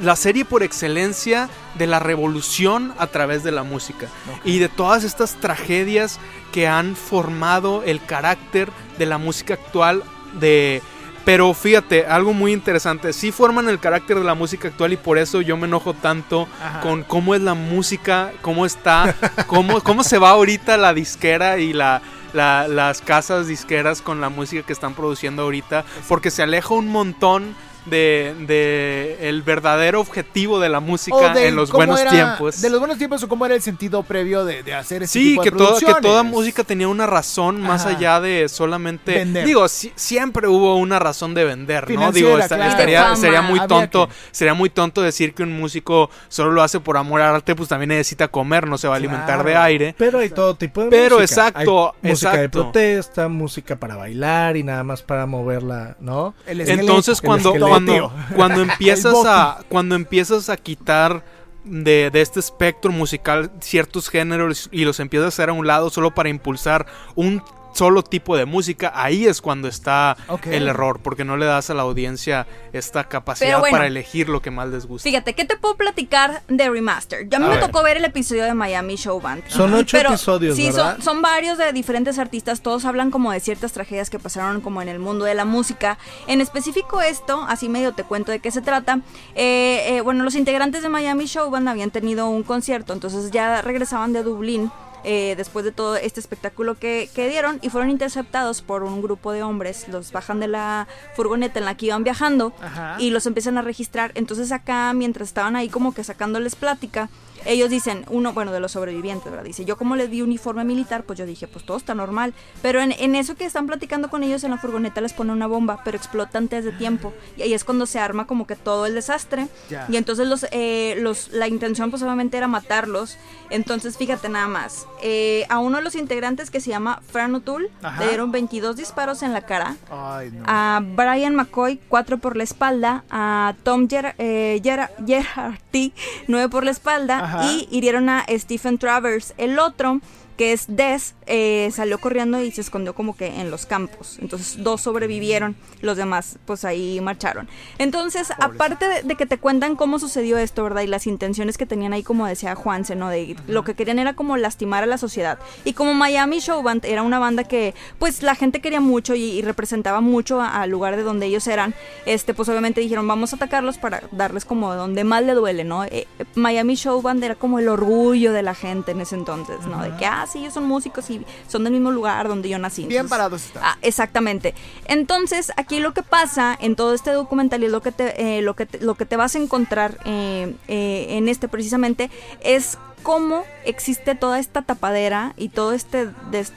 la 0.00 0.16
serie 0.16 0.44
por 0.44 0.62
excelencia 0.62 1.48
de 1.74 1.86
la 1.86 1.98
revolución 1.98 2.94
a 2.98 3.06
través 3.08 3.42
de 3.44 3.52
la 3.52 3.62
música 3.62 4.08
y 4.44 4.58
de 4.58 4.68
todas 4.68 5.04
estas 5.04 5.34
tragedias 5.34 6.18
que 6.52 6.66
han 6.66 6.96
formado 6.96 7.82
el 7.84 8.02
carácter 8.04 8.70
de 8.98 9.06
la 9.06 9.18
música 9.18 9.54
actual 9.54 10.02
de 10.38 10.82
pero 11.24 11.54
fíjate, 11.54 12.04
algo 12.06 12.32
muy 12.32 12.52
interesante, 12.52 13.12
sí 13.12 13.30
forman 13.30 13.68
el 13.68 13.78
carácter 13.78 14.18
de 14.18 14.24
la 14.24 14.34
música 14.34 14.66
actual 14.68 14.92
y 14.92 14.96
por 14.96 15.18
eso 15.18 15.40
yo 15.40 15.56
me 15.56 15.68
enojo 15.68 15.94
tanto 15.94 16.48
Ajá. 16.60 16.80
con 16.80 17.04
cómo 17.04 17.36
es 17.36 17.40
la 17.42 17.54
música, 17.54 18.32
cómo 18.42 18.66
está, 18.66 19.14
cómo, 19.46 19.80
cómo 19.82 20.02
se 20.02 20.18
va 20.18 20.30
ahorita 20.30 20.76
la 20.78 20.92
disquera 20.94 21.58
y 21.58 21.72
la, 21.74 22.02
la- 22.32 22.66
las 22.66 23.02
casas 23.02 23.46
disqueras 23.46 24.02
con 24.02 24.20
la 24.20 24.30
música 24.30 24.64
que 24.66 24.72
están 24.72 24.94
produciendo 24.94 25.42
ahorita, 25.42 25.84
porque 26.08 26.32
se 26.32 26.42
aleja 26.42 26.74
un 26.74 26.88
montón 26.88 27.54
de, 27.86 28.34
de 28.46 29.28
el 29.28 29.42
verdadero 29.42 30.00
objetivo 30.00 30.60
de 30.60 30.68
la 30.68 30.80
música 30.80 31.34
de 31.34 31.48
en 31.48 31.56
los 31.56 31.72
buenos 31.72 32.00
era- 32.00 32.10
tiempos. 32.10 32.60
De 32.60 32.70
los 32.70 32.78
buenos 32.78 32.98
tiempos 32.98 33.22
o 33.22 33.28
cómo 33.28 33.44
era 33.46 33.54
el 33.54 33.62
sentido 33.62 34.02
previo 34.02 34.44
de, 34.44 34.62
de 34.62 34.74
hacer 34.74 35.02
ese 35.02 35.12
Sí, 35.12 35.30
tipo 35.30 35.42
de 35.44 35.50
que 35.50 35.56
toda, 35.56 35.78
que 35.80 35.94
toda 36.00 36.22
música 36.22 36.64
tenía 36.64 36.88
una 36.88 37.06
razón 37.06 37.60
más 37.60 37.86
Ajá. 37.86 37.96
allá 37.96 38.20
de 38.20 38.48
solamente... 38.48 39.14
Vender. 39.14 39.44
Digo, 39.46 39.68
si- 39.68 39.92
siempre 39.96 40.46
hubo 40.48 40.76
una 40.76 40.98
razón 40.98 41.34
de 41.34 41.44
vender, 41.44 41.90
¿no? 41.90 42.12
Digo, 42.12 42.38
esta- 42.38 42.56
claro. 42.56 42.70
estaría, 42.70 43.16
sería 43.16 43.42
muy 43.42 43.60
tonto, 43.66 44.08
que- 44.08 44.14
sería 44.30 44.54
muy 44.54 44.70
tonto 44.70 45.02
decir 45.02 45.34
que 45.34 45.42
un 45.42 45.58
músico 45.58 46.10
solo 46.28 46.52
lo 46.52 46.62
hace 46.62 46.80
por 46.80 46.96
amor 46.96 47.20
al 47.20 47.34
arte, 47.36 47.54
pues 47.54 47.68
también 47.68 47.88
necesita 47.88 48.28
comer, 48.28 48.66
no 48.68 48.78
se 48.78 48.88
va 48.88 48.94
a 48.94 48.96
alimentar 48.98 49.26
Claro. 49.42 49.48
de 49.48 49.56
aire. 49.56 49.94
Pero 49.98 50.18
hay 50.20 50.28
todo 50.30 50.54
tipo 50.54 50.82
de 50.84 50.90
Pero 50.90 51.18
música. 51.18 51.48
exacto, 51.48 51.94
Hay 52.02 52.10
música 52.10 52.36
de 52.36 52.48
protesta, 52.48 53.28
música 53.28 53.76
para 53.76 53.96
bailar 53.96 54.56
y 54.56 54.62
nada 54.62 54.84
más 54.84 55.02
para 55.02 55.26
moverla, 55.26 55.96
¿no? 56.00 56.34
El. 56.46 56.60
Entonces 56.62 57.20
el 57.22 57.62
cuando, 57.72 58.12
cuando, 58.34 58.62
empiezas 58.70 59.14
a 59.26 59.64
cuando 59.68 59.94
empiezas 59.94 60.48
a 60.48 60.56
quitar 60.56 61.24
de, 61.64 62.10
de 62.10 62.20
este 62.20 62.40
espectro 62.40 62.92
musical 62.92 63.50
ciertos 63.60 64.08
géneros 64.08 64.68
y 64.72 64.84
los 64.84 65.00
empiezas 65.00 65.26
a 65.26 65.28
hacer 65.28 65.50
a 65.50 65.52
un 65.52 65.66
lado 65.66 65.90
solo 65.90 66.14
para 66.14 66.28
impulsar 66.28 66.86
un 67.14 67.42
solo 67.72 68.02
tipo 68.02 68.36
de 68.36 68.44
música, 68.44 68.92
ahí 68.94 69.26
es 69.26 69.40
cuando 69.40 69.68
está 69.68 70.16
el 70.44 70.68
error, 70.68 71.00
porque 71.02 71.24
no 71.24 71.36
le 71.36 71.46
das 71.46 71.70
a 71.70 71.74
la 71.74 71.82
audiencia 71.82 72.46
esta 72.72 73.04
capacidad 73.04 73.60
bueno. 73.60 73.72
para 73.72 73.86
elegir 73.86 74.28
lo 74.28 74.40
que 74.42 74.50
más 74.50 74.68
les 74.68 74.86
gusta. 74.86 75.08
Fíjate, 75.08 75.34
¿qué 75.34 75.44
te 75.44 75.56
puedo 75.56 75.76
platicar 75.76 76.42
de 76.48 76.68
Remaster? 76.70 77.28
Yo 77.28 77.36
a 77.36 77.40
mí 77.40 77.46
A 77.46 77.48
me 77.48 77.56
ver. 77.56 77.64
tocó 77.64 77.82
ver 77.82 77.96
el 77.96 78.04
episodio 78.04 78.44
de 78.44 78.54
Miami 78.54 78.96
Show 78.96 79.20
Band. 79.20 79.42
Son 79.48 79.72
ocho 79.74 79.96
Pero 79.96 80.10
episodios, 80.10 80.56
sí, 80.56 80.66
¿verdad? 80.66 80.94
Son, 80.96 81.02
son 81.02 81.22
varios 81.22 81.58
de 81.58 81.72
diferentes 81.72 82.18
artistas, 82.18 82.60
todos 82.60 82.84
hablan 82.84 83.10
como 83.10 83.32
de 83.32 83.40
ciertas 83.40 83.72
tragedias 83.72 84.10
que 84.10 84.18
pasaron 84.18 84.60
como 84.60 84.82
en 84.82 84.88
el 84.88 84.98
mundo 84.98 85.24
de 85.24 85.34
la 85.34 85.44
música. 85.44 85.98
En 86.26 86.40
específico 86.40 87.00
esto, 87.00 87.44
así 87.48 87.68
medio 87.68 87.92
te 87.92 88.04
cuento 88.04 88.32
de 88.32 88.40
qué 88.40 88.50
se 88.50 88.60
trata. 88.62 89.00
Eh, 89.34 89.96
eh, 89.96 90.00
bueno, 90.02 90.24
los 90.24 90.34
integrantes 90.34 90.82
de 90.82 90.88
Miami 90.88 91.26
Show 91.26 91.50
Band 91.50 91.68
habían 91.68 91.90
tenido 91.90 92.28
un 92.28 92.42
concierto, 92.42 92.92
entonces 92.92 93.30
ya 93.30 93.62
regresaban 93.62 94.12
de 94.12 94.22
Dublín. 94.22 94.70
Eh, 95.04 95.34
después 95.36 95.64
de 95.64 95.72
todo 95.72 95.96
este 95.96 96.20
espectáculo 96.20 96.76
que, 96.78 97.08
que 97.14 97.28
dieron 97.28 97.58
y 97.62 97.70
fueron 97.70 97.90
interceptados 97.90 98.62
por 98.62 98.82
un 98.82 99.02
grupo 99.02 99.32
de 99.32 99.42
hombres, 99.42 99.88
los 99.88 100.12
bajan 100.12 100.40
de 100.40 100.48
la 100.48 100.86
furgoneta 101.14 101.58
en 101.58 101.64
la 101.64 101.76
que 101.76 101.86
iban 101.86 102.04
viajando 102.04 102.52
Ajá. 102.62 102.96
y 102.98 103.10
los 103.10 103.26
empiezan 103.26 103.58
a 103.58 103.62
registrar. 103.62 104.12
Entonces 104.14 104.52
acá, 104.52 104.92
mientras 104.92 105.28
estaban 105.28 105.56
ahí 105.56 105.68
como 105.68 105.92
que 105.94 106.04
sacándoles 106.04 106.54
plática, 106.54 107.08
ellos 107.46 107.70
dicen, 107.70 108.04
uno, 108.10 108.32
bueno, 108.32 108.52
de 108.52 108.60
los 108.60 108.72
sobrevivientes, 108.72 109.30
¿verdad? 109.30 109.44
Dice, 109.44 109.64
yo 109.64 109.76
como 109.76 109.96
les 109.96 110.10
di 110.10 110.22
uniforme 110.22 110.64
militar, 110.64 111.04
pues 111.04 111.18
yo 111.18 111.26
dije, 111.26 111.46
pues 111.48 111.64
todo 111.64 111.76
está 111.76 111.94
normal. 111.94 112.34
Pero 112.62 112.80
en, 112.80 112.92
en 112.92 113.14
eso 113.14 113.34
que 113.34 113.44
están 113.44 113.66
platicando 113.66 114.10
con 114.10 114.22
ellos 114.22 114.44
en 114.44 114.50
la 114.50 114.58
furgoneta 114.58 115.00
les 115.00 115.12
pone 115.12 115.32
una 115.32 115.46
bomba, 115.46 115.80
pero 115.84 115.96
explota 115.96 116.38
antes 116.38 116.64
de 116.64 116.72
tiempo. 116.72 117.12
Y 117.36 117.42
ahí 117.42 117.54
es 117.54 117.64
cuando 117.64 117.86
se 117.86 117.98
arma 117.98 118.26
como 118.26 118.46
que 118.46 118.56
todo 118.56 118.86
el 118.86 118.94
desastre. 118.94 119.48
Y 119.88 119.96
entonces 119.96 120.26
los, 120.28 120.46
eh, 120.52 120.96
los, 121.00 121.28
la 121.30 121.48
intención 121.48 121.90
pues 121.90 122.02
obviamente 122.02 122.36
era 122.36 122.48
matarlos. 122.48 123.16
Entonces 123.50 123.96
fíjate 123.98 124.28
nada 124.28 124.48
más, 124.48 124.86
eh, 125.02 125.44
a 125.50 125.58
uno 125.58 125.76
de 125.78 125.82
los 125.82 125.94
integrantes 125.94 126.50
que 126.50 126.60
se 126.60 126.70
llama 126.70 127.00
Fran 127.10 127.34
O'Toole, 127.34 127.68
Ajá. 127.82 128.00
le 128.00 128.08
dieron 128.08 128.32
22 128.32 128.76
disparos 128.76 129.22
en 129.22 129.32
la 129.32 129.42
cara. 129.42 129.76
Ay, 129.90 130.30
no. 130.32 130.44
A 130.46 130.80
Brian 130.82 131.34
McCoy, 131.34 131.78
4 131.88 132.18
por 132.18 132.36
la 132.36 132.44
espalda. 132.44 133.04
A 133.10 133.54
Tom 133.62 133.88
Ger 133.88 134.14
eh, 134.18 134.60
Ger- 134.64 134.90
Gerharty, 135.06 135.92
9 136.28 136.48
por 136.48 136.64
la 136.64 136.70
espalda. 136.70 137.18
Ajá. 137.24 137.31
Y 137.40 137.68
hirieron 137.70 138.08
a 138.08 138.24
Stephen 138.28 138.78
Travers. 138.78 139.34
El 139.38 139.58
otro, 139.58 140.00
que 140.42 140.52
es 140.52 140.64
Des, 140.66 141.14
eh, 141.26 141.70
salió 141.72 141.98
corriendo 141.98 142.42
y 142.42 142.50
se 142.50 142.62
escondió 142.62 142.96
como 142.96 143.16
que 143.16 143.28
en 143.28 143.52
los 143.52 143.64
campos. 143.64 144.18
Entonces, 144.20 144.56
dos 144.64 144.80
sobrevivieron. 144.80 145.54
Los 145.82 145.96
demás, 145.96 146.40
pues 146.46 146.64
ahí 146.64 147.00
marcharon. 147.00 147.48
Entonces, 147.78 148.32
aparte 148.40 148.88
de, 148.88 149.02
de 149.04 149.14
que 149.14 149.24
te 149.24 149.38
cuentan 149.38 149.76
cómo 149.76 150.00
sucedió 150.00 150.38
esto, 150.38 150.64
¿verdad? 150.64 150.82
Y 150.82 150.88
las 150.88 151.06
intenciones 151.06 151.58
que 151.58 151.64
tenían 151.64 151.92
ahí, 151.92 152.02
como 152.02 152.26
decía 152.26 152.56
Juanse, 152.56 152.96
¿no? 152.96 153.08
De 153.08 153.36
lo 153.46 153.62
que 153.62 153.74
querían 153.74 154.00
era 154.00 154.14
como 154.14 154.36
lastimar 154.36 154.82
a 154.82 154.86
la 154.86 154.98
sociedad. 154.98 155.38
Y 155.64 155.74
como 155.74 155.94
Miami 155.94 156.40
Show 156.40 156.60
Band 156.60 156.86
era 156.86 157.02
una 157.02 157.20
banda 157.20 157.44
que, 157.44 157.76
pues, 158.00 158.24
la 158.24 158.34
gente 158.34 158.60
quería 158.60 158.80
mucho 158.80 159.14
y, 159.14 159.22
y 159.22 159.42
representaba 159.42 160.00
mucho 160.00 160.40
al 160.40 160.70
lugar 160.70 160.96
de 160.96 161.04
donde 161.04 161.26
ellos 161.26 161.46
eran, 161.46 161.72
este, 162.04 162.34
pues 162.34 162.48
obviamente 162.48 162.80
dijeron, 162.80 163.06
vamos 163.06 163.32
a 163.32 163.36
atacarlos 163.36 163.78
para 163.78 164.02
darles 164.10 164.44
como 164.44 164.74
donde 164.74 165.04
más 165.04 165.22
le 165.22 165.34
duele, 165.34 165.62
¿no? 165.62 165.84
Eh, 165.84 166.08
Miami 166.34 166.74
Show 166.74 167.00
Band 167.00 167.22
era 167.22 167.36
como 167.36 167.60
el 167.60 167.68
orgullo 167.68 168.32
de 168.32 168.42
la 168.42 168.56
gente 168.56 168.90
en 168.90 169.02
ese 169.02 169.14
entonces, 169.14 169.64
¿no? 169.66 169.80
De 169.84 169.96
que, 169.96 170.04
ah, 170.04 170.26
sí, 170.32 170.38
ellos 170.40 170.54
son 170.54 170.64
músicos 170.64 171.08
y 171.10 171.24
son 171.48 171.64
del 171.64 171.72
mismo 171.74 171.90
lugar 171.90 172.26
donde 172.28 172.48
yo 172.48 172.58
nací. 172.58 172.82
Bien 172.82 172.92
Entonces, 173.02 173.10
parados 173.10 173.44
están. 173.46 173.62
Ah, 173.64 173.78
exactamente. 173.82 174.54
Entonces, 174.86 175.52
aquí 175.56 175.80
lo 175.80 175.92
que 175.94 176.02
pasa 176.02 176.56
en 176.60 176.76
todo 176.76 176.94
este 176.94 177.10
documental 177.12 177.62
y 177.64 177.68
lo 177.68 177.80
que 177.82 177.92
te, 177.92 178.38
eh, 178.38 178.42
lo 178.42 178.54
que 178.56 178.66
te, 178.66 178.80
lo 178.80 178.94
que 178.94 179.04
te 179.06 179.16
vas 179.16 179.34
a 179.34 179.38
encontrar 179.38 179.98
eh, 180.04 180.54
eh, 180.68 181.06
en 181.10 181.28
este 181.28 181.48
precisamente 181.48 182.10
es 182.40 182.78
cómo 183.02 183.44
existe 183.64 184.14
toda 184.14 184.38
esta 184.38 184.62
tapadera 184.62 185.34
y 185.36 185.48
todo 185.48 185.72
este 185.72 186.08
des- 186.30 186.52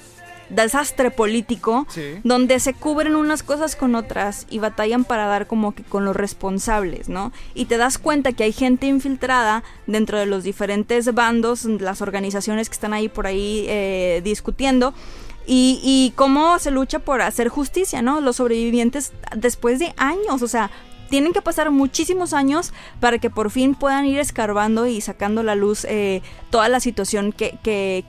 desastre 0.50 1.12
político 1.12 1.86
Sí. 1.90 2.20
donde 2.24 2.60
se 2.60 2.74
cubren 2.74 3.16
unas 3.16 3.44
cosas 3.44 3.76
con 3.76 3.96
otras 3.96 4.46
y 4.50 4.60
batallan 4.60 5.04
para 5.04 5.26
dar 5.26 5.48
como 5.48 5.74
que 5.74 5.84
con 5.84 6.06
los 6.06 6.16
responsables, 6.16 7.10
¿no? 7.10 7.32
Y 7.54 7.66
te 7.66 7.78
das 7.78 7.98
cuenta 7.98 8.32
que 8.34 8.44
hay 8.44 8.52
gente 8.54 8.88
infiltrada 8.88 9.64
dentro 9.88 10.18
de 10.20 10.26
los 10.26 10.44
diferentes 10.44 11.14
bandos, 11.14 11.66
las 11.66 12.02
organizaciones 12.02 12.70
que 12.70 12.74
están 12.74 12.94
ahí 12.94 13.10
por 13.10 13.28
ahí 13.28 13.66
eh, 13.68 14.22
discutiendo. 14.24 14.94
Y, 15.48 15.80
y 15.84 16.12
cómo 16.16 16.58
se 16.58 16.72
lucha 16.72 16.98
por 17.00 17.22
hacer 17.22 17.50
justicia, 17.50 18.02
¿no? 18.02 18.20
Los 18.20 18.38
sobrevivientes 18.38 19.14
después 19.36 19.78
de 19.78 19.94
años, 19.98 20.42
o 20.42 20.48
sea, 20.48 20.72
tienen 21.16 21.32
que 21.32 21.42
pasar 21.42 21.72
muchísimos 21.72 22.34
años 22.34 22.74
para 23.00 23.20
que 23.20 23.30
por 23.30 23.50
fin 23.50 23.74
puedan 23.74 24.06
ir 24.06 24.20
escarbando 24.20 24.86
y 24.86 25.00
sacando 25.00 25.44
la 25.44 25.56
luz 25.56 25.86
eh, 25.86 26.22
toda 26.50 26.68
la 26.68 26.82
situación 26.82 27.32
que, 27.32 27.58
que, 27.64 28.04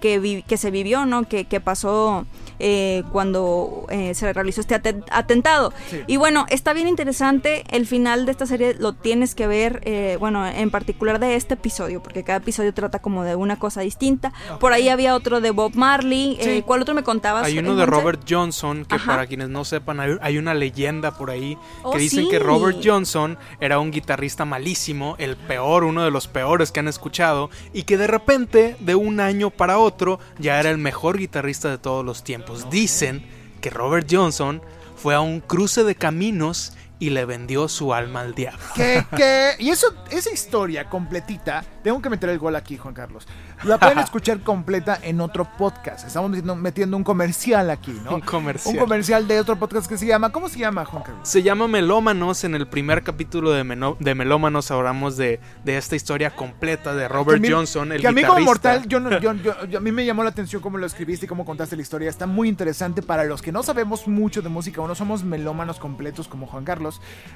que 0.45 0.57
se 0.57 0.73
vivió, 0.73 1.07
¿no? 1.07 1.23
Que, 1.29 1.45
que 1.45 1.61
pasó 1.61 2.27
eh, 2.59 3.03
cuando 3.13 3.87
eh, 3.91 4.15
se 4.15 4.33
realizó 4.33 4.61
este 4.61 4.75
aten- 4.81 5.05
atentado. 5.11 5.73
Sí. 5.91 6.01
Y 6.07 6.17
bueno, 6.17 6.47
está 6.49 6.73
bien 6.73 6.89
interesante. 6.89 7.65
El 7.71 7.87
final 7.87 8.27
de 8.27 8.33
esta 8.33 8.47
serie 8.47 8.75
lo 8.79 8.93
tienes 8.95 9.35
que 9.35 9.47
ver, 9.47 9.81
eh, 9.85 10.17
bueno, 10.21 10.47
en 10.47 10.71
particular 10.71 11.19
de 11.19 11.35
este 11.37 11.55
episodio, 11.55 12.03
porque 12.03 12.25
cada 12.25 12.39
episodio 12.39 12.73
trata 12.75 13.01
como 13.01 13.25
de 13.25 13.35
una 13.37 13.59
cosa 13.59 13.81
distinta. 13.81 14.33
Por 14.61 14.73
ahí 14.73 14.89
había 14.89 15.15
otro 15.15 15.41
de 15.41 15.51
Bob 15.51 15.75
Marley. 15.75 16.39
Sí. 16.41 16.49
eh, 16.51 16.63
¿Cuál 16.67 16.83
otro 16.83 16.95
me 16.95 17.03
contabas? 17.03 17.45
Hay 17.47 17.59
uno 17.59 17.73
eh, 17.73 17.77
de? 17.77 17.87
Robert 17.87 18.21
Johnson, 18.29 18.85
que 18.85 18.95
Ajá. 18.97 19.07
para 19.13 19.27
quienes 19.27 19.49
no 19.49 19.65
sepan, 19.65 20.01
hay, 20.01 20.17
hay 20.21 20.39
una 20.39 20.55
leyenda 20.55 21.17
por 21.17 21.31
ahí 21.31 21.57
Oh, 21.83 21.93
que 21.93 21.99
dicen 21.99 22.25
sí. 22.25 22.31
que 22.31 22.39
Robert 22.39 22.79
Johnson 22.85 23.39
era 23.61 23.79
un 23.79 23.91
guitarrista 23.91 24.45
malísimo, 24.45 25.15
el 25.19 25.37
peor, 25.37 25.85
uno 25.85 26.03
de 26.05 26.11
los 26.11 26.27
peores 26.29 26.73
que 26.73 26.81
han 26.81 26.89
escuchado, 26.89 27.51
y 27.73 27.83
que 27.85 27.97
de 27.97 28.07
repente, 28.07 28.77
de 28.81 28.95
un 28.95 29.21
año 29.21 29.51
para 29.51 29.79
otro, 29.79 30.19
ya 30.39 30.59
era 30.61 30.71
el 30.71 30.79
mejor 30.79 31.19
guitarrista 31.19 31.71
de 31.71 31.79
todos 31.79 32.05
los 32.05 32.23
tiempos. 32.25 32.46
Dicen 32.71 33.25
que 33.61 33.71
Robert 33.71 34.07
Johnson 34.11 34.63
fue 34.97 35.15
a 35.15 35.21
un 35.21 35.41
cruce 35.41 35.85
de 35.85 35.95
caminos 35.95 36.73
y 36.99 37.11
le 37.11 37.27
vendió 37.27 37.69
su 37.69 37.93
alma 37.93 38.21
al 38.23 38.35
diablo. 38.35 38.59
Que, 38.75 39.05
que, 39.15 39.51
y 39.59 39.69
eso, 39.69 39.89
esa 40.11 40.33
historia 40.33 40.89
completita, 40.89 41.63
tengo 41.85 42.01
que 42.01 42.09
meter 42.09 42.31
el 42.31 42.39
gol 42.39 42.57
aquí, 42.57 42.77
Juan 42.79 42.95
Carlos. 42.95 43.27
La 43.65 43.79
pueden 43.79 43.99
escuchar 44.01 44.41
completa 44.41 44.99
en 45.03 45.21
otro 45.21 45.47
podcast. 45.59 46.07
Estamos 46.07 46.31
metiendo, 46.31 46.57
metiendo 46.57 46.97
un 46.97 47.05
comercial 47.05 47.69
aquí, 47.71 47.93
¿no? 48.05 48.15
Un 48.15 48.21
comercial. 48.23 48.75
Un 48.75 48.81
comercial 48.81 49.29
de 49.29 49.41
otro 49.41 49.57
podcast 49.59 49.87
que 49.89 49.99
se 49.99 50.07
llama, 50.07 50.33
¿cómo 50.33 50.49
se 50.49 50.59
llama, 50.59 50.85
Juan 50.87 51.03
Carlos? 51.03 51.29
Se 51.29 51.43
llama 51.43 51.69
Melómanos. 51.69 52.45
En 52.45 52.55
el 52.55 52.67
primer 52.67 53.03
capítulo 53.03 53.51
de, 53.53 53.63
Meno- 53.65 53.97
de 54.01 54.15
Melómanos 54.15 54.71
hablamos 54.71 55.17
de, 55.19 55.41
de 55.65 55.77
esta 55.77 55.97
historia 55.97 56.35
completa 56.35 56.95
de 56.95 57.09
Robert 57.09 57.41
Que 57.43 57.47
a 57.47 57.51
mí- 57.51 57.55
Johnson, 57.55 57.93
el 57.93 58.01
que 58.01 58.09
amigo 58.09 58.29
guitarrista. 58.37 58.51
mortal, 58.51 58.89
yo, 58.89 59.01
no- 59.01 59.11
yo- 59.21 59.33
yo- 59.35 59.67
yo- 59.67 59.79
a 59.79 59.81
mí 59.83 59.93
me 59.93 60.07
llamó 60.07 60.23
la 60.23 60.31
atención 60.31 60.63
cómo 60.63 60.79
lo 60.79 60.87
escribiste 60.87 61.27
y 61.27 61.29
cómo 61.29 61.45
contaste 61.45 61.77
la 61.77 61.83
historia. 61.83 62.09
Está 62.09 62.27
muy 62.27 62.49
interesante 62.49 63.03
para 63.03 63.25
los 63.25 63.43
que 63.43 63.53
no 63.53 63.63
sabemos 63.63 64.09
mucho 64.09 64.41
de 64.43 64.49
música 64.49 64.81
o 64.81 64.89
no 64.89 64.95
somos 64.95 65.25
melómanos 65.25 65.79
completos 65.79 66.27
como 66.29 66.47
Juan 66.47 66.65
Carlos. 66.65 66.86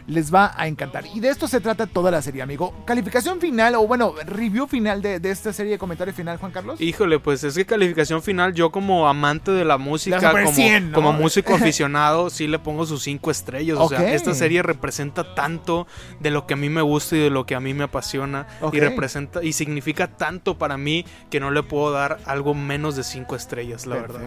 Les 0.06 0.34
va 0.34 0.52
a 0.56 0.66
encantar. 0.66 1.04
Y 1.14 1.20
de 1.20 1.28
esto 1.28 1.46
se 1.46 1.60
trata 1.60 1.86
toda 1.86 2.10
la 2.10 2.22
serie, 2.22 2.42
amigo. 2.42 2.74
Calificación 2.84 3.40
final 3.40 3.74
o 3.74 3.86
bueno, 3.86 4.14
review 4.26 4.66
final 4.66 5.02
de, 5.02 5.20
de 5.20 5.30
esta 5.30 5.52
serie, 5.52 5.78
comentario 5.78 6.12
final, 6.12 6.38
Juan 6.38 6.52
Carlos. 6.52 6.80
Híjole, 6.80 7.18
pues 7.18 7.44
es 7.44 7.54
que 7.54 7.66
calificación 7.66 8.22
final, 8.22 8.54
yo 8.54 8.70
como 8.70 9.08
amante 9.08 9.50
de 9.52 9.64
la 9.64 9.78
música, 9.78 10.32
como, 10.32 10.52
100, 10.52 10.90
¿no? 10.90 10.94
como 10.94 11.12
músico 11.12 11.54
aficionado, 11.60 12.30
sí 12.30 12.46
le 12.46 12.58
pongo 12.58 12.86
sus 12.86 13.02
cinco 13.02 13.30
estrellas. 13.30 13.78
O 13.78 13.88
sea, 13.88 14.12
esta 14.12 14.34
serie 14.34 14.62
representa 14.62 15.34
tanto 15.34 15.86
de 16.20 16.30
lo 16.30 16.46
que 16.46 16.54
a 16.54 16.56
mí 16.56 16.68
me 16.68 16.82
gusta 16.82 17.16
y 17.16 17.20
de 17.20 17.30
lo 17.30 17.46
que 17.46 17.54
a 17.54 17.60
mí 17.60 17.74
me 17.74 17.84
apasiona. 17.84 18.46
Y 18.72 18.80
representa 18.80 19.42
y 19.42 19.52
significa 19.52 20.08
tanto 20.08 20.58
para 20.58 20.76
mí 20.76 21.04
que 21.30 21.40
no 21.40 21.50
le 21.50 21.62
puedo 21.62 21.92
dar 21.92 22.18
algo 22.24 22.54
menos 22.54 22.96
de 22.96 23.04
cinco 23.04 23.36
estrellas, 23.36 23.86
la 23.86 23.96
verdad. 23.96 24.20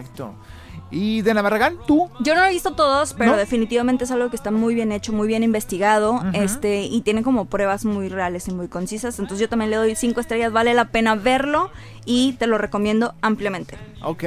Y 0.90 1.22
de 1.22 1.34
Navarragán, 1.34 1.76
tú. 1.86 2.08
Yo 2.20 2.34
no 2.34 2.44
he 2.44 2.50
visto 2.50 2.72
todos, 2.74 3.14
pero 3.14 3.32
¿No? 3.32 3.36
definitivamente 3.36 4.04
es 4.04 4.10
algo 4.10 4.30
que 4.30 4.36
está 4.36 4.50
muy 4.50 4.74
bien 4.74 4.92
hecho, 4.92 5.12
muy 5.12 5.26
bien 5.26 5.42
investigado, 5.42 6.22
este, 6.34 6.82
y 6.82 7.00
tiene 7.00 7.22
como 7.22 7.46
pruebas 7.46 7.84
muy 7.84 8.08
reales 8.08 8.46
y 8.48 8.52
muy 8.52 8.68
concisas. 8.68 9.18
Entonces 9.18 9.40
yo 9.40 9.48
también 9.48 9.70
le 9.70 9.76
doy 9.76 9.96
cinco 9.96 10.20
estrellas, 10.20 10.52
vale 10.52 10.72
la 10.74 10.86
pena 10.86 11.14
verlo 11.16 11.70
y 12.04 12.34
te 12.34 12.46
lo 12.46 12.58
recomiendo 12.58 13.14
ampliamente. 13.22 13.76
Ok. 14.02 14.24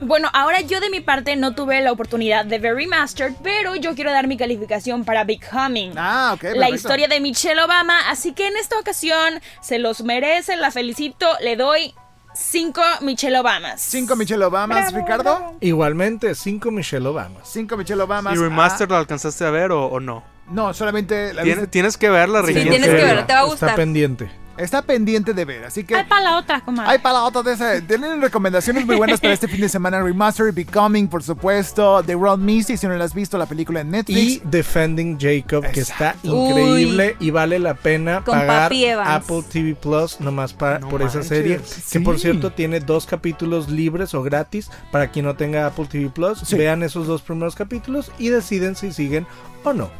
Bueno, 0.00 0.28
ahora 0.34 0.60
yo 0.60 0.80
de 0.80 0.90
mi 0.90 1.00
parte 1.00 1.36
no 1.36 1.54
tuve 1.54 1.80
la 1.80 1.92
oportunidad 1.92 2.44
de 2.44 2.58
ver 2.58 2.74
Remastered, 2.74 3.34
pero 3.42 3.76
yo 3.76 3.94
quiero 3.94 4.10
dar 4.10 4.26
mi 4.26 4.36
calificación 4.36 5.04
para 5.04 5.24
Big 5.24 5.40
Humming. 5.50 5.92
Ah, 5.96 6.32
ok. 6.34 6.42
la 6.42 6.50
perfecto. 6.50 6.74
historia 6.74 7.08
de 7.08 7.20
Michelle 7.20 7.62
Obama, 7.62 8.10
así 8.10 8.32
que 8.32 8.46
en 8.46 8.56
esta 8.56 8.78
ocasión 8.78 9.40
se 9.62 9.78
los 9.78 10.02
merece, 10.02 10.56
la 10.56 10.70
felicito, 10.70 11.26
le 11.40 11.56
doy 11.56 11.94
5 12.38 12.82
Michelle 13.00 13.38
Obamas. 13.38 13.80
Cinco 13.80 14.14
Michelle 14.14 14.44
Obamas, 14.44 14.92
Ricardo. 14.92 15.56
Igualmente, 15.60 16.34
cinco 16.34 16.70
Michelle 16.70 17.06
Obama. 17.08 17.40
Cinco 17.44 17.76
Michelle 17.76 18.02
Obamas. 18.02 18.34
¿Y 18.34 18.38
Remaster 18.38 18.86
Ah, 18.90 18.94
la 18.94 18.98
alcaste 19.00 19.44
a 19.44 19.50
ver 19.50 19.72
o, 19.72 19.86
o 19.86 20.00
no? 20.00 20.22
no, 20.50 20.72
solamente 20.74 21.32
la 21.32 21.42
Tienes, 21.42 21.62
viste- 21.64 21.70
tienes 21.72 21.96
que 21.96 22.10
verla, 22.10 22.42
Sí, 22.44 22.52
en 22.58 22.68
tienes 22.68 22.88
que 22.88 22.94
verla, 22.94 23.26
te 23.26 23.32
va 23.32 23.40
a 23.40 23.42
Está 23.42 23.50
gustar. 23.50 23.74
pendiente. 23.76 24.30
Está 24.56 24.82
pendiente 24.82 25.34
de 25.34 25.44
ver, 25.44 25.64
así 25.64 25.84
que... 25.84 25.94
Hay 25.94 26.04
para 26.04 26.20
la 26.22 26.38
otra, 26.38 26.60
comadre. 26.62 26.90
Hay 26.92 26.98
para 26.98 27.14
la 27.18 27.24
otra 27.24 27.42
de 27.42 27.52
esa. 27.52 27.80
Tienen 27.86 28.20
recomendaciones 28.22 28.86
muy 28.86 28.96
buenas 28.96 29.20
para 29.20 29.34
este 29.34 29.48
fin 29.48 29.60
de 29.60 29.68
semana. 29.68 30.00
Remastered, 30.02 30.54
Becoming, 30.54 31.08
por 31.08 31.22
supuesto. 31.22 32.02
The 32.02 32.14
World 32.16 32.42
Misty, 32.42 32.76
si 32.76 32.86
no 32.86 32.94
la 32.96 33.04
has 33.04 33.14
visto, 33.14 33.36
la 33.38 33.46
película 33.46 33.80
en 33.80 33.90
Netflix. 33.90 34.18
Y 34.18 34.42
Defending 34.44 35.18
Jacob, 35.20 35.62
que 35.70 35.80
está 35.80 36.10
Exacto. 36.12 36.48
increíble 36.48 37.16
y 37.20 37.30
vale 37.30 37.58
la 37.58 37.74
pena 37.74 38.22
Con 38.24 38.38
pagar. 38.38 38.72
Apple 39.04 39.42
TV 39.50 39.74
Plus 39.74 40.20
nomás 40.20 40.52
pa- 40.54 40.78
No 40.78 40.88
por 40.88 41.02
esa 41.02 41.18
manches, 41.18 41.28
serie. 41.28 41.60
Que 41.90 42.00
por 42.00 42.16
sí. 42.16 42.22
cierto 42.22 42.52
tiene 42.52 42.80
dos 42.80 43.06
capítulos 43.06 43.68
libres 43.68 44.14
o 44.14 44.22
gratis 44.22 44.70
para 44.90 45.10
quien 45.10 45.24
no 45.26 45.36
tenga 45.36 45.66
Apple 45.66 45.86
TV 45.86 46.08
Plus. 46.10 46.38
Sí. 46.40 46.56
Vean 46.56 46.82
esos 46.82 47.06
dos 47.06 47.22
primeros 47.22 47.54
capítulos 47.54 48.10
y 48.18 48.28
deciden 48.30 48.74
si 48.76 48.92
siguen 48.92 49.26
o 49.64 49.72
no. 49.72 49.90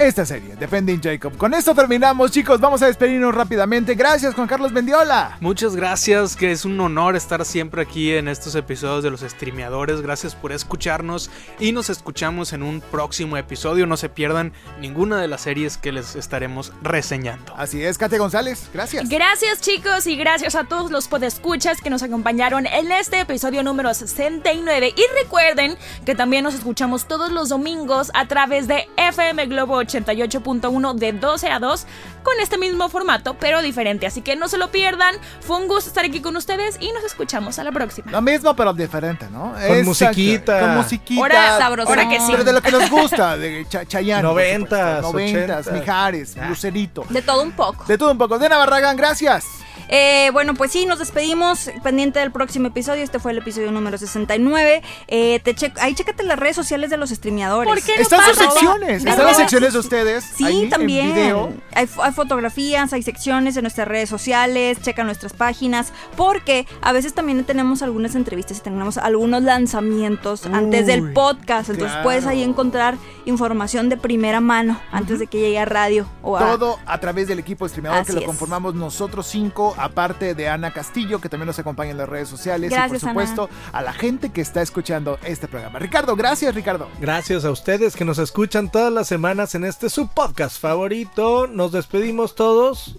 Esta 0.00 0.24
serie, 0.24 0.56
Defending 0.56 0.98
Jacob. 1.02 1.36
Con 1.36 1.52
esto 1.52 1.74
terminamos, 1.74 2.30
chicos. 2.30 2.58
Vamos 2.58 2.80
a 2.80 2.86
despedirnos 2.86 3.34
rápidamente. 3.34 3.94
Gracias, 3.94 4.34
Juan 4.34 4.48
Carlos 4.48 4.72
Mendiola. 4.72 5.36
Muchas 5.40 5.76
gracias, 5.76 6.36
que 6.36 6.52
es 6.52 6.64
un 6.64 6.80
honor 6.80 7.16
estar 7.16 7.44
siempre 7.44 7.82
aquí 7.82 8.14
en 8.14 8.26
estos 8.26 8.54
episodios 8.54 9.04
de 9.04 9.10
los 9.10 9.20
streameadores. 9.20 10.00
Gracias 10.00 10.34
por 10.34 10.52
escucharnos 10.52 11.30
y 11.58 11.72
nos 11.72 11.90
escuchamos 11.90 12.54
en 12.54 12.62
un 12.62 12.80
próximo 12.80 13.36
episodio. 13.36 13.86
No 13.86 13.98
se 13.98 14.08
pierdan 14.08 14.54
ninguna 14.80 15.20
de 15.20 15.28
las 15.28 15.42
series 15.42 15.76
que 15.76 15.92
les 15.92 16.16
estaremos 16.16 16.72
reseñando. 16.80 17.52
Así 17.54 17.84
es, 17.84 17.98
Kate 17.98 18.16
González. 18.16 18.70
Gracias. 18.72 19.06
Gracias 19.06 19.60
chicos 19.60 20.06
y 20.06 20.16
gracias 20.16 20.54
a 20.54 20.64
todos 20.64 20.90
los 20.90 21.08
podescuchas 21.08 21.82
que 21.82 21.90
nos 21.90 22.02
acompañaron 22.02 22.64
en 22.64 22.90
este 22.90 23.20
episodio 23.20 23.62
número 23.62 23.92
69 23.92 24.94
y 24.96 25.22
recuerden 25.22 25.76
que 26.06 26.14
también 26.14 26.44
nos 26.44 26.54
escuchamos 26.54 27.06
todos 27.06 27.30
los 27.30 27.50
domingos 27.50 28.10
a 28.14 28.26
través 28.28 28.66
de 28.66 28.88
FM 28.96 29.44
Globo 29.44 29.89
88.1 29.90 30.94
de 30.94 31.12
12 31.12 31.48
a 31.50 31.58
2 31.58 31.86
con 32.22 32.38
este 32.40 32.58
mismo 32.58 32.88
formato 32.88 33.34
pero 33.38 33.62
diferente 33.62 34.06
así 34.06 34.22
que 34.22 34.36
no 34.36 34.48
se 34.48 34.58
lo 34.58 34.70
pierdan 34.70 35.14
fue 35.40 35.56
un 35.56 35.68
gusto 35.68 35.88
estar 35.88 36.04
aquí 36.04 36.20
con 36.20 36.36
ustedes 36.36 36.76
y 36.80 36.92
nos 36.92 37.04
escuchamos 37.04 37.58
a 37.58 37.64
la 37.64 37.72
próxima 37.72 38.10
Lo 38.10 38.22
mismo, 38.22 38.54
pero 38.54 38.72
diferente, 38.72 39.26
¿no? 39.30 39.54
Con 39.66 39.84
musiquita. 39.84 40.60
Con 40.60 40.76
musiquita. 40.76 41.20
Ahora 41.22 41.58
sabrosón. 41.58 41.98
ahora 41.98 42.08
que 42.08 42.20
sí 42.20 42.26
Pero 42.30 42.44
de 42.44 42.52
lo 42.52 42.62
que 42.62 42.70
nos 42.70 42.88
gusta, 42.90 43.36
de 43.36 43.66
Cha- 43.68 43.84
Chayanne. 43.86 44.22
Noventas. 44.22 45.02
Noventas. 45.02 45.70
Mijares, 45.72 46.36
Ah. 46.40 46.46
Lucerito. 46.48 47.04
De 47.08 47.22
todo 47.22 47.42
un 47.42 47.52
poco. 47.52 47.84
De 47.86 47.98
todo 47.98 48.12
un 48.12 48.18
poco. 48.18 48.38
Dena 48.38 48.56
Barragán, 48.58 48.96
gracias. 48.96 49.44
Eh, 49.92 50.30
bueno, 50.32 50.54
pues 50.54 50.70
sí, 50.72 50.86
nos 50.86 51.00
despedimos. 51.00 51.68
Pendiente 51.82 52.20
del 52.20 52.30
próximo 52.30 52.68
episodio. 52.68 53.02
Este 53.02 53.18
fue 53.18 53.32
el 53.32 53.38
episodio 53.38 53.72
número 53.72 53.98
69. 53.98 54.82
Eh, 55.08 55.40
te 55.42 55.54
che- 55.54 55.72
ahí 55.80 55.94
chécate 55.94 56.22
las 56.22 56.38
redes 56.38 56.54
sociales 56.56 56.90
de 56.90 56.96
los 56.96 57.10
streameadores. 57.10 57.68
¿Por 57.68 57.82
qué 57.82 57.96
no 57.96 58.02
Están 58.02 58.20
sus 58.24 58.36
secciones. 58.36 59.04
Están 59.04 59.26
las 59.26 59.36
secciones 59.36 59.72
de 59.72 59.78
ustedes. 59.80 60.24
Sí, 60.24 60.44
ahí, 60.44 60.62
en 60.64 60.70
también. 60.70 61.12
video. 61.14 61.52
Hay, 61.74 61.86
fo- 61.86 62.02
hay 62.04 62.12
fotografías, 62.12 62.92
hay 62.92 63.02
secciones 63.02 63.56
en 63.56 63.62
nuestras 63.62 63.88
redes 63.88 64.08
sociales, 64.08 64.80
checa 64.80 65.02
nuestras 65.02 65.32
páginas, 65.32 65.92
porque 66.16 66.66
a 66.82 66.92
veces 66.92 67.12
también 67.14 67.44
tenemos 67.44 67.82
algunas 67.82 68.14
entrevistas 68.14 68.58
y 68.58 68.60
tenemos 68.60 68.96
algunos 68.96 69.42
lanzamientos 69.42 70.46
antes 70.46 70.86
del 70.86 71.12
podcast. 71.12 71.68
Entonces 71.70 71.90
claro. 71.92 72.02
puedes 72.04 72.26
ahí 72.26 72.42
encontrar 72.44 72.96
información 73.24 73.88
de 73.88 73.96
primera 73.96 74.40
mano 74.40 74.80
antes 74.92 75.18
de 75.18 75.26
que 75.26 75.38
llegue 75.40 75.58
a 75.58 75.64
radio 75.64 76.06
o 76.22 76.36
a... 76.36 76.40
Todo 76.40 76.78
a 76.86 76.98
través 77.00 77.26
del 77.28 77.38
equipo 77.38 77.68
streameador 77.68 77.98
que 78.04 78.10
Así 78.10 78.12
lo 78.12 78.20
es. 78.20 78.26
conformamos 78.26 78.74
nosotros 78.74 79.26
cinco, 79.26 79.74
aparte 79.80 80.34
de 80.34 80.48
Ana 80.48 80.72
Castillo, 80.72 81.20
que 81.20 81.28
también 81.28 81.46
nos 81.46 81.58
acompaña 81.58 81.90
en 81.90 81.98
las 81.98 82.08
redes 82.08 82.28
sociales. 82.28 82.70
Gracias, 82.70 83.02
y 83.02 83.06
por 83.06 83.10
supuesto, 83.10 83.50
a 83.72 83.82
la 83.82 83.92
gente 83.92 84.30
que 84.30 84.40
está 84.40 84.62
escuchando 84.62 85.18
este 85.24 85.48
programa. 85.48 85.78
Ricardo, 85.78 86.16
gracias, 86.16 86.54
Ricardo. 86.54 86.88
Gracias 87.00 87.44
a 87.44 87.50
ustedes 87.50 87.96
que 87.96 88.04
nos 88.04 88.18
escuchan 88.18 88.70
todas 88.70 88.92
las 88.92 89.08
semanas 89.08 89.54
en 89.54 89.64
este 89.64 89.90
su 89.90 90.08
podcast 90.08 90.60
favorito. 90.60 91.46
Nos 91.46 91.72
despedimos 91.72 92.34
todos. 92.34 92.96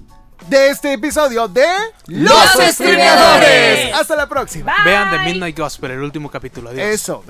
De 0.50 0.70
este 0.72 0.94
episodio 0.94 1.48
de 1.48 1.68
Los 2.08 2.34
Streameadores. 2.60 3.94
Hasta 3.94 4.16
la 4.16 4.28
próxima. 4.28 4.74
Bye. 4.78 4.86
Vean 4.86 5.12
The 5.12 5.20
Midnight 5.20 5.56
Gospel, 5.56 5.92
el 5.92 6.02
último 6.02 6.32
capítulo. 6.32 6.72
Adiós. 6.72 6.84
Eso. 6.84 7.24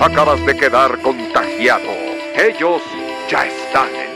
Acabas 0.00 0.44
de 0.46 0.56
quedar 0.56 1.02
contagiado. 1.02 1.90
Ellos 2.34 2.80
ya 3.30 3.44
están 3.46 3.88
en 3.94 4.15